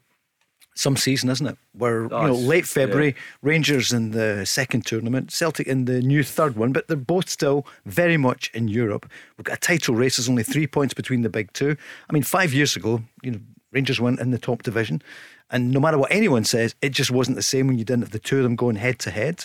some 0.75 0.97
season, 0.97 1.29
isn't 1.29 1.47
it? 1.47 1.57
Where 1.73 2.05
you 2.05 2.09
know 2.09 2.35
late 2.35 2.67
February, 2.67 3.09
yeah. 3.09 3.23
Rangers 3.43 3.93
in 3.93 4.13
the 4.13 4.45
second 4.47 4.87
tournament, 4.87 5.31
Celtic 5.31 5.67
in 5.67 5.85
the 5.85 6.01
new 6.01 6.23
third 6.23 6.57
one, 6.57 6.73
but 6.73 6.89
they're 6.89 6.97
both 6.97 7.29
still 7.29 7.67
very 7.85 8.17
much 8.17 8.51
in 8.55 8.69
Europe. 8.69 9.11
We've 9.37 9.45
got 9.45 9.59
a 9.59 9.61
title 9.61 9.95
race. 9.95 10.17
There's 10.17 10.29
only 10.29 10.43
three 10.43 10.67
points 10.67 10.95
between 10.95 11.23
the 11.23 11.29
big 11.29 11.53
two. 11.53 11.77
I 12.09 12.13
mean, 12.13 12.23
five 12.23 12.53
years 12.55 12.77
ago, 12.77 13.03
you 13.23 13.33
know, 13.33 13.41
Rangers 13.73 14.01
went 14.01 14.21
in 14.21 14.31
the 14.31 14.39
top 14.39 14.63
division, 14.63 15.03
and 15.51 15.71
no 15.71 15.81
matter 15.81 15.99
what 15.99 16.13
anyone 16.13 16.45
says, 16.45 16.75
it 16.81 16.91
just 16.91 17.11
wasn't 17.11 17.37
the 17.37 17.43
same 17.43 17.67
when 17.67 17.79
you 17.79 17.85
didn't 17.85 18.03
have 18.03 18.13
the 18.13 18.19
two 18.19 18.39
of 18.39 18.43
them 18.43 18.57
going 18.57 18.77
head 18.77 18.99
to 19.01 19.11
head. 19.11 19.45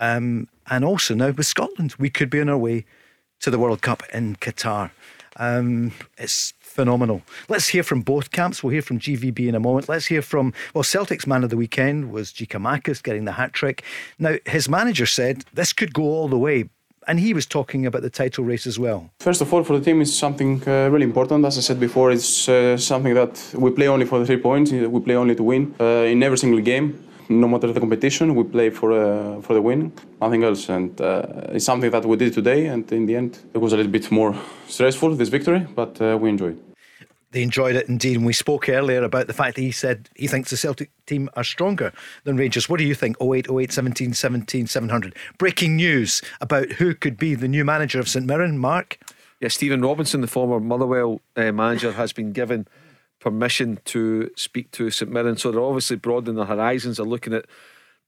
Um, 0.00 0.48
and 0.68 0.84
also 0.84 1.14
now 1.14 1.30
with 1.30 1.46
Scotland, 1.46 1.94
we 1.98 2.10
could 2.10 2.30
be 2.30 2.40
on 2.40 2.48
our 2.48 2.58
way 2.58 2.84
to 3.40 3.50
the 3.50 3.58
World 3.58 3.82
Cup 3.82 4.02
in 4.12 4.36
Qatar. 4.36 4.90
Um, 5.36 5.92
it's 6.18 6.54
phenomenal. 6.60 7.22
Let's 7.48 7.68
hear 7.68 7.82
from 7.82 8.02
both 8.02 8.30
camps. 8.30 8.62
We'll 8.62 8.72
hear 8.72 8.82
from 8.82 8.98
GVB 8.98 9.48
in 9.48 9.54
a 9.54 9.60
moment. 9.60 9.88
Let's 9.88 10.06
hear 10.06 10.22
from, 10.22 10.52
well, 10.74 10.84
Celtic's 10.84 11.26
man 11.26 11.44
of 11.44 11.50
the 11.50 11.56
weekend 11.56 12.10
was 12.10 12.32
Giakoumakis 12.32 13.02
getting 13.02 13.24
the 13.24 13.32
hat 13.32 13.52
trick. 13.52 13.82
Now, 14.18 14.36
his 14.46 14.68
manager 14.68 15.06
said 15.06 15.44
this 15.52 15.72
could 15.72 15.92
go 15.94 16.02
all 16.02 16.28
the 16.28 16.38
way. 16.38 16.68
And 17.06 17.20
he 17.20 17.34
was 17.34 17.44
talking 17.44 17.84
about 17.84 18.00
the 18.00 18.08
title 18.08 18.44
race 18.44 18.66
as 18.66 18.78
well. 18.78 19.10
First 19.20 19.42
of 19.42 19.52
all, 19.52 19.62
for 19.62 19.78
the 19.78 19.84
team, 19.84 20.00
it's 20.00 20.14
something 20.14 20.62
uh, 20.66 20.88
really 20.88 21.04
important. 21.04 21.44
As 21.44 21.58
I 21.58 21.60
said 21.60 21.78
before, 21.78 22.10
it's 22.10 22.48
uh, 22.48 22.78
something 22.78 23.12
that 23.12 23.52
we 23.54 23.70
play 23.72 23.88
only 23.88 24.06
for 24.06 24.18
the 24.18 24.24
three 24.24 24.38
points. 24.38 24.72
We 24.72 25.00
play 25.00 25.14
only 25.14 25.34
to 25.34 25.42
win 25.42 25.74
uh, 25.78 25.84
in 26.12 26.22
every 26.22 26.38
single 26.38 26.60
game 26.62 26.98
no 27.28 27.48
matter 27.48 27.72
the 27.72 27.80
competition, 27.80 28.34
we 28.34 28.44
play 28.44 28.70
for 28.70 28.92
uh, 28.92 29.40
for 29.40 29.54
the 29.54 29.62
win, 29.62 29.92
nothing 30.20 30.44
else. 30.44 30.68
And 30.68 31.00
uh, 31.00 31.52
it's 31.52 31.64
something 31.64 31.90
that 31.90 32.04
we 32.04 32.16
did 32.16 32.32
today, 32.32 32.66
and 32.66 32.90
in 32.92 33.06
the 33.06 33.16
end, 33.16 33.38
it 33.54 33.58
was 33.58 33.72
a 33.72 33.76
little 33.76 33.92
bit 33.92 34.10
more 34.10 34.34
stressful 34.68 35.16
this 35.16 35.28
victory, 35.28 35.66
but 35.74 36.00
uh, 36.00 36.18
we 36.20 36.28
enjoyed. 36.28 36.58
They 37.34 37.42
enjoyed 37.42 37.74
it 37.74 37.88
indeed, 37.88 38.16
and 38.16 38.24
we 38.24 38.32
spoke 38.32 38.68
earlier 38.68 39.02
about 39.02 39.26
the 39.26 39.32
fact 39.32 39.56
that 39.56 39.62
he 39.62 39.72
said 39.72 40.08
he 40.14 40.28
thinks 40.28 40.50
the 40.50 40.56
Celtic 40.56 40.90
team 41.06 41.28
are 41.34 41.42
stronger 41.42 41.92
than 42.22 42.36
Rangers. 42.36 42.68
What 42.68 42.78
do 42.78 42.84
you 42.84 42.94
think? 42.94 43.16
08, 43.20 43.50
08, 43.50 43.72
17, 43.72 44.14
17, 44.14 44.66
700. 44.68 45.16
Breaking 45.36 45.74
news 45.74 46.22
about 46.40 46.70
who 46.72 46.94
could 46.94 47.16
be 47.16 47.34
the 47.34 47.48
new 47.48 47.64
manager 47.64 47.98
of 47.98 48.08
St 48.08 48.24
Mirren, 48.24 48.56
Mark. 48.56 48.98
Yeah, 49.40 49.48
Stephen 49.48 49.82
Robinson, 49.82 50.20
the 50.20 50.28
former 50.28 50.60
Motherwell 50.60 51.20
uh, 51.34 51.50
manager, 51.50 51.90
has 51.92 52.12
been 52.12 52.32
given 52.32 52.68
permission 53.24 53.78
to 53.86 54.30
speak 54.36 54.70
to 54.72 54.90
St 54.90 55.10
Mirren. 55.10 55.38
So 55.38 55.50
they're 55.50 55.62
obviously 55.62 55.96
broadening 55.96 56.36
their 56.36 56.44
horizons. 56.44 56.98
They're 56.98 57.06
looking 57.06 57.32
at 57.32 57.46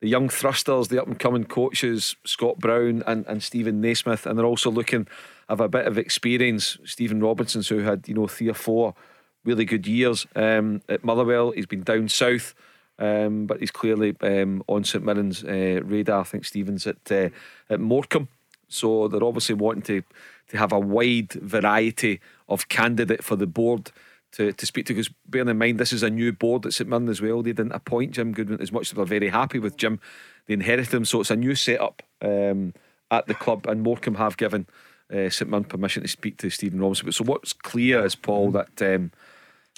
the 0.02 0.08
young 0.08 0.28
thrusters, 0.28 0.88
the 0.88 1.00
up 1.00 1.08
and 1.08 1.18
coming 1.18 1.44
coaches, 1.44 2.16
Scott 2.24 2.58
Brown 2.58 3.02
and, 3.06 3.26
and 3.26 3.42
Steven 3.42 3.80
Naismith, 3.80 4.26
and 4.26 4.38
they're 4.38 4.44
also 4.44 4.70
looking 4.70 5.08
have 5.48 5.60
a 5.60 5.68
bit 5.68 5.86
of 5.86 5.96
experience. 5.96 6.76
Stephen 6.84 7.22
Robinson, 7.22 7.62
who 7.62 7.82
had 7.82 8.06
you 8.06 8.14
know 8.14 8.26
three 8.26 8.50
or 8.50 8.54
four 8.54 8.94
really 9.42 9.64
good 9.64 9.86
years 9.86 10.26
um, 10.36 10.82
at 10.86 11.02
Motherwell, 11.02 11.52
he's 11.52 11.66
been 11.66 11.82
down 11.82 12.10
south, 12.10 12.54
um, 12.98 13.46
but 13.46 13.60
he's 13.60 13.70
clearly 13.70 14.14
um, 14.20 14.62
on 14.66 14.84
St 14.84 15.02
Mirren's 15.02 15.44
uh, 15.44 15.82
radar. 15.82 16.20
I 16.20 16.24
think 16.24 16.44
Stephen's 16.44 16.86
at 16.86 17.10
uh, 17.10 17.30
at 17.70 17.80
Morecambe, 17.80 18.28
so 18.68 19.08
they're 19.08 19.24
obviously 19.24 19.54
wanting 19.54 19.82
to 19.82 20.02
to 20.48 20.58
have 20.58 20.72
a 20.72 20.78
wide 20.78 21.32
variety 21.32 22.20
of 22.50 22.68
candidate 22.68 23.24
for 23.24 23.36
the 23.36 23.46
board 23.46 23.90
to, 24.36 24.52
to 24.52 24.66
speak 24.66 24.86
to 24.86 24.94
because 24.94 25.10
bearing 25.26 25.48
in 25.48 25.58
mind 25.58 25.78
this 25.78 25.92
is 25.92 26.02
a 26.02 26.10
new 26.10 26.32
board 26.32 26.66
at 26.66 26.74
St 26.74 26.88
Mirren 26.88 27.08
as 27.08 27.22
well. 27.22 27.42
They 27.42 27.52
didn't 27.52 27.72
appoint 27.72 28.12
Jim 28.12 28.32
Goodwin 28.32 28.60
as 28.60 28.70
much 28.70 28.90
as 28.90 28.96
they're 28.96 29.04
very 29.04 29.30
happy 29.30 29.58
with 29.58 29.76
Jim. 29.76 29.98
They 30.46 30.54
inherited 30.54 30.92
him, 30.92 31.04
so 31.04 31.20
it's 31.20 31.30
a 31.30 31.36
new 31.36 31.54
setup 31.54 32.02
um, 32.22 32.74
at 33.10 33.26
the 33.26 33.34
club, 33.34 33.66
and 33.66 33.82
Morecambe 33.82 34.16
have 34.16 34.36
given 34.36 34.66
uh, 35.12 35.30
St 35.30 35.50
Mirren 35.50 35.64
permission 35.64 36.02
to 36.02 36.08
speak 36.08 36.36
to 36.38 36.50
Stephen 36.50 36.80
Robinson. 36.80 37.06
But 37.06 37.14
so 37.14 37.24
what's 37.24 37.52
clear 37.52 38.04
is 38.04 38.14
Paul 38.14 38.52
that. 38.52 38.82
Um, 38.82 39.10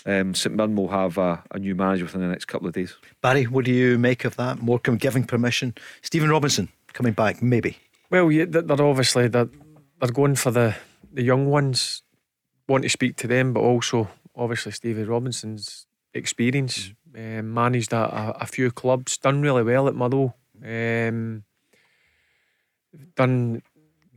um, 0.06 0.32
St 0.32 0.54
Mirren 0.54 0.76
will 0.76 0.88
have 0.88 1.18
a, 1.18 1.42
a, 1.50 1.58
new 1.58 1.74
manager 1.74 2.04
within 2.04 2.20
the 2.20 2.28
next 2.28 2.44
couple 2.44 2.68
of 2.68 2.72
days. 2.72 2.96
Barry, 3.20 3.48
what 3.48 3.64
do 3.64 3.72
you 3.72 3.98
make 3.98 4.24
of 4.24 4.36
that? 4.36 4.62
Morecambe 4.62 4.96
giving 4.96 5.24
permission. 5.24 5.74
Stephen 6.02 6.30
Robinson 6.30 6.68
coming 6.92 7.14
back, 7.14 7.42
maybe. 7.42 7.78
Well, 8.08 8.30
yeah, 8.30 8.44
they're 8.48 8.80
obviously 8.80 9.26
they're, 9.26 9.48
they're 10.00 10.12
going 10.12 10.36
for 10.36 10.52
the, 10.52 10.76
the 11.12 11.24
young 11.24 11.46
ones, 11.46 12.04
want 12.68 12.84
to 12.84 12.88
speak 12.88 13.16
to 13.16 13.26
them, 13.26 13.52
but 13.52 13.60
also 13.60 14.08
obviously 14.38 14.72
Stevie 14.72 15.04
Robinson's 15.04 15.86
experience. 16.14 16.92
Mm. 17.12 17.38
Um, 17.40 17.54
managed 17.54 17.92
a, 17.92 17.96
a, 17.98 18.30
a, 18.42 18.46
few 18.46 18.70
clubs, 18.70 19.16
done 19.16 19.42
really 19.42 19.62
well 19.62 19.88
at 19.88 19.94
Motherwell. 19.94 20.36
Um, 20.64 21.44
done 23.16 23.62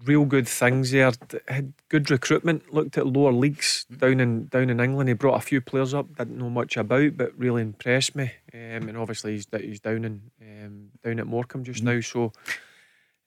real 0.06 0.26
good 0.26 0.48
things 0.48 0.92
there. 0.92 1.12
Had 1.48 1.74
good 1.90 2.12
recruitment. 2.12 2.74
Looked 2.74 2.98
at 2.98 3.08
lower 3.08 3.32
leagues 3.32 3.86
mm. 3.92 3.98
down 4.00 4.20
in 4.20 4.46
down 4.48 4.70
in 4.70 4.80
England. 4.80 5.10
He 5.10 5.14
brought 5.14 5.38
a 5.38 5.46
few 5.46 5.62
players 5.62 5.94
up. 5.94 6.16
Didn't 6.16 6.38
know 6.38 6.50
much 6.50 6.78
about, 6.78 7.18
but 7.18 7.38
really 7.38 7.62
impressed 7.62 8.16
me. 8.16 8.32
Um, 8.54 8.90
and 8.90 8.98
obviously 8.98 9.34
he's 9.34 9.48
he's 9.60 9.80
down 9.80 10.06
in 10.06 10.22
um, 10.42 10.90
down 11.04 11.20
at 11.20 11.28
Morecambe 11.28 11.64
just 11.64 11.84
mm. 11.84 11.96
now. 11.96 12.02
So 12.02 12.34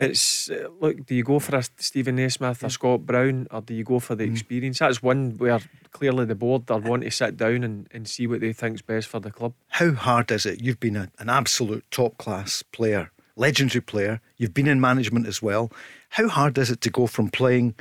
it's 0.04 0.50
uh, 0.50 0.68
look, 0.80 1.06
do 1.06 1.14
you 1.14 1.24
go 1.24 1.38
for 1.38 1.56
a 1.56 1.64
Stephen 1.78 2.16
Naismith, 2.16 2.62
a 2.62 2.70
Scott 2.70 3.06
Brown, 3.06 3.46
or 3.50 3.60
do 3.60 3.74
you 3.74 3.84
go 3.84 3.98
for 3.98 4.14
the 4.14 4.26
mm. 4.26 4.32
experience? 4.32 4.78
That's 4.78 5.02
one 5.02 5.36
where 5.38 5.60
clearly 5.92 6.24
the 6.24 6.34
board 6.34 6.70
are 6.70 6.78
wanting 6.78 7.08
to 7.08 7.14
sit 7.14 7.36
down 7.36 7.64
and, 7.64 7.88
and 7.90 8.08
see 8.08 8.26
what 8.26 8.40
they 8.40 8.52
think's 8.52 8.82
best 8.82 9.08
for 9.08 9.20
the 9.20 9.30
club. 9.30 9.54
How 9.68 9.92
hard 9.92 10.30
is 10.30 10.46
it? 10.46 10.62
You've 10.62 10.80
been 10.80 10.96
a, 10.96 11.10
an 11.18 11.28
absolute 11.28 11.84
top 11.90 12.18
class 12.18 12.62
player, 12.62 13.10
legendary 13.36 13.82
player. 13.82 14.20
You've 14.36 14.54
been 14.54 14.68
in 14.68 14.80
management 14.80 15.26
as 15.26 15.40
well. 15.42 15.70
How 16.10 16.28
hard 16.28 16.58
is 16.58 16.70
it 16.70 16.80
to 16.82 16.90
go 16.90 17.06
from 17.06 17.28
playing 17.30 17.74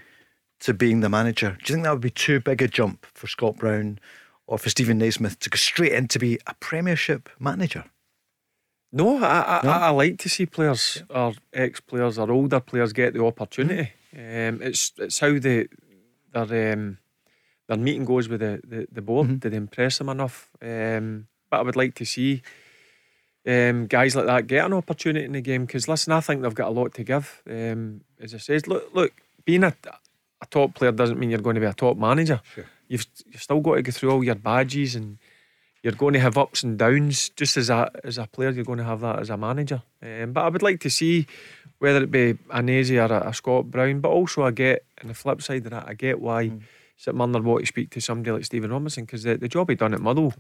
to 0.62 0.74
being 0.74 1.02
the 1.02 1.10
manager? 1.10 1.58
Do 1.64 1.74
you 1.74 1.76
think 1.76 1.84
that 1.86 1.92
would 1.92 2.02
be 2.02 2.10
too 2.10 2.40
big 2.40 2.62
a 2.62 2.68
jump 2.68 3.06
for 3.14 3.28
Scott 3.28 3.58
Brown 3.58 4.00
or 4.48 4.58
for 4.58 4.70
Stephen 4.70 4.98
Naismith 4.98 5.40
to 5.40 5.50
go 5.50 5.56
straight 5.56 5.94
in 5.94 6.08
to 6.10 6.20
be 6.20 6.40
a 6.48 6.54
Premiership 6.56 7.30
manager? 7.40 7.86
No, 8.96 9.18
I, 9.18 9.58
I, 9.58 9.62
no? 9.64 9.72
I, 9.72 9.90
like 9.90 10.20
to 10.20 10.30
see 10.30 10.46
players 10.46 11.02
or 11.10 11.34
ex 11.52 11.80
players 11.80 12.20
or 12.20 12.32
older 12.32 12.60
players 12.60 12.94
get 12.94 13.16
the 13.16 13.26
opportunity. 13.26 13.92
Um, 14.14 14.62
it's 14.62 14.94
it's 15.00 15.20
how 15.20 15.32
the 15.40 15.68
their 16.32 16.74
um, 16.74 17.00
their 17.68 17.78
meeting 17.78 18.06
goes 18.06 18.30
with 18.30 18.42
the, 18.42 18.62
the, 18.64 18.88
the 18.92 19.02
board. 19.02 19.28
Mm-hmm. 19.28 19.38
Did 19.38 19.52
they 19.52 19.58
impress 19.58 19.98
them 19.98 20.10
enough? 20.10 20.52
Um, 20.62 21.28
but 21.50 21.60
I 21.60 21.64
would 21.64 21.76
like 21.76 21.96
to 21.96 22.06
see 22.06 22.44
um, 23.48 23.88
guys 23.88 24.16
like 24.16 24.28
that 24.28 24.46
get 24.46 24.66
an 24.66 24.74
opportunity 24.74 25.26
in 25.26 25.32
the 25.32 25.42
game. 25.42 25.66
Because 25.66 25.88
listen, 25.88 26.14
I 26.14 26.20
think 26.20 26.44
they've 26.44 26.54
got 26.54 26.68
a 26.68 26.72
lot 26.72 26.94
to 26.94 27.04
give. 27.04 27.42
Um, 27.50 28.02
as 28.20 28.36
I 28.36 28.38
said, 28.38 28.68
look, 28.68 28.94
look, 28.94 29.14
being 29.44 29.64
a, 29.64 29.74
a 30.40 30.46
top 30.52 30.76
player 30.76 30.92
doesn't 30.92 31.20
mean 31.20 31.32
you're 31.32 31.40
going 31.40 31.56
to 31.56 31.62
be 31.62 31.66
a 31.66 31.74
top 31.74 31.98
manager. 31.98 32.42
Sure. 32.54 32.66
You've 32.88 33.08
you've 33.26 33.42
still 33.42 33.60
got 33.60 33.76
to 33.76 33.82
go 33.82 33.92
through 33.92 34.12
all 34.12 34.24
your 34.24 34.36
badges 34.36 34.94
and 34.94 35.18
you're 35.84 35.94
going 35.94 36.14
to 36.14 36.20
have 36.20 36.38
ups 36.38 36.64
and 36.64 36.80
downs. 36.80 37.30
Just 37.30 37.58
as 37.58 37.70
a 37.70 37.92
as 38.04 38.18
a 38.18 38.26
player, 38.26 38.50
you're 38.50 38.64
going 38.64 38.80
to 38.80 38.86
have 38.86 39.02
that 39.02 39.20
as 39.20 39.30
a 39.30 39.38
manager. 39.38 39.84
Um, 40.02 40.32
but 40.32 40.46
I 40.46 40.50
would 40.50 40.64
like 40.64 40.80
to 40.82 40.90
see 40.90 41.28
whether 41.80 42.02
it 42.02 42.10
be 42.10 42.38
a 42.50 42.62
Nazy 42.62 42.98
or 42.98 43.06
a, 43.06 43.30
a 43.30 43.34
Scott 43.34 43.70
Brown. 43.70 44.00
But 44.00 44.10
also, 44.10 44.44
I 44.44 44.52
get 44.52 44.86
on 45.02 45.10
the 45.10 45.14
flip 45.14 45.42
side 45.42 45.66
of 45.66 45.72
that, 45.72 45.88
I 45.88 45.94
get 45.94 46.22
why 46.22 46.48
mm. 46.48 46.62
St 46.96 47.16
Mirren 47.16 47.44
want 47.44 47.62
to 47.62 47.68
speak 47.68 47.90
to 47.92 48.02
somebody 48.02 48.32
like 48.32 48.46
Stephen 48.46 48.72
Robinson 48.72 49.04
because 49.04 49.24
the, 49.24 49.38
the 49.38 49.50
job 49.50 49.70
he 49.70 49.76
done 49.76 49.94
at 49.94 50.00
Motherwell 50.00 50.34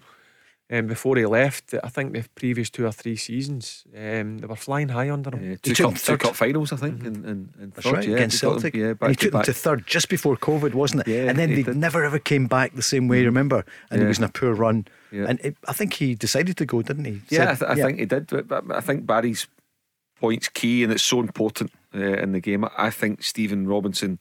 um, 0.73 0.87
before 0.87 1.17
he 1.17 1.25
left, 1.25 1.75
I 1.83 1.89
think 1.89 2.13
the 2.13 2.25
previous 2.33 2.69
two 2.69 2.85
or 2.85 2.91
three 2.91 3.15
seasons, 3.15 3.83
um, 3.95 4.39
they 4.39 4.47
were 4.47 4.55
flying 4.55 4.89
high 4.89 5.11
under 5.11 5.29
him. 5.29 5.51
Yeah, 5.51 5.55
two, 5.61 5.75
cup, 5.75 5.95
two 5.95 6.17
cup 6.17 6.35
finals, 6.35 6.73
I 6.73 6.77
think, 6.77 6.99
mm-hmm. 6.99 7.07
in, 7.07 7.25
in, 7.25 7.53
in 7.61 7.69
That's 7.75 7.85
third, 7.85 7.93
right, 7.93 8.07
yeah, 8.07 8.15
against 8.15 8.39
Celtic. 8.39 8.73
Them, 8.73 8.81
yeah, 8.81 8.93
and 9.01 9.09
he 9.09 9.15
took 9.15 9.33
them 9.33 9.43
to 9.43 9.53
third 9.53 9.85
just 9.85 10.09
before 10.09 10.35
COVID, 10.35 10.73
wasn't 10.73 11.01
it? 11.01 11.07
Yeah, 11.07 11.29
and 11.29 11.37
then 11.37 11.53
they 11.53 11.61
did. 11.61 11.77
never 11.77 12.03
ever 12.03 12.17
came 12.17 12.47
back 12.47 12.73
the 12.73 12.81
same 12.81 13.07
way, 13.07 13.17
mm-hmm. 13.19 13.27
remember? 13.27 13.65
And 13.91 13.99
yeah. 13.99 14.05
he 14.05 14.07
was 14.07 14.17
in 14.17 14.23
a 14.23 14.29
poor 14.29 14.53
run. 14.53 14.87
Yeah. 15.11 15.25
And 15.27 15.39
it, 15.41 15.55
I 15.67 15.73
think 15.73 15.93
he 15.93 16.15
decided 16.15 16.57
to 16.57 16.65
go, 16.65 16.81
didn't 16.81 17.05
he? 17.05 17.21
Yeah, 17.29 17.55
Said, 17.55 17.67
I, 17.69 17.75
th- 17.75 17.85
I 17.85 17.87
think 17.87 17.99
he 17.99 18.05
did. 18.05 18.47
But 18.47 18.63
I 18.71 18.81
think 18.81 19.05
Barry's 19.05 19.47
point's 20.19 20.49
key 20.49 20.83
and 20.83 20.91
it's 20.91 21.03
so 21.03 21.19
important 21.19 21.71
uh, 21.93 21.99
in 21.99 22.31
the 22.31 22.39
game. 22.39 22.65
I 22.77 22.89
think 22.89 23.21
Stephen 23.21 23.67
Robinson 23.67 24.17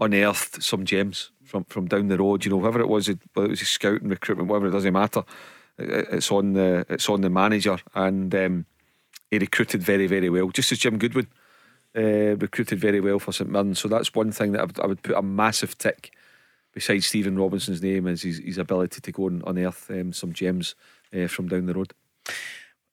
unearthed 0.00 0.64
some 0.64 0.84
gems 0.84 1.30
from, 1.44 1.62
from 1.64 1.86
down 1.86 2.08
the 2.08 2.18
road. 2.18 2.44
You 2.44 2.50
know, 2.50 2.56
whatever 2.56 2.80
it 2.80 2.88
was, 2.88 3.08
whether 3.08 3.46
it 3.46 3.50
was 3.50 3.60
his 3.60 3.68
scouting, 3.68 4.08
recruitment, 4.08 4.48
whatever, 4.48 4.66
it 4.66 4.72
doesn't 4.72 4.92
matter 4.92 5.22
it's 5.78 6.30
on 6.30 6.54
the 6.54 6.86
it's 6.88 7.08
on 7.08 7.20
the 7.20 7.30
manager, 7.30 7.78
and 7.94 8.34
um, 8.34 8.66
he 9.30 9.38
recruited 9.38 9.82
very 9.82 10.06
very 10.06 10.30
well, 10.30 10.48
just 10.50 10.72
as 10.72 10.78
Jim 10.78 10.98
Goodwin 10.98 11.28
uh, 11.96 12.36
recruited 12.36 12.78
very 12.78 13.00
well 13.00 13.18
for 13.18 13.32
St 13.32 13.50
Mirren. 13.50 13.74
So 13.74 13.88
that's 13.88 14.14
one 14.14 14.32
thing 14.32 14.52
that 14.52 14.60
I 14.60 14.64
would, 14.64 14.80
I 14.80 14.86
would, 14.86 15.02
put 15.02 15.16
a 15.16 15.22
massive 15.22 15.78
tick 15.78 16.12
beside 16.72 17.02
Stephen 17.02 17.38
Robinson's 17.38 17.82
name 17.82 18.06
is 18.06 18.22
his, 18.22 18.38
his 18.38 18.58
ability 18.58 19.00
to 19.00 19.12
go 19.12 19.28
and 19.28 19.42
unearth 19.46 19.90
um, 19.90 20.12
some 20.12 20.34
gems 20.34 20.74
uh, 21.16 21.26
from 21.26 21.48
down 21.48 21.66
the 21.66 21.74
road. 21.74 21.94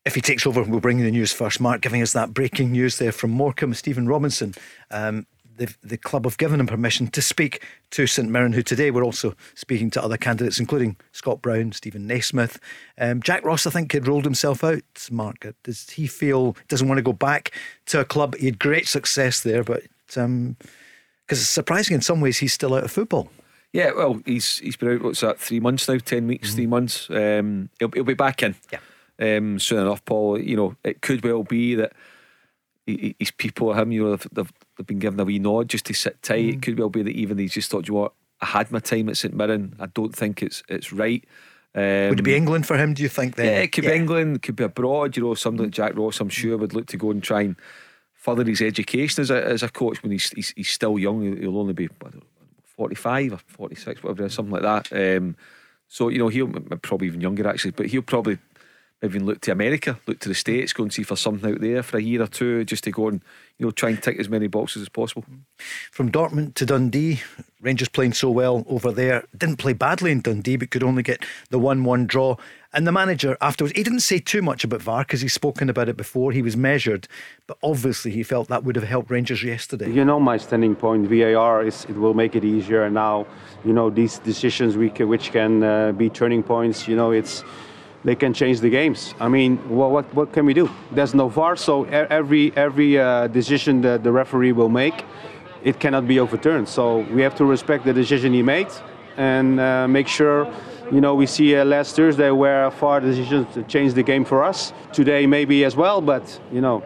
If 0.05 0.15
he 0.15 0.21
takes 0.21 0.47
over, 0.47 0.63
we'll 0.63 0.79
bring 0.79 0.99
you 0.99 1.05
the 1.05 1.11
news 1.11 1.34
first. 1.34 1.59
Mark 1.59 1.81
giving 1.81 2.01
us 2.01 2.13
that 2.13 2.34
breaking 2.34 2.71
news 2.71 2.97
there 2.97 3.11
from 3.11 3.31
Morecambe. 3.31 3.73
Stephen 3.73 4.07
Robinson 4.07 4.53
um, 4.91 5.25
the, 5.55 5.73
the 5.83 5.97
club 5.97 6.25
have 6.25 6.37
given 6.37 6.59
him 6.59 6.67
permission 6.67 7.07
to 7.07 7.21
speak 7.21 7.63
to 7.91 8.07
St 8.07 8.29
Mirren, 8.29 8.53
who 8.53 8.63
today 8.63 8.91
were 8.91 9.03
also 9.03 9.35
speaking 9.55 9.89
to 9.91 10.03
other 10.03 10.17
candidates, 10.17 10.59
including 10.59 10.97
Scott 11.11 11.41
Brown, 11.41 11.71
Stephen 11.71 12.07
Naismith. 12.07 12.59
Um, 12.97 13.21
Jack 13.21 13.43
Ross, 13.45 13.67
I 13.67 13.69
think, 13.69 13.91
had 13.91 14.07
rolled 14.07 14.25
himself 14.25 14.63
out. 14.63 14.81
Mark, 15.11 15.47
does 15.63 15.89
he 15.89 16.07
feel 16.07 16.55
doesn't 16.67 16.87
want 16.87 16.97
to 16.97 17.03
go 17.03 17.13
back 17.13 17.51
to 17.87 17.99
a 17.99 18.05
club? 18.05 18.35
He 18.35 18.47
had 18.47 18.59
great 18.59 18.87
success 18.87 19.41
there, 19.41 19.63
but 19.63 19.83
because 20.07 20.25
um, 20.25 20.57
it's 21.29 21.41
surprising 21.41 21.95
in 21.95 22.01
some 22.01 22.21
ways 22.21 22.37
he's 22.39 22.53
still 22.53 22.73
out 22.73 22.83
of 22.83 22.91
football. 22.91 23.29
Yeah, 23.71 23.91
well, 23.95 24.21
he's 24.25 24.59
he's 24.59 24.75
been 24.75 24.93
out. 24.93 25.01
What's 25.01 25.21
that? 25.21 25.39
Three 25.39 25.59
months 25.59 25.87
now, 25.87 25.97
ten 25.97 26.27
weeks, 26.27 26.49
mm-hmm. 26.49 26.55
three 26.55 26.67
months. 26.67 27.09
Um, 27.09 27.69
he'll, 27.79 27.89
he'll 27.91 28.03
be 28.03 28.13
back 28.13 28.43
in. 28.43 28.55
Yeah. 28.71 28.79
Um, 29.19 29.59
soon 29.59 29.79
enough, 29.79 30.05
Paul. 30.05 30.39
You 30.39 30.55
know, 30.55 30.75
it 30.83 31.01
could 31.01 31.23
well 31.23 31.43
be 31.43 31.75
that 31.75 31.93
his 32.85 33.31
people, 33.31 33.73
him, 33.73 33.91
you 33.91 34.03
know, 34.03 34.15
they've, 34.15 34.27
they've 34.31 34.53
been 34.78 34.99
given 34.99 35.19
a 35.19 35.26
wee 35.26 35.39
nod 35.39 35.69
just 35.69 35.86
to 35.86 35.93
sit 35.93 36.21
tight. 36.21 36.45
Mm. 36.45 36.53
It 36.53 36.61
could 36.61 36.80
well 36.80 36.89
be 36.89 37.03
that 37.03 37.11
even 37.11 37.38
he's 37.38 37.53
just 37.53 37.69
thought, 37.69 37.88
you 37.88 37.93
know 37.93 38.01
what, 38.01 38.13
I 38.41 38.45
had 38.47 38.71
my 38.71 38.80
time 38.80 39.09
at 39.09 39.17
St 39.17 39.34
Mirren. 39.34 39.76
I 39.80 39.86
don't 39.88 40.15
think 40.15 40.41
it's 40.41 40.63
it's 40.67 40.91
right. 40.91 41.24
Um, 41.76 42.09
would 42.09 42.19
it 42.19 42.24
be 42.24 42.36
England 42.36 42.67
for 42.67 42.78
him? 42.78 42.93
Do 42.93 43.01
you 43.01 43.09
think? 43.09 43.36
Then? 43.36 43.45
Yeah, 43.45 43.59
it 43.59 43.71
could 43.71 43.84
yeah. 43.84 43.91
be 43.91 43.95
England. 43.95 44.36
It 44.38 44.41
could 44.41 44.55
be 44.55 44.63
abroad. 44.63 45.15
You 45.15 45.24
know, 45.24 45.34
something 45.34 45.63
like 45.65 45.74
Jack 45.74 45.95
Ross. 45.95 46.19
I'm 46.19 46.30
sure 46.30 46.57
would 46.57 46.74
look 46.74 46.88
to 46.88 46.97
go 46.97 47.11
and 47.11 47.24
try 47.24 47.41
and 47.41 47.55
further 48.13 48.43
his 48.43 48.61
education 48.61 49.21
as 49.21 49.32
a 49.32 49.43
as 49.45 49.63
a 49.63 49.69
coach 49.69 50.03
when 50.03 50.11
he's 50.11 50.30
he's, 50.32 50.53
he's 50.55 50.69
still 50.69 50.99
young. 50.99 51.38
He'll 51.38 51.57
only 51.57 51.74
be 51.74 51.89
45 52.76 53.34
or 53.34 53.38
46, 53.38 54.03
whatever, 54.03 54.30
something 54.30 54.51
like 54.51 54.61
that. 54.89 55.17
Um, 55.17 55.36
so 55.88 56.09
you 56.09 56.19
know, 56.19 56.28
he'll 56.28 56.47
probably 56.82 57.07
even 57.07 57.21
younger 57.21 57.47
actually, 57.47 57.71
but 57.71 57.88
he'll 57.88 58.01
probably 58.01 58.38
even 59.03 59.25
look 59.25 59.41
to 59.41 59.51
America, 59.51 59.99
look 60.07 60.19
to 60.19 60.29
the 60.29 60.35
States, 60.35 60.73
go 60.73 60.83
and 60.83 60.93
see 60.93 61.03
for 61.03 61.15
something 61.15 61.51
out 61.51 61.61
there 61.61 61.83
for 61.83 61.97
a 61.97 62.01
year 62.01 62.21
or 62.21 62.27
two, 62.27 62.63
just 62.63 62.85
to 62.85 62.91
go 62.91 63.09
and 63.09 63.21
you 63.57 63.65
know 63.65 63.71
try 63.71 63.89
and 63.89 64.01
tick 64.01 64.17
as 64.19 64.29
many 64.29 64.47
boxes 64.47 64.81
as 64.81 64.89
possible. 64.89 65.25
From 65.91 66.11
Dortmund 66.11 66.55
to 66.55 66.65
Dundee, 66.65 67.21
Rangers 67.61 67.89
playing 67.89 68.13
so 68.13 68.29
well 68.29 68.65
over 68.67 68.91
there. 68.91 69.25
Didn't 69.37 69.57
play 69.57 69.73
badly 69.73 70.11
in 70.11 70.21
Dundee, 70.21 70.57
but 70.57 70.71
could 70.71 70.83
only 70.83 71.03
get 71.03 71.23
the 71.49 71.59
one-one 71.59 72.05
draw. 72.07 72.37
And 72.75 72.87
the 72.87 72.91
manager 72.91 73.37
afterwards, 73.39 73.73
he 73.75 73.83
didn't 73.83 73.99
say 73.99 74.17
too 74.19 74.41
much 74.41 74.63
about 74.63 74.81
VAR 74.81 75.03
because 75.03 75.21
he's 75.21 75.33
spoken 75.33 75.69
about 75.69 75.89
it 75.89 75.95
before. 75.95 76.31
He 76.31 76.41
was 76.41 76.57
measured, 76.57 77.07
but 77.45 77.57
obviously 77.61 78.09
he 78.11 78.23
felt 78.23 78.47
that 78.47 78.63
would 78.63 78.75
have 78.75 78.85
helped 78.85 79.11
Rangers 79.11 79.43
yesterday. 79.43 79.91
You 79.91 80.03
know 80.03 80.19
my 80.19 80.37
standing 80.37 80.75
point. 80.75 81.07
VAR 81.07 81.63
is 81.63 81.85
it 81.85 81.95
will 81.95 82.15
make 82.15 82.35
it 82.35 82.43
easier. 82.43 82.83
And 82.83 82.95
now, 82.95 83.27
you 83.63 83.73
know 83.73 83.89
these 83.89 84.17
decisions 84.19 84.75
we 84.75 84.89
can, 84.89 85.07
which 85.07 85.31
can 85.31 85.63
uh, 85.63 85.91
be 85.91 86.09
turning 86.09 86.41
points. 86.41 86.87
You 86.87 86.95
know 86.95 87.11
it's 87.11 87.43
they 88.03 88.15
can 88.15 88.33
change 88.33 88.59
the 88.59 88.69
games. 88.69 89.13
I 89.19 89.27
mean, 89.27 89.57
what, 89.69 89.91
what, 89.91 90.13
what 90.13 90.33
can 90.33 90.45
we 90.45 90.53
do? 90.53 90.69
There's 90.91 91.13
no 91.13 91.29
VAR, 91.29 91.55
so 91.55 91.85
every, 91.85 92.55
every 92.55 92.99
uh, 92.99 93.27
decision 93.27 93.81
that 93.81 94.03
the 94.03 94.11
referee 94.11 94.51
will 94.51 94.69
make, 94.69 95.05
it 95.63 95.79
cannot 95.79 96.07
be 96.07 96.19
overturned. 96.19 96.67
So 96.67 96.99
we 97.13 97.21
have 97.21 97.35
to 97.35 97.45
respect 97.45 97.85
the 97.85 97.93
decision 97.93 98.33
he 98.33 98.43
made 98.43 98.67
and 99.15 99.59
uh, 99.59 99.87
make 99.87 100.07
sure, 100.07 100.51
you 100.91 100.99
know, 100.99 101.15
we 101.15 101.25
see 101.25 101.55
uh, 101.55 101.63
last 101.63 101.95
Thursday 101.95 102.31
where 102.31 102.69
VAR 102.71 102.99
decisions 102.99 103.47
changed 103.67 103.95
the 103.95 104.03
game 104.03 104.25
for 104.25 104.43
us. 104.43 104.73
Today 104.91 105.25
maybe 105.25 105.63
as 105.63 105.75
well, 105.75 106.01
but, 106.01 106.39
you 106.51 106.61
know, 106.61 106.83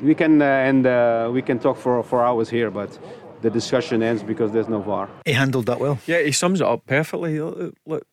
we 0.00 0.14
can, 0.14 0.40
uh, 0.40 0.44
and 0.44 0.86
uh, 0.86 1.30
we 1.32 1.42
can 1.42 1.58
talk 1.58 1.76
for, 1.76 2.02
for 2.02 2.24
hours 2.24 2.48
here, 2.48 2.70
but 2.70 2.96
the 3.40 3.50
discussion 3.50 4.02
ends 4.02 4.22
because 4.22 4.52
there's 4.52 4.68
no 4.68 4.80
VAR. 4.80 5.08
He 5.24 5.32
handled 5.32 5.66
that 5.66 5.80
well. 5.80 5.98
Yeah, 6.06 6.22
he 6.22 6.30
sums 6.30 6.60
it 6.60 6.66
up 6.66 6.86
perfectly. 6.86 7.40
Look, 7.40 8.06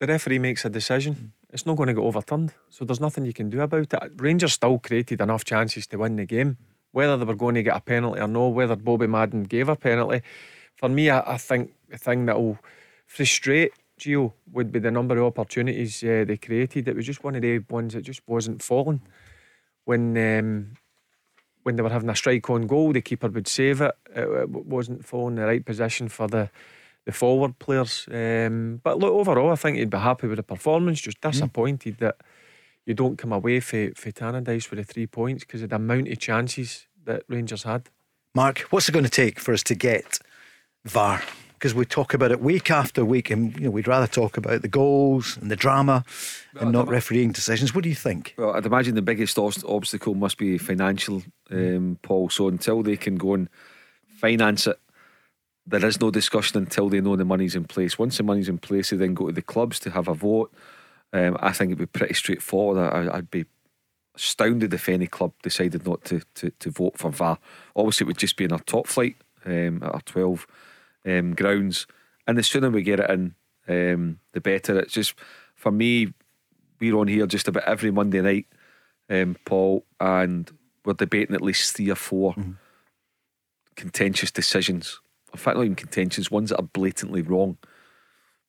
the 0.00 0.06
referee 0.06 0.40
makes 0.40 0.64
a 0.64 0.70
decision 0.70 1.32
it's 1.52 1.66
not 1.66 1.76
going 1.76 1.88
to 1.88 1.94
get 1.94 2.02
overturned. 2.02 2.52
So 2.70 2.84
there's 2.84 3.00
nothing 3.00 3.24
you 3.24 3.32
can 3.32 3.50
do 3.50 3.60
about 3.60 3.92
it. 3.92 4.12
Rangers 4.16 4.54
still 4.54 4.78
created 4.78 5.20
enough 5.20 5.44
chances 5.44 5.86
to 5.88 5.98
win 5.98 6.16
the 6.16 6.26
game. 6.26 6.56
Whether 6.92 7.16
they 7.16 7.24
were 7.24 7.34
going 7.34 7.56
to 7.56 7.62
get 7.62 7.76
a 7.76 7.80
penalty 7.80 8.20
or 8.20 8.28
no, 8.28 8.48
whether 8.48 8.76
Bobby 8.76 9.06
Madden 9.06 9.44
gave 9.44 9.68
a 9.68 9.76
penalty, 9.76 10.22
for 10.76 10.88
me, 10.88 11.10
I, 11.10 11.34
I 11.34 11.36
think 11.36 11.74
the 11.88 11.98
thing 11.98 12.26
that 12.26 12.38
will 12.38 12.58
frustrate 13.06 13.72
Gio 13.98 14.32
would 14.52 14.70
be 14.72 14.78
the 14.78 14.90
number 14.90 15.16
of 15.18 15.24
opportunities 15.24 16.02
uh, 16.04 16.24
they 16.26 16.36
created. 16.36 16.88
It 16.88 16.96
was 16.96 17.06
just 17.06 17.24
one 17.24 17.34
of 17.34 17.42
the 17.42 17.58
ones 17.70 17.94
that 17.94 18.02
just 18.02 18.22
wasn't 18.26 18.62
falling. 18.62 19.00
When 19.84 20.16
um, 20.18 20.72
when 21.62 21.76
they 21.76 21.82
were 21.82 21.90
having 21.90 22.10
a 22.10 22.16
strike 22.16 22.48
on 22.50 22.66
goal, 22.66 22.92
the 22.92 23.00
keeper 23.00 23.28
would 23.28 23.48
save 23.48 23.80
it. 23.80 23.94
It, 24.14 24.28
it 24.28 24.48
wasn't 24.50 25.04
falling 25.04 25.36
in 25.36 25.42
the 25.42 25.46
right 25.46 25.64
position 25.64 26.08
for 26.08 26.28
the 26.28 26.50
the 27.06 27.12
forward 27.12 27.58
players. 27.58 28.06
Um, 28.10 28.80
but 28.82 28.98
look, 28.98 29.12
overall, 29.12 29.52
I 29.52 29.56
think 29.56 29.78
he'd 29.78 29.88
be 29.88 29.96
happy 29.96 30.26
with 30.26 30.36
the 30.36 30.42
performance. 30.42 31.00
Just 31.00 31.18
hmm. 31.22 31.30
disappointed 31.30 31.96
mm. 31.96 32.00
that 32.00 32.16
you 32.84 32.94
don't 32.94 33.16
come 33.16 33.32
away 33.32 33.60
for, 33.60 33.92
for 33.94 34.10
Tannadice 34.10 34.68
with 34.70 34.78
the 34.78 34.84
three 34.84 35.06
points 35.06 35.44
because 35.44 35.62
of 35.62 35.70
the 35.70 35.76
amount 35.76 36.08
of 36.08 36.18
chances 36.18 36.86
that 37.04 37.22
Rangers 37.28 37.62
had. 37.62 37.88
Mark, 38.34 38.60
what's 38.70 38.88
it 38.88 38.92
going 38.92 39.04
to 39.04 39.10
take 39.10 39.40
for 39.40 39.54
us 39.54 39.62
to 39.62 39.74
get 39.74 40.18
VAR? 40.84 41.22
Because 41.54 41.74
we 41.74 41.86
talk 41.86 42.12
about 42.12 42.32
it 42.32 42.40
week 42.40 42.70
after 42.70 43.02
week, 43.02 43.30
and 43.30 43.54
you 43.54 43.64
know 43.64 43.70
we'd 43.70 43.88
rather 43.88 44.06
talk 44.06 44.36
about 44.36 44.60
the 44.60 44.68
goals 44.68 45.38
and 45.38 45.50
the 45.50 45.56
drama 45.56 46.04
and 46.60 46.70
not 46.70 46.86
refereeing 46.86 47.32
decisions. 47.32 47.74
What 47.74 47.82
do 47.82 47.88
you 47.88 47.94
think? 47.94 48.34
Well, 48.36 48.54
I'd 48.54 48.66
imagine 48.66 48.94
the 48.94 49.00
biggest 49.00 49.38
obstacle 49.38 50.14
must 50.14 50.36
be 50.36 50.58
financial, 50.58 51.22
um, 51.50 51.98
Paul. 52.02 52.28
So 52.28 52.48
until 52.48 52.82
they 52.82 52.98
can 52.98 53.16
go 53.16 53.32
and 53.32 53.48
finance 54.18 54.66
it 54.66 54.78
there 55.66 55.84
is 55.84 56.00
no 56.00 56.10
discussion 56.10 56.58
until 56.58 56.88
they 56.88 57.00
know 57.00 57.16
the 57.16 57.24
money's 57.24 57.56
in 57.56 57.64
place. 57.64 57.98
Once 57.98 58.16
the 58.16 58.22
money's 58.22 58.48
in 58.48 58.58
place, 58.58 58.90
they 58.90 58.96
then 58.96 59.14
go 59.14 59.26
to 59.26 59.32
the 59.32 59.42
clubs 59.42 59.80
to 59.80 59.90
have 59.90 60.06
a 60.06 60.14
vote. 60.14 60.52
Um, 61.12 61.36
I 61.40 61.52
think 61.52 61.70
it'd 61.70 61.78
be 61.78 61.86
pretty 61.86 62.14
straightforward. 62.14 62.78
I, 62.78 63.16
would 63.16 63.30
be 63.30 63.46
astounded 64.14 64.72
if 64.72 64.88
any 64.88 65.06
club 65.06 65.32
decided 65.42 65.84
not 65.84 66.04
to, 66.04 66.22
to, 66.34 66.50
to, 66.50 66.70
vote 66.70 66.98
for 66.98 67.10
VAR. 67.10 67.38
Obviously, 67.74 68.04
it 68.04 68.08
would 68.08 68.18
just 68.18 68.36
be 68.36 68.44
in 68.44 68.52
our 68.52 68.60
top 68.60 68.86
flight 68.86 69.16
um, 69.44 69.82
at 69.82 69.94
our 69.94 70.00
12 70.02 70.46
um, 71.04 71.34
grounds. 71.34 71.86
And 72.26 72.38
the 72.38 72.42
sooner 72.42 72.70
we 72.70 72.82
get 72.82 73.00
it 73.00 73.10
in, 73.10 73.34
um, 73.68 74.20
the 74.32 74.40
better. 74.40 74.78
It's 74.78 74.92
just, 74.92 75.14
for 75.54 75.72
me, 75.72 76.12
we're 76.80 76.96
on 76.96 77.08
here 77.08 77.26
just 77.26 77.48
about 77.48 77.64
every 77.64 77.90
Monday 77.90 78.20
night, 78.20 78.46
um, 79.10 79.36
Paul, 79.44 79.84
and 79.98 80.50
we're 80.84 80.94
debating 80.94 81.34
at 81.34 81.42
least 81.42 81.76
three 81.76 81.90
or 81.90 81.96
4 81.96 82.34
mm-hmm. 82.34 82.52
contentious 83.74 84.30
decisions 84.30 85.00
in 85.36 85.42
fact, 85.42 85.56
not 85.56 85.64
even 85.64 85.76
contentions, 85.76 86.30
ones 86.30 86.50
that 86.50 86.58
are 86.58 86.68
blatantly 86.72 87.22
wrong. 87.22 87.58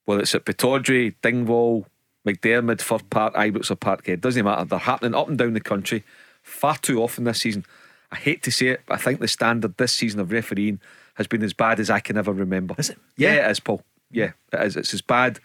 Whether 0.06 0.22
it's 0.22 0.34
at 0.34 0.46
Pittodrie, 0.46 1.14
Dingwall, 1.22 1.86
McDiarmid, 2.26 2.80
Fir 2.80 2.98
Park, 3.10 3.34
Ibrox 3.34 3.70
or 3.70 3.76
Parkhead, 3.76 4.20
doesn't 4.20 4.44
matter. 4.44 4.64
They're 4.64 4.78
happening 4.78 5.14
up 5.14 5.28
and 5.28 5.38
down 5.38 5.52
the 5.52 5.60
country 5.60 6.02
far 6.42 6.76
too 6.78 7.02
often 7.02 7.24
this 7.24 7.42
season. 7.42 7.64
I 8.10 8.16
hate 8.16 8.42
to 8.44 8.50
say 8.50 8.68
it, 8.68 8.80
but 8.86 8.94
I 8.94 8.96
think 8.96 9.20
the 9.20 9.28
standard 9.28 9.76
this 9.76 9.92
season 9.92 10.18
of 10.18 10.32
refereeing 10.32 10.80
has 11.14 11.26
been 11.26 11.42
as 11.42 11.52
bad 11.52 11.78
as 11.78 11.90
I 11.90 12.00
can 12.00 12.16
ever 12.16 12.32
remember. 12.32 12.74
Is 12.78 12.88
it? 12.90 12.98
Yeah, 13.16 13.34
yeah 13.34 13.48
it 13.48 13.50
is, 13.50 13.60
Paul. 13.60 13.82
Yeah, 14.10 14.32
it 14.52 14.62
is. 14.66 14.76
It's 14.76 14.94
as 14.94 15.02
bad 15.02 15.40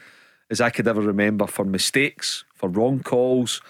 as 0.50 0.62
I 0.62 0.70
could 0.70 0.88
ever 0.88 1.02
remember 1.02 1.46
for 1.46 1.66
mistakes, 1.66 2.46
for 2.56 2.70
wrong 2.70 3.02
calls. 3.02 3.62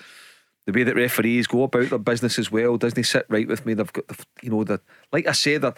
the 0.65 0.71
way 0.71 0.83
that 0.83 0.95
referees 0.95 1.47
go 1.47 1.63
about 1.63 1.89
their 1.89 1.99
business 1.99 2.39
as 2.39 2.51
well 2.51 2.77
doesn't 2.77 3.03
sit 3.03 3.25
right 3.29 3.47
with 3.47 3.65
me. 3.65 3.73
They've 3.73 3.91
got, 3.91 4.07
the, 4.07 4.25
you 4.41 4.49
know, 4.49 4.63
the 4.63 4.79
like 5.11 5.27
I 5.27 5.33
say, 5.33 5.57
they're, 5.57 5.73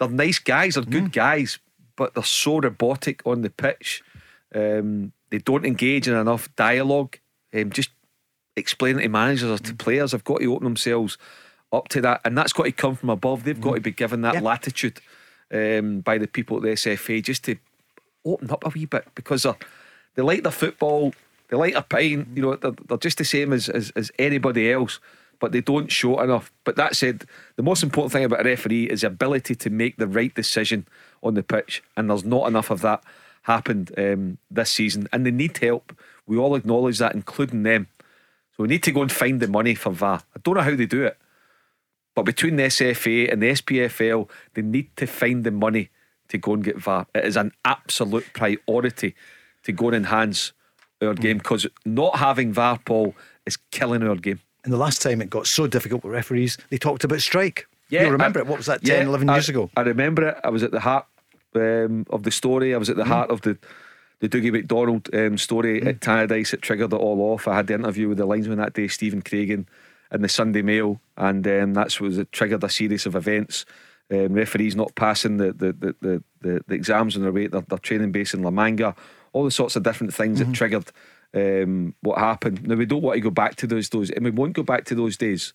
they're 0.00 0.08
nice 0.08 0.38
guys, 0.38 0.74
they're 0.74 0.84
good 0.84 1.12
guys, 1.12 1.58
but 1.96 2.14
they're 2.14 2.24
so 2.24 2.58
robotic 2.58 3.22
on 3.26 3.42
the 3.42 3.50
pitch. 3.50 4.02
Um, 4.54 5.12
they 5.30 5.38
don't 5.38 5.66
engage 5.66 6.08
in 6.08 6.16
enough 6.16 6.48
dialogue. 6.56 7.18
Um, 7.54 7.70
just 7.70 7.90
explaining 8.56 9.02
to 9.02 9.08
managers 9.08 9.50
or 9.50 9.62
to 9.62 9.74
players, 9.74 10.12
they've 10.12 10.24
got 10.24 10.40
to 10.40 10.52
open 10.52 10.64
themselves 10.64 11.18
up 11.72 11.88
to 11.88 12.00
that, 12.00 12.20
and 12.24 12.36
that's 12.36 12.52
got 12.52 12.64
to 12.64 12.72
come 12.72 12.96
from 12.96 13.10
above. 13.10 13.44
They've 13.44 13.60
got 13.60 13.74
to 13.74 13.80
be 13.80 13.92
given 13.92 14.22
that 14.22 14.42
latitude 14.42 15.00
um, 15.52 16.00
by 16.00 16.18
the 16.18 16.26
people 16.26 16.56
at 16.56 16.62
the 16.62 16.70
SFA 16.70 17.22
just 17.22 17.44
to 17.44 17.56
open 18.24 18.50
up 18.50 18.64
a 18.66 18.70
wee 18.70 18.86
bit 18.86 19.06
because 19.14 19.44
they're, 19.44 19.56
they 20.14 20.22
like 20.22 20.42
their 20.42 20.52
football, 20.52 21.12
they 21.48 21.56
like 21.56 21.74
their 21.74 21.82
pint, 21.82 22.28
you 22.34 22.42
know, 22.42 22.56
they're, 22.56 22.72
they're 22.88 22.98
just 22.98 23.18
the 23.18 23.24
same 23.24 23.52
as, 23.52 23.68
as, 23.68 23.90
as 23.90 24.10
anybody 24.18 24.72
else, 24.72 24.98
but 25.40 25.52
they 25.52 25.60
don't 25.60 25.90
show 25.90 26.20
enough. 26.20 26.52
But 26.64 26.76
that 26.76 26.94
said, 26.94 27.24
the 27.56 27.62
most 27.62 27.82
important 27.82 28.12
thing 28.12 28.24
about 28.24 28.42
a 28.42 28.48
referee 28.48 28.84
is 28.84 29.00
the 29.00 29.08
ability 29.08 29.54
to 29.56 29.70
make 29.70 29.96
the 29.96 30.06
right 30.06 30.32
decision 30.34 30.86
on 31.22 31.34
the 31.34 31.42
pitch, 31.42 31.82
and 31.96 32.08
there's 32.08 32.24
not 32.24 32.46
enough 32.46 32.70
of 32.70 32.82
that 32.82 33.02
happened 33.42 33.92
um, 33.98 34.38
this 34.50 34.70
season, 34.70 35.08
and 35.12 35.26
they 35.26 35.30
need 35.30 35.56
help. 35.58 35.96
We 36.26 36.36
all 36.36 36.54
acknowledge 36.54 36.98
that, 36.98 37.14
including 37.14 37.62
them. 37.62 37.88
So 38.56 38.62
we 38.64 38.68
need 38.68 38.82
to 38.84 38.92
go 38.92 39.02
and 39.02 39.10
find 39.10 39.40
the 39.40 39.48
money 39.48 39.74
for 39.74 39.90
VAR. 39.90 40.22
I 40.36 40.40
don't 40.42 40.54
know 40.54 40.60
how 40.60 40.76
they 40.76 40.86
do 40.86 41.04
it. 41.04 41.16
But 42.14 42.24
between 42.24 42.56
the 42.56 42.64
SFA 42.64 43.32
and 43.32 43.42
the 43.42 43.50
SPFL, 43.50 44.28
they 44.54 44.62
need 44.62 44.94
to 44.96 45.06
find 45.06 45.44
the 45.44 45.50
money 45.50 45.88
to 46.28 46.38
go 46.38 46.54
and 46.54 46.64
get 46.64 46.76
VAR. 46.76 47.06
It 47.14 47.24
is 47.24 47.36
an 47.36 47.52
absolute 47.64 48.26
priority 48.34 49.14
to 49.62 49.72
go 49.72 49.88
and 49.88 49.96
enhance 49.96 50.52
our 51.00 51.14
game 51.14 51.38
because 51.38 51.66
not 51.84 52.16
having 52.16 52.52
VAR, 52.52 52.78
Paul, 52.78 53.14
is 53.46 53.56
killing 53.70 54.02
our 54.02 54.16
game. 54.16 54.40
And 54.64 54.72
the 54.72 54.76
last 54.78 55.00
time 55.02 55.20
it 55.22 55.30
got 55.30 55.46
so 55.46 55.66
difficult 55.66 56.04
with 56.04 56.12
referees, 56.12 56.58
they 56.70 56.78
talked 56.78 57.04
about 57.04 57.20
strike. 57.20 57.66
you 57.88 57.98
remember 58.00 58.40
I- 58.40 58.42
it? 58.42 58.46
What 58.48 58.58
was 58.58 58.66
that, 58.66 58.84
10, 58.84 59.02
yeah, 59.02 59.08
11 59.08 59.28
I- 59.28 59.34
years 59.36 59.48
ago? 59.48 59.70
I 59.76 59.80
remember 59.82 60.28
it. 60.28 60.36
I 60.44 60.50
was 60.50 60.62
at 60.62 60.70
the 60.70 60.80
heart 60.80 61.06
um, 61.54 62.06
of 62.10 62.22
the 62.24 62.30
story. 62.30 62.74
I 62.74 62.78
was 62.78 62.88
at 62.90 62.96
Mm-hmm. 62.96 63.08
the 63.08 63.14
heart 63.14 63.30
of 63.30 63.40
the 63.42 63.58
the 64.20 64.28
Dougie 64.28 64.52
McDonald 64.52 65.08
um, 65.14 65.38
story 65.38 65.80
at 65.82 66.00
Tannadice. 66.00 66.52
It 66.52 66.60
triggered 66.60 66.92
it 66.92 66.96
all 66.96 67.32
off. 67.32 67.48
I 67.48 67.54
had 67.56 67.68
the 67.68 67.74
interview 67.74 68.06
with 68.06 68.18
the 68.18 68.26
linesman 68.26 68.58
that 68.58 68.74
day, 68.74 68.86
Stephen 68.86 69.22
Craven, 69.22 69.66
in 70.12 70.20
the 70.20 70.28
Sunday 70.28 70.60
Mail, 70.60 71.00
and 71.16 71.46
um, 71.48 71.72
that's 71.72 72.00
was 72.02 72.18
it 72.18 72.30
triggered 72.30 72.62
a 72.62 72.68
series 72.68 73.06
of 73.06 73.16
events. 73.16 73.64
Um, 74.10 74.34
referees 74.34 74.76
not 74.76 74.94
passing 74.94 75.38
the 75.38 75.52
the, 75.54 75.72
the, 75.72 75.94
the, 76.02 76.22
the, 76.42 76.60
the 76.68 76.74
exams 76.74 77.16
on 77.16 77.22
their 77.22 77.32
way, 77.32 77.46
their, 77.46 77.62
their 77.62 77.78
training 77.78 78.12
base 78.12 78.34
in 78.34 78.42
La 78.42 78.50
Manga, 78.50 78.94
all 79.32 79.44
the 79.44 79.50
sorts 79.50 79.74
of 79.74 79.84
different 79.84 80.12
things 80.12 80.38
that 80.38 80.52
triggered 80.52 80.92
um, 81.34 81.94
what 82.00 82.18
happened. 82.18 82.66
Now 82.66 82.74
we 82.74 82.86
don't 82.86 83.02
want 83.02 83.16
to 83.16 83.20
go 83.20 83.30
back 83.30 83.56
to 83.56 83.66
those 83.66 83.88
days, 83.88 84.10
and 84.10 84.24
we 84.24 84.30
won't 84.30 84.54
go 84.54 84.62
back 84.62 84.84
to 84.86 84.94
those 84.94 85.16
days. 85.16 85.52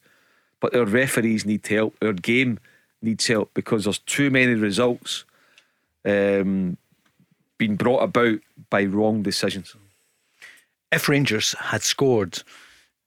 But 0.59 0.75
our 0.75 0.85
referees 0.85 1.45
need 1.45 1.67
help. 1.67 1.95
Our 2.01 2.13
game 2.13 2.59
needs 3.01 3.27
help 3.27 3.53
because 3.53 3.83
there's 3.83 3.99
too 3.99 4.29
many 4.29 4.53
results 4.53 5.25
um, 6.05 6.77
being 7.57 7.75
brought 7.75 8.03
about 8.03 8.39
by 8.69 8.85
wrong 8.85 9.21
decisions. 9.21 9.75
If 10.91 11.09
Rangers 11.09 11.55
had 11.59 11.81
scored 11.81 12.41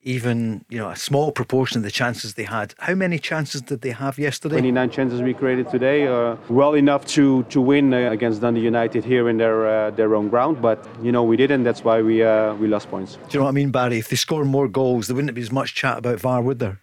even 0.08 0.64
you 0.70 0.78
know 0.78 0.88
a 0.88 0.96
small 0.96 1.30
proportion 1.32 1.76
of 1.78 1.84
the 1.84 1.90
chances 1.90 2.34
they 2.34 2.44
had, 2.44 2.74
how 2.78 2.94
many 2.94 3.18
chances 3.18 3.60
did 3.60 3.82
they 3.82 3.90
have 3.90 4.18
yesterday? 4.18 4.54
29 4.54 4.90
chances 4.90 5.20
we 5.20 5.34
created 5.34 5.68
today, 5.68 6.06
uh, 6.06 6.36
well 6.48 6.74
enough 6.74 7.04
to 7.06 7.42
to 7.44 7.60
win 7.60 7.92
uh, 7.92 8.10
against 8.10 8.40
Dundee 8.40 8.62
United 8.62 9.04
here 9.04 9.28
in 9.28 9.36
their 9.36 9.58
uh, 9.68 9.90
their 9.90 10.14
own 10.14 10.28
ground. 10.30 10.62
But 10.62 10.78
you 11.02 11.12
know 11.12 11.22
we 11.22 11.36
didn't. 11.36 11.62
That's 11.64 11.84
why 11.84 12.00
we 12.00 12.22
uh, 12.22 12.54
we 12.54 12.68
lost 12.68 12.88
points. 12.88 13.16
Do 13.16 13.20
you 13.32 13.38
know 13.40 13.44
what 13.44 13.50
I 13.50 13.60
mean, 13.60 13.70
Barry? 13.70 13.98
If 13.98 14.08
they 14.08 14.16
score 14.16 14.44
more 14.44 14.68
goals, 14.68 15.06
there 15.06 15.16
wouldn't 15.16 15.34
be 15.34 15.42
as 15.42 15.52
much 15.52 15.74
chat 15.74 15.98
about 15.98 16.20
VAR, 16.20 16.40
would 16.40 16.58
there? 16.58 16.80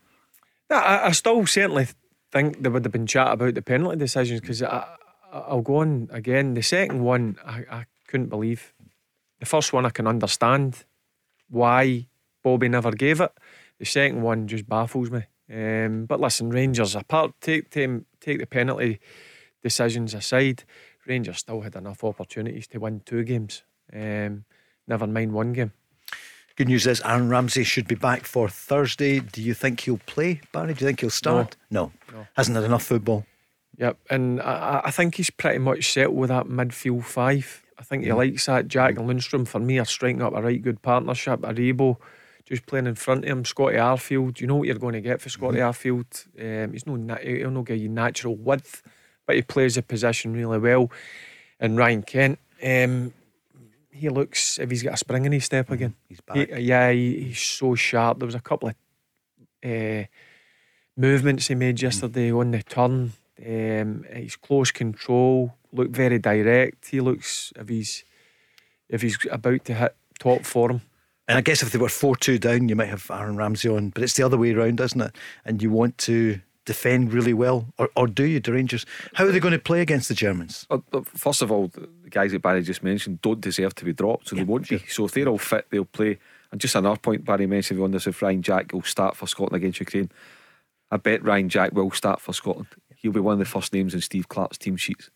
No, 0.69 0.77
I, 0.77 1.07
I 1.07 1.11
still 1.11 1.45
certainly 1.47 1.87
think 2.31 2.61
there 2.61 2.71
would 2.71 2.85
have 2.85 2.91
been 2.91 3.07
chat 3.07 3.33
about 3.33 3.55
the 3.55 3.61
penalty 3.63 3.97
decisions 3.97 4.41
because 4.41 4.61
I, 4.61 4.85
I, 5.33 5.39
I'll 5.49 5.61
go 5.61 5.77
on 5.77 6.09
again. 6.11 6.53
The 6.53 6.61
second 6.61 7.03
one, 7.03 7.37
I, 7.43 7.65
I 7.71 7.85
couldn't 8.07 8.29
believe. 8.29 8.73
The 9.39 9.45
first 9.47 9.73
one, 9.73 9.85
I 9.85 9.89
can 9.89 10.07
understand 10.07 10.85
why 11.49 12.07
Bobby 12.45 12.69
never 12.69 12.91
gave 12.91 13.21
it. 13.21 13.31
The 13.79 13.85
second 13.85 14.21
one 14.21 14.47
just 14.47 14.69
baffles 14.69 15.09
me. 15.09 15.23
Um, 15.51 16.05
but 16.05 16.21
listen, 16.21 16.51
Rangers 16.51 16.95
apart, 16.95 17.33
take 17.41 17.71
take 17.71 17.89
take 18.21 18.37
the 18.39 18.45
penalty 18.45 18.99
decisions 19.63 20.13
aside. 20.13 20.63
Rangers 21.07 21.39
still 21.39 21.61
had 21.61 21.75
enough 21.75 22.03
opportunities 22.03 22.67
to 22.67 22.77
win 22.77 23.01
two 23.03 23.23
games. 23.23 23.63
Um, 23.91 24.45
never 24.87 25.07
mind 25.07 25.33
one 25.33 25.53
game. 25.53 25.71
Good 26.55 26.67
news 26.67 26.85
is 26.85 27.01
Aaron 27.01 27.29
Ramsey 27.29 27.63
should 27.63 27.87
be 27.87 27.95
back 27.95 28.25
for 28.25 28.47
Thursday. 28.47 29.21
Do 29.21 29.41
you 29.41 29.55
think 29.55 29.79
he'll 29.79 29.97
play, 30.05 30.41
Barry? 30.53 30.75
Do 30.75 30.85
you 30.85 30.87
think 30.87 31.01
he'll 31.01 31.09
start? 31.09 31.57
No. 31.71 31.91
No. 32.13 32.27
Hasn't 32.35 32.55
had 32.55 32.63
enough 32.63 32.83
football. 32.83 33.25
Yep, 33.79 33.97
and 34.11 34.39
I, 34.39 34.83
I 34.85 34.91
think 34.91 35.15
he's 35.15 35.31
pretty 35.31 35.57
much 35.57 35.91
settled 35.91 36.15
with 36.15 36.29
that 36.29 36.45
midfield 36.45 37.05
five. 37.05 37.63
I 37.79 37.83
think 37.83 38.03
he 38.03 38.13
likes 38.13 38.45
that. 38.45 38.67
Jack 38.67 38.97
and 38.99 39.09
Lundstram, 39.09 39.47
for 39.47 39.59
me, 39.59 39.79
are 39.79 39.85
striking 39.85 40.21
up 40.21 40.33
a 40.35 40.41
right 40.43 40.61
good 40.61 40.83
partnership. 40.83 41.41
Aribo 41.41 41.97
just 42.45 42.65
playing 42.65 42.87
in 42.87 42.95
front 42.95 43.23
of 43.25 43.29
him. 43.29 43.43
Scotty 43.45 43.75
Arfield, 43.77 44.39
you 44.39 44.47
know 44.47 44.55
what 44.55 44.67
you're 44.67 44.77
going 44.77 44.93
to 44.93 45.01
get 45.01 45.21
for 45.21 45.29
Scotty 45.29 45.57
Arfield. 45.57 46.27
Um, 46.39 46.73
he's 46.73 46.85
no, 46.85 46.95
na- 46.95 47.17
he'll 47.17 47.51
not 47.51 47.65
give 47.65 47.77
you 47.77 47.89
natural 47.89 48.35
width, 48.35 48.83
but 49.25 49.35
he 49.35 49.41
plays 49.41 49.75
the 49.75 49.81
position 49.81 50.33
really 50.33 50.59
well. 50.59 50.91
And 51.59 51.77
Ryan 51.77 52.03
Kent, 52.03 52.39
um, 52.63 53.13
he 53.91 54.09
looks 54.09 54.59
if 54.59 54.69
he's 54.69 54.83
got 54.83 54.93
a 54.93 54.97
spring 54.97 55.25
in 55.25 55.31
his 55.31 55.45
step 55.45 55.71
again. 55.71 55.95
He's 56.07 56.19
He- 56.33 56.45
back. 56.45 56.59
yeah, 56.59 56.91
he, 56.91 57.23
he's 57.25 57.39
so 57.41 57.75
sharp. 57.75 58.19
There 58.19 58.25
was 58.25 58.35
a 58.35 58.39
couple 58.41 58.69
of 58.69 58.75
uh, 59.63 60.03
movements 60.97 61.47
he 61.47 61.55
made 61.55 61.81
yesterday 61.81 62.31
on 62.31 62.51
the 62.51 62.61
turn. 62.63 63.13
Um, 63.45 64.05
he's 64.13 64.35
close 64.35 64.71
control, 64.71 65.55
look 65.73 65.89
very 65.89 66.19
direct. 66.19 66.87
He 66.87 67.01
looks 67.01 67.51
if 67.55 67.67
he's 67.69 68.03
if 68.87 69.01
he's 69.01 69.17
about 69.31 69.65
to 69.65 69.73
hit 69.73 69.95
top 70.19 70.45
form. 70.45 70.81
And 71.27 71.37
I 71.37 71.41
guess 71.41 71.63
if 71.63 71.71
they 71.71 71.79
were 71.79 71.89
4 71.89 72.15
2 72.15 72.37
down, 72.37 72.69
you 72.69 72.75
might 72.75 72.89
have 72.89 73.09
Aaron 73.09 73.35
Ramsey 73.35 73.69
on, 73.69 73.89
but 73.89 74.03
it's 74.03 74.13
the 74.13 74.23
other 74.23 74.37
way 74.37 74.53
around, 74.53 74.79
isn't 74.79 75.01
it? 75.01 75.15
And 75.43 75.61
you 75.61 75.71
want 75.71 75.97
to 75.99 76.39
defend 76.65 77.13
really 77.13 77.33
well, 77.33 77.67
or, 77.77 77.89
or 77.95 78.07
do 78.07 78.23
you, 78.25 78.39
the 78.39 78.51
Rangers? 78.51 78.85
How 79.13 79.25
are 79.25 79.31
they 79.31 79.39
going 79.39 79.51
to 79.53 79.59
play 79.59 79.81
against 79.81 80.07
the 80.07 80.15
Germans? 80.15 80.67
First 81.15 81.41
of 81.41 81.51
all, 81.51 81.67
the 81.67 82.09
guys 82.09 82.31
that 82.31 82.41
Barry 82.41 82.63
just 82.63 82.83
mentioned 82.83 83.21
don't 83.21 83.41
deserve 83.41 83.75
to 83.75 83.85
be 83.85 83.93
dropped, 83.93 84.29
so 84.29 84.35
they 84.35 84.43
won't 84.43 84.67
be. 84.67 84.79
So 84.89 85.05
if 85.05 85.13
they're 85.13 85.27
all 85.27 85.37
fit, 85.37 85.67
they'll 85.69 85.85
play. 85.85 86.19
And 86.51 86.61
just 86.61 86.75
another 86.75 86.99
point 86.99 87.25
Barry 87.25 87.47
mentioned 87.47 87.81
on 87.81 87.91
this: 87.91 88.07
if 88.07 88.21
Ryan 88.21 88.41
Jack 88.41 88.71
will 88.73 88.83
start 88.83 89.15
for 89.15 89.27
Scotland 89.27 89.55
against 89.55 89.79
Ukraine, 89.79 90.11
I 90.91 90.97
bet 90.97 91.23
Ryan 91.23 91.49
Jack 91.49 91.73
will 91.73 91.91
start 91.91 92.21
for 92.21 92.33
Scotland. 92.33 92.67
He'll 92.95 93.11
be 93.11 93.19
one 93.19 93.33
of 93.33 93.39
the 93.39 93.45
first 93.45 93.73
names 93.73 93.93
in 93.93 94.01
Steve 94.01 94.29
Clarke's 94.29 94.57
team 94.57 94.77
sheets 94.77 95.09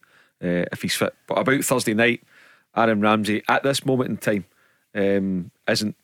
uh, 0.43 0.65
if 0.71 0.81
he's 0.81 0.95
fit. 0.95 1.15
But 1.27 1.39
about 1.39 1.63
Thursday 1.63 1.93
night, 1.93 2.23
Aaron 2.75 3.01
Ramsey 3.01 3.43
at 3.47 3.63
this 3.63 3.85
moment 3.85 4.09
in 4.09 4.17
time 4.17 4.45
um, 4.95 5.51
isn't 5.67 5.95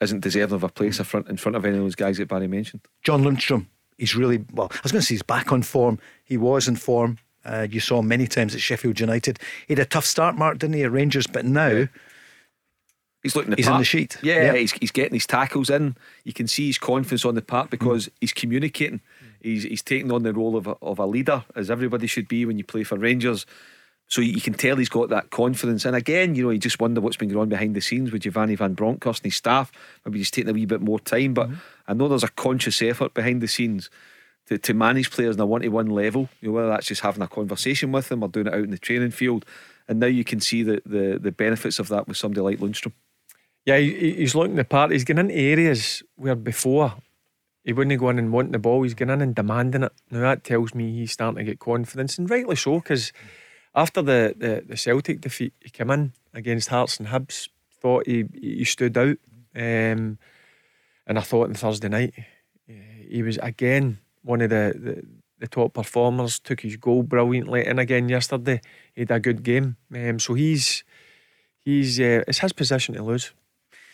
isn't 0.00 0.20
deserving 0.20 0.54
of 0.54 0.62
a 0.62 0.68
place 0.68 0.98
in 0.98 1.04
front 1.04 1.28
in 1.28 1.36
front 1.36 1.56
of 1.56 1.64
any 1.64 1.76
of 1.76 1.82
those 1.82 1.94
guys 1.94 2.18
that 2.18 2.28
Barry 2.28 2.48
mentioned. 2.48 2.82
John 3.02 3.22
Lundstram, 3.22 3.66
he's 3.96 4.14
really, 4.14 4.44
well, 4.52 4.68
I 4.70 4.80
was 4.82 4.92
going 4.92 5.00
to 5.00 5.06
say 5.06 5.14
he's 5.14 5.22
back 5.22 5.52
on 5.52 5.62
form. 5.62 5.98
He 6.24 6.36
was 6.36 6.68
in 6.68 6.76
form. 6.76 7.18
Uh, 7.44 7.66
you 7.70 7.80
saw 7.80 8.00
him 8.00 8.08
many 8.08 8.26
times 8.26 8.54
at 8.54 8.60
Sheffield 8.60 8.98
United. 8.98 9.38
He 9.68 9.74
had 9.74 9.78
a 9.78 9.84
tough 9.84 10.04
start, 10.04 10.36
Mark, 10.36 10.58
didn't 10.58 10.74
he, 10.74 10.82
at 10.82 10.90
Rangers? 10.90 11.26
But 11.26 11.44
now 11.44 11.86
He's 13.26 13.34
looking 13.34 13.50
the 13.50 13.56
He's 13.56 13.66
in 13.66 13.78
the 13.78 13.84
sheet. 13.84 14.18
Yeah, 14.22 14.52
Yeah. 14.52 14.54
He's, 14.54 14.72
he's 14.72 14.92
getting 14.92 15.14
his 15.14 15.26
tackles 15.26 15.68
in. 15.68 15.96
You 16.22 16.32
can 16.32 16.46
see 16.46 16.68
his 16.68 16.78
confidence 16.78 17.24
on 17.24 17.34
the 17.34 17.42
park 17.42 17.70
because 17.70 18.08
he's 18.20 18.32
communicating. 18.32 19.00
He's 19.40 19.64
he's 19.64 19.82
taking 19.82 20.12
on 20.12 20.22
the 20.22 20.32
role 20.32 20.56
of 20.56 20.68
a, 20.68 20.76
of 20.80 21.00
a 21.00 21.06
leader, 21.06 21.44
as 21.56 21.68
everybody 21.68 22.06
should 22.06 22.28
be 22.28 22.46
when 22.46 22.56
you 22.56 22.62
play 22.62 22.84
for 22.84 22.96
Rangers. 22.96 23.44
So 24.08 24.20
you 24.20 24.40
can 24.40 24.54
tell 24.54 24.76
he's 24.76 24.88
got 24.88 25.08
that 25.08 25.30
confidence. 25.30 25.84
And 25.84 25.96
again, 25.96 26.36
you 26.36 26.44
know, 26.44 26.50
you 26.50 26.58
just 26.58 26.80
wonder 26.80 27.00
what's 27.00 27.16
been 27.16 27.28
going 27.28 27.42
on 27.42 27.48
behind 27.48 27.74
the 27.74 27.80
scenes 27.80 28.12
with 28.12 28.22
Giovanni 28.22 28.54
Van 28.54 28.74
Bronckhorst 28.74 29.22
and 29.22 29.32
his 29.32 29.36
staff. 29.36 29.72
Maybe 30.04 30.18
he's 30.18 30.30
taking 30.30 30.50
a 30.50 30.52
wee 30.52 30.64
bit 30.64 30.80
more 30.80 31.00
time. 31.00 31.34
But 31.34 31.48
mm-hmm. 31.48 31.58
I 31.88 31.94
know 31.94 32.06
there's 32.08 32.22
a 32.22 32.28
conscious 32.28 32.80
effort 32.82 33.14
behind 33.14 33.42
the 33.42 33.48
scenes 33.48 33.90
to, 34.46 34.58
to 34.58 34.74
manage 34.74 35.10
players 35.10 35.36
on 35.36 35.40
a 35.40 35.46
one 35.46 35.62
to 35.62 35.68
one 35.68 35.90
level. 35.90 36.28
You 36.40 36.48
know, 36.48 36.54
whether 36.54 36.68
that's 36.68 36.86
just 36.86 37.00
having 37.00 37.22
a 37.22 37.28
conversation 37.28 37.90
with 37.90 38.08
them 38.08 38.22
or 38.22 38.28
doing 38.28 38.46
it 38.46 38.54
out 38.54 38.62
in 38.62 38.70
the 38.70 38.78
training 38.78 39.10
field. 39.10 39.44
And 39.88 39.98
now 39.98 40.06
you 40.06 40.22
can 40.22 40.40
see 40.40 40.62
the, 40.62 40.80
the, 40.86 41.18
the 41.20 41.32
benefits 41.32 41.80
of 41.80 41.88
that 41.88 42.06
with 42.06 42.16
somebody 42.16 42.42
like 42.42 42.58
Lundstram. 42.58 42.92
Yeah, 43.64 43.78
he, 43.78 43.92
he- 43.92 44.14
he's 44.14 44.36
looking 44.36 44.54
the 44.54 44.64
part. 44.64 44.92
He's 44.92 45.04
getting 45.04 45.28
into 45.28 45.36
areas 45.36 46.04
where 46.14 46.36
before 46.36 46.94
he 47.64 47.72
wouldn't 47.72 47.98
go 47.98 48.08
in 48.10 48.20
and 48.20 48.32
want 48.32 48.52
the 48.52 48.60
ball. 48.60 48.84
He's 48.84 48.94
getting 48.94 49.14
in 49.14 49.20
and 49.20 49.34
demanding 49.34 49.82
it. 49.82 49.92
Now 50.12 50.20
that 50.20 50.44
tells 50.44 50.72
me 50.72 50.92
he's 50.92 51.10
starting 51.10 51.38
to 51.38 51.44
get 51.44 51.58
confidence, 51.58 52.16
and 52.16 52.30
rightly 52.30 52.54
so, 52.54 52.78
because 52.78 53.12
after 53.76 54.00
the, 54.00 54.34
the, 54.36 54.64
the 54.66 54.76
Celtic 54.76 55.20
defeat, 55.20 55.52
he 55.60 55.68
came 55.68 55.90
in 55.90 56.12
against 56.32 56.70
Hearts 56.70 56.98
and 56.98 57.08
Hibs. 57.08 57.48
Thought 57.78 58.06
he 58.06 58.24
he 58.32 58.64
stood 58.64 58.96
out, 58.96 59.18
um, 59.54 60.18
and 61.06 61.18
I 61.18 61.20
thought 61.20 61.48
on 61.48 61.54
Thursday 61.54 61.88
night 61.88 62.14
eh, 62.68 62.72
he 63.08 63.22
was 63.22 63.36
again 63.36 63.98
one 64.22 64.40
of 64.40 64.48
the, 64.48 64.74
the 64.76 65.06
the 65.38 65.46
top 65.46 65.74
performers. 65.74 66.40
Took 66.40 66.62
his 66.62 66.78
goal 66.78 67.02
brilliantly, 67.02 67.66
and 67.66 67.78
again 67.78 68.08
yesterday 68.08 68.62
he 68.94 69.02
had 69.02 69.10
a 69.10 69.20
good 69.20 69.42
game. 69.42 69.76
Um, 69.94 70.18
so 70.18 70.32
he's 70.32 70.84
he's 71.64 72.00
uh, 72.00 72.24
it's 72.26 72.38
his 72.38 72.54
position 72.54 72.94
to 72.94 73.02
lose 73.02 73.32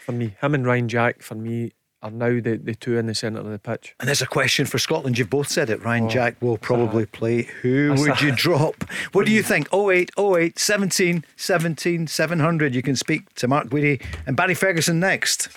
for 0.07 0.13
me. 0.13 0.37
Him 0.41 0.55
and 0.55 0.65
Ryan 0.65 0.89
Jack 0.89 1.23
for 1.23 1.35
me 1.35 1.73
are 2.03 2.11
now 2.11 2.41
the, 2.41 2.61
the 2.63 2.75
two 2.75 2.99
in 2.99 3.07
the 3.07 3.15
centre 3.15 3.41
of 3.41 3.47
the 3.47 3.59
pitch. 3.59 3.95
And 4.01 4.09
there's 4.09 4.23
a 4.23 4.27
question 4.27 4.67
for 4.67 4.79
Scotland. 4.79 5.19
You've 5.19 5.31
both 5.31 5.49
said 5.49 5.71
it. 5.71 5.85
Ryan 5.85 6.05
Oh, 6.05 6.09
Jack 6.09 6.43
will 6.43 6.59
probably 6.59 7.05
uh, 7.05 7.13
play. 7.13 7.43
Who 7.63 7.95
would 7.97 8.21
a- 8.21 8.25
you 8.25 8.33
drop? 8.33 8.85
What 9.13 9.27
do 9.27 9.33
you 9.33 9.43
hmm. 9.43 9.49
think? 9.49 9.75
08, 9.75 10.11
08, 10.19 10.59
17, 10.59 11.25
17, 11.37 12.07
700. 12.07 12.75
You 12.75 12.83
can 12.83 12.97
speak 12.97 13.33
to 13.35 13.49
Mark 13.49 13.69
Guidi 13.69 14.03
and 14.27 14.37
Barry 14.37 14.55
Ferguson 14.55 14.99
next. 15.01 15.49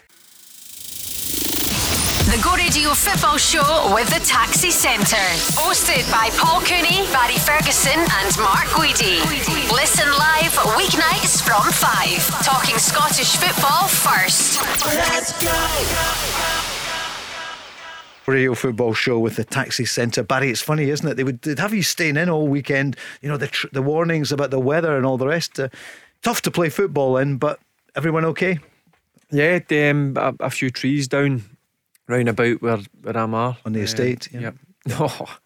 The 2.35 2.41
Go 2.41 2.53
Radio 2.53 2.89
Football 2.89 3.37
Show 3.37 3.93
with 3.95 4.09
the 4.09 4.19
Taxi 4.19 4.69
Centre. 4.69 5.15
Hosted 5.55 6.03
by 6.11 6.29
Paul 6.35 6.59
Cooney, 6.59 7.07
Barry 7.13 7.37
Ferguson, 7.37 7.97
and 7.97 8.37
Mark 8.39 8.67
Guidi. 8.75 9.23
Listen 9.71 10.09
live 10.09 10.51
weeknights 10.75 11.41
from 11.41 11.71
5. 11.71 12.43
Talking 12.43 12.77
Scottish 12.77 13.37
football 13.37 13.87
first. 13.87 14.59
Let's 14.85 15.41
go. 15.41 15.53
Radio 18.27 18.53
football 18.53 18.93
show 18.93 19.17
with 19.17 19.37
the 19.37 19.45
taxi 19.45 19.85
centre. 19.85 20.21
Barry, 20.21 20.49
it's 20.49 20.59
funny, 20.59 20.89
isn't 20.89 21.07
it? 21.07 21.15
They 21.15 21.23
would 21.23 21.41
they'd 21.41 21.59
have 21.59 21.73
you 21.73 21.83
staying 21.83 22.17
in 22.17 22.27
all 22.27 22.49
weekend. 22.49 22.97
You 23.21 23.29
know 23.29 23.37
the 23.37 23.47
tr- 23.47 23.67
the 23.71 23.81
warnings 23.81 24.33
about 24.33 24.51
the 24.51 24.59
weather 24.59 24.97
and 24.97 25.05
all 25.05 25.17
the 25.17 25.27
rest. 25.27 25.57
Uh, 25.57 25.69
tough 26.21 26.41
to 26.41 26.51
play 26.51 26.67
football 26.67 27.15
in, 27.15 27.37
but 27.37 27.61
everyone 27.95 28.25
okay? 28.25 28.59
Yeah, 29.31 29.59
um, 29.71 30.17
a, 30.17 30.33
a 30.41 30.49
few 30.49 30.69
trees 30.69 31.07
down 31.07 31.54
round 32.07 32.29
about 32.29 32.61
where, 32.61 32.79
where 33.01 33.17
I'm 33.17 33.33
at. 33.33 33.57
On 33.65 33.73
the 33.73 33.81
estate, 33.81 34.29
yeah. 34.31 34.39
Yep. 34.41 34.55
Oh. 34.97 35.37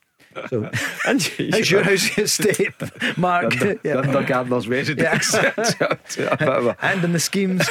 So, 0.50 0.70
and 1.08 1.22
how's 1.52 1.72
your 1.72 1.82
how's 1.84 2.16
your 2.16 2.26
estate, 2.26 2.74
Mark? 3.18 3.50
The, 3.56 3.80
Yeah. 3.84 4.02
the 4.02 4.22
gardener's 4.22 4.68
residence. 4.68 5.34
A 5.34 5.98
bit 6.38 6.76
and 6.82 7.04
in 7.04 7.14
the 7.14 7.20
schemes. 7.20 7.68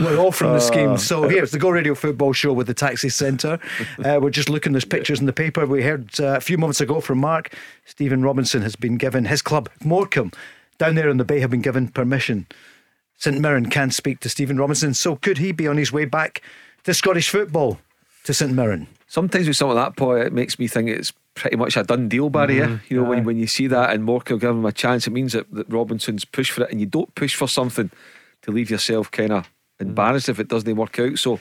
we're 0.00 0.18
all 0.18 0.32
from 0.32 0.52
the 0.52 0.60
schemes. 0.60 1.06
So 1.06 1.28
here's 1.28 1.50
the 1.50 1.58
Go 1.58 1.70
Radio 1.70 1.94
Football 1.94 2.32
Show 2.32 2.52
with 2.52 2.66
the 2.66 2.74
Taxi 2.74 3.08
Centre. 3.08 3.58
Uh, 4.04 4.18
we're 4.20 4.30
just 4.30 4.48
looking. 4.50 4.72
There's 4.72 4.84
pictures 4.84 5.20
in 5.20 5.26
the 5.26 5.32
paper. 5.32 5.66
We 5.66 5.82
heard 5.82 6.20
uh, 6.20 6.34
a 6.36 6.40
few 6.40 6.58
moments 6.58 6.80
ago 6.80 7.00
from 7.00 7.18
Mark. 7.18 7.54
Stephen 7.86 8.22
Robinson 8.22 8.62
has 8.62 8.76
been 8.76 8.96
given 8.96 9.24
his 9.24 9.42
club 9.42 9.68
Morecambe 9.84 10.32
down 10.78 10.94
there 10.94 11.08
in 11.08 11.16
the 11.18 11.24
Bay 11.24 11.40
have 11.40 11.50
been 11.50 11.62
given 11.62 11.88
permission. 11.88 12.46
St 13.16 13.38
Mirren 13.38 13.66
can 13.68 13.90
speak 13.90 14.20
to 14.20 14.28
Stephen 14.28 14.56
Robinson. 14.58 14.94
So 14.94 15.16
could 15.16 15.38
he 15.38 15.52
be 15.52 15.66
on 15.68 15.76
his 15.76 15.92
way 15.92 16.06
back 16.06 16.42
to 16.84 16.94
Scottish 16.94 17.28
football 17.30 17.78
to 18.24 18.34
St 18.34 18.52
Mirren? 18.52 18.86
Sometimes 19.08 19.48
with 19.48 19.56
some 19.56 19.70
of 19.70 19.76
that, 19.76 19.96
Paul, 19.96 20.16
it 20.16 20.32
makes 20.32 20.58
me 20.58 20.68
think 20.68 20.88
it's 20.88 21.12
pretty 21.34 21.56
much 21.56 21.76
a 21.76 21.82
done 21.82 22.08
deal, 22.08 22.30
Barry. 22.30 22.58
yeah? 22.58 22.66
Mhm, 22.66 22.80
You 22.88 22.96
know, 22.98 23.06
aye. 23.06 23.08
when, 23.10 23.24
when 23.24 23.36
you 23.38 23.46
see 23.46 23.66
that 23.66 23.90
and 23.90 24.04
Morecambe 24.04 24.38
give 24.38 24.50
him 24.50 24.64
a 24.66 24.72
chance, 24.72 25.06
it 25.06 25.10
means 25.10 25.32
that, 25.32 25.52
that 25.52 25.68
Robinson's 25.72 26.24
pushed 26.24 26.52
for 26.52 26.62
it, 26.64 26.70
and 26.70 26.80
you 26.80 26.86
don't 26.86 27.12
push 27.14 27.34
for 27.34 27.48
something 27.48 27.90
to 28.42 28.50
leave 28.50 28.70
yourself 28.70 29.10
kind 29.10 29.32
of 29.32 29.48
embarrassed 29.80 30.28
if 30.28 30.38
it 30.38 30.48
doesn't 30.48 30.76
work 30.76 30.98
out. 30.98 31.18
So, 31.18 31.40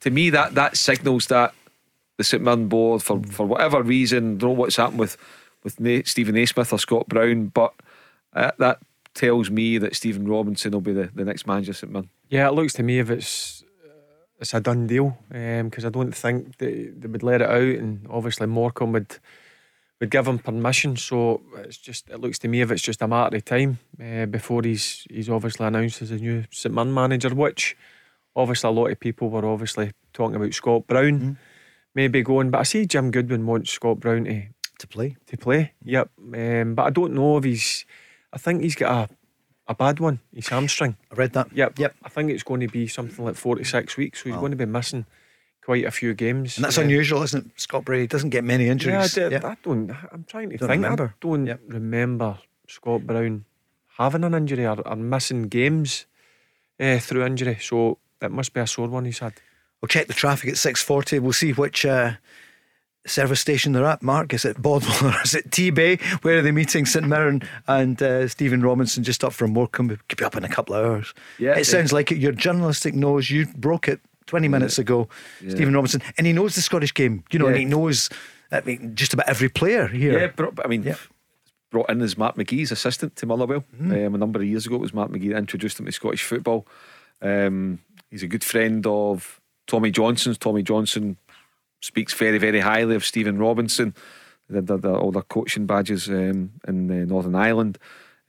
to 0.00 0.10
me, 0.10 0.30
that 0.30 0.54
that 0.54 0.76
signals 0.76 1.26
that 1.26 1.54
the 2.18 2.24
St 2.24 2.42
Mirren 2.42 2.68
board, 2.68 3.02
for, 3.02 3.22
for 3.24 3.46
whatever 3.46 3.82
reason, 3.82 4.38
don't 4.38 4.50
know 4.50 4.54
what's 4.60 4.76
happened 4.76 4.98
with 4.98 5.16
with 5.64 5.78
Na- 5.78 6.02
Stephen 6.04 6.34
Naismith 6.34 6.72
or 6.72 6.78
Scott 6.78 7.08
Brown, 7.08 7.46
but 7.46 7.72
uh, 8.34 8.50
that 8.58 8.78
tells 9.14 9.50
me 9.50 9.78
that 9.78 9.94
Stephen 9.94 10.26
Robinson 10.26 10.72
will 10.72 10.80
be 10.80 10.92
the, 10.92 11.08
the 11.14 11.24
next 11.24 11.46
manager 11.46 11.70
of 11.70 11.76
St 11.76 11.92
Mirren. 11.92 12.08
Yeah, 12.30 12.48
it 12.48 12.54
looks 12.54 12.72
to 12.74 12.82
me 12.82 12.98
if 12.98 13.10
it's 13.10 13.61
it's 14.42 14.54
a 14.54 14.60
done 14.60 14.86
deal 14.86 15.16
because 15.30 15.84
I 15.84 15.88
don't 15.88 16.12
think 16.12 16.58
they, 16.58 16.90
they 16.96 17.08
would 17.08 17.22
let 17.22 17.40
it 17.40 17.48
out, 17.48 17.78
and 17.78 18.06
obviously 18.10 18.46
Morecambe 18.46 18.92
would 18.92 19.18
would 20.00 20.10
give 20.10 20.26
him 20.26 20.40
permission. 20.40 20.96
So 20.96 21.40
it's 21.58 21.78
just 21.78 22.10
it 22.10 22.20
looks 22.20 22.38
to 22.40 22.48
me 22.48 22.60
if 22.60 22.70
it's 22.70 22.82
just 22.82 23.02
a 23.02 23.08
matter 23.08 23.36
of 23.36 23.44
time 23.44 23.78
uh, 24.02 24.26
before 24.26 24.62
he's 24.62 25.06
he's 25.08 25.30
obviously 25.30 25.66
announced 25.66 26.02
as 26.02 26.10
a 26.10 26.16
new 26.16 26.44
St 26.50 26.74
Mirren 26.74 26.92
manager, 26.92 27.30
which 27.34 27.76
obviously 28.34 28.68
a 28.68 28.72
lot 28.72 28.90
of 28.90 29.00
people 29.00 29.30
were 29.30 29.46
obviously 29.46 29.92
talking 30.12 30.36
about 30.36 30.52
Scott 30.52 30.86
Brown 30.86 31.38
maybe 31.94 32.22
going, 32.22 32.50
but 32.50 32.58
I 32.58 32.64
see 32.64 32.86
Jim 32.86 33.10
Goodwin 33.10 33.46
wants 33.46 33.70
Scott 33.70 34.00
Brown 34.00 34.24
to 34.24 34.42
to 34.78 34.88
play 34.88 35.16
to 35.26 35.36
play. 35.36 35.72
Yep, 35.84 36.10
um, 36.34 36.74
but 36.74 36.82
I 36.82 36.90
don't 36.90 37.14
know 37.14 37.38
if 37.38 37.44
he's. 37.44 37.86
I 38.32 38.38
think 38.38 38.62
he's 38.62 38.74
got 38.74 39.10
a 39.10 39.14
a 39.72 39.74
bad 39.74 40.00
one. 40.00 40.20
His 40.34 40.48
hamstring. 40.48 40.96
I 41.10 41.14
read 41.16 41.32
that. 41.32 41.48
Yep. 41.52 41.78
Yep. 41.78 41.94
I 42.04 42.08
think 42.08 42.30
it's 42.30 42.42
going 42.42 42.60
to 42.60 42.68
be 42.68 42.86
something 42.86 43.24
like 43.24 43.34
four 43.36 43.56
to 43.56 43.64
six 43.64 43.96
weeks. 43.96 44.22
So 44.22 44.28
he's 44.30 44.38
going 44.38 44.52
to 44.52 44.56
be 44.56 44.66
missing 44.66 45.06
quite 45.64 45.84
a 45.84 45.90
few 45.90 46.14
games. 46.14 46.56
And 46.56 46.64
that's 46.64 46.78
Uh, 46.78 46.82
unusual, 46.82 47.22
isn't 47.22 47.46
it? 47.46 47.60
Scott 47.60 47.84
Brady 47.84 48.06
doesn't 48.06 48.30
get 48.30 48.44
many 48.44 48.64
Yeah, 48.64 48.70
I, 48.70 48.72
injuries. 48.72 49.14
did- 49.14 49.44
I 49.44 49.56
don't. 49.62 49.90
I'm 50.12 50.24
trying 50.24 50.50
to 50.50 50.56
Don't 50.56 50.68
think. 50.68 50.82
remember. 50.82 51.04
I 51.14 51.18
don't 51.20 51.60
remember 51.68 52.38
Scott 52.68 53.06
Brown 53.06 53.44
having 53.98 54.24
an 54.24 54.34
injury 54.34 54.66
or, 54.66 54.80
or 54.86 54.96
missing 54.96 55.48
games 55.48 56.06
uh, 56.80 56.98
through 56.98 57.24
injury. 57.26 57.58
So 57.60 57.98
it 58.20 58.30
must 58.30 58.52
be 58.54 58.60
a 58.60 58.66
sore 58.66 58.88
one 58.88 59.04
he's 59.04 59.18
had. 59.20 59.34
We'll 59.80 59.88
check 59.88 60.06
the 60.06 60.14
traffic 60.14 60.48
at 60.50 60.54
6.40. 60.56 61.20
We'll 61.20 61.32
see 61.32 61.52
which 61.52 61.84
uh, 61.84 62.12
service 63.06 63.40
station 63.40 63.72
they're 63.72 63.84
at. 63.84 64.02
Mark, 64.02 64.32
is 64.32 64.44
it 64.44 64.60
Bothwell 64.60 65.12
or 65.12 65.20
is 65.24 65.34
it 65.34 65.50
Tebay? 65.50 66.00
Where 66.22 66.38
are 66.38 66.42
they 66.42 66.52
meeting? 66.52 66.86
St 66.86 67.06
Mirren 67.06 67.42
and 67.66 68.00
uh, 68.02 68.28
Stephen 68.28 68.62
Robinson 68.62 69.02
just 69.04 69.24
up 69.24 69.32
from 69.32 69.52
Morecambe. 69.52 69.98
Could 70.08 70.18
be 70.18 70.24
up 70.24 70.36
in 70.36 70.44
a 70.44 70.48
couple 70.48 70.74
of 70.74 70.84
hours. 70.86 71.14
Yeah, 71.38 71.56
It 71.58 71.64
sounds 71.66 71.92
like 71.92 72.12
it. 72.12 72.18
Your 72.18 72.32
journalistic 72.32 72.94
nose, 72.94 73.30
you 73.30 73.46
broke 73.56 73.88
it 73.88 74.00
20 74.26 74.46
minutes 74.48 74.78
ago, 74.78 75.08
Yeah. 75.42 75.50
Stephen 75.50 75.74
Robinson. 75.74 76.00
And 76.16 76.26
he 76.26 76.32
knows 76.32 76.54
the 76.54 76.60
Scottish 76.62 76.94
game, 76.94 77.24
you 77.32 77.38
know, 77.38 77.46
and 77.48 77.56
he 77.56 77.64
knows 77.64 78.08
I 78.52 78.60
mean, 78.60 78.94
just 78.94 79.12
about 79.14 79.28
every 79.28 79.48
player 79.48 79.86
here. 79.88 80.18
Yeah, 80.20 80.26
bro- 80.28 80.52
I 80.64 80.68
mean, 80.68 80.94
brought 81.70 81.88
in 81.90 82.02
as 82.02 82.18
Mark 82.18 82.36
McGhee's 82.36 82.70
assistant 82.70 83.16
to 83.16 83.26
Motherwell 83.26 83.64
Mm-hmm. 83.74 83.92
um, 84.06 84.14
a 84.14 84.18
number 84.18 84.38
of 84.40 84.44
years 84.46 84.66
ago. 84.66 84.74
It 84.76 84.80
was 84.82 84.92
Mark 84.94 85.10
McGee 85.10 85.30
that 85.30 85.38
introduced 85.38 85.80
him 85.80 85.86
to 85.86 85.92
Scottish 85.92 86.22
football. 86.22 86.66
Um, 87.22 87.78
he's 88.10 88.22
a 88.22 88.26
good 88.28 88.44
friend 88.44 88.86
of 88.86 89.40
Tommy 89.66 89.90
Johnson's. 89.90 90.36
Tommy 90.38 90.62
Johnson 90.62 91.16
speaks 91.82 92.14
very, 92.14 92.38
very 92.38 92.60
highly 92.60 92.94
of 92.94 93.04
Stephen 93.04 93.38
Robinson. 93.38 93.94
They 94.48 94.60
did 94.60 94.82
the- 94.82 94.94
all 94.94 95.12
their 95.12 95.22
coaching 95.22 95.66
badges 95.66 96.08
um, 96.08 96.52
in 96.66 96.90
uh, 96.90 97.04
Northern 97.04 97.34
Ireland 97.34 97.78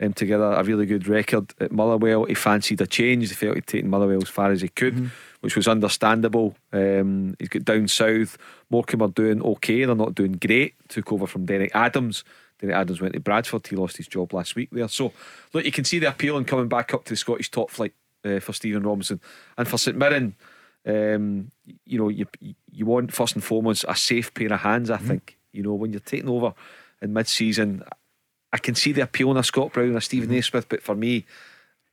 um, 0.01 0.13
together. 0.13 0.51
A 0.51 0.63
really 0.63 0.85
good 0.85 1.07
record 1.07 1.53
at 1.59 1.71
Motherwell. 1.71 2.25
He 2.25 2.34
fancied 2.34 2.81
a 2.81 2.88
change. 2.88 3.30
He 3.30 3.35
felt 3.35 3.55
he'd 3.55 3.67
taken 3.67 3.89
Motherwell 3.89 4.21
as 4.21 4.30
far 4.30 4.51
as 4.51 4.61
he 4.61 4.67
could, 4.69 5.11
which 5.41 5.55
was 5.55 5.67
understandable. 5.67 6.55
Um, 6.71 7.35
he's 7.39 7.49
got 7.49 7.65
down 7.65 7.88
south. 7.88 8.38
Morecambe 8.69 9.03
are 9.03 9.07
doing 9.09 9.41
okay. 9.41 9.85
They're 9.85 9.95
not 9.95 10.15
doing 10.15 10.34
great. 10.34 10.75
Took 10.89 11.11
over 11.11 11.27
from 11.27 11.45
Derek 11.45 11.75
Adams. 11.75 12.23
Derek 12.59 12.75
Adams 12.75 13.01
went 13.01 13.13
to 13.13 13.19
Bradford. 13.19 13.67
He 13.67 13.75
lost 13.75 13.97
his 13.97 14.07
job 14.07 14.34
last 14.34 14.55
week 14.55 14.69
there. 14.71 14.88
So, 14.88 15.11
look, 15.53 15.65
you 15.65 15.71
can 15.71 15.84
see 15.84 15.99
the 15.99 16.09
appeal 16.09 16.38
in 16.38 16.45
coming 16.45 16.69
back 16.69 16.93
up 16.93 17.03
to 17.05 17.13
the 17.13 17.17
Scottish 17.17 17.51
top 17.51 17.69
flight 17.69 17.93
uh, 18.23 18.39
for 18.39 18.53
Stephen 18.53 18.84
Robinson. 18.84 19.19
And 19.57 19.67
for 19.67 19.77
St 19.77 19.97
Mirren, 19.97 20.35
um, 20.85 21.51
you 21.85 21.97
know, 21.97 22.10
you 22.10 22.26
you 22.72 22.85
want 22.85 23.14
first 23.14 23.35
and 23.35 23.43
foremost 23.43 23.85
a 23.88 23.95
safe 23.95 24.34
pair 24.34 24.51
of 24.51 24.61
hands. 24.61 24.89
I 24.89 24.97
think 24.97 25.38
you 25.51 25.64
know 25.64 25.73
when 25.73 25.91
you're 25.91 25.99
taking 25.99 26.30
over 26.30 26.53
in 27.01 27.14
mid-season, 27.14 27.84
I 28.51 28.57
can 28.57 28.76
see 28.76 28.91
the 28.91 29.01
appeal 29.01 29.31
in 29.31 29.38
a 29.38 29.43
Scott 29.43 29.73
Brown 29.73 29.88
and 29.88 29.97
a 29.97 30.01
Stephen 30.01 30.30
Naismith, 30.30 30.69
but 30.69 30.81
for 30.81 30.95
me, 30.95 31.26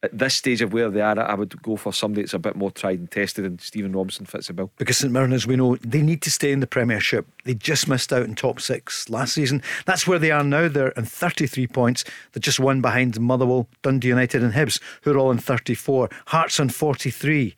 at 0.03 0.17
this 0.17 0.35
stage 0.35 0.63
of 0.63 0.73
where 0.73 0.89
they 0.89 1.01
are, 1.01 1.19
I 1.19 1.35
would 1.35 1.61
go 1.63 1.77
for 1.77 1.93
somebody 1.93 2.23
that's 2.23 2.33
a 2.33 2.39
bit 2.39 2.57
more 2.57 2.71
tried 2.71 2.99
and 2.99 3.11
tested, 3.11 3.45
and 3.45 3.61
Stephen 3.61 3.93
Robinson 3.93 4.25
fits 4.25 4.47
the 4.47 4.55
bill. 4.55 4.71
Because 4.79 4.97
St 4.99 5.13
Mirren, 5.13 5.33
as 5.33 5.47
we 5.47 5.57
know, 5.57 5.77
they 5.77 6.01
need 6.01 6.23
to 6.23 6.31
stay 6.31 6.53
in 6.53 6.61
the 6.61 6.67
Premiership. 6.67 7.27
They 7.45 7.55
just 7.55 7.87
missed 7.87 8.13
out 8.13 8.23
in 8.23 8.35
top 8.35 8.61
six 8.61 9.11
last 9.11 9.35
season. 9.35 9.63
That's 9.85 10.07
where 10.07 10.19
they 10.19 10.31
are 10.31 10.45
now. 10.45 10.69
They're 10.69 10.97
on 10.99 11.05
33 11.05 11.67
points. 11.67 12.05
They're 12.33 12.41
just 12.41 12.61
one 12.61 12.81
behind 12.81 13.21
Motherwell, 13.21 13.69
Dundee 13.83 14.09
United, 14.09 14.43
and 14.43 14.55
Hibs, 14.55 14.81
who 15.03 15.13
are 15.13 15.19
all 15.19 15.31
in 15.31 15.39
34. 15.39 16.09
Hearts 16.27 16.59
on 16.59 16.71
43. 16.71 17.55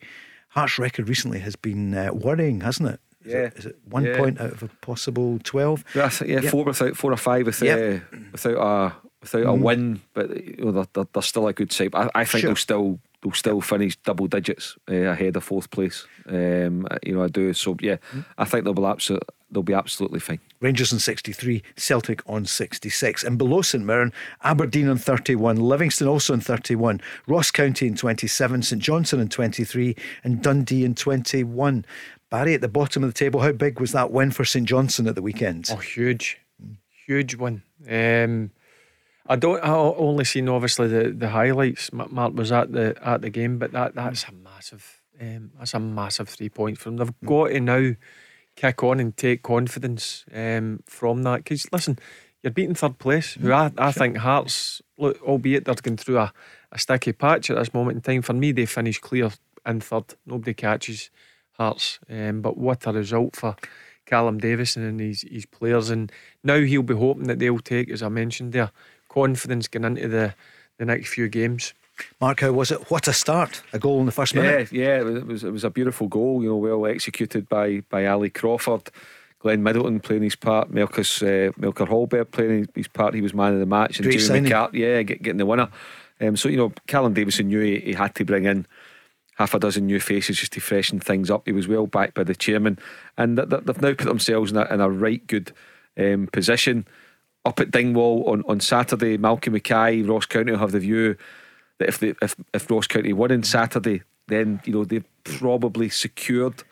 Hearts' 0.53 0.77
record 0.77 1.09
recently 1.09 1.39
has 1.39 1.55
been 1.55 1.93
uh, 1.95 2.13
worrying, 2.13 2.61
hasn't 2.61 2.89
it? 2.89 2.99
Is 3.25 3.31
Yeah. 3.33 3.37
It, 3.39 3.53
is 3.57 3.65
it 3.65 3.77
one 3.89 4.05
Yeah. 4.05 4.17
point 4.17 4.39
out 4.39 4.51
of 4.51 4.61
a 4.63 4.67
possible 4.81 5.39
12? 5.43 5.83
Yeah, 5.95 6.11
Yep. 6.25 6.43
four 6.45 6.63
without 6.63 6.95
four 6.95 7.11
or 7.11 7.17
five 7.17 7.45
without 7.47 7.65
Yep. 7.65 8.01
uh, 8.13 8.17
without 8.31 8.57
a 8.57 8.93
without 9.21 9.41
a 9.43 9.45
Mhm. 9.57 9.59
win, 9.61 10.01
but 10.13 10.29
you 10.45 10.65
know 10.65 10.71
they're, 10.71 10.85
they're, 10.93 11.07
they're 11.13 11.21
still 11.23 11.47
a 11.47 11.53
good 11.53 11.71
side. 11.71 11.89
I, 11.95 12.09
I 12.13 12.25
think 12.25 12.41
Sure. 12.41 12.49
they'll 12.49 12.55
still 12.57 12.99
they'll 13.23 13.31
still 13.33 13.61
finish 13.61 13.95
double 13.97 14.27
digits 14.27 14.75
uh, 14.91 14.93
ahead 14.95 15.35
of 15.37 15.43
fourth 15.43 15.71
place. 15.71 16.05
Um, 16.27 16.85
you 17.03 17.15
know 17.15 17.23
I 17.23 17.27
do. 17.27 17.53
So 17.53 17.75
yeah, 17.81 17.97
Mm. 18.13 18.25
I 18.37 18.45
think 18.45 18.65
they'll 18.65 18.73
be 18.73 18.83
absolute, 18.83 19.23
they'll 19.49 19.63
be 19.63 19.73
absolutely 19.73 20.19
fine. 20.19 20.39
Rangers 20.59 20.91
on 20.93 20.99
63, 20.99 21.63
Celtic 21.75 22.21
on 22.27 22.45
66. 22.45 23.23
And 23.23 23.37
below 23.37 23.61
St 23.61 23.83
Mirren, 23.83 24.11
Aberdeen 24.43 24.87
on 24.89 24.97
31, 24.97 25.57
Livingston 25.57 26.07
also 26.07 26.33
on 26.33 26.41
31, 26.41 27.01
Ross 27.27 27.49
County 27.51 27.87
in 27.87 27.95
27, 27.95 28.61
St 28.63 28.81
Johnstone 28.81 29.19
in 29.21 29.29
23, 29.29 29.95
and 30.23 30.41
Dundee 30.41 30.83
in 30.85 30.95
21. 30.95 31.85
Barry 32.29 32.53
at 32.55 32.61
the 32.61 32.67
bottom 32.67 33.03
of 33.03 33.09
the 33.13 33.17
table, 33.17 33.41
how 33.41 33.51
big 33.51 33.79
was 33.79 33.91
that 33.91 34.11
win 34.11 34.31
for 34.31 34.43
St 34.45 34.67
Johnstone 34.67 35.07
at 35.07 35.15
the 35.15 35.21
weekend? 35.21 35.69
Oh, 35.71 35.75
huge, 35.77 36.39
huge 37.05 37.35
one. 37.35 37.61
Um, 37.89 38.51
I 39.25 39.35
don't. 39.37 39.63
I 39.63 39.69
only 39.73 40.25
seen 40.25 40.49
obviously 40.49 40.87
the, 40.87 41.09
the 41.11 41.29
highlights. 41.29 41.93
Ma- 41.93 42.07
Mark 42.09 42.33
was 42.33 42.51
at 42.51 42.71
the 42.73 42.95
at 43.01 43.21
the 43.21 43.29
game, 43.29 43.57
but 43.57 43.71
that 43.71 43.95
that's 43.95 44.25
a 44.25 44.31
massive. 44.33 45.01
Um, 45.19 45.51
that's 45.57 45.73
a 45.73 45.79
massive 45.79 46.27
three 46.27 46.49
points 46.49 46.81
for 46.81 46.89
them. 46.89 46.97
They've 46.97 47.13
got 47.25 47.47
to 47.49 47.59
now 47.59 47.93
kick 48.55 48.83
on 48.83 48.99
and 48.99 49.15
take 49.15 49.43
confidence 49.43 50.25
um, 50.33 50.83
from 50.85 51.23
that. 51.23 51.37
Because 51.37 51.71
listen, 51.71 51.99
you're 52.41 52.51
beating 52.51 52.75
third 52.75 52.99
place. 52.99 53.35
Who 53.35 53.51
I, 53.51 53.71
I 53.77 53.91
think 53.91 54.17
Hearts, 54.17 54.81
look, 54.97 55.21
albeit 55.23 55.65
they're 55.65 55.75
going 55.75 55.97
through 55.97 56.19
a, 56.19 56.33
a 56.71 56.79
sticky 56.79 57.13
patch 57.13 57.49
at 57.49 57.57
this 57.57 57.73
moment 57.73 57.95
in 57.95 58.01
time. 58.01 58.21
For 58.21 58.33
me, 58.33 58.51
they 58.51 58.65
finish 58.65 58.99
clear 58.99 59.31
in 59.65 59.79
third. 59.79 60.15
Nobody 60.25 60.53
catches 60.53 61.09
Hearts. 61.53 61.99
Um, 62.09 62.41
but 62.41 62.57
what 62.57 62.85
a 62.85 62.91
result 62.91 63.37
for 63.37 63.55
Callum 64.05 64.39
Davidson 64.39 64.83
and 64.83 64.99
his, 64.99 65.21
his 65.21 65.45
players. 65.45 65.89
And 65.89 66.11
now 66.43 66.59
he'll 66.59 66.83
be 66.83 66.95
hoping 66.95 67.27
that 67.27 67.39
they'll 67.39 67.59
take, 67.59 67.89
as 67.89 68.03
I 68.03 68.09
mentioned 68.09 68.51
there, 68.51 68.71
confidence 69.13 69.67
going 69.67 69.85
into 69.85 70.07
the, 70.07 70.33
the 70.77 70.85
next 70.85 71.09
few 71.09 71.29
games. 71.29 71.73
Mark, 72.19 72.39
how 72.39 72.51
was 72.51 72.71
it? 72.71 72.89
What 72.89 73.07
a 73.07 73.13
start! 73.13 73.61
A 73.71 73.79
goal 73.79 73.99
in 73.99 74.07
the 74.07 74.11
first 74.11 74.33
minute. 74.33 74.71
Yeah, 74.71 74.83
yeah, 74.83 74.99
it 75.01 75.27
was 75.27 75.43
it 75.43 75.51
was 75.51 75.63
a 75.63 75.69
beautiful 75.69 76.07
goal. 76.07 76.41
You 76.41 76.49
know, 76.49 76.57
well 76.57 76.85
executed 76.87 77.47
by 77.47 77.81
by 77.89 78.07
Ali 78.07 78.29
Crawford. 78.29 78.89
Glenn 79.39 79.61
Middleton 79.61 79.99
playing 79.99 80.23
his 80.23 80.37
part, 80.37 80.71
Melkus 80.71 81.21
uh, 81.21 81.51
Melker 81.59 81.87
Hallberg 81.87 82.31
playing 82.31 82.67
his 82.73 82.87
part. 82.87 83.13
He 83.13 83.21
was 83.21 83.33
man 83.33 83.53
of 83.53 83.59
the 83.59 83.65
match, 83.65 83.99
and 83.99 84.05
Great 84.05 84.13
Jamie 84.13 84.23
signing. 84.23 84.45
McCart, 84.45 84.73
yeah, 84.73 85.03
get, 85.03 85.21
getting 85.21 85.37
the 85.37 85.45
winner. 85.45 85.69
Um, 86.21 86.37
so 86.37 86.49
you 86.49 86.57
know, 86.57 86.71
Callum 86.87 87.13
Davidson 87.13 87.49
knew 87.49 87.59
he, 87.59 87.79
he 87.79 87.93
had 87.93 88.15
to 88.15 88.25
bring 88.25 88.45
in 88.45 88.65
half 89.37 89.53
a 89.53 89.59
dozen 89.59 89.85
new 89.85 89.99
faces 89.99 90.37
just 90.37 90.53
to 90.53 90.61
freshen 90.61 90.99
things 90.99 91.29
up. 91.29 91.43
He 91.45 91.51
was 91.51 91.67
well 91.67 91.87
backed 91.87 92.13
by 92.13 92.23
the 92.23 92.35
chairman, 92.35 92.79
and 93.17 93.37
th- 93.37 93.49
th- 93.49 93.63
they've 93.63 93.81
now 93.81 93.93
put 93.93 94.07
themselves 94.07 94.51
in 94.51 94.57
a, 94.57 94.65
in 94.73 94.79
a 94.79 94.89
right 94.89 95.25
good 95.27 95.51
um, 95.97 96.27
position. 96.31 96.87
Up 97.45 97.59
at 97.59 97.71
Dingwall 97.71 98.23
on, 98.27 98.43
on 98.47 98.59
Saturday, 98.59 99.17
Malcolm 99.17 99.53
Mackay, 99.53 100.01
Ross 100.03 100.25
County 100.25 100.51
will 100.51 100.59
have 100.59 100.71
the 100.71 100.79
view 100.79 101.17
that 101.79 101.89
if 101.89 101.99
they, 101.99 102.13
if 102.21 102.35
if 102.53 102.69
Ross 102.69 102.87
County 102.87 103.13
won 103.13 103.31
on 103.31 103.43
Saturday, 103.43 104.01
then 104.27 104.61
you 104.65 104.73
know 104.73 104.85
they've 104.85 105.03
probably 105.23 105.89
secured 105.89 106.63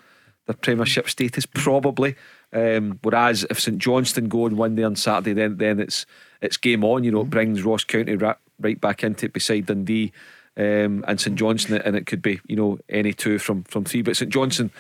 their 0.48 0.56
Premiership 0.56 1.10
status, 1.10 1.46
probably. 1.46 2.16
Um, 2.54 3.00
whereas 3.02 3.46
if 3.50 3.60
St 3.60 3.78
Johnstone 3.78 4.28
go 4.28 4.46
and 4.46 4.58
win 4.58 4.76
there 4.76 4.86
on 4.86 4.96
Saturday, 4.96 5.34
then 5.34 5.58
then 5.58 5.80
it's 5.80 6.06
it's 6.42 6.58
game 6.58 6.84
on. 6.84 7.04
You 7.04 7.12
know, 7.12 7.22
it 7.22 7.30
brings 7.30 7.64
Ross 7.64 7.84
County 7.84 8.16
right, 8.16 8.38
right 8.60 8.80
back 8.80 9.04
into 9.04 9.26
it 9.26 9.34
beside 9.34 9.66
Dundee 9.68 10.12
um, 10.58 11.04
and 11.08 11.20
St 11.20 11.36
Johnstone, 11.36 11.82
and 11.82 11.96
it 11.96 12.06
could 12.06 12.22
be 12.22 12.40
you 12.48 12.56
know 12.56 12.80
any 12.90 13.14
two 13.14 13.40
from 13.40 13.64
from 13.64 13.84
three. 13.84 14.02
But 14.02 14.18
St 14.18 14.32
Johnstone 14.32 14.72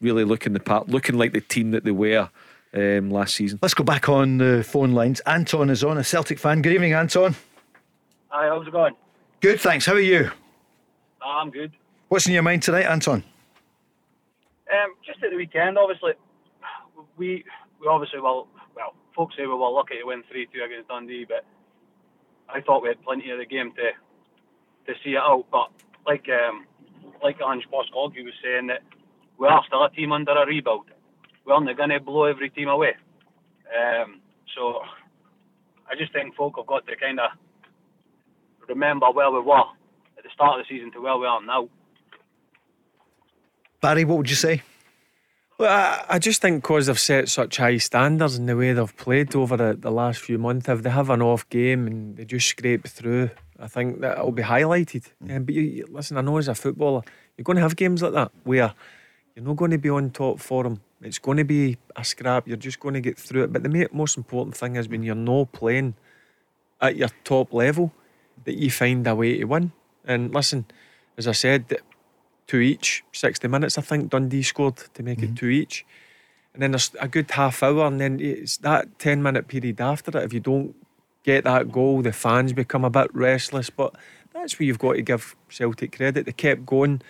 really 0.00 0.24
looking 0.24 0.52
the 0.52 0.60
part, 0.60 0.88
looking 0.88 1.16
like 1.16 1.32
the 1.32 1.40
team 1.40 1.70
that 1.70 1.84
they 1.84 1.90
were 1.90 2.28
um, 2.74 3.10
last 3.10 3.34
season. 3.34 3.58
Let's 3.62 3.74
go 3.74 3.84
back 3.84 4.08
on 4.08 4.38
the 4.38 4.64
phone 4.64 4.92
lines. 4.92 5.20
Anton 5.20 5.70
is 5.70 5.84
on, 5.84 5.98
a 5.98 6.04
Celtic 6.04 6.38
fan. 6.38 6.62
Good 6.62 6.72
evening, 6.72 6.92
Anton. 6.92 7.34
Hi, 8.28 8.48
how's 8.48 8.66
it 8.66 8.72
going? 8.72 8.94
Good, 9.40 9.60
thanks. 9.60 9.86
How 9.86 9.94
are 9.94 10.00
you? 10.00 10.30
Ah, 11.22 11.40
I'm 11.40 11.50
good. 11.50 11.72
What's 12.08 12.26
in 12.26 12.32
your 12.32 12.42
mind 12.42 12.62
tonight, 12.62 12.86
Anton? 12.86 13.22
Um, 14.72 14.94
just 15.06 15.22
at 15.22 15.30
the 15.30 15.36
weekend, 15.36 15.78
obviously, 15.78 16.12
we 17.16 17.44
we 17.80 17.86
obviously 17.86 18.20
well, 18.20 18.48
well, 18.74 18.94
folks 19.14 19.36
say 19.36 19.42
we 19.42 19.48
were 19.48 19.70
lucky 19.70 19.98
to 19.98 20.04
win 20.04 20.22
three 20.30 20.46
two 20.52 20.62
against 20.64 20.88
Dundee, 20.88 21.26
but 21.28 21.44
I 22.48 22.60
thought 22.60 22.82
we 22.82 22.88
had 22.88 23.02
plenty 23.02 23.30
of 23.30 23.38
the 23.38 23.46
game 23.46 23.72
to 23.72 24.92
to 24.92 24.98
see 25.04 25.10
it 25.10 25.18
out. 25.18 25.44
But 25.52 25.70
like 26.06 26.26
um, 26.28 26.66
like 27.22 27.36
Ange 27.40 27.66
Postecoglou 27.72 28.24
was 28.24 28.34
saying 28.42 28.66
that 28.68 28.82
we 29.38 29.46
are 29.46 29.62
still 29.66 29.84
a 29.84 29.90
team 29.90 30.12
under 30.12 30.32
a 30.32 30.46
rebuild. 30.46 30.86
We 31.44 31.52
aren't 31.52 31.76
going 31.76 31.90
to 31.90 32.00
blow 32.00 32.24
every 32.24 32.50
team 32.50 32.68
away. 32.68 32.94
Um, 33.76 34.20
so 34.54 34.80
I 35.90 35.94
just 35.98 36.12
think 36.12 36.34
folk 36.34 36.54
have 36.56 36.66
got 36.66 36.86
to 36.86 36.96
kind 36.96 37.20
of 37.20 37.30
remember 38.68 39.10
where 39.10 39.30
we 39.30 39.40
were 39.40 39.58
at 40.16 40.22
the 40.24 40.30
start 40.32 40.58
of 40.60 40.66
the 40.66 40.74
season 40.74 40.90
to 40.92 41.00
where 41.00 41.16
we 41.16 41.26
are 41.26 41.42
now. 41.44 41.68
Barry, 43.80 44.04
what 44.04 44.18
would 44.18 44.30
you 44.30 44.36
say? 44.36 44.62
Well, 45.58 45.70
I, 45.70 46.16
I 46.16 46.18
just 46.18 46.40
think 46.40 46.62
because 46.62 46.86
they've 46.86 46.98
set 46.98 47.28
such 47.28 47.58
high 47.58 47.76
standards 47.76 48.36
in 48.36 48.46
the 48.46 48.56
way 48.56 48.72
they've 48.72 48.96
played 48.96 49.36
over 49.36 49.56
the, 49.56 49.76
the 49.78 49.90
last 49.90 50.20
few 50.20 50.38
months, 50.38 50.68
if 50.68 50.82
they 50.82 50.90
have 50.90 51.10
an 51.10 51.22
off 51.22 51.48
game 51.48 51.86
and 51.86 52.16
they 52.16 52.24
just 52.24 52.48
scrape 52.48 52.88
through, 52.88 53.30
I 53.60 53.68
think 53.68 54.00
that 54.00 54.18
it'll 54.18 54.32
be 54.32 54.42
highlighted. 54.42 55.06
Um, 55.30 55.44
but 55.44 55.54
you, 55.54 55.62
you- 55.62 55.86
listen, 55.90 56.16
I 56.16 56.22
know 56.22 56.38
as 56.38 56.48
a 56.48 56.54
footballer, 56.54 57.02
you're 57.36 57.44
going 57.44 57.56
to 57.56 57.62
have 57.62 57.76
games 57.76 58.02
like 58.02 58.14
that 58.14 58.32
where 58.42 58.74
you're 59.36 59.44
not 59.44 59.56
going 59.56 59.70
to 59.70 59.78
be 59.78 59.90
on 59.90 60.10
top 60.10 60.40
for 60.40 60.64
them. 60.64 60.80
It's 61.04 61.18
going 61.18 61.38
to 61.38 61.44
be 61.44 61.76
a 61.96 62.04
scrap. 62.04 62.48
You're 62.48 62.56
just 62.56 62.80
going 62.80 62.94
to 62.94 63.00
get 63.00 63.18
through 63.18 63.44
it. 63.44 63.52
But 63.52 63.62
the 63.62 63.88
most 63.92 64.16
important 64.16 64.56
thing 64.56 64.76
is 64.76 64.88
when 64.88 65.02
mm. 65.02 65.06
you're 65.06 65.14
not 65.14 65.52
playing 65.52 65.94
at 66.80 66.96
your 66.96 67.10
top 67.24 67.52
level, 67.52 67.92
that 68.44 68.56
you 68.56 68.70
find 68.70 69.06
a 69.06 69.14
way 69.14 69.38
to 69.38 69.44
win. 69.44 69.72
And 70.04 70.34
listen, 70.34 70.66
as 71.16 71.28
I 71.28 71.32
said, 71.32 71.76
two 72.46 72.58
each, 72.58 73.04
60 73.12 73.48
minutes, 73.48 73.78
I 73.78 73.82
think 73.82 74.10
Dundee 74.10 74.42
scored 74.42 74.76
to 74.76 75.02
make 75.02 75.22
it 75.22 75.26
mm-hmm. 75.26 75.34
two 75.34 75.48
each. 75.48 75.86
And 76.52 76.62
then 76.62 76.72
there's 76.72 76.92
a 77.00 77.08
good 77.08 77.30
half 77.32 77.62
hour, 77.62 77.86
and 77.86 78.00
then 78.00 78.20
it's 78.20 78.58
that 78.58 78.98
10 78.98 79.22
minute 79.22 79.48
period 79.48 79.80
after 79.80 80.16
it. 80.16 80.24
If 80.24 80.32
you 80.32 80.40
don't 80.40 80.74
get 81.24 81.44
that 81.44 81.72
goal, 81.72 82.02
the 82.02 82.12
fans 82.12 82.52
become 82.52 82.84
a 82.84 82.90
bit 82.90 83.12
restless. 83.14 83.70
But 83.70 83.94
that's 84.32 84.58
where 84.58 84.66
you've 84.66 84.78
got 84.78 84.92
to 84.92 85.02
give 85.02 85.34
Celtic 85.48 85.96
credit. 85.96 86.26
They 86.26 86.32
kept 86.32 86.64
going 86.64 87.02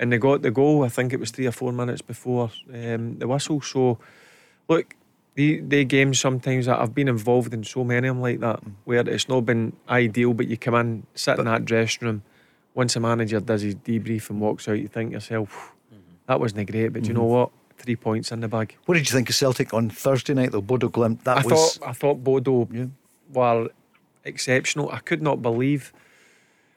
and 0.00 0.10
they 0.12 0.18
got 0.18 0.42
the 0.42 0.50
goal. 0.50 0.82
I 0.84 0.88
think 0.88 1.12
it 1.12 1.20
was 1.20 1.30
three 1.30 1.46
or 1.46 1.52
four 1.52 1.72
minutes 1.72 2.02
before 2.02 2.50
um, 2.74 3.18
the 3.18 3.28
whistle. 3.28 3.60
So, 3.60 3.98
look, 4.68 4.96
the, 5.36 5.60
the 5.60 5.84
games 5.84 6.18
sometimes 6.18 6.66
that 6.66 6.80
I've 6.80 6.94
been 6.94 7.06
involved 7.08 7.54
in 7.54 7.62
so 7.62 7.84
many 7.84 8.08
of 8.08 8.16
them 8.16 8.22
like 8.22 8.40
that, 8.40 8.60
where 8.84 9.08
it's 9.08 9.28
not 9.28 9.42
been 9.46 9.74
ideal, 9.88 10.34
but 10.34 10.48
you 10.48 10.56
come 10.56 10.74
in, 10.74 11.06
sit 11.14 11.38
in 11.38 11.44
that 11.44 11.64
dressing 11.64 12.06
room. 12.08 12.22
Once 12.74 12.96
a 12.96 13.00
manager 13.00 13.38
does 13.40 13.62
his 13.62 13.74
debrief 13.76 14.30
and 14.30 14.40
walks 14.40 14.66
out, 14.68 14.78
you 14.78 14.88
think 14.88 15.10
to 15.10 15.14
yourself, 15.14 15.72
that 16.26 16.40
wasn't 16.40 16.68
great, 16.70 16.88
but 16.88 17.06
you 17.06 17.12
know 17.14 17.24
Mhm. 17.26 17.28
what? 17.36 17.50
Three 17.78 17.96
points 17.96 18.30
in 18.32 18.40
the 18.40 18.48
bag. 18.48 18.76
What 18.86 18.94
did 18.96 19.08
you 19.08 19.14
think 19.14 19.28
of 19.30 19.34
Celtic 19.34 19.72
on 19.74 19.88
Thursday 19.90 20.34
night, 20.34 20.52
though? 20.52 20.60
Bodo 20.60 20.88
Glimt. 20.88 21.24
That 21.24 21.38
I 21.38 21.42
was. 21.42 21.52
thought 21.78 21.88
I 21.88 21.92
thought 21.92 22.22
Bodo 22.24 22.68
were 23.32 23.68
exceptional. 24.24 24.90
I 24.90 24.98
could 24.98 25.22
not 25.22 25.40
believe 25.42 25.92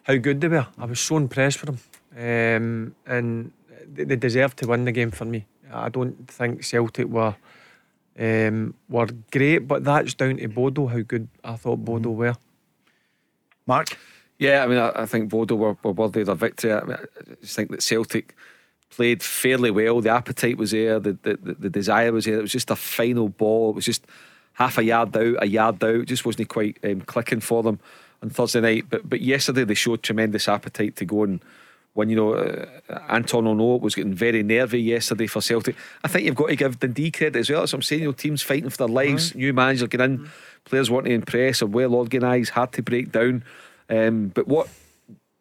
how 0.03 0.15
good 0.15 0.41
they 0.41 0.47
were. 0.47 0.67
I 0.77 0.85
was 0.85 0.99
so 0.99 1.17
impressed 1.17 1.61
with 1.61 1.69
them, 1.69 1.79
um, 2.17 2.95
and 3.05 3.51
they, 3.93 4.03
they 4.03 4.15
deserved 4.15 4.57
to 4.59 4.67
win 4.67 4.85
the 4.85 4.91
game 4.91 5.11
for 5.11 5.25
me. 5.25 5.45
I 5.71 5.89
don't 5.89 6.27
think 6.29 6.63
Celtic 6.63 7.07
were 7.07 7.35
um, 8.19 8.75
were 8.89 9.07
great, 9.31 9.67
but 9.67 9.83
that's 9.83 10.13
down 10.13 10.37
to 10.37 10.47
Bodo. 10.47 10.87
How 10.87 10.99
good 10.99 11.27
I 11.43 11.55
thought 11.55 11.83
Bodo 11.83 12.11
were. 12.11 12.35
Mark. 13.65 13.97
Yeah, 14.37 14.63
I 14.63 14.67
mean, 14.67 14.77
I, 14.77 14.91
I 14.95 15.05
think 15.05 15.29
Bodo 15.29 15.55
were, 15.55 15.77
were 15.83 15.91
worthy 15.91 16.21
of 16.21 16.27
their 16.27 16.35
victory. 16.35 16.73
I, 16.73 16.83
mean, 16.83 16.97
I 16.97 17.35
just 17.41 17.55
think 17.55 17.71
that 17.71 17.81
Celtic 17.81 18.35
played 18.89 19.23
fairly 19.23 19.71
well. 19.71 20.01
The 20.01 20.09
appetite 20.09 20.57
was 20.57 20.71
there, 20.71 20.99
the, 20.99 21.17
the, 21.23 21.37
the, 21.41 21.53
the 21.53 21.69
desire 21.69 22.11
was 22.11 22.25
there. 22.25 22.39
It 22.39 22.41
was 22.41 22.51
just 22.51 22.69
a 22.69 22.75
final 22.75 23.29
ball. 23.29 23.71
It 23.71 23.75
was 23.75 23.85
just 23.85 24.05
half 24.53 24.77
a 24.77 24.83
yard 24.83 25.15
out, 25.15 25.35
a 25.41 25.47
yard 25.47 25.83
out. 25.83 25.95
It 25.95 26.05
just 26.05 26.25
wasn't 26.25 26.49
quite 26.49 26.77
um, 26.83 27.01
clicking 27.01 27.39
for 27.39 27.63
them 27.63 27.79
on 28.21 28.29
Thursday 28.29 28.61
night. 28.61 28.85
But 28.89 29.09
but 29.09 29.21
yesterday 29.21 29.63
they 29.63 29.73
showed 29.73 30.03
tremendous 30.03 30.47
appetite 30.47 30.95
to 30.97 31.05
go 31.05 31.23
and 31.23 31.41
when 31.93 32.09
you 32.09 32.15
know 32.15 32.33
uh, 32.33 32.65
Anton 33.09 33.47
Ono 33.47 33.77
was 33.77 33.95
getting 33.95 34.13
very 34.13 34.43
nervy 34.43 34.81
yesterday 34.81 35.27
for 35.27 35.41
Celtic. 35.41 35.75
I 36.03 36.07
think 36.07 36.25
you've 36.25 36.35
got 36.35 36.47
to 36.47 36.55
give 36.55 36.79
Dundee 36.79 37.11
credit 37.11 37.39
as 37.39 37.49
well. 37.49 37.61
That's 37.61 37.73
what 37.73 37.79
I'm 37.79 37.83
saying. 37.83 38.01
You 38.01 38.07
know, 38.09 38.13
teams 38.13 38.41
fighting 38.41 38.69
for 38.69 38.77
their 38.77 38.87
lives, 38.87 39.35
new 39.35 39.53
manager 39.53 39.87
getting 39.87 40.05
in, 40.05 40.29
players 40.65 40.89
wanting 40.89 41.11
to 41.11 41.15
impress, 41.15 41.61
are 41.61 41.67
well 41.67 41.95
organised, 41.95 42.51
hard 42.51 42.71
to 42.73 42.81
break 42.81 43.11
down. 43.11 43.43
Um, 43.89 44.29
but 44.29 44.47
what 44.47 44.67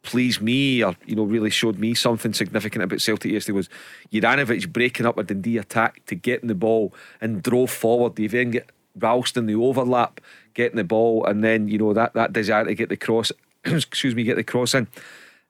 pleased 0.03 0.43
me, 0.43 0.83
or 0.83 0.97
you 1.07 1.16
know, 1.16 1.24
really 1.24 1.51
showed 1.51 1.79
me 1.79 1.95
something 1.95 2.33
significant 2.33 2.85
about 2.85 3.01
Celtic 3.01 3.33
yesterday 3.33 3.57
was 3.57 3.69
Juranovic 4.12 4.73
breaking 4.73 5.07
up 5.07 5.19
a 5.19 5.23
Dundee 5.23 5.59
attack 5.59 6.05
to 6.07 6.15
getting 6.15 6.49
the 6.49 6.55
ball 6.55 6.93
and 7.20 7.43
drove 7.43 7.70
forward. 7.70 8.16
They 8.16 8.27
then 8.27 8.51
get 8.51 8.70
Ralston 8.99 9.47
the 9.47 9.55
overlap, 9.55 10.20
getting 10.55 10.77
the 10.77 10.85
ball, 10.85 11.24
and 11.24 11.43
then 11.43 11.69
you 11.69 11.79
know 11.79 11.95
that 11.95 12.15
that 12.15 12.33
desire 12.33 12.65
to 12.65 12.74
get 12.74 12.89
the 12.89 12.97
cross, 12.97 13.33
excuse 13.65 14.15
me, 14.15 14.24
get 14.24 14.37
the 14.37 14.45
cross 14.45 14.74
in, 14.74 14.87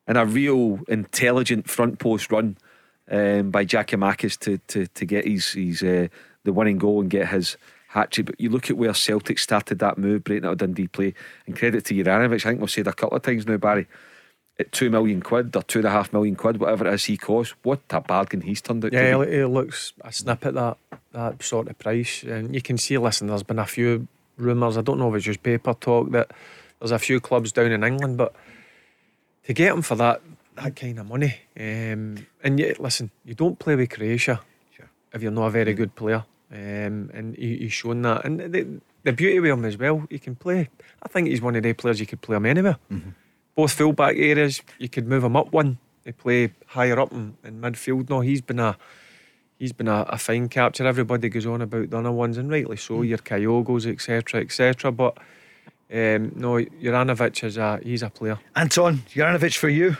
and 0.07 0.19
a 0.19 0.27
real 0.27 0.81
intelligent 0.89 1.69
front 1.69 1.99
post 1.99 2.31
run 2.33 2.57
um, 3.11 3.51
by 3.51 3.65
Giakoumakis 3.65 4.39
to 4.41 4.59
to 4.69 4.87
to 4.87 5.05
get 5.05 5.27
his 5.27 5.53
his 5.53 5.83
uh, 5.83 6.09
the 6.45 6.53
winning 6.53 6.79
goal 6.79 7.01
and 7.01 7.11
get 7.11 7.29
his 7.29 7.57
hat 7.89 8.11
trick. 8.11 8.27
But 8.27 8.41
you 8.41 8.51
look 8.51 8.71
at 8.71 8.77
where 8.77 8.95
Celtic 8.95 9.39
started 9.39 9.79
that 9.81 9.99
move, 9.99 10.25
breaking 10.25 10.47
out 10.47 10.53
of 10.53 10.59
Dundee 10.59 10.89
play, 10.89 11.15
and 11.47 11.57
credit 11.57 11.85
to 11.87 11.95
Juranovic. 11.95 12.47
I 12.47 12.51
think 12.51 12.61
we've 12.61 12.71
said 12.71 12.87
a 12.87 12.93
couple 12.93 13.17
of 13.17 13.23
times 13.23 13.47
now, 13.47 13.57
Barry. 13.57 13.87
At 14.59 14.71
two 14.71 14.91
million 14.91 15.23
quid 15.23 15.57
or 15.57 15.63
two 15.63 15.79
and 15.79 15.89
a 15.89 15.91
half 15.91 16.13
million 16.13 16.37
quid, 16.37 16.61
whatever 16.61 16.87
it 16.87 16.93
is 16.93 17.07
he 17.07 17.17
costs, 17.17 17.55
what 17.63 17.81
a 17.89 18.03
bargain 18.03 18.43
he's 18.43 18.61
turned 18.61 18.85
out 18.85 18.93
Yeah, 18.93 19.13
to 19.13 19.21
it, 19.23 19.31
be. 19.31 19.37
it 19.39 19.49
looks 19.49 19.95
a 20.03 20.13
snip 20.13 20.45
at 20.45 20.53
that 20.55 20.77
that 21.13 21.43
sort 21.43 21.69
of 21.69 21.79
price, 21.79 22.23
and 22.23 22.55
you 22.55 22.61
can 22.61 22.77
see. 22.77 22.99
Listen, 22.99 23.29
there's 23.29 23.43
been 23.43 23.59
a 23.59 23.67
few 23.67 24.09
rumours. 24.37 24.77
I 24.77 24.83
don't 24.83 24.99
know 24.99 25.09
if 25.09 25.17
it's 25.17 25.25
just 25.25 25.43
paper 25.43 25.73
talk 25.73 26.11
that 26.11 26.33
there's 26.79 26.91
a 26.91 26.99
few 26.99 27.19
clubs 27.19 27.51
down 27.51 27.73
in 27.73 27.83
England, 27.83 28.19
but 28.19 28.35
to 29.45 29.53
get 29.53 29.73
him 29.73 29.83
for 29.83 29.97
that 29.97 30.23
that 30.55 30.77
kind 30.77 30.99
of 30.99 31.09
money, 31.09 31.35
um, 31.59 32.27
and 32.45 32.59
yet 32.59 32.79
listen, 32.79 33.11
you 33.25 33.35
don't 33.35 33.59
play 33.59 33.75
with 33.75 33.91
Croatia 33.91 34.41
if 35.13 35.23
you're 35.23 35.33
not 35.33 35.47
a 35.47 35.51
very 35.51 35.75
good 35.75 35.95
player, 35.95 36.25
um, 36.51 37.11
and 37.13 37.37
he, 37.37 37.59
he's 37.59 37.73
shown 37.73 38.03
that. 38.03 38.25
And 38.25 38.41
the, 38.41 38.81
the 39.03 39.13
beauty 39.13 39.41
with 39.41 39.51
him 39.51 39.65
as 39.65 39.77
well, 39.77 40.07
he 40.09 40.19
can 40.19 40.35
play. 40.35 40.69
I 41.03 41.09
think 41.09 41.29
he's 41.29 41.43
one 41.43 41.57
of 41.57 41.63
the 41.63 41.73
players 41.73 42.01
you 42.01 42.07
could 42.07 42.21
play 42.21 42.37
him 42.37 42.47
anywhere. 42.47 42.79
Both 43.55 43.73
fullback 43.73 44.17
areas, 44.17 44.63
you 44.79 44.89
could 44.89 45.07
move 45.07 45.25
him 45.25 45.37
up 45.37 45.53
one. 45.53 45.79
They 46.05 46.13
play 46.13 46.53
higher 46.67 46.99
up 46.99 47.13
in, 47.13 47.37
in 47.45 47.61
midfield. 47.61 48.09
No, 48.09 48.21
he's 48.21 48.41
been 48.41 48.59
a 48.59 48.77
he's 49.59 49.73
been 49.73 49.89
a, 49.89 50.03
a 50.09 50.19
fine 50.19 50.49
capture. 50.49 50.87
Everybody 50.87 51.29
goes 51.29 51.47
on 51.47 51.61
about 51.61 51.91
the 51.91 51.99
other 51.99 52.11
ones, 52.11 52.39
and 52.39 52.51
rightly 52.51 52.77
so. 52.77 53.03
Your 53.03 53.19
Kyogos, 53.19 53.87
etc., 53.87 54.41
etc. 54.41 54.91
But 54.91 55.19
um, 55.93 56.33
no, 56.37 56.55
Juranovic 56.57 57.45
is 57.45 57.57
a 57.59 57.79
he's 57.83 58.03
a 58.03 58.11
player. 58.11 58.39
Anton, 58.57 59.03
Juranovic 59.15 59.57
for 59.57 59.69
you. 59.69 59.97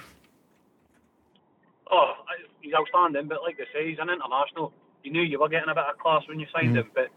Oh, 1.91 2.13
he's 2.61 2.73
outstanding. 2.75 3.29
But 3.29 3.43
like 3.43 3.59
they 3.59 3.65
say, 3.73 3.89
he's 3.91 3.99
an 3.99 4.09
international. 4.09 4.73
You 5.05 5.13
knew 5.13 5.23
you 5.23 5.41
were 5.41 5.49
getting 5.49 5.69
a 5.69 5.75
bit 5.75 5.85
of 5.85 5.99
class 5.99 6.23
when 6.29 6.41
you 6.41 6.47
signed 6.55 6.75
Mm. 6.75 6.81
him. 6.81 6.91
But 6.95 7.09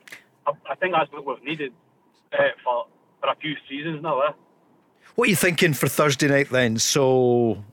I, 0.48 0.52
I 0.72 0.76
think 0.76 0.94
that's 0.94 1.12
what 1.12 1.26
we've 1.26 1.44
needed 1.44 1.72
uh, 2.34 2.50
for 2.64 2.86
for 3.22 3.30
a 3.30 3.36
few 3.36 3.56
seasons 3.70 4.02
now. 4.04 4.22
Eh? 4.22 4.32
What 5.16 5.28
are 5.28 5.30
you 5.30 5.36
thinking 5.36 5.74
for 5.74 5.88
Thursday 5.88 6.28
night 6.28 6.50
then? 6.50 6.78
So, 6.78 7.64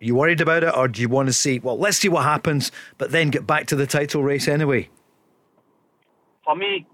you 0.00 0.14
worried 0.14 0.42
about 0.42 0.64
it, 0.64 0.76
or 0.76 0.88
do 0.88 1.00
you 1.00 1.08
want 1.08 1.28
to 1.28 1.32
see? 1.32 1.58
Well, 1.60 1.78
let's 1.78 1.96
see 1.98 2.08
what 2.10 2.24
happens, 2.24 2.70
but 2.98 3.10
then 3.12 3.30
get 3.30 3.46
back 3.46 3.66
to 3.68 3.76
the 3.76 3.86
title 3.86 4.22
race 4.22 4.46
anyway. 4.48 4.90
For 6.44 6.54
me, 6.54 6.86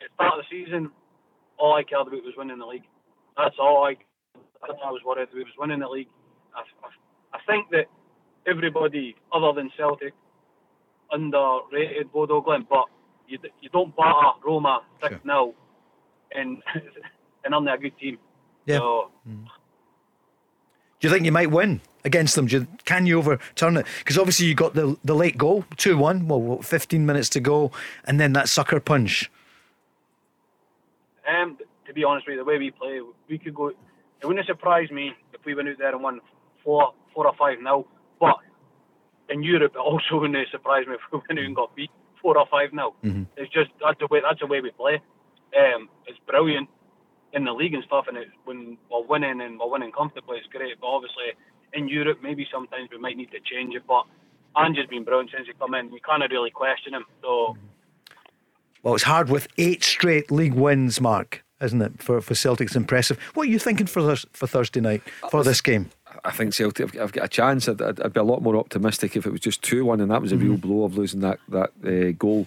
at 0.00 0.06
the 0.08 0.14
start 0.14 0.38
of 0.38 0.44
the 0.48 0.64
season, 0.64 0.90
all 1.58 1.74
I 1.74 1.82
cared 1.82 2.06
about 2.06 2.24
was 2.24 2.34
winning 2.36 2.58
the 2.58 2.66
league. 2.66 2.84
That's 3.36 3.56
all 3.58 3.84
I. 3.84 3.96
That's 4.66 4.78
all 4.82 4.88
I 4.88 4.92
was 4.92 5.02
worried 5.04 5.28
about 5.28 5.44
was 5.44 5.58
winning 5.58 5.80
the 5.80 5.88
league. 5.88 6.08
I, 6.54 6.60
I, 6.60 7.36
I 7.36 7.40
think 7.46 7.70
that 7.70 7.86
everybody 8.46 9.16
other 9.32 9.52
than 9.52 9.70
Celtic 9.76 10.14
underrated 11.10 12.12
Bodo 12.12 12.40
Glimt, 12.40 12.66
but 12.68 12.86
you 13.28 13.38
you 13.60 13.68
don't 13.70 13.94
batter 13.96 14.32
Roma 14.44 14.82
six 15.02 15.16
0 15.22 15.54
and 16.34 16.62
and 17.44 17.54
I'm 17.54 17.66
a 17.66 17.78
good 17.78 17.96
team. 17.98 18.18
Yeah. 18.66 18.78
So 18.78 19.10
mm. 19.28 19.46
Do 21.00 21.08
you 21.08 21.12
think 21.12 21.26
you 21.26 21.32
might 21.32 21.50
win 21.50 21.82
against 22.04 22.34
them? 22.34 22.48
You, 22.48 22.66
can 22.86 23.04
you 23.04 23.18
overturn 23.18 23.76
it? 23.76 23.86
Because 23.98 24.16
obviously 24.16 24.46
you 24.46 24.54
got 24.54 24.74
the 24.74 24.96
the 25.04 25.14
late 25.14 25.36
goal, 25.36 25.64
two 25.76 25.98
one. 25.98 26.28
Well, 26.28 26.62
fifteen 26.62 27.04
minutes 27.04 27.28
to 27.30 27.40
go, 27.40 27.72
and 28.06 28.18
then 28.18 28.32
that 28.32 28.48
sucker 28.48 28.80
punch. 28.80 29.30
Um, 31.28 31.58
to 31.86 31.92
be 31.92 32.04
honest 32.04 32.26
with 32.26 32.34
you, 32.34 32.40
the 32.40 32.44
way 32.44 32.58
we 32.58 32.70
play, 32.70 33.00
we 33.28 33.38
could 33.38 33.54
go. 33.54 33.68
It 33.68 34.26
wouldn't 34.26 34.46
surprise 34.46 34.90
me 34.90 35.12
if 35.32 35.44
we 35.44 35.54
went 35.54 35.68
out 35.68 35.78
there 35.78 35.92
and 35.92 36.02
won 36.02 36.20
four, 36.62 36.94
four 37.14 37.26
or 37.26 37.34
five 37.38 37.58
nil. 37.62 37.86
But 38.20 38.36
in 39.28 39.42
Europe, 39.42 39.72
it 39.74 39.78
also 39.78 40.04
wouldn't 40.20 40.48
surprise 40.50 40.86
me 40.86 40.94
if 40.94 41.00
we 41.12 41.20
went 41.28 41.40
out 41.40 41.46
and 41.46 41.56
got 41.56 41.76
beat 41.76 41.90
four 42.20 42.38
or 42.38 42.46
five 42.50 42.72
nil. 42.72 42.94
It's 43.36 43.52
just 43.52 43.70
that's 43.82 43.98
the 44.00 44.08
way 44.10 44.20
that's 44.22 44.40
the 44.40 44.46
way 44.46 44.60
we 44.60 44.70
play. 44.70 45.00
Um, 45.56 45.88
it's 46.06 46.18
brilliant 46.26 46.68
in 47.32 47.44
the 47.44 47.52
league 47.52 47.74
and 47.74 47.84
stuff, 47.84 48.06
and 48.08 48.16
it, 48.16 48.28
when 48.44 48.78
we're 48.90 49.06
winning 49.06 49.40
and 49.40 49.58
we're 49.58 49.70
winning 49.70 49.92
comfortably, 49.92 50.38
it's 50.38 50.48
great. 50.48 50.80
But 50.80 50.86
obviously 50.86 51.34
in 51.72 51.88
Europe, 51.88 52.18
maybe 52.22 52.46
sometimes 52.52 52.88
we 52.90 52.98
might 52.98 53.16
need 53.16 53.30
to 53.32 53.40
change 53.40 53.74
it. 53.74 53.82
But 53.86 54.04
Ange's 54.56 54.86
been 54.86 55.04
brilliant 55.04 55.30
since 55.34 55.46
he 55.46 55.52
come 55.54 55.74
in. 55.74 55.92
You 55.92 56.00
can't 56.04 56.22
really 56.30 56.50
question 56.50 56.94
him. 56.94 57.04
So. 57.22 57.56
Well, 58.84 58.94
it's 58.94 59.04
hard 59.04 59.30
with 59.30 59.48
eight 59.56 59.82
straight 59.82 60.30
league 60.30 60.52
wins, 60.52 61.00
Mark, 61.00 61.42
isn't 61.62 61.80
it? 61.80 62.02
For 62.02 62.20
for 62.20 62.34
Celtic, 62.34 62.66
it's 62.66 62.76
impressive. 62.76 63.18
What 63.32 63.48
are 63.48 63.50
you 63.50 63.58
thinking 63.58 63.86
for 63.86 64.02
this, 64.02 64.26
for 64.34 64.46
Thursday 64.46 64.80
night 64.80 65.02
for 65.30 65.42
this 65.42 65.62
game? 65.62 65.88
I 66.22 66.30
think 66.30 66.52
Celtic 66.52 66.92
have, 66.92 67.00
have 67.00 67.12
got 67.12 67.24
a 67.24 67.28
chance. 67.28 67.66
I'd, 67.66 67.80
I'd, 67.80 68.12
be 68.12 68.20
a 68.20 68.24
lot 68.24 68.42
more 68.42 68.56
optimistic 68.56 69.16
if 69.16 69.24
it 69.24 69.30
was 69.30 69.40
just 69.40 69.62
2 69.62 69.86
1, 69.86 70.02
and 70.02 70.10
that 70.10 70.20
was 70.20 70.32
a 70.32 70.36
real 70.36 70.58
blow 70.58 70.84
of 70.84 70.98
losing 70.98 71.20
that, 71.20 71.40
that 71.48 71.70
uh, 71.82 72.12
goal 72.12 72.46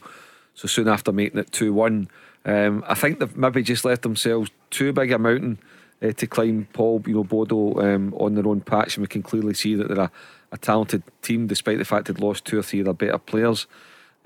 so 0.54 0.68
soon 0.68 0.88
after 0.88 1.12
making 1.12 1.40
it 1.40 1.52
2 1.52 1.74
1. 1.74 2.08
Um, 2.46 2.84
I 2.88 2.94
think 2.94 3.18
they've 3.18 3.36
maybe 3.36 3.64
just 3.64 3.84
left 3.84 4.04
themselves 4.04 4.52
too 4.70 4.94
big 4.94 5.12
a 5.12 5.18
mountain 5.18 5.58
uh, 6.04 6.12
to 6.12 6.28
climb, 6.28 6.68
Paul, 6.72 7.02
you 7.08 7.16
know, 7.16 7.24
Bodo 7.24 7.82
um, 7.82 8.14
on 8.14 8.36
their 8.36 8.48
own 8.48 8.62
patch, 8.62 8.96
and 8.96 9.02
we 9.02 9.08
can 9.08 9.24
clearly 9.24 9.56
see 9.56 9.74
that 9.74 9.88
they're 9.88 10.06
a, 10.06 10.12
a 10.52 10.58
talented 10.60 11.02
team 11.24 11.48
despite 11.48 11.80
the 11.80 11.86
fact 11.86 12.06
they'd 12.06 12.20
lost 12.20 12.46
two 12.46 12.60
or 12.60 12.64
three 12.64 12.82
of 12.82 12.86
their 12.86 12.94
better 12.94 13.18
players 13.18 13.66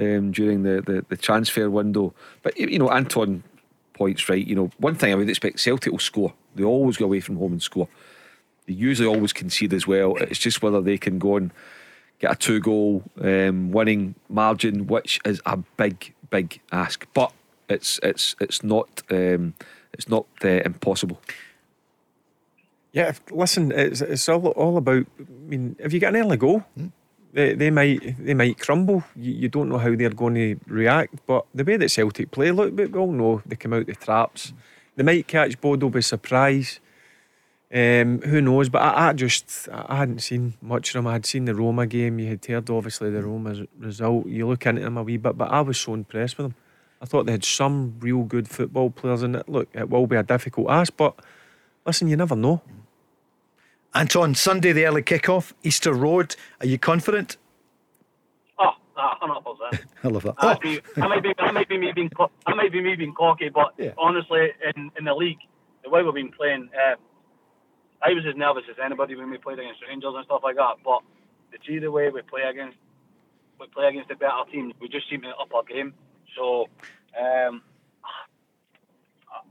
um, 0.02 0.32
during 0.32 0.64
the, 0.64 0.82
the, 0.82 1.06
the 1.07 1.18
transfer 1.18 1.69
window. 1.69 2.14
But, 2.41 2.57
you 2.60 2.80
know, 2.80 2.90
Anton 2.90 3.44
points 3.94 4.28
right. 4.28 4.45
You 4.45 4.56
know, 4.56 4.72
one 4.80 4.95
thing 4.95 5.11
I 5.11 5.15
would 5.15 5.30
expect 5.30 5.60
Celtic 5.60 5.91
will 5.91 5.99
score. 5.99 6.34
They 6.56 6.64
always 6.64 6.98
go 6.98 7.06
away 7.06 7.19
from 7.22 7.38
home 7.38 7.53
and 7.53 7.61
score. 7.61 7.88
They 8.65 8.73
usually 8.73 9.07
always 9.07 9.34
concede 9.34 9.73
as 9.73 9.88
well. 9.88 10.15
It's 10.18 10.40
just 10.40 10.61
whether 10.61 10.82
they 10.82 10.98
can 10.98 11.19
go 11.19 11.38
and 11.38 11.52
get 12.19 12.32
a 12.32 12.36
two 12.36 12.60
goal 12.60 13.03
um, 13.22 13.72
winning 13.72 14.15
margin, 14.28 14.88
which 14.88 15.19
is 15.26 15.41
a 15.45 15.57
big, 15.78 16.14
big 16.30 16.60
ask. 16.72 17.07
But 17.14 17.32
it's 17.69 17.99
it's 18.03 18.36
it's 18.40 18.64
not 18.64 19.02
um, 19.10 19.53
it's 19.94 20.10
not 20.10 20.26
uh, 20.44 20.61
impossible. 20.65 21.19
Yeah, 22.91 23.14
listen, 23.32 23.72
it's, 23.72 24.02
it's 24.02 24.28
all 24.28 24.48
all 24.48 24.78
about. 24.78 25.06
I 25.19 25.23
mean, 25.48 25.76
have 25.82 25.94
you 25.94 25.99
got 25.99 26.14
an 26.14 26.22
early 26.22 26.38
goal, 26.38 26.64
they, 27.34 27.53
they 27.53 27.70
might 27.70 28.24
they 28.24 28.34
might 28.34 28.60
crumble. 28.60 29.03
You, 29.16 29.34
you 29.34 29.49
don't 29.49 29.70
know 29.70 29.78
how 29.78 29.95
they're 29.95 30.10
going 30.10 30.36
to 30.36 30.60
react. 30.68 31.16
But 31.26 31.45
the 31.53 31.64
way 31.64 31.78
that 31.78 31.90
Celtic 31.90 32.32
play, 32.32 32.52
look, 32.52 32.76
we 32.76 32.86
all 32.94 33.12
know 33.12 33.41
they 33.45 33.56
come 33.56 33.74
out 33.74 33.86
the 33.86 33.95
traps. 33.95 34.53
They 34.95 35.03
might 35.03 35.28
catch 35.28 35.60
Bodo 35.60 35.90
by 35.90 36.02
surprise. 36.02 36.80
Um, 37.74 38.22
who 38.22 38.41
knows? 38.41 38.68
But 38.68 38.82
I, 38.82 39.10
I 39.10 39.14
just 39.14 39.70
I 39.72 39.98
hadn't 39.98 40.20
seen 40.20 40.56
much 40.62 40.90
of 40.90 40.94
them. 40.94 41.08
I 41.08 41.14
had 41.14 41.26
seen 41.26 41.45
the 41.45 41.56
Roma 41.56 41.88
game. 41.88 42.20
You 42.20 42.28
had 42.28 42.45
heard 42.45 42.70
obviously 42.70 43.10
the 43.10 43.24
Roma 43.24 43.66
result. 43.80 44.28
You 44.28 44.48
look 44.48 44.66
into 44.66 44.82
them 44.82 44.98
a 44.98 45.03
wee 45.03 45.18
bit, 45.18 45.38
but 45.38 45.49
I 45.49 45.62
was 45.62 45.80
so 45.80 45.94
impressed 45.94 46.38
with 46.38 46.48
them. 46.48 46.56
I 47.02 47.06
thought 47.06 47.26
they 47.26 47.32
had 47.32 47.45
some 47.45 47.95
real 47.99 48.24
good 48.24 48.48
football 48.48 48.91
players 48.91 49.24
in 49.24 49.36
it. 49.36 49.49
Look, 49.49 49.70
it 49.74 49.90
will 49.90 50.06
be 50.06 50.18
a 50.18 50.24
difficult 50.24 50.70
ask, 50.70 50.95
but 50.95 51.18
listen, 51.86 52.10
you 52.10 52.18
never 52.18 52.36
know. 52.36 52.62
Anton, 53.93 54.35
Sunday, 54.35 54.72
the 54.72 54.85
early 54.85 55.03
kickoff, 55.03 55.53
Easter 55.63 55.93
Road. 55.93 56.35
Are 56.61 56.65
you 56.65 56.77
confident? 56.80 57.38
Oh. 58.57 58.72
I 60.03 60.07
love 60.07 60.23
that. 60.23 60.35
Might 60.41 60.61
be, 60.61 60.81
that 60.95 61.09
might 61.09 61.23
be, 61.23 61.34
that 61.38 61.53
might 61.53 61.69
be 61.69 61.77
me 61.77 61.91
being, 61.91 62.09
that 62.18 62.55
might 62.55 62.72
be 62.72 62.81
me 62.81 62.95
being 62.95 63.13
cocky, 63.13 63.49
but 63.49 63.73
honestly, 63.97 64.49
in, 64.76 64.91
in 64.97 65.05
the 65.05 65.13
league, 65.13 65.39
the 65.84 65.89
way 65.89 66.03
we've 66.03 66.13
been 66.13 66.31
playing, 66.31 66.69
uh, 66.76 66.95
I 68.03 68.13
was 68.13 68.23
as 68.27 68.35
nervous 68.35 68.63
as 68.69 68.77
anybody 68.84 69.15
when 69.15 69.30
we 69.30 69.38
played 69.38 69.59
against 69.59 69.81
Rangers 69.88 70.13
and 70.15 70.26
stuff 70.26 70.41
like 70.43 70.55
that. 70.55 70.76
But 70.84 71.01
to 71.51 71.57
see 71.68 71.80
the 71.80 71.91
way 71.91 72.09
we 72.09 72.22
play 72.22 72.43
against, 72.43 72.77
we 73.59 73.68
play 73.68 73.88
against 73.88 74.09
the 74.09 74.15
better 74.15 74.43
teams, 74.51 74.73
we 74.80 74.88
just 74.88 75.09
seem 75.09 75.22
to 75.22 75.30
up 75.30 75.53
our 75.53 75.63
game. 75.63 75.93
So, 76.35 76.68
um, 77.19 77.61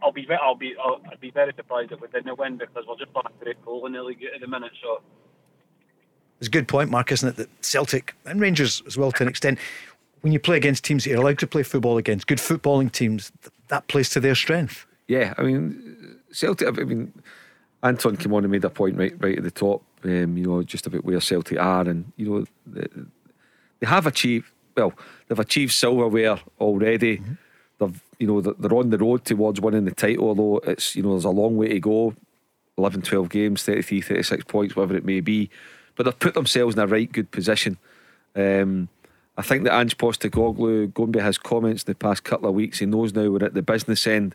I'll 0.03 0.13
be, 0.13 0.27
I'll 0.31 0.55
be, 0.55 0.75
I'll, 0.83 1.01
I'd 1.11 1.21
be 1.21 1.31
very 1.31 1.53
surprised 1.55 1.93
if 1.93 2.01
we 2.01 2.09
didn't 2.09 2.39
win 2.39 2.57
because 2.57 2.85
we're 2.89 2.97
just 2.97 3.11
on 3.15 3.25
a 3.27 3.45
great 3.45 3.63
goal 3.65 3.87
in 3.87 3.93
the 3.93 4.03
league 4.03 4.25
at 4.35 4.41
the 4.41 4.47
minute. 4.47 4.73
So. 4.83 5.03
It's 6.39 6.49
a 6.49 6.51
good 6.51 6.69
point, 6.69 6.91
Mark, 6.91 7.13
isn't 7.13 7.29
it? 7.29 7.37
That 7.37 7.65
Celtic 7.65 8.15
and 8.25 8.41
Rangers 8.41 8.83
as 8.87 8.97
well, 8.97 9.13
to 9.13 9.23
an 9.23 9.29
extent, 9.29 9.59
when 10.23 10.33
you 10.33 10.41
play 10.41 10.57
against 10.57 10.85
teams 10.85 11.05
that 11.05 11.11
you're 11.11 11.21
allowed 11.21 11.39
to 11.41 11.47
play 11.47 11.63
football 11.63 11.99
against, 11.99 12.27
good 12.27 12.39
footballing 12.39 12.91
teams, 12.91 13.31
that 13.69 13.87
plays 13.89 14.09
to 14.11 14.21
their 14.21 14.35
strength. 14.35 14.87
Yeah, 15.07 15.35
I 15.39 15.43
mean, 15.43 16.19
Celtic. 16.33 16.69
I 16.69 16.71
mean, 16.71 17.13
Anton 17.83 18.17
came 18.17 18.33
on 18.33 18.45
and 18.45 18.53
made 18.53 18.65
a 18.65 18.71
point 18.71 18.97
right, 18.97 19.15
right 19.19 19.37
at 19.37 19.45
the 19.45 19.51
top. 19.51 19.83
Um, 20.05 20.37
you 20.37 20.47
know, 20.47 20.63
just 20.63 20.87
about 20.87 21.05
where 21.05 21.21
Celtic 21.21 21.59
are, 21.59 21.87
and 21.87 22.11
you 22.17 22.27
know, 22.27 22.45
they, 22.67 22.87
they 23.81 23.87
have 23.87 24.07
achieved. 24.07 24.51
Well, 24.77 24.95
they've 25.29 25.39
achieved 25.39 25.73
silverware 25.73 26.39
already. 26.59 27.23
They've, 27.81 28.03
you 28.19 28.27
know, 28.27 28.41
they're 28.41 28.75
on 28.75 28.91
the 28.91 28.99
road 28.99 29.25
towards 29.25 29.61
winning 29.61 29.87
the 29.87 29.95
title. 29.95 30.29
Although 30.29 30.59
it's, 30.59 30.95
you 30.95 31.03
know, 31.03 31.11
there's 31.11 31.25
a 31.25 31.31
long 31.31 31.57
way 31.57 31.69
to 31.69 31.81
go. 31.81 32.15
11, 32.79 33.03
12 33.03 33.29
games, 33.29 33.63
33, 33.65 34.01
36 34.01 34.45
points, 34.45 34.77
whatever 34.77 34.97
it 34.97 35.05
may 35.05 35.21
be. 35.21 35.51
But 35.97 36.05
they've 36.05 36.19
put 36.19 36.35
themselves 36.35 36.77
in 36.77 36.81
a 36.81 36.87
right 36.87 37.11
good 37.11 37.31
position. 37.31 37.77
Um, 38.35 38.89
I 39.37 39.43
think 39.43 39.65
that 39.65 39.79
Ange 39.79 39.99
Postecoglou, 39.99 40.93
going 40.95 41.13
by 41.13 41.23
his 41.23 41.39
comments 41.39 41.83
in 41.83 41.91
the 41.91 41.95
past 41.95 42.25
couple 42.25 42.49
of 42.49 42.55
weeks, 42.55 42.79
he 42.79 42.87
knows 42.87 43.15
now 43.15 43.29
we're 43.29 43.45
at 43.45 43.55
the 43.55 43.63
business 43.63 44.07
end 44.07 44.35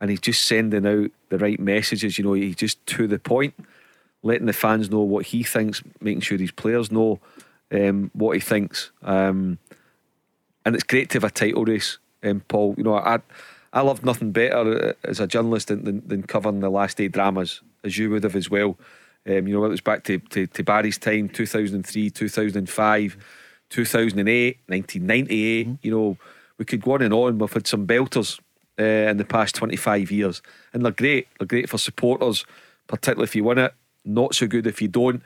and 0.00 0.10
he's 0.10 0.20
just 0.20 0.44
sending 0.44 0.86
out 0.86 1.10
the 1.28 1.38
right 1.38 1.58
messages. 1.58 2.18
You 2.18 2.24
know, 2.24 2.34
he's 2.34 2.56
just 2.56 2.84
to 2.86 3.06
the 3.06 3.18
point, 3.18 3.54
letting 4.22 4.46
the 4.46 4.52
fans 4.52 4.90
know 4.90 5.00
what 5.00 5.26
he 5.26 5.42
thinks, 5.42 5.82
making 6.00 6.20
sure 6.20 6.38
his 6.38 6.52
players 6.52 6.92
know 6.92 7.20
um, 7.72 8.10
what 8.14 8.32
he 8.34 8.40
thinks. 8.40 8.90
Um, 9.02 9.58
and 10.64 10.74
it's 10.74 10.84
great 10.84 11.10
to 11.10 11.16
have 11.16 11.24
a 11.24 11.30
title 11.30 11.64
race, 11.64 11.98
um, 12.22 12.40
Paul. 12.48 12.74
You 12.76 12.84
know, 12.84 12.94
I 12.94 13.20
I 13.72 13.82
love 13.82 14.04
nothing 14.04 14.32
better 14.32 14.88
uh, 14.88 14.92
as 15.04 15.20
a 15.20 15.26
journalist 15.26 15.68
than, 15.68 15.84
than, 15.84 16.02
than 16.06 16.22
covering 16.22 16.60
the 16.60 16.70
last 16.70 16.96
day 16.96 17.08
dramas, 17.08 17.60
as 17.84 17.98
you 17.98 18.10
would 18.10 18.24
have 18.24 18.36
as 18.36 18.50
well. 18.50 18.78
Um, 19.26 19.46
you 19.46 19.54
know, 19.54 19.64
it 19.64 19.68
was 19.68 19.80
back 19.80 20.04
to, 20.04 20.18
to, 20.18 20.46
to 20.46 20.64
Barry's 20.64 20.96
time, 20.96 21.28
2003, 21.28 22.10
2005, 22.10 23.16
2008, 23.68 24.58
1998. 24.66 25.68
You 25.82 25.90
know, 25.90 26.16
we 26.56 26.64
could 26.64 26.80
go 26.80 26.92
on 26.92 27.02
and 27.02 27.12
on. 27.12 27.38
We've 27.38 27.52
had 27.52 27.66
some 27.66 27.86
belters 27.86 28.40
uh, 28.78 29.10
in 29.10 29.18
the 29.18 29.24
past 29.24 29.54
25 29.54 30.10
years, 30.10 30.40
and 30.72 30.84
they're 30.84 30.92
great. 30.92 31.28
They're 31.38 31.46
great 31.46 31.68
for 31.68 31.78
supporters, 31.78 32.46
particularly 32.86 33.24
if 33.24 33.36
you 33.36 33.44
win 33.44 33.58
it. 33.58 33.74
Not 34.04 34.34
so 34.34 34.46
good 34.46 34.66
if 34.66 34.80
you 34.80 34.88
don't. 34.88 35.22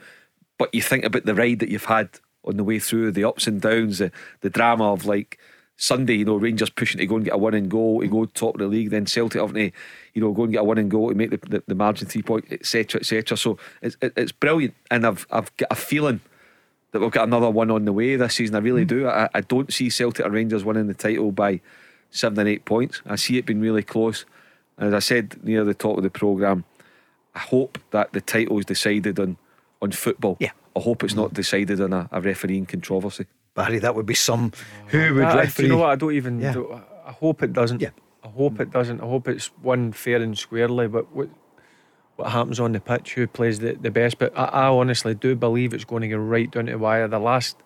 But 0.57 0.75
you 0.75 0.81
think 0.81 1.05
about 1.05 1.25
the 1.25 1.35
ride 1.35 1.59
that 1.59 1.69
you've 1.69 1.85
had 1.85 2.09
on 2.43 2.57
the 2.57 2.63
way 2.63 2.79
through, 2.79 3.11
the 3.11 3.23
ups 3.23 3.47
and 3.47 3.61
downs, 3.61 3.99
the, 3.99 4.11
the 4.41 4.49
drama 4.49 4.91
of 4.91 5.05
like 5.05 5.39
Sunday, 5.75 6.15
you 6.15 6.25
know, 6.25 6.35
Rangers 6.35 6.69
pushing 6.69 6.99
to 6.99 7.05
go 7.05 7.15
and 7.15 7.25
get 7.25 7.33
a 7.33 7.37
winning 7.37 7.67
goal 7.67 8.01
to 8.01 8.07
go 8.07 8.25
top 8.25 8.55
of 8.55 8.59
the 8.59 8.67
league, 8.67 8.91
then 8.91 9.05
Celtic 9.05 9.41
having 9.41 9.71
to, 9.71 9.77
you 10.13 10.21
know, 10.21 10.31
go 10.31 10.43
and 10.43 10.53
get 10.53 10.61
a 10.61 10.63
winning 10.63 10.89
goal 10.89 11.09
to 11.09 11.15
make 11.15 11.31
the, 11.31 11.37
the, 11.37 11.63
the 11.67 11.75
margin 11.75 12.07
three 12.07 12.21
point, 12.21 12.45
etc., 12.51 13.01
etc. 13.01 13.35
So 13.37 13.57
it's 13.81 13.97
it, 14.01 14.13
it's 14.15 14.31
brilliant, 14.31 14.75
and 14.91 15.05
I've 15.05 15.25
I've 15.31 15.55
got 15.57 15.71
a 15.71 15.75
feeling 15.75 16.21
that 16.91 16.99
we've 16.99 17.11
got 17.11 17.27
another 17.27 17.49
one 17.49 17.71
on 17.71 17.85
the 17.85 17.93
way 17.93 18.15
this 18.15 18.35
season. 18.35 18.55
I 18.55 18.59
really 18.59 18.85
mm. 18.85 18.89
do. 18.89 19.07
I, 19.07 19.27
I 19.33 19.41
don't 19.41 19.73
see 19.73 19.89
Celtic 19.89 20.25
or 20.25 20.29
Rangers 20.29 20.63
winning 20.63 20.87
the 20.87 20.93
title 20.93 21.31
by 21.31 21.59
seven 22.11 22.39
and 22.39 22.47
eight 22.47 22.65
points. 22.65 23.01
I 23.05 23.15
see 23.15 23.37
it 23.37 23.45
being 23.45 23.59
really 23.59 23.83
close. 23.83 24.25
And 24.77 24.89
as 24.89 24.93
I 24.93 24.99
said 24.99 25.43
near 25.43 25.63
the 25.63 25.73
top 25.73 25.97
of 25.97 26.03
the 26.03 26.09
programme, 26.09 26.65
I 27.35 27.39
hope 27.39 27.79
that 27.91 28.13
the 28.13 28.21
title 28.21 28.59
is 28.59 28.65
decided 28.65 29.19
on 29.19 29.37
on 29.81 29.91
football. 29.91 30.37
Yeah. 30.39 30.51
I 30.75 30.79
hope 30.79 31.03
it's 31.03 31.15
not 31.15 31.31
mm. 31.31 31.33
decided 31.33 31.81
on 31.81 31.93
a, 31.93 32.07
a 32.11 32.21
refereeing 32.21 32.67
controversy. 32.67 33.25
Barry, 33.55 33.79
that 33.79 33.95
would 33.95 34.05
be 34.05 34.15
some. 34.15 34.51
Who 34.87 35.13
would 35.15 35.23
I- 35.23 35.35
referee? 35.35 35.65
You 35.65 35.71
know 35.71 35.77
what? 35.77 35.89
I 35.89 35.95
don't 35.95 36.13
even. 36.13 36.39
Yeah. 36.39 36.53
do- 36.53 36.73
I 37.05 37.11
hope 37.11 37.43
it 37.43 37.53
doesn't. 37.53 37.81
Yeah. 37.81 37.89
I 38.23 38.29
hope 38.29 38.59
it 38.59 38.71
doesn't. 38.71 39.01
I 39.01 39.05
hope 39.05 39.27
it's 39.27 39.51
won 39.61 39.91
fair 39.91 40.21
and 40.21 40.37
squarely. 40.37 40.87
But 40.87 41.13
what 41.13 41.29
what 42.15 42.31
happens 42.31 42.59
on 42.59 42.71
the 42.71 42.79
pitch? 42.79 43.13
Who 43.15 43.27
plays 43.27 43.59
the, 43.59 43.73
the 43.73 43.91
best? 43.91 44.17
But 44.17 44.37
I, 44.37 44.45
I 44.45 44.67
honestly 44.67 45.13
do 45.13 45.35
believe 45.35 45.73
it's 45.73 45.83
going 45.85 46.01
to 46.03 46.07
go 46.07 46.17
right 46.17 46.49
down 46.49 46.65
to 46.67 46.71
the 46.71 46.77
wire. 46.77 47.07
The 47.07 47.19
last 47.19 47.57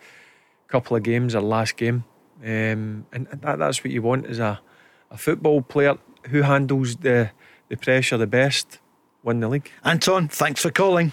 couple 0.68 0.98
of 0.98 1.04
games 1.04 1.36
are 1.36 1.42
last 1.42 1.78
game, 1.78 2.04
um, 2.44 3.06
and 3.14 3.28
that, 3.42 3.60
that's 3.60 3.84
what 3.84 3.92
you 3.92 4.02
want 4.02 4.26
as 4.26 4.40
a 4.40 4.60
a 5.12 5.18
football 5.18 5.62
player 5.62 5.98
who 6.30 6.42
handles 6.42 6.98
the 6.98 7.32
the 7.70 7.78
pressure 7.78 8.18
the 8.18 8.28
best. 8.28 8.80
Win 9.24 9.40
the 9.42 9.48
league. 9.50 9.72
Anton, 9.84 10.28
thanks 10.28 10.62
for 10.64 10.72
calling. 10.72 11.12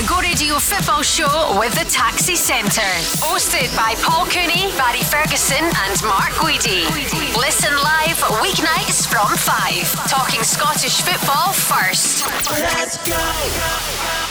The 0.00 0.06
Go 0.06 0.18
Radio 0.18 0.58
Football 0.58 1.02
Show 1.02 1.58
with 1.58 1.74
the 1.74 1.84
Taxi 1.84 2.34
Centre. 2.34 2.80
Hosted 3.20 3.68
by 3.76 3.94
Paul 4.00 4.24
Cooney, 4.24 4.72
Barry 4.78 5.02
Ferguson, 5.02 5.62
and 5.62 6.02
Mark 6.04 6.32
Guidi. 6.40 6.88
Listen 7.36 7.74
live 7.76 8.16
weeknights 8.40 9.06
from 9.06 9.36
5. 9.36 10.08
Talking 10.08 10.42
Scottish 10.42 11.02
football 11.02 11.52
first. 11.52 12.24
Let's 12.48 12.96
go. 13.06 14.29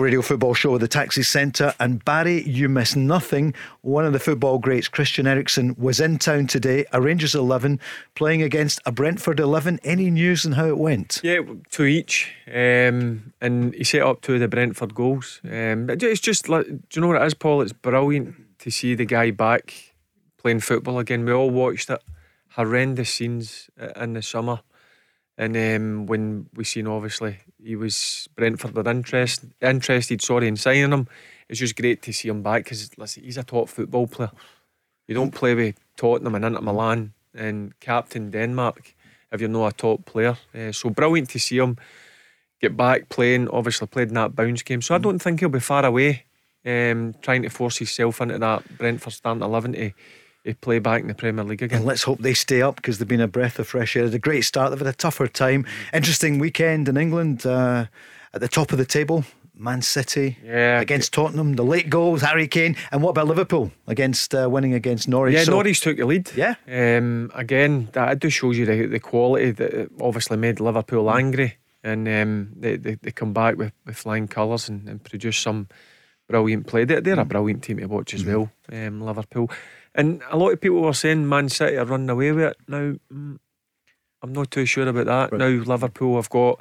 Radio 0.00 0.22
Football 0.22 0.54
Show 0.54 0.72
with 0.72 0.80
the 0.80 0.88
Taxi 0.88 1.22
Centre. 1.22 1.74
And 1.78 2.04
Barry, 2.04 2.42
you 2.42 2.68
miss 2.68 2.96
nothing. 2.96 3.54
One 3.82 4.04
of 4.04 4.12
the 4.12 4.18
football 4.18 4.58
greats, 4.58 4.88
Christian 4.88 5.26
Eriksen, 5.26 5.74
was 5.78 6.00
in 6.00 6.18
town 6.18 6.46
today, 6.46 6.84
a 6.92 7.00
Rangers 7.00 7.34
11, 7.34 7.80
playing 8.14 8.42
against 8.42 8.80
a 8.84 8.92
Brentford 8.92 9.38
11. 9.38 9.80
Any 9.84 10.10
news 10.10 10.44
on 10.44 10.52
how 10.52 10.66
it 10.66 10.78
went? 10.78 11.20
Yeah, 11.22 11.40
two 11.70 11.84
each, 11.84 12.32
um, 12.48 13.32
and 13.40 13.74
he 13.74 13.84
set 13.84 14.02
up 14.02 14.20
two 14.22 14.34
of 14.34 14.40
the 14.40 14.48
Brentford 14.48 14.94
goals. 14.94 15.40
Um, 15.44 15.88
it's 15.88 16.20
just, 16.20 16.48
like, 16.48 16.66
do 16.66 16.80
you 16.94 17.02
know 17.02 17.08
what 17.08 17.22
it 17.22 17.26
is, 17.26 17.34
Paul? 17.34 17.62
It's 17.62 17.72
brilliant 17.72 18.34
to 18.60 18.70
see 18.70 18.94
the 18.94 19.04
guy 19.04 19.30
back 19.30 19.94
playing 20.38 20.60
football 20.60 20.98
again. 20.98 21.24
We 21.24 21.32
all 21.32 21.50
watched 21.50 21.90
it, 21.90 22.02
horrendous 22.50 23.10
scenes 23.10 23.70
in 23.96 24.12
the 24.12 24.22
summer, 24.22 24.60
and 25.38 25.56
um, 25.56 26.06
when 26.06 26.48
we 26.54 26.64
seen 26.64 26.86
obviously 26.86 27.38
he 27.66 27.76
was 27.76 28.28
Brentford 28.36 28.74
were 28.74 28.88
interest, 28.88 29.44
interested, 29.60 30.22
sorry, 30.22 30.48
in 30.48 30.56
signing 30.56 30.92
him. 30.92 31.08
It's 31.48 31.60
just 31.60 31.76
great 31.76 32.02
to 32.02 32.12
see 32.12 32.28
him 32.28 32.42
back 32.42 32.64
because 32.64 32.96
listen, 32.96 33.24
he's 33.24 33.36
a 33.36 33.42
top 33.42 33.68
football 33.68 34.06
player. 34.06 34.30
You 35.08 35.14
don't 35.14 35.34
play 35.34 35.54
with 35.54 35.76
Tottenham 35.96 36.34
and 36.34 36.44
Inter 36.44 36.60
Milan 36.60 37.12
and 37.34 37.78
captain 37.80 38.30
Denmark 38.30 38.94
if 39.32 39.40
you're 39.40 39.50
not 39.50 39.74
a 39.74 39.76
top 39.76 40.04
player. 40.04 40.36
Uh, 40.54 40.72
so 40.72 40.90
brilliant 40.90 41.30
to 41.30 41.38
see 41.38 41.58
him 41.58 41.76
get 42.60 42.76
back 42.76 43.08
playing. 43.08 43.48
Obviously 43.48 43.86
played 43.86 44.08
in 44.08 44.14
that 44.14 44.34
bounce 44.36 44.62
game, 44.62 44.82
so 44.82 44.94
I 44.94 44.98
don't 44.98 45.20
think 45.20 45.40
he'll 45.40 45.48
be 45.48 45.60
far 45.60 45.84
away. 45.84 46.24
Um, 46.64 47.14
trying 47.22 47.42
to 47.42 47.48
force 47.48 47.78
himself 47.78 48.20
into 48.20 48.38
that 48.38 48.78
Brentford 48.78 49.12
starting 49.12 49.42
eleven 49.42 49.72
to, 49.72 49.92
to 50.46 50.54
play 50.54 50.78
back 50.78 51.02
in 51.02 51.08
the 51.08 51.14
Premier 51.14 51.44
League 51.44 51.62
again. 51.62 51.78
And 51.78 51.86
let's 51.86 52.02
hope 52.02 52.18
they 52.20 52.34
stay 52.34 52.62
up 52.62 52.76
because 52.76 52.98
they've 52.98 53.06
been 53.08 53.20
a 53.20 53.28
breath 53.28 53.58
of 53.58 53.68
fresh 53.68 53.96
air. 53.96 54.04
A 54.04 54.18
great 54.18 54.42
start. 54.42 54.70
They've 54.70 54.78
had 54.78 54.88
a 54.88 54.92
tougher 54.92 55.28
time. 55.28 55.66
Interesting 55.92 56.38
weekend 56.38 56.88
in 56.88 56.96
England. 56.96 57.44
Uh, 57.46 57.86
at 58.34 58.40
the 58.40 58.48
top 58.48 58.72
of 58.72 58.78
the 58.78 58.84
table, 58.84 59.24
Man 59.54 59.80
City 59.80 60.36
Yeah, 60.44 60.80
against 60.80 61.12
Tottenham. 61.14 61.54
The 61.54 61.62
late 61.64 61.88
goals, 61.88 62.20
Harry 62.22 62.46
Kane. 62.48 62.76
And 62.92 63.02
what 63.02 63.10
about 63.10 63.26
Liverpool 63.28 63.72
against 63.86 64.34
uh, 64.34 64.48
winning 64.50 64.74
against 64.74 65.08
Norwich? 65.08 65.34
Yeah, 65.34 65.44
So- 65.44 65.52
Norwich 65.52 65.80
took 65.80 65.96
the 65.96 66.04
lead. 66.04 66.30
Yeah. 66.36 66.54
Um, 66.68 67.30
again, 67.34 67.88
that 67.92 68.18
just 68.20 68.36
shows 68.36 68.58
you 68.58 68.66
the, 68.66 68.86
the 68.86 69.00
quality 69.00 69.52
that 69.52 69.90
obviously 70.00 70.36
made 70.36 70.60
Liverpool 70.60 71.10
angry. 71.10 71.56
And 71.82 72.06
um, 72.08 72.52
they, 72.56 72.76
they, 72.76 72.94
they 72.96 73.12
come 73.12 73.32
back 73.32 73.56
with, 73.56 73.72
with 73.86 73.96
flying 73.96 74.26
colours 74.28 74.68
and, 74.68 74.88
and 74.88 75.02
produce 75.02 75.38
some 75.38 75.68
brilliant 76.28 76.66
play. 76.66 76.84
They're, 76.84 77.00
they're 77.00 77.18
a 77.20 77.24
brilliant 77.24 77.62
team 77.62 77.78
to 77.78 77.86
watch 77.86 78.12
as 78.12 78.24
well, 78.24 78.50
um, 78.72 79.00
Liverpool. 79.00 79.48
And 79.96 80.22
a 80.30 80.36
lot 80.36 80.50
of 80.52 80.60
people 80.60 80.82
were 80.82 80.92
saying 80.92 81.28
Man 81.28 81.48
City 81.48 81.76
are 81.78 81.84
running 81.84 82.10
away 82.10 82.30
with 82.32 82.44
it. 82.44 82.56
Now, 82.68 82.94
mm, 83.12 83.38
I'm 84.22 84.32
not 84.32 84.50
too 84.50 84.66
sure 84.66 84.86
about 84.86 85.06
that. 85.06 85.32
Now, 85.38 85.46
Liverpool 85.48 86.16
have 86.16 86.28
got 86.30 86.60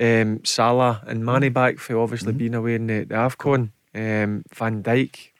um, 0.00 0.44
Salah 0.44 1.02
and 1.06 1.24
Mane 1.24 1.52
back 1.52 1.78
for 1.78 1.98
obviously 1.98 2.32
being 2.32 2.54
away 2.54 2.74
in 2.76 2.86
the, 2.86 3.04
the 3.04 3.14
AFCON. 3.14 3.70
Um, 3.94 4.44
Van 4.54 4.82
Dijk, 4.82 5.30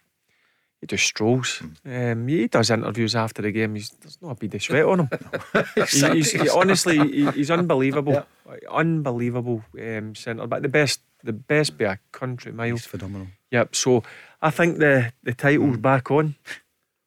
he 0.81 0.87
just 0.87 1.07
strolls. 1.07 1.63
Um, 1.85 2.29
he 2.29 2.47
does 2.47 2.71
interviews 2.71 3.17
after 3.17 3.43
the 3.43 3.51
game. 3.53 3.75
He's, 3.75 3.91
there's 4.01 4.19
not 4.23 4.33
a 4.33 4.35
bead 4.37 4.55
of 4.55 4.63
sweat 4.63 4.85
on 4.85 5.01
him. 5.01 5.09
He- 5.91 6.11
he's, 6.13 6.31
he- 6.33 6.49
honestly, 6.51 6.99
he- 6.99 7.31
he's 7.33 7.51
unbelievable. 7.51 8.27
Unbelievable 8.71 9.65
um, 9.81 10.15
centre 10.15 10.47
back. 10.47 10.63
The 10.63 10.69
best, 10.69 11.01
the 11.23 11.33
best 11.33 11.79
by 11.79 11.85
a 11.87 11.97
country 12.13 12.53
mile. 12.53 12.73
He's 12.73 12.87
phenomenal. 12.87 13.29
Yep. 13.51 13.75
So 13.75 14.03
I 14.43 14.51
think 14.51 14.79
the 14.79 15.13
the 15.23 15.33
title's 15.35 15.77
back 15.79 16.11
on. 16.11 16.35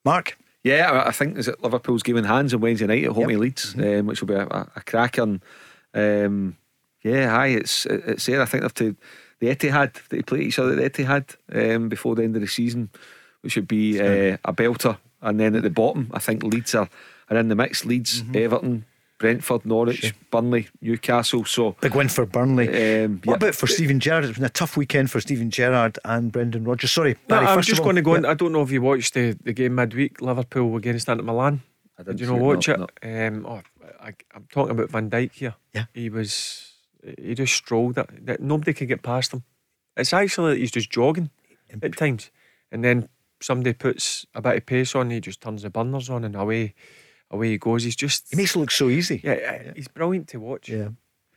Mark? 0.08 0.38
Yeah, 0.64 1.04
I- 1.06 1.12
think 1.12 1.38
is 1.38 1.48
it 1.48 1.62
Liverpool's 1.62 2.04
game 2.04 2.18
in 2.18 2.24
hands 2.24 2.54
on 2.54 2.62
Wednesday 2.62 2.88
night 2.88 3.04
at 3.04 3.12
home 3.12 3.30
to 3.30 3.38
Leeds, 3.38 3.76
um, 3.76 4.08
which 4.08 4.22
will 4.22 4.28
be 4.28 4.34
a, 4.34 4.46
a. 4.46 5.10
And, 5.24 5.42
um, 5.94 6.58
yeah, 7.04 7.30
hi, 7.30 7.48
it's 7.48 7.86
it's 7.86 8.26
there. 8.26 8.42
I 8.42 8.46
think 8.46 8.64
they've 8.64 8.74
to 8.76 8.96
the 9.40 9.48
Etihad 9.48 10.08
they 10.10 10.22
play 10.22 10.42
each 10.42 10.60
other 10.60 10.72
at 10.80 10.94
the 10.94 11.04
Etihad 11.04 11.76
um, 11.76 11.90
before 11.90 12.16
the 12.16 12.24
end 12.24 12.36
of 12.36 12.42
the 12.42 12.48
season, 12.48 12.90
which 13.42 13.56
would 13.56 13.68
be 13.68 14.00
uh, 14.00 14.38
a 14.46 14.54
belter. 14.54 14.98
And 15.22 15.40
then 15.40 15.56
at 15.56 15.64
the 15.64 15.70
bottom, 15.70 16.10
I 16.14 16.20
think 16.20 16.44
Leeds 16.44 16.76
are, 16.76 16.90
are 17.30 17.38
in 17.38 17.50
the 17.50 17.56
mix. 17.56 17.86
Leeds, 17.86 18.24
Everton, 18.34 18.86
Brentford, 19.18 19.66
Norwich, 19.66 20.14
Burnley, 20.32 20.68
Newcastle. 20.82 21.44
So 21.46 21.76
Big 21.82 21.96
win 21.96 22.10
for 22.10 22.26
Burnley. 22.26 22.68
Um, 23.04 23.22
What 23.24 23.34
yeah. 23.34 23.48
about 23.48 23.56
for 23.56 23.68
Steven 23.68 24.00
Gerrard? 24.00 24.26
It's 24.26 24.36
been 24.38 24.46
a 24.46 24.50
tough 24.50 24.78
weekend 24.78 25.10
for 25.10 25.20
Steven 25.20 25.50
Gerrard 25.50 25.98
and 26.06 26.32
Brendan 26.32 26.64
Rodgers. 26.66 26.92
Sorry, 26.92 27.16
No, 27.30 27.38
I'm 27.38 27.58
first 27.58 27.70
just 27.70 27.80
of 27.80 27.86
all, 27.86 27.92
going 27.94 27.96
to 27.98 28.02
go. 28.04 28.12
yeah. 28.14 28.18
in. 28.20 28.26
I 28.26 28.34
don't 28.36 28.52
know 28.52 28.62
if 28.62 28.72
you 28.72 28.82
watched 28.82 29.14
the, 29.16 29.38
the 29.44 29.54
game 29.54 29.76
midweek, 29.76 30.22
Liverpool 30.22 30.76
against 30.76 31.10
Inter 31.10 31.24
Milan. 31.24 31.62
I 31.98 32.04
Did 32.04 32.18
didn't 32.18 32.20
you 32.20 32.26
see 32.28 32.32
not 32.34 32.40
it, 32.42 32.44
watch 32.46 32.68
no, 32.68 32.88
it? 33.02 33.28
Um, 33.28 33.46
oh, 33.48 33.62
I, 34.00 34.14
I'm 34.36 34.48
talking 34.52 34.72
about 34.72 34.92
Van 34.92 35.10
Dijk 35.10 35.32
here. 35.34 35.56
Yeah. 35.74 35.86
he 35.94 36.10
was. 36.10 36.74
He 37.20 37.34
just 37.36 37.54
strolled 37.54 37.98
it. 37.98 38.26
That 38.26 38.42
Nobody 38.42 38.74
could 38.74 38.88
get 38.88 39.02
past 39.02 39.34
him. 39.34 39.44
It's 39.96 40.14
actually 40.14 40.54
that 40.54 40.60
he's 40.60 40.72
just 40.72 40.92
jogging 40.92 41.32
at 41.82 41.98
times, 41.98 42.30
and 42.72 42.84
then 42.84 43.10
somebody 43.42 43.74
puts 43.74 44.26
a 44.36 44.42
bit 44.42 44.58
of 44.58 44.66
pace 44.66 44.94
on. 44.94 45.10
He 45.10 45.20
just 45.22 45.42
turns 45.42 45.64
the 45.64 45.70
burners 45.72 46.10
on, 46.10 46.24
and 46.24 46.36
away, 46.36 46.76
away 47.32 47.50
he 47.50 47.58
goes. 47.58 47.84
He's 47.84 47.96
just. 47.96 48.28
He 48.30 48.36
makes 48.36 48.56
it 48.56 48.60
look 48.60 48.72
so 48.72 48.90
easy. 48.90 49.22
Yeah, 49.24 49.36
yeah, 49.36 49.72
he's 49.76 49.88
brilliant 49.88 50.28
to 50.30 50.40
watch. 50.40 50.70
Yeah. 50.70 50.90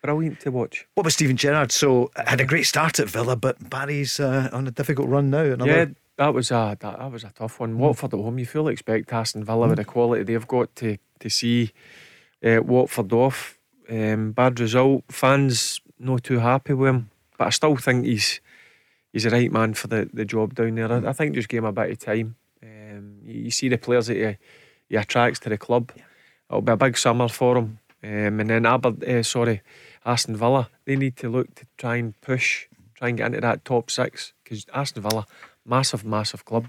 Brilliant 0.03 0.41
to 0.41 0.51
watch. 0.51 0.87
What 0.95 1.03
about 1.03 1.12
Steven 1.12 1.37
Gerrard? 1.37 1.73
So 1.73 2.11
had 2.17 2.41
a 2.41 2.47
great 2.47 2.65
start 2.65 2.99
at 3.01 3.09
Villa, 3.09 3.37
but 3.37 3.69
Barry's 3.69 4.19
uh, 4.19 4.49
on 4.51 4.67
a 4.67 4.71
difficult 4.71 5.09
run 5.09 5.29
now. 5.29 5.43
Another, 5.43 5.71
Yeah, 5.71 5.85
that 6.17 6.33
was 6.33 6.51
a 6.51 6.77
that, 6.81 6.99
that 6.99 7.12
was 7.12 7.25
a 7.25 7.31
tough 7.31 7.61
one. 7.61 7.77
Watford 7.79 8.15
at 8.15 8.21
home, 8.21 8.39
you 8.39 8.47
fully 8.47 8.73
expect 8.73 9.12
Aston 9.12 9.45
Villa 9.45 9.69
with 9.69 9.77
the 9.77 9.85
quality 9.85 10.23
they've 10.23 10.49
got 10.49 10.75
to 10.77 10.97
to 11.19 11.29
see 11.29 11.73
uh, 12.43 12.61
Watford 12.62 13.12
off. 13.12 13.59
Um, 13.91 14.33
bad 14.33 14.59
result. 14.59 15.05
Fans 15.11 15.81
not 15.99 16.25
too 16.25 16.39
happy 16.39 16.73
with 16.73 16.89
him, 16.89 17.11
but 17.37 17.49
I 17.49 17.51
still 17.51 17.77
think 17.77 18.07
he's 18.07 18.41
he's 19.12 19.25
the 19.25 19.31
right 19.31 19.53
man 19.53 19.75
for 19.75 19.89
the, 19.89 20.09
the 20.15 20.25
job 20.25 20.55
down 20.55 20.77
there. 20.77 20.91
I, 20.91 21.11
I 21.11 21.12
think 21.12 21.35
just 21.35 21.49
give 21.49 21.59
him 21.62 21.69
a 21.69 21.73
bit 21.73 21.91
of 21.91 21.99
time. 21.99 22.37
Um, 22.62 23.19
you, 23.23 23.43
you 23.43 23.51
see 23.51 23.69
the 23.69 23.77
players 23.77 24.07
that 24.07 24.17
he, 24.17 24.37
he 24.91 24.97
attracts 24.97 25.39
to 25.41 25.49
the 25.49 25.57
club. 25.57 25.93
It'll 26.51 26.61
be 26.61 26.73
a 26.73 26.77
big 26.77 26.99
summer 26.99 27.29
for 27.29 27.57
him. 27.57 27.79
Um, 28.03 28.41
and 28.41 28.51
then 28.51 28.67
Aber, 28.67 28.95
uh, 29.07 29.23
sorry, 29.23 29.62
Aston 30.05 30.37
Villa, 30.37 30.69
they 30.85 30.97
need 30.97 31.17
to 31.19 31.31
look 31.31 31.55
to 31.55 31.67
try 31.79 31.97
and 31.97 32.21
push, 32.21 32.67
try 32.97 33.09
and 33.09 33.19
get 33.19 33.29
into 33.29 33.41
that 33.41 33.65
top 33.65 33.91
six 33.91 34.33
because 34.43 34.67
Aston 34.75 35.03
Villa, 35.03 35.27
massive, 35.65 36.05
massive 36.05 36.45
club. 36.45 36.67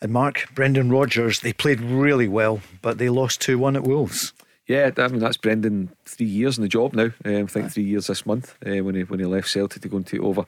And 0.00 0.12
Mark, 0.12 0.48
Brendan 0.54 0.90
Rodgers, 0.90 1.40
they 1.40 1.52
played 1.52 1.80
really 1.80 2.26
well, 2.26 2.60
but 2.80 2.98
they 2.98 3.08
lost 3.08 3.40
2 3.42 3.58
1 3.58 3.76
at 3.76 3.84
Wolves. 3.84 4.32
Yeah, 4.66 4.90
I 4.96 5.08
mean 5.08 5.18
that's 5.18 5.36
Brendan 5.36 5.90
three 6.04 6.26
years 6.26 6.56
in 6.56 6.62
the 6.62 6.68
job 6.68 6.94
now. 6.94 7.10
Um, 7.24 7.44
I 7.44 7.46
think 7.46 7.72
three 7.72 7.82
years 7.82 8.06
this 8.06 8.24
month 8.24 8.56
uh, 8.64 8.82
when 8.82 8.94
he 8.94 9.02
when 9.02 9.18
he 9.18 9.26
left 9.26 9.50
Celtic 9.50 9.82
to 9.82 9.88
go 9.88 9.96
and 9.96 10.06
take 10.06 10.20
over 10.20 10.46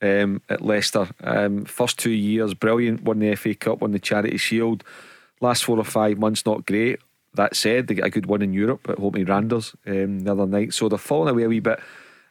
um, 0.00 0.40
at 0.48 0.62
Leicester. 0.62 1.08
Um, 1.22 1.66
first 1.66 1.98
two 1.98 2.10
years 2.10 2.54
brilliant. 2.54 3.02
Won 3.02 3.18
the 3.18 3.36
FA 3.36 3.54
Cup, 3.54 3.80
won 3.82 3.92
the 3.92 3.98
Charity 3.98 4.38
Shield. 4.38 4.82
Last 5.40 5.64
four 5.64 5.78
or 5.78 5.84
five 5.84 6.18
months 6.18 6.44
not 6.44 6.66
great. 6.66 7.00
That 7.34 7.54
said, 7.54 7.86
they 7.86 7.94
get 7.94 8.04
a 8.04 8.10
good 8.10 8.26
win 8.26 8.42
in 8.42 8.52
Europe 8.52 8.88
at 8.88 8.98
home 8.98 9.24
Randers 9.24 9.74
um, 9.86 10.20
the 10.20 10.32
other 10.32 10.46
night. 10.46 10.74
So 10.74 10.88
they're 10.88 10.98
falling 10.98 11.30
away 11.30 11.44
a 11.44 11.48
wee 11.48 11.60
bit 11.60 11.78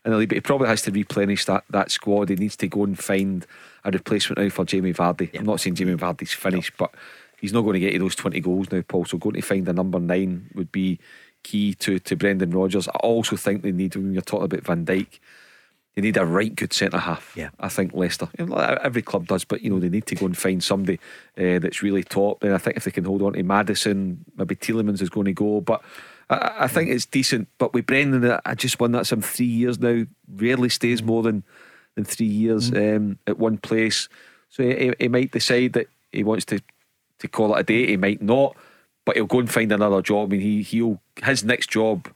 in 0.05 0.11
the 0.11 0.17
league. 0.17 0.29
But 0.29 0.37
he 0.37 0.41
probably 0.41 0.67
has 0.67 0.81
to 0.83 0.91
replenish 0.91 1.45
that 1.45 1.63
that 1.69 1.91
squad. 1.91 2.29
He 2.29 2.35
needs 2.35 2.57
to 2.57 2.67
go 2.67 2.83
and 2.83 2.99
find 2.99 3.45
a 3.83 3.91
replacement 3.91 4.39
now 4.39 4.49
for 4.49 4.65
Jamie 4.65 4.93
Vardy. 4.93 5.37
I'm 5.37 5.45
not 5.45 5.61
saying 5.61 5.75
Jamie 5.75 5.95
Vardy's 5.95 6.33
finished, 6.33 6.73
but 6.77 6.93
he's 7.39 7.53
not 7.53 7.61
going 7.61 7.75
to 7.75 7.79
get 7.79 7.91
to 7.93 7.99
those 7.99 8.15
20 8.15 8.39
goals 8.41 8.71
now, 8.71 8.81
Paul. 8.81 9.05
So 9.05 9.17
going 9.17 9.35
to 9.35 9.41
find 9.41 9.67
a 9.67 9.73
number 9.73 9.99
nine 9.99 10.49
would 10.53 10.71
be 10.71 10.99
key 11.43 11.73
to, 11.75 11.99
to 11.99 12.15
Brendan 12.15 12.51
Rodgers. 12.51 12.87
I 12.87 12.97
also 12.99 13.35
think 13.35 13.61
they 13.61 13.71
need, 13.71 13.95
when 13.95 14.13
you're 14.13 14.21
talking 14.21 14.45
about 14.45 14.65
Van 14.65 14.85
Dijk, 14.85 15.19
they 15.95 16.01
need 16.01 16.17
a 16.17 16.25
right 16.25 16.55
good 16.55 16.73
centre 16.73 16.97
half. 16.97 17.33
Yeah. 17.35 17.49
I 17.59 17.69
think 17.69 17.93
Leicester. 17.93 18.29
You 18.37 18.45
know, 18.45 18.55
Every 18.55 19.01
club 19.01 19.27
does, 19.27 19.43
but 19.43 19.61
you 19.61 19.69
know 19.69 19.79
they 19.79 19.89
need 19.89 20.05
to 20.07 20.15
go 20.15 20.25
and 20.25 20.37
find 20.37 20.63
somebody 20.63 20.99
uh, 21.37 21.59
that's 21.59 21.83
really 21.83 22.03
top. 22.03 22.43
And 22.43 22.53
I 22.53 22.57
think 22.57 22.77
if 22.77 22.83
they 22.83 22.91
can 22.91 23.05
hold 23.05 23.21
on 23.21 23.33
to 23.33 23.43
Maddison, 23.43 24.23
maybe 24.35 24.55
Tielemans 24.55 25.01
is 25.01 25.09
going 25.09 25.25
to 25.25 25.33
go. 25.33 25.61
But 25.61 25.81
I, 26.29 26.55
I 26.59 26.67
think 26.67 26.89
it's 26.89 27.05
decent, 27.05 27.47
but 27.57 27.73
with 27.73 27.85
Brendan, 27.85 28.39
I 28.45 28.55
just 28.55 28.79
won 28.79 28.91
that 28.93 29.07
some 29.07 29.21
three 29.21 29.45
years 29.45 29.79
now. 29.79 30.05
Rarely 30.31 30.69
stays 30.69 31.01
more 31.03 31.23
than 31.23 31.43
than 31.95 32.05
three 32.05 32.27
years 32.27 32.71
um, 32.71 33.17
at 33.27 33.39
one 33.39 33.57
place. 33.57 34.07
So 34.49 34.63
he, 34.63 34.93
he 34.99 35.07
might 35.07 35.31
decide 35.31 35.73
that 35.73 35.87
he 36.11 36.23
wants 36.23 36.45
to 36.45 36.61
to 37.19 37.27
call 37.27 37.55
it 37.55 37.59
a 37.59 37.63
day. 37.63 37.87
He 37.87 37.97
might 37.97 38.21
not, 38.21 38.55
but 39.05 39.15
he'll 39.15 39.25
go 39.25 39.39
and 39.39 39.51
find 39.51 39.71
another 39.71 40.01
job. 40.01 40.29
I 40.29 40.37
mean, 40.37 40.41
he 40.41 40.61
he'll 40.61 41.01
his 41.23 41.43
next 41.43 41.69
job 41.69 42.07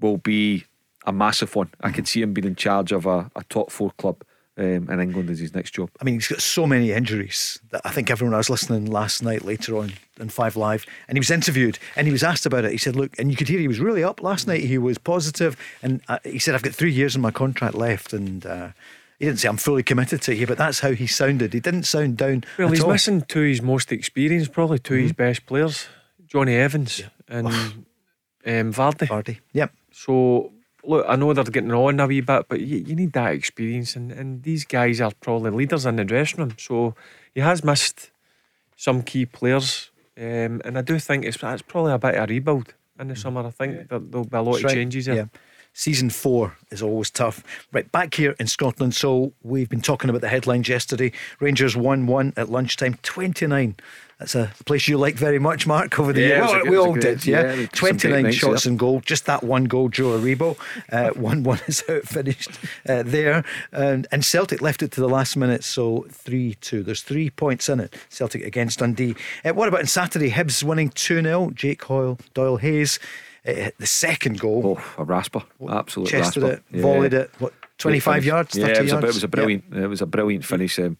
will 0.00 0.18
be 0.18 0.64
a 1.06 1.12
massive 1.12 1.54
one. 1.54 1.70
I 1.80 1.90
can 1.90 2.04
see 2.04 2.22
him 2.22 2.32
being 2.32 2.46
in 2.46 2.56
charge 2.56 2.92
of 2.92 3.06
a, 3.06 3.30
a 3.36 3.44
top 3.48 3.70
four 3.70 3.92
club. 3.98 4.22
Um, 4.60 4.90
in 4.90 4.98
England 4.98 5.30
as 5.30 5.38
his 5.38 5.54
next 5.54 5.70
job. 5.70 5.88
I 6.00 6.04
mean, 6.04 6.14
he's 6.14 6.26
got 6.26 6.42
so 6.42 6.66
many 6.66 6.90
injuries 6.90 7.60
that 7.70 7.80
I 7.84 7.90
think 7.90 8.10
everyone 8.10 8.34
I 8.34 8.38
was 8.38 8.50
listening 8.50 8.86
last 8.86 9.22
night 9.22 9.44
later 9.44 9.76
on 9.76 9.92
in 10.18 10.30
Five 10.30 10.56
Live, 10.56 10.84
and 11.06 11.16
he 11.16 11.20
was 11.20 11.30
interviewed 11.30 11.78
and 11.94 12.08
he 12.08 12.12
was 12.12 12.24
asked 12.24 12.44
about 12.44 12.64
it. 12.64 12.72
He 12.72 12.76
said, 12.76 12.96
"Look," 12.96 13.16
and 13.20 13.30
you 13.30 13.36
could 13.36 13.46
hear 13.46 13.60
he 13.60 13.68
was 13.68 13.78
really 13.78 14.02
up 14.02 14.20
last 14.20 14.48
night. 14.48 14.64
He 14.64 14.76
was 14.76 14.98
positive, 14.98 15.56
and 15.80 16.00
uh, 16.08 16.18
he 16.24 16.40
said, 16.40 16.56
"I've 16.56 16.64
got 16.64 16.74
three 16.74 16.90
years 16.90 17.14
in 17.14 17.22
my 17.22 17.30
contract 17.30 17.76
left," 17.76 18.12
and. 18.12 18.44
Uh, 18.44 18.68
he 19.18 19.26
didn't 19.26 19.40
say 19.40 19.48
I'm 19.48 19.56
fully 19.56 19.82
committed 19.82 20.22
to 20.22 20.34
you, 20.34 20.46
but 20.46 20.58
that's 20.58 20.80
how 20.80 20.92
he 20.92 21.06
sounded. 21.06 21.52
He 21.52 21.60
didn't 21.60 21.84
sound 21.84 22.16
down. 22.16 22.44
Well, 22.56 22.68
at 22.68 22.74
he's 22.74 22.84
all. 22.84 22.92
missing 22.92 23.22
two 23.22 23.42
of 23.42 23.48
his 23.48 23.62
most 23.62 23.90
experienced, 23.90 24.52
probably 24.52 24.78
2 24.78 24.94
of 24.94 25.00
his 25.00 25.12
best 25.12 25.44
players, 25.46 25.86
Jonny 26.26 26.54
Evans 26.54 27.02
and 27.26 27.48
um, 27.48 27.84
Vardy. 28.44 29.08
Vardy, 29.08 29.38
yep. 29.52 29.72
So 29.90 30.52
look, 30.84 31.04
I 31.08 31.16
know 31.16 31.32
they're 31.32 31.44
getting 31.44 31.72
on 31.72 32.00
a 32.00 32.06
wee 32.06 32.20
bit, 32.20 32.46
but 32.48 32.60
you, 32.60 32.78
you 32.78 32.94
need 32.94 33.12
that 33.12 33.32
experience, 33.32 33.96
and, 33.96 34.12
and 34.12 34.42
these 34.42 34.64
guys 34.64 35.00
are 35.00 35.12
probably 35.20 35.50
leaders 35.50 35.86
in 35.86 35.96
the 35.96 36.04
dressing 36.04 36.40
room. 36.40 36.54
So 36.58 36.94
he 37.34 37.40
has 37.40 37.64
missed 37.64 38.10
some 38.76 39.02
key 39.02 39.26
players, 39.26 39.90
um, 40.16 40.60
and 40.64 40.78
I 40.78 40.82
do 40.82 40.98
think 40.98 41.24
it's, 41.24 41.38
it's 41.42 41.62
probably 41.62 41.92
a 41.92 41.98
bit 41.98 42.14
of 42.14 42.24
a 42.24 42.26
rebuild 42.32 42.74
in 42.98 43.08
the 43.08 43.16
summer. 43.16 43.46
I 43.46 43.50
think 43.50 43.88
that 43.88 44.10
there'll 44.10 44.26
be 44.26 44.36
a 44.36 44.42
lot 44.42 44.52
That's 44.52 44.58
of 44.58 44.64
right. 44.64 44.74
changes 44.74 45.06
there. 45.06 45.14
Yeah. 45.14 45.24
Season 45.72 46.10
four 46.10 46.56
is 46.70 46.82
always 46.82 47.10
tough. 47.10 47.44
Right, 47.70 47.90
back 47.92 48.14
here 48.14 48.34
in 48.40 48.48
Scotland. 48.48 48.96
So 48.96 49.32
we've 49.42 49.68
been 49.68 49.80
talking 49.80 50.10
about 50.10 50.22
the 50.22 50.28
headlines 50.28 50.68
yesterday. 50.68 51.12
Rangers 51.38 51.76
1 51.76 52.06
1 52.06 52.32
at 52.36 52.48
lunchtime, 52.48 52.98
29. 53.02 53.76
That's 54.18 54.34
a 54.34 54.50
place 54.66 54.88
you 54.88 54.98
like 54.98 55.14
very 55.14 55.38
much, 55.38 55.64
Mark, 55.64 55.96
over 56.00 56.12
the 56.12 56.20
Yeah, 56.22 56.26
years. 56.26 56.38
it 56.38 56.42
was 56.42 56.50
a 56.50 56.54
Well, 56.54 56.62
good- 56.62 56.70
we 56.70 56.76
it 56.76 56.78
was 56.78 56.78
a 56.78 56.88
all 56.88 56.94
good- 56.94 57.00
did, 57.02 57.26
yeah. 57.26 57.40
yeah, 57.40 57.54
we 57.54 57.60
had 57.60 57.76
some 57.76 57.98
29 57.98 58.32
shots 58.32 58.64
yeah. 58.66 58.70
in 58.72 58.76
goal. 58.76 59.00
Just 59.00 59.26
that 59.26 59.44
one 59.44 59.64
goal, 59.64 59.88
Joe 59.88 60.18
Aribo. 60.18 60.56
1 61.16 61.42
1 61.44 61.60
is 61.68 61.84
how 61.86 61.94
it 61.94 62.08
finished 62.08 62.50
uh, 62.88 63.04
there. 63.06 63.44
And, 63.70 64.08
and 64.10 64.24
Celtic 64.24 64.60
left 64.60 64.82
it 64.82 64.90
to 64.92 65.00
the 65.00 65.08
last 65.08 65.36
minute, 65.36 65.62
so 65.62 66.04
3 66.10 66.54
2. 66.54 66.82
There's 66.82 67.02
three 67.02 67.30
points 67.30 67.68
in 67.68 67.78
it. 67.78 67.94
Celtic 68.08 68.42
against 68.44 68.80
Dundee. 68.80 69.14
Uh, 69.44 69.54
what 69.54 69.68
about 69.68 69.80
on 69.80 69.86
Saturday? 69.86 70.30
Hibs 70.30 70.64
winning 70.64 70.88
2 70.90 71.22
0. 71.22 71.50
Jake 71.54 71.84
Hoyle, 71.84 72.18
Doyle 72.34 72.56
Hayes. 72.56 72.98
Uh, 73.46 73.70
the 73.78 73.86
second 73.86 74.40
goal. 74.40 74.78
Oh, 74.80 74.94
a 75.00 75.04
rasper, 75.04 75.42
absolute 75.70 76.08
chested 76.08 76.42
rasper. 76.42 76.62
it, 76.72 76.80
volleyed 76.82 77.14
it. 77.14 77.30
What, 77.38 77.54
25 77.78 78.24
yards, 78.24 78.54
30 78.54 78.60
yeah, 78.60 78.66
it 78.78 78.82
was, 78.82 78.90
yards? 78.90 79.04
A, 79.04 79.06
it 79.06 79.14
was 79.14 79.24
a 79.24 79.28
brilliant. 79.28 79.64
It 79.72 79.86
was 79.86 80.02
a 80.02 80.06
brilliant 80.06 80.44
finish. 80.44 80.76
Um, 80.80 80.98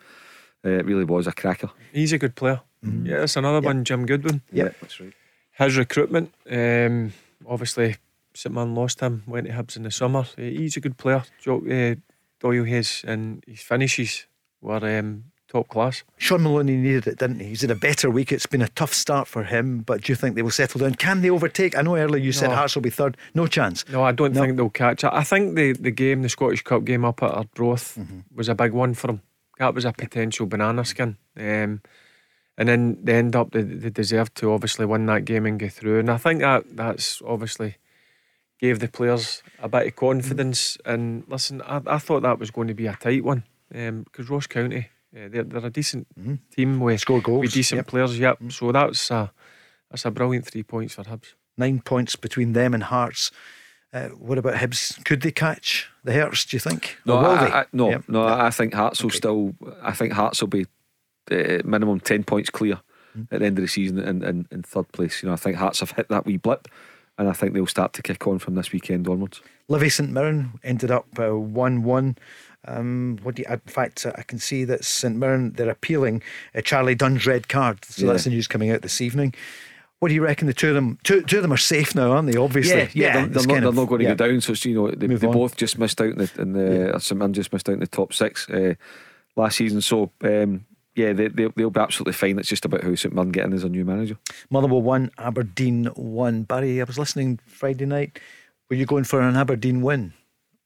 uh, 0.64 0.70
it 0.70 0.86
really 0.86 1.04
was 1.04 1.26
a 1.26 1.32
cracker. 1.32 1.70
He's 1.92 2.12
a 2.12 2.18
good 2.18 2.36
player. 2.36 2.60
Yeah, 2.82 3.20
that's 3.20 3.36
another 3.36 3.60
one, 3.60 3.84
Jim 3.84 4.06
Goodwin. 4.06 4.42
Yeah, 4.52 4.68
that's 4.80 5.00
right. 5.00 5.12
His 5.58 5.76
recruitment, 5.76 6.32
um, 6.50 7.12
obviously, 7.46 7.96
St 8.34 8.54
Mirren 8.54 8.74
lost 8.74 9.00
him, 9.00 9.24
went 9.26 9.46
to 9.48 9.52
Hibs 9.52 9.76
in 9.76 9.82
the 9.82 9.90
summer. 9.90 10.20
Uh, 10.38 10.42
He's 10.42 10.76
a 10.76 10.80
good 10.80 10.96
player. 10.96 11.24
Joe, 11.42 11.58
uh, 11.68 11.96
Doyle 12.40 12.64
Hayes, 12.64 13.04
and 13.06 13.42
his 13.46 13.60
finishes 13.62 14.26
were 14.60 14.98
um, 14.98 15.24
top 15.48 15.66
class. 15.68 16.04
Shaun 16.18 16.44
Maloney 16.44 16.76
needed 16.76 17.08
it, 17.08 17.18
didn't 17.18 17.40
he? 17.40 17.46
He's 17.46 17.62
had 17.62 17.72
a 17.72 17.74
better 17.74 18.08
week. 18.10 18.30
It's 18.30 18.46
been 18.46 18.62
a 18.62 18.68
tough 18.68 18.94
start 18.94 19.26
for 19.26 19.42
him, 19.42 19.80
but 19.80 20.02
do 20.02 20.12
you 20.12 20.16
think 20.16 20.36
they 20.36 20.42
will 20.42 20.50
settle 20.52 20.78
down? 20.78 20.94
Can 20.94 21.20
they 21.22 21.30
overtake? 21.30 21.76
I 21.76 21.82
know 21.82 21.96
earlier 21.96 22.22
you 22.22 22.30
said 22.30 22.50
No. 22.50 22.54
Hearts 22.56 22.76
will 22.76 22.82
be 22.82 22.90
third. 22.90 23.16
No 23.34 23.48
chance. 23.48 23.84
No, 23.88 24.04
I 24.04 24.12
don't 24.12 24.34
think 24.34 24.56
they'll 24.56 24.70
catch 24.70 25.02
it. 25.02 25.10
I 25.12 25.24
think 25.24 25.56
the, 25.56 25.72
the 25.72 25.90
game, 25.90 26.22
the 26.22 26.28
Scottish 26.28 26.62
Cup 26.62 26.84
game 26.84 27.04
up 27.04 27.20
at 27.24 27.32
Arbroath, 27.32 27.96
Mm-hmm. 27.98 28.20
was 28.36 28.48
a 28.48 28.54
big 28.54 28.72
one 28.72 28.94
for 28.94 29.08
them. 29.08 29.22
That 29.58 29.74
was 29.74 29.84
a 29.84 29.92
potential 29.92 30.46
banana 30.46 30.84
skin. 30.84 31.16
Um, 31.36 31.82
and 32.58 32.68
then 32.68 32.98
they 33.02 33.14
end 33.14 33.34
up, 33.36 33.52
they, 33.52 33.62
they 33.62 33.88
deserved 33.88 34.34
to 34.36 34.52
obviously 34.52 34.84
win 34.84 35.06
that 35.06 35.24
game 35.24 35.46
and 35.46 35.58
get 35.58 35.72
through. 35.72 36.00
And 36.00 36.10
I 36.10 36.16
think 36.18 36.40
that 36.40 36.64
that's 36.76 37.22
obviously 37.24 37.76
gave 38.60 38.80
the 38.80 38.88
players 38.88 39.42
a 39.60 39.68
bit 39.68 39.86
of 39.86 39.96
confidence. 39.96 40.76
And 40.84 41.22
listen, 41.28 41.62
I, 41.62 41.80
I 41.86 41.98
thought 41.98 42.22
that 42.24 42.40
was 42.40 42.50
going 42.50 42.66
to 42.68 42.74
be 42.74 42.88
a 42.88 42.96
tight 42.96 43.24
one 43.24 43.44
because 43.70 44.28
Ross 44.28 44.48
County, 44.48 44.88
uh, 45.16 45.28
they're, 45.30 45.44
they're 45.44 45.66
a 45.66 45.70
decent 45.70 46.08
team 46.54 46.80
with, 46.80 47.00
Score 47.00 47.20
goals, 47.22 47.42
with 47.42 47.52
decent 47.52 47.78
yep. 47.78 47.86
players. 47.86 48.18
Yep. 48.18 48.38
So 48.50 48.72
that's 48.72 49.08
a, 49.12 49.30
that's 49.88 50.04
a 50.04 50.10
brilliant 50.10 50.46
three 50.46 50.64
points 50.64 50.94
for 50.94 51.04
Hibs. 51.04 51.34
Nine 51.56 51.80
points 51.80 52.16
between 52.16 52.52
them 52.54 52.74
and 52.74 52.82
Hearts. 52.82 53.30
Uh, 53.92 54.08
what 54.08 54.36
about 54.36 54.54
Hibs? 54.54 55.02
Could 55.04 55.22
they 55.22 55.30
catch 55.30 55.88
the 56.02 56.12
Hearts, 56.12 56.44
do 56.44 56.56
you 56.56 56.60
think? 56.60 56.98
No, 57.06 57.18
Or 57.18 57.22
will 57.22 57.30
I, 57.30 57.44
they? 57.44 57.52
I, 57.52 57.64
no, 57.72 57.90
Yep. 57.90 58.04
no. 58.08 58.26
I 58.26 58.50
think 58.50 58.74
Hearts 58.74 59.02
will 59.02 59.10
still. 59.10 59.54
I 59.80 59.92
think 59.92 60.12
Hearts 60.12 60.40
will 60.40 60.48
be 60.48 60.66
uh, 61.30 61.62
minimum 61.64 62.00
ten 62.00 62.24
points 62.24 62.50
clear 62.50 62.80
Mm. 63.16 63.26
at 63.32 63.40
the 63.40 63.46
end 63.46 63.56
of 63.58 63.62
the 63.62 63.68
season 63.68 63.98
in, 63.98 64.22
in, 64.22 64.46
in 64.50 64.62
third 64.62 64.86
place. 64.92 65.22
You 65.22 65.28
know, 65.28 65.32
I 65.32 65.36
think 65.36 65.56
Hearts 65.56 65.80
have 65.80 65.92
hit 65.92 66.10
that 66.10 66.26
wee 66.26 66.36
blip, 66.36 66.68
and 67.16 67.26
I 67.26 67.32
think 67.32 67.54
they'll 67.54 67.66
start 67.66 67.94
to 67.94 68.02
kick 68.02 68.26
on 68.26 68.38
from 68.38 68.54
this 68.54 68.70
weekend 68.70 69.08
onwards. 69.08 69.40
Livy 69.68 69.88
St 69.88 70.10
Mirren 70.10 70.60
ended 70.62 70.90
up 70.90 71.06
uh, 71.18 71.34
1 71.34 71.82
1. 71.84 72.18
Um, 72.66 73.18
what 73.22 73.36
do 73.36 73.42
you, 73.42 73.50
in 73.52 73.60
fact, 73.60 74.04
uh, 74.04 74.12
I 74.16 74.22
can 74.22 74.38
see 74.38 74.64
that 74.64 74.84
St 74.84 75.16
Mirren, 75.16 75.52
they're 75.54 75.70
appealing 75.70 76.22
uh, 76.54 76.60
Charlie 76.60 76.94
Dunn's 76.94 77.26
red 77.26 77.48
card. 77.48 77.82
So 77.86 78.04
Yeah. 78.04 78.12
that's 78.12 78.24
the 78.24 78.30
news 78.30 78.46
coming 78.46 78.70
out 78.70 78.82
this 78.82 79.00
evening. 79.00 79.32
What 80.00 80.08
do 80.08 80.14
you 80.14 80.22
reckon? 80.22 80.46
The 80.46 80.52
two 80.54 80.68
of 80.68 80.74
them, 80.74 80.98
two, 81.02 81.22
two 81.22 81.36
of 81.38 81.42
them 81.42 81.52
are 81.52 81.56
safe 81.56 81.94
now, 81.94 82.12
aren't 82.12 82.30
they? 82.30 82.38
Obviously, 82.38 82.76
yeah, 82.78 82.88
yeah. 82.92 83.12
They're, 83.14 83.26
they're, 83.26 83.46
not, 83.46 83.60
they're 83.60 83.68
of- 83.68 83.74
not 83.74 83.88
going 83.88 84.00
to 84.00 84.04
yeah. 84.04 84.14
go 84.14 84.28
down. 84.28 84.40
So 84.42 84.52
it's, 84.52 84.64
you 84.66 84.74
know, 84.74 84.90
they, 84.90 85.06
they 85.06 85.26
both 85.26 85.56
just 85.56 85.78
missed 85.78 86.00
out 86.02 86.10
in 86.10 86.18
the, 86.18 86.30
in 86.38 86.52
the 86.52 86.94
uh, 86.94 86.98
St 86.98 87.18
Mirren 87.18 87.32
just 87.32 87.52
missed 87.54 87.68
out 87.70 87.72
in 87.74 87.80
the 87.80 87.86
top 87.86 88.12
six 88.12 88.48
uh, 88.50 88.74
last 89.34 89.56
season. 89.56 89.80
So 89.80 90.10
um, 90.22 90.66
yeah, 90.98 91.12
they, 91.12 91.28
they, 91.28 91.48
they'll 91.56 91.70
be 91.70 91.80
absolutely 91.80 92.12
fine. 92.12 92.38
It's 92.38 92.48
just 92.48 92.64
about 92.64 92.82
how 92.82 92.94
St 92.94 93.14
Mirren 93.14 93.30
get 93.32 93.46
in 93.46 93.52
as 93.52 93.64
a 93.64 93.68
new 93.68 93.84
manager. 93.84 94.18
Motherwell 94.50 94.82
1, 94.82 95.12
Aberdeen 95.18 95.86
1. 95.86 96.42
Barry, 96.42 96.80
I 96.80 96.84
was 96.84 96.98
listening 96.98 97.38
Friday 97.46 97.86
night. 97.86 98.18
Were 98.68 98.76
you 98.76 98.84
going 98.84 99.04
for 99.04 99.20
an 99.20 99.36
Aberdeen 99.36 99.80
win? 99.80 100.12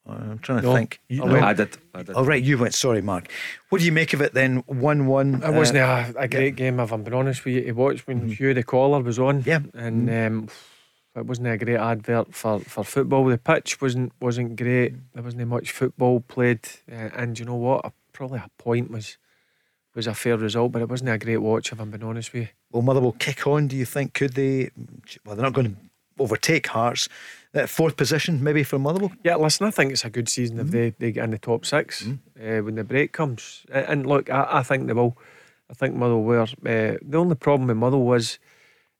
Uh, 0.09 0.14
I'm 0.14 0.38
trying 0.40 0.62
to 0.62 0.66
No. 0.66 0.74
think. 0.74 0.98
You, 1.09 1.22
I. 1.22 1.50
I 1.50 1.52
did. 1.52 1.78
I 1.94 2.02
did. 2.02 2.16
Oh, 2.16 2.24
right, 2.24 2.42
you 2.42 2.59
went. 2.59 2.74
Sorry, 2.74 3.00
Mark. 3.00 3.30
What 3.68 3.78
do 3.78 3.84
you 3.84 3.92
make 3.92 4.12
of 4.14 4.20
it 4.20 4.34
then? 4.34 4.64
1 4.66 5.06
1. 5.06 5.42
It 5.44 5.54
wasn't 5.54 5.78
a, 5.78 6.12
a 6.18 6.26
great 6.26 6.56
game, 6.56 6.80
if 6.80 6.90
I'm 6.92 7.04
being 7.04 7.14
honest 7.14 7.44
with 7.44 7.54
you, 7.54 7.62
to 7.66 7.72
watch 7.72 8.04
when 8.09 8.28
Hugh 8.28 8.52
the 8.54 8.64
caller 8.64 9.00
was 9.00 9.20
on. 9.20 9.44
Yeah. 9.46 9.60
And 9.74 10.10
um, 10.10 10.48
it 11.14 11.26
wasn't 11.26 11.48
a 11.48 11.56
great 11.56 11.76
advert 11.76 12.34
for, 12.34 12.59
for 12.60 12.82
football. 12.82 13.24
The 13.26 13.38
pitch 13.38 13.80
wasn't 13.80 14.12
wasn't 14.20 14.56
great. 14.56 14.94
There 15.12 15.22
wasn't 15.22 15.46
much 15.46 15.70
football 15.70 16.18
played. 16.20 16.60
Uh, 16.90 17.10
and 17.14 17.38
you 17.38 17.44
know 17.44 17.54
what? 17.54 17.84
A, 17.86 17.92
probably 18.12 18.38
a 18.40 18.50
point 18.59 18.90
was 18.90 19.18
was 19.94 20.06
a 20.06 20.14
fair 20.14 20.36
result, 20.36 20.73
but 20.73 20.82
it 20.82 20.89
wasn't 20.89 21.10
a 21.10 21.19
great 21.19 21.39
watch, 21.39 21.73
if 21.73 21.81
I'm 21.81 21.90
being 21.90 22.02
honest 22.02 22.32
with 22.32 22.43
you. 22.43 22.48
Will 22.70 22.82
Motherwell 22.82 23.12
kick 23.19 23.47
on? 23.47 23.69
Do 23.69 23.77
you 23.77 23.85
think? 23.85 24.14
Could 24.14 24.35
they? 24.35 24.70
Well, 25.24 25.36
they're 25.36 25.44
not 25.44 25.52
going 25.52 25.74
to 25.74 25.77
overtake 26.23 26.66
Hearts. 26.69 27.09
Uh, 27.55 27.66
fourth 27.66 27.98
position, 27.98 28.43
maybe 28.43 28.62
for 28.62 28.78
Motherwell. 28.78 29.12
Yeah, 29.23 29.36
listen, 29.36 29.66
I 29.66 29.70
think 29.70 29.93
it's 29.93 30.06
a 30.06 30.10
good 30.10 30.28
season 30.28 30.59
if 30.59 30.69
they, 30.69 30.94
they 30.98 31.12
get 31.12 31.24
in 31.24 31.32
the 31.32 31.39
top 31.39 31.66
6 31.66 32.06
uh, 32.06 32.60
when 32.60 32.77
the 32.77 32.85
break 32.85 33.12
comes. 33.12 33.66
And, 33.70 33.86
and 33.86 34.06
look, 34.06 34.31
I, 34.31 34.47
I 34.51 34.62
think 34.62 34.86
they 34.86 34.94
will. 34.94 35.19
I 35.69 35.74
think 35.74 35.94
Motherwell 35.94 36.23
were. 36.23 36.40
Uh, 36.43 36.97
the 37.02 37.19
only 37.19 37.35
problem 37.35 37.69
with 37.69 37.77
Motherwell 37.77 38.06
was 38.06 38.39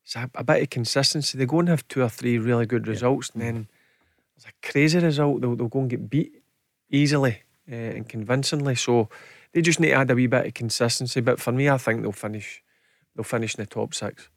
it's 0.03 0.15
a, 0.15 0.29
a 0.35 0.43
bit 0.43 0.61
of 0.61 0.69
consistency. 0.69 1.35
They 1.37 1.47
go 1.47 1.59
and 1.59 1.69
have 1.69 1.87
two 1.87 2.03
or 2.03 2.09
three 2.09 2.37
really 2.37 2.67
good 2.67 2.87
results, 2.87 3.31
and 3.31 3.41
then 3.41 3.67
there's 4.35 4.45
a 4.45 4.71
crazy 4.71 4.99
result. 4.99 5.41
They'll, 5.41 5.55
they'll 5.55 5.67
go 5.67 5.79
and 5.79 5.89
get 5.89 6.09
beat 6.09 6.33
easily 6.91 7.41
uh, 7.71 7.75
and 7.75 8.07
convincingly. 8.07 8.75
So 8.75 9.09
they 9.53 9.61
just 9.61 9.79
need 9.79 9.89
to 9.89 9.95
add 9.95 10.11
a 10.11 10.15
wee 10.15 10.27
bit 10.27 10.47
of 10.47 10.53
consistency. 10.53 11.21
But 11.21 11.39
for 11.39 11.51
me, 11.51 11.69
I 11.69 11.77
think 11.77 12.01
they'll 12.01 12.11
finish. 12.11 12.61
They'll 13.15 13.23
finish 13.23 13.55
in 13.55 13.61
the 13.61 13.67
top 13.67 13.93
six. 13.93 14.29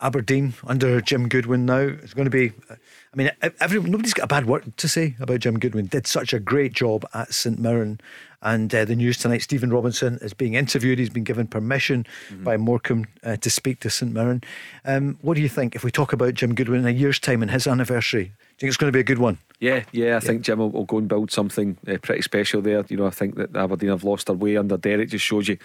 Aberdeen 0.00 0.54
under 0.66 1.00
Jim 1.00 1.28
Goodwin 1.28 1.64
now. 1.64 1.78
It's 1.78 2.14
going 2.14 2.26
to 2.26 2.30
be. 2.30 2.52
I 2.70 3.16
mean, 3.16 3.30
every, 3.60 3.80
nobody's 3.80 4.14
got 4.14 4.24
a 4.24 4.28
bad 4.28 4.46
word 4.46 4.76
to 4.76 4.88
say 4.88 5.14
about 5.20 5.40
Jim 5.40 5.58
Goodwin. 5.58 5.86
Did 5.86 6.06
such 6.06 6.32
a 6.32 6.40
great 6.40 6.72
job 6.72 7.06
at 7.14 7.32
St 7.32 7.58
Mirren. 7.58 8.00
And 8.44 8.74
uh, 8.74 8.84
the 8.84 8.96
news 8.96 9.18
tonight: 9.18 9.42
Stephen 9.42 9.72
Robinson 9.72 10.18
is 10.20 10.34
being 10.34 10.54
interviewed. 10.54 10.98
He's 10.98 11.08
been 11.08 11.22
given 11.22 11.46
permission 11.46 12.04
by 12.42 12.56
Morecambe 12.56 13.06
uh, 13.22 13.36
to 13.36 13.48
speak 13.48 13.78
to 13.80 13.90
St 13.90 14.12
Mirren. 14.12 14.42
Um, 14.84 15.18
what 15.22 15.34
do 15.34 15.40
you 15.40 15.48
think 15.48 15.76
if 15.76 15.84
we 15.84 15.92
talk 15.92 16.12
about 16.12 16.34
Jim 16.34 16.56
Goodwin 16.56 16.80
in 16.80 16.86
a 16.86 16.90
year's 16.90 17.20
time 17.20 17.40
and 17.40 17.52
his 17.52 17.68
anniversary? 17.68 18.32
Think 18.62 18.68
it's 18.68 18.76
going 18.76 18.92
to 18.92 18.96
be 18.96 19.00
a 19.00 19.02
good 19.02 19.18
one? 19.18 19.38
Yeah, 19.58 19.82
yeah, 19.90 20.16
I 20.16 20.20
think 20.20 20.42
Jim 20.42 20.60
will, 20.60 20.70
will 20.70 20.84
go 20.84 20.98
and 20.98 21.08
build 21.08 21.32
something 21.32 21.76
uh, 21.88 21.98
pretty 22.00 22.22
special 22.22 22.62
there. 22.62 22.84
You 22.88 22.96
know, 22.96 23.06
I 23.06 23.10
think 23.10 23.34
that 23.34 23.56
Aberdeen 23.56 23.90
have 23.90 24.04
lost 24.04 24.28
their 24.28 24.36
way 24.36 24.56
under 24.56 24.76
Derek. 24.76 25.08
Just 25.08 25.24
shows 25.24 25.48
you 25.48 25.58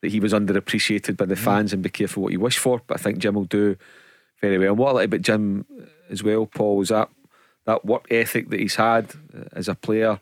that 0.00 0.10
he 0.10 0.18
was 0.18 0.32
underappreciated 0.32 1.16
by 1.16 1.26
the 1.26 1.36
fans 1.36 1.72
and 1.72 1.84
be 1.84 1.88
careful 1.88 2.20
what 2.20 2.32
you 2.32 2.40
wish 2.40 2.58
for. 2.58 2.80
But 2.84 2.98
I 2.98 3.00
think 3.00 3.18
Jim 3.18 3.36
will 3.36 3.44
do 3.44 3.76
very 4.40 4.58
well. 4.58 4.70
And 4.70 4.78
what 4.78 4.88
I 4.88 4.92
like 4.94 5.04
about 5.04 5.22
Jim 5.22 5.64
as 6.10 6.24
well, 6.24 6.46
Paul, 6.46 6.82
is 6.82 6.88
that 6.88 7.10
that 7.66 7.84
work 7.84 8.08
ethic 8.10 8.50
that 8.50 8.58
he's 8.58 8.74
had 8.74 9.12
uh, 9.32 9.44
as 9.52 9.68
a 9.68 9.76
player 9.76 10.18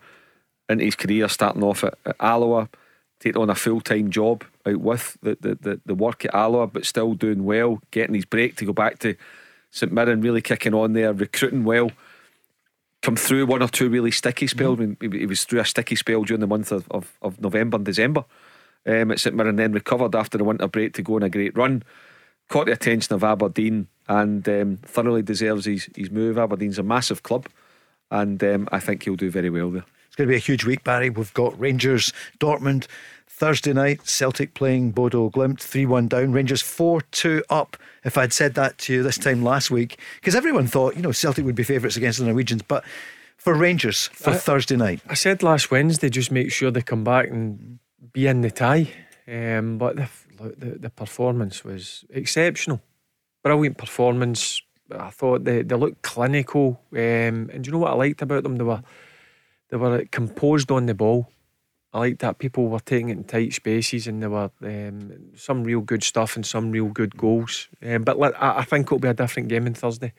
into 0.69 0.85
his 0.85 0.97
career, 0.97 1.27
starting 1.27 1.63
off 1.63 1.85
at, 1.85 1.95
at 2.05 2.17
Alloa, 2.21 2.69
taking 3.19 3.41
on 3.41 3.49
a 3.49 3.55
full 3.55 3.81
time 3.81 4.11
job 4.11 4.45
out 4.67 4.81
with 4.81 5.17
the, 5.23 5.39
the, 5.41 5.55
the, 5.55 5.81
the 5.87 5.95
work 5.95 6.27
at 6.27 6.35
Alloa, 6.35 6.67
but 6.67 6.85
still 6.85 7.15
doing 7.15 7.47
well, 7.47 7.81
getting 7.91 8.15
his 8.15 8.27
break 8.27 8.57
to 8.57 8.67
go 8.67 8.75
back 8.75 8.99
to 8.99 9.17
St 9.71 9.91
Mirren 9.91 10.21
really 10.21 10.43
kicking 10.43 10.75
on 10.75 10.93
there, 10.93 11.15
recruiting 11.15 11.65
well. 11.65 11.91
Come 13.03 13.17
through 13.17 13.47
one 13.47 13.63
or 13.63 13.69
two 13.69 13.89
really 13.89 14.11
sticky 14.11 14.47
spells. 14.47 14.79
Mm. 14.79 14.97
I 15.03 15.07
mean, 15.07 15.21
he 15.21 15.27
was 15.27 15.45
through 15.45 15.61
a 15.61 15.65
sticky 15.65 15.97
spell 15.97 16.23
during 16.25 16.41
the 16.41 16.47
month 16.47 16.71
of, 16.71 16.87
of, 16.91 17.19
of 17.23 17.41
November 17.41 17.77
and 17.77 17.85
December 17.85 18.25
um, 18.87 19.11
at 19.11 19.21
St 19.21 19.35
Mirren, 19.35 19.57
then 19.57 19.73
recovered 19.73 20.15
after 20.15 20.39
the 20.39 20.45
winter 20.45 20.69
break 20.69 20.95
to 20.95 21.03
go 21.03 21.17
on 21.17 21.23
a 21.23 21.31
great 21.31 21.57
run. 21.57 21.83
Caught 22.49 22.67
the 22.67 22.73
attention 22.73 23.15
of 23.15 23.25
Aberdeen 23.25 23.87
and 24.09 24.47
um, 24.49 24.77
thoroughly 24.79 25.23
deserves 25.23 25.65
his, 25.67 25.89
his 25.95 26.11
move. 26.11 26.37
Aberdeen's 26.37 26.79
a 26.79 26.83
massive 26.83 27.23
club, 27.23 27.49
and 28.11 28.43
um, 28.43 28.69
I 28.73 28.81
think 28.81 29.05
he'll 29.05 29.17
do 29.17 29.31
very 29.31 29.51
well 29.51 29.71
there. 29.71 29.85
It's 30.07 30.17
going 30.17 30.27
to 30.27 30.33
be 30.33 30.37
a 30.37 30.41
huge 30.41 30.65
week, 30.65 30.83
Barry. 30.83 31.09
We've 31.09 31.33
got 31.35 31.59
Rangers, 31.59 32.13
Dortmund. 32.41 32.87
Thursday 33.29 33.73
night, 33.73 34.07
Celtic 34.07 34.53
playing 34.53 34.91
Bodo 34.91 35.31
Glimt, 35.31 35.61
3 35.61 35.87
1 35.87 36.09
down. 36.09 36.33
Rangers 36.33 36.61
4 36.61 37.01
2 37.01 37.45
up. 37.49 37.77
If 38.05 38.17
I'd 38.17 38.33
said 38.33 38.55
that 38.55 38.79
to 38.79 38.95
you 38.95 39.03
this 39.03 39.19
time 39.19 39.43
last 39.43 39.71
week, 39.71 39.99
because 40.17 40.35
everyone 40.35 40.67
thought, 40.67 40.97
you 40.97 41.03
know, 41.03 41.13
Celtic 41.13 41.45
would 41.45 41.55
be 41.55 41.63
favourites 41.63 41.97
against 41.97 42.19
the 42.19 42.25
Norwegians, 42.25 42.63
but 42.63 42.85
for 43.37 43.55
Rangers 43.55 44.09
for 44.13 44.31
I, 44.31 44.35
Thursday 44.35 44.77
night. 44.77 45.01
I 45.09 45.15
said 45.15 45.43
last 45.43 45.71
Wednesday, 45.71 46.09
just 46.09 46.31
make 46.31 46.53
sure 46.53 46.71
they 46.71 46.83
come 46.83 47.05
back 47.05 47.29
and 47.29 47.79
be 48.13 48.27
in 48.27 48.43
the 48.43 48.51
tie. 48.51 48.91
Um, 49.27 49.79
but 49.79 49.97
the, 49.97 50.09
the, 50.39 50.79
the 50.79 50.91
performance 50.91 51.65
was 51.65 52.05
exceptional. 52.11 52.81
Brilliant 53.43 53.79
performance. 53.79 54.63
I 54.91 55.11
thought 55.11 55.45
they, 55.45 55.63
they 55.63 55.77
looked 55.77 56.03
clinical. 56.03 56.81
Um, 56.93 57.49
and 57.53 57.63
do 57.65 57.69
you 57.69 57.73
know 57.73 57.79
what 57.79 57.93
I 57.93 57.95
liked 57.95 58.23
about 58.23 58.43
them? 58.43 58.57
They 58.57 58.65
were 58.65 58.83
they 59.69 59.77
were 59.77 60.05
composed 60.11 60.71
on 60.71 60.87
the 60.87 60.95
ball. 60.95 61.31
I 61.93 61.99
like 61.99 62.19
that 62.21 62.39
people 62.39 62.69
were 62.69 62.79
taking 62.81 63.09
it 63.09 63.17
in 63.17 63.25
tight 63.25 63.53
spaces 63.53 64.07
and 64.07 64.23
there 64.23 64.31
were 64.31 64.51
um, 64.63 65.13
some 65.35 65.65
real 65.65 65.81
good 65.81 66.05
stuff 66.05 66.37
and 66.37 66.47
some 66.47 66.71
real 66.71 66.87
good 66.87 67.17
goals. 67.17 67.69
Um, 67.85 68.05
but 68.05 68.19
let, 68.19 68.41
I, 68.41 68.59
I 68.59 68.65
think 68.65 68.87
it'll 68.87 69.01
be 69.01 69.09
a 69.09 69.15
different 69.15 69.49
game 69.49 69.67
on 69.67 69.75
Thursday. 69.75 70.13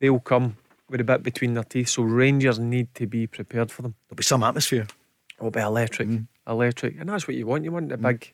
They'll 0.00 0.20
come 0.20 0.56
with 0.88 1.00
a 1.00 1.04
bit 1.04 1.22
between 1.22 1.54
their 1.54 1.64
teeth, 1.64 1.88
so 1.88 2.02
Rangers 2.02 2.58
need 2.58 2.94
to 2.94 3.06
be 3.06 3.26
prepared 3.26 3.70
for 3.70 3.82
them. 3.82 3.94
There'll 4.08 4.16
be 4.16 4.22
some 4.22 4.42
atmosphere. 4.42 4.86
It'll 5.38 5.50
be 5.50 5.60
electric, 5.60 6.08
mm. 6.08 6.26
electric, 6.46 6.98
and 6.98 7.08
that's 7.08 7.28
what 7.28 7.36
you 7.36 7.46
want. 7.46 7.64
You 7.64 7.72
want 7.72 7.88
the 7.88 7.98
mm. 7.98 8.02
big, 8.02 8.32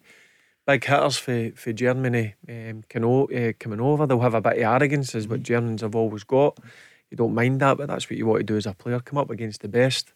big 0.66 0.84
hitters 0.84 1.16
for 1.16 1.50
for 1.56 1.72
Germany 1.72 2.34
um, 2.48 2.84
uh, 2.94 3.52
coming 3.58 3.80
over. 3.80 4.06
They'll 4.06 4.20
have 4.20 4.34
a 4.34 4.40
bit 4.40 4.58
of 4.58 4.62
arrogance, 4.62 5.14
is 5.14 5.26
what 5.26 5.40
mm. 5.40 5.44
Germans 5.44 5.82
have 5.82 5.94
always 5.94 6.24
got. 6.24 6.58
You 7.10 7.16
don't 7.16 7.34
mind 7.34 7.60
that, 7.60 7.76
but 7.76 7.88
that's 7.88 8.08
what 8.08 8.18
you 8.18 8.26
want 8.26 8.40
to 8.40 8.44
do 8.44 8.56
as 8.56 8.66
a 8.66 8.74
player. 8.74 9.00
Come 9.00 9.18
up 9.18 9.30
against 9.30 9.60
the 9.60 9.68
best, 9.68 10.12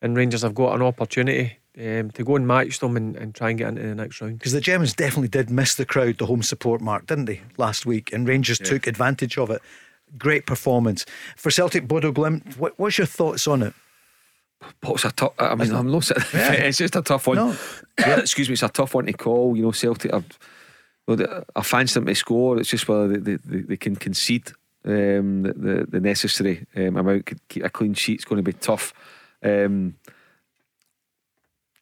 and 0.00 0.16
Rangers 0.16 0.42
have 0.42 0.54
got 0.54 0.74
an 0.74 0.82
opportunity 0.82 1.58
um, 1.78 2.10
to 2.10 2.24
go 2.24 2.36
and 2.36 2.46
match 2.46 2.80
them 2.80 2.96
and, 2.96 3.16
and 3.16 3.34
try 3.34 3.50
and 3.50 3.58
get 3.58 3.68
into 3.68 3.82
the 3.82 3.94
next 3.94 4.20
round. 4.20 4.38
Because 4.38 4.52
the 4.52 4.60
Germans 4.60 4.94
definitely 4.94 5.28
did 5.28 5.50
miss 5.50 5.74
the 5.76 5.86
crowd, 5.86 6.18
the 6.18 6.26
home 6.26 6.42
support 6.42 6.80
mark, 6.80 7.06
didn't 7.06 7.26
they, 7.26 7.40
last 7.56 7.86
week? 7.86 8.12
And 8.12 8.26
Rangers 8.26 8.60
yeah. 8.60 8.66
took 8.66 8.86
advantage 8.86 9.38
of 9.38 9.50
it. 9.50 9.62
Great 10.18 10.46
performance. 10.46 11.04
For 11.36 11.50
Celtic 11.50 11.86
Bodo 11.86 12.12
Glimt, 12.12 12.56
what, 12.56 12.78
what's 12.78 12.98
your 12.98 13.06
thoughts 13.06 13.46
on 13.46 13.62
it? 13.62 13.74
What's 14.82 15.04
a 15.04 15.12
tough? 15.12 15.34
I 15.38 15.54
mean, 15.54 15.72
I'm 15.72 15.90
not. 15.90 16.10
Yeah. 16.34 16.52
it's 16.52 16.78
just 16.78 16.96
a 16.96 17.02
tough 17.02 17.28
one. 17.28 17.36
No. 17.36 17.56
Yeah. 17.98 18.18
Excuse 18.18 18.48
me, 18.48 18.54
it's 18.54 18.62
a 18.62 18.68
tough 18.68 18.94
one 18.94 19.06
to 19.06 19.12
call. 19.12 19.56
You 19.56 19.62
know, 19.62 19.70
Celtic. 19.70 20.12
Are, 20.12 20.24
well, 21.06 21.44
I 21.54 21.62
fancy 21.62 21.94
them 21.94 22.06
to 22.06 22.14
score. 22.14 22.58
It's 22.58 22.70
just 22.70 22.88
whether 22.88 23.18
they, 23.18 23.36
they, 23.36 23.60
they 23.60 23.76
can 23.76 23.94
concede 23.94 24.50
um, 24.84 25.42
the, 25.42 25.52
the, 25.52 25.86
the 25.88 26.00
necessary 26.00 26.66
um, 26.74 26.96
amount. 26.96 27.30
Keep 27.48 27.64
a 27.64 27.70
clean 27.70 27.94
sheet. 27.94 28.16
It's 28.16 28.24
going 28.24 28.38
to 28.38 28.42
be 28.42 28.52
tough. 28.52 28.92
Um, 29.44 29.94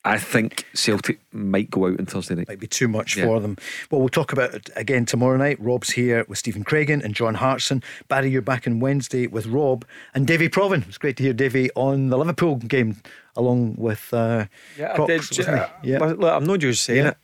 I 0.06 0.18
think 0.18 0.64
Celtic 0.72 1.18
might 1.32 1.68
go 1.68 1.88
out 1.88 1.98
on 1.98 2.06
Thursday 2.06 2.36
night. 2.36 2.46
Might 2.46 2.60
be 2.60 2.68
too 2.68 2.86
much 2.86 3.16
yeah. 3.16 3.24
for 3.24 3.40
them. 3.40 3.56
Well, 3.90 4.00
we'll 4.00 4.08
talk 4.08 4.32
about 4.32 4.54
it 4.54 4.70
again 4.76 5.04
tomorrow 5.04 5.36
night. 5.36 5.58
Rob's 5.60 5.90
here 5.90 6.24
with 6.28 6.38
Stephen 6.38 6.62
Craigan 6.62 7.02
and 7.02 7.12
John 7.12 7.34
Hartson. 7.34 7.82
Barry, 8.06 8.30
you're 8.30 8.40
back 8.40 8.68
on 8.68 8.78
Wednesday 8.78 9.26
with 9.26 9.46
Rob 9.46 9.84
and 10.14 10.24
Davy 10.24 10.48
Provan. 10.48 10.86
It's 10.86 10.96
great 10.96 11.16
to 11.16 11.24
hear 11.24 11.32
Davy 11.32 11.72
on 11.74 12.10
the 12.10 12.16
Liverpool 12.16 12.54
game 12.54 13.02
along 13.34 13.74
with 13.78 14.14
uh, 14.14 14.46
yeah, 14.78 14.94
Crocs, 14.94 15.32
I 15.32 15.42
did. 15.42 15.48
Uh, 15.48 15.68
yeah. 15.82 15.98
Look, 15.98 16.32
I'm 16.32 16.44
not 16.44 16.60
just 16.60 16.84
saying 16.84 17.04
yeah. 17.04 17.10
it 17.10 17.16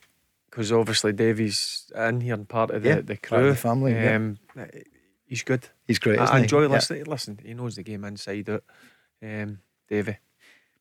because 0.50 0.72
obviously 0.72 1.12
Davy's 1.12 1.88
in 1.96 2.20
here 2.20 2.34
and 2.34 2.48
part 2.48 2.72
of 2.72 2.82
the, 2.82 2.88
yeah, 2.88 3.00
the 3.00 3.16
crew, 3.16 3.50
the 3.50 3.54
family. 3.54 3.96
Um, 3.96 4.38
yeah. 4.56 4.66
He's 5.24 5.44
good. 5.44 5.68
He's 5.86 6.00
great. 6.00 6.18
I 6.18 6.40
enjoy 6.40 6.66
listening. 6.66 7.04
Listen, 7.04 7.38
he 7.42 7.54
knows 7.54 7.76
the 7.76 7.84
game 7.84 8.04
inside 8.04 8.50
out. 8.50 8.64
Um, 9.22 9.60
Davy 9.88 10.18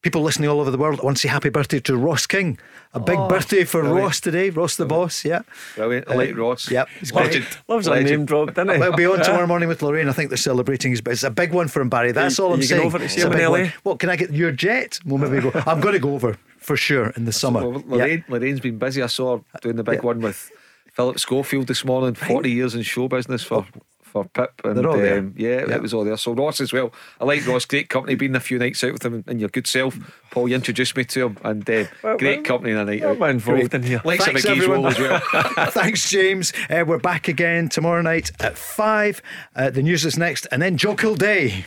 people 0.02 0.22
listening 0.22 0.50
all 0.50 0.60
over 0.60 0.72
the 0.72 0.78
world. 0.78 1.00
I 1.00 1.04
want 1.04 1.18
to 1.18 1.22
say 1.22 1.30
happy 1.30 1.50
birthday 1.50 1.80
to 1.82 1.98
Ross 1.98 2.26
King. 2.28 2.58
A 2.94 3.00
big 3.00 3.18
oh, 3.18 3.28
birthday 3.28 3.64
for 3.64 3.82
brilliant. 3.82 4.04
Ross 4.04 4.20
today. 4.20 4.50
Ross 4.50 4.76
the 4.76 4.86
brilliant. 4.86 5.10
boss, 5.10 5.26
yeah. 5.26 5.42
Brilliant. 5.76 6.10
I 6.10 6.16
like 6.16 6.32
uh, 6.32 6.36
Ross. 6.36 6.70
Yep. 6.70 6.90
He's 7.00 7.14
Legend. 7.14 7.48
Loves 7.68 7.88
a 7.88 8.02
name 8.02 8.26
drop, 8.26 8.54
doesn't 8.54 8.74
he? 8.74 8.80
We'll 8.80 8.96
be 8.96 9.06
on 9.06 9.24
tomorrow 9.24 9.48
morning 9.54 9.70
with 9.70 9.82
Lorraine. 9.82 10.10
I 10.10 10.12
think 10.12 10.30
they're 10.30 10.38
celebrating 10.38 10.92
his 10.92 11.02
It's 11.06 11.24
a 11.24 11.30
big 11.30 11.54
one 11.54 11.68
for 11.68 11.82
him, 11.82 11.90
Barry. 11.90 12.12
That's 12.12 12.40
all 12.40 12.54
I'm 12.54 12.62
saying. 12.62 12.86
Over 12.86 13.00
to 13.00 13.08
see 13.08 13.22
him 13.22 13.34
in 13.34 13.52
LA. 13.52 13.70
What, 13.84 14.00
can 14.00 14.10
I 14.10 14.16
get 14.16 14.32
your 14.32 14.52
jet? 14.52 15.00
We'll 15.06 15.20
maybe 15.20 15.42
go. 15.42 15.52
I'm 15.66 15.80
going 15.80 15.94
to 15.94 16.00
go 16.00 16.14
over 16.14 16.38
for 16.58 16.76
sure 16.76 17.12
in 17.12 17.26
the 17.26 17.32
summer. 17.32 17.68
Well, 17.68 17.84
Lorraine, 17.88 18.20
yep. 18.20 18.30
Lorraine's 18.30 18.60
been 18.60 18.78
busy. 18.78 19.02
I 19.02 19.08
saw 19.08 19.38
her 19.38 19.44
doing 19.62 19.78
the 19.78 19.84
big 19.84 19.96
yep. 19.96 20.04
one 20.04 20.22
with 20.22 20.52
Philip 20.94 21.20
Schofield 21.20 21.68
this 21.68 21.86
morning. 21.86 22.16
40 22.16 22.52
years 22.52 22.76
in 22.76 22.82
show 22.82 23.08
business 23.08 23.44
for 23.44 23.66
oh 23.74 23.82
for 24.12 24.26
Pip. 24.26 24.62
And 24.64 24.86
um, 24.86 25.34
yeah, 25.38 25.62
it 25.70 25.82
was 25.82 25.94
all 25.94 26.04
there. 26.04 26.18
So 26.18 26.34
Ross 26.34 26.60
as 26.60 26.74
well. 26.74 26.92
I 27.20 27.26
like 27.26 27.48
Ross, 27.48 27.66
great 27.66 27.90
company. 27.90 28.16
Been 28.16 28.36
a 28.36 28.40
few 28.40 28.60
nights 28.60 28.84
out 28.84 28.94
with 28.94 29.06
him 29.06 29.24
and 29.28 29.40
your 29.40 29.50
good 29.50 29.68
self. 29.68 29.98
Paul, 30.30 30.50
you 30.50 30.56
introduced 30.56 30.96
me 30.96 31.04
to 31.06 31.28
him, 31.28 31.38
and 31.44 31.70
uh, 31.70 31.86
well, 32.04 32.18
great 32.18 32.38
well, 32.38 32.46
company 32.46 32.74
on 32.74 32.80
a 32.80 32.86
night 32.86 33.04
out. 33.04 33.30
involved 33.30 33.72
great. 33.72 33.74
in 33.74 33.84
here. 33.84 34.02
Like 34.04 34.22
Thanks, 34.22 34.46
everyone. 34.46 34.86
as 34.86 35.00
well. 35.00 35.20
Thanks, 35.72 36.10
James. 36.10 36.54
Uh, 36.70 36.84
we're 36.86 37.00
back 37.00 37.28
again 37.28 37.70
tomorrow 37.70 38.02
night 38.02 38.32
at 38.40 38.58
five. 38.58 39.22
Uh, 39.56 39.70
the 39.70 39.82
news 39.82 40.06
is 40.06 40.18
next, 40.18 40.48
and 40.52 40.62
then 40.62 40.78
Joe 40.78 40.96
Kilday. 40.96 41.66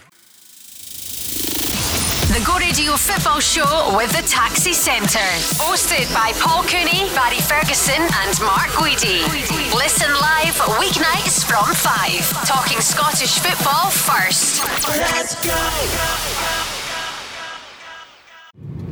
The 2.35 2.41
Go 2.45 2.59
Radio 2.59 2.97
Football 2.97 3.39
Show 3.39 3.95
with 3.97 4.11
the 4.11 4.27
Taxi 4.27 4.73
Centre. 4.73 5.21
Hosted 5.55 6.13
by 6.13 6.33
Paul 6.41 6.65
Cooney, 6.65 7.09
Barry 7.15 7.39
Ferguson, 7.39 8.03
and 8.03 8.41
Mark 8.41 8.71
Guidi. 8.71 9.23
Listen 9.73 10.11
live 10.15 10.59
weeknights 10.75 11.45
from 11.45 11.73
5. 11.73 12.45
Talking 12.45 12.81
Scottish 12.81 13.39
football 13.39 13.89
first. 13.89 14.65
Let's 14.89 15.37
go. 15.47 16.84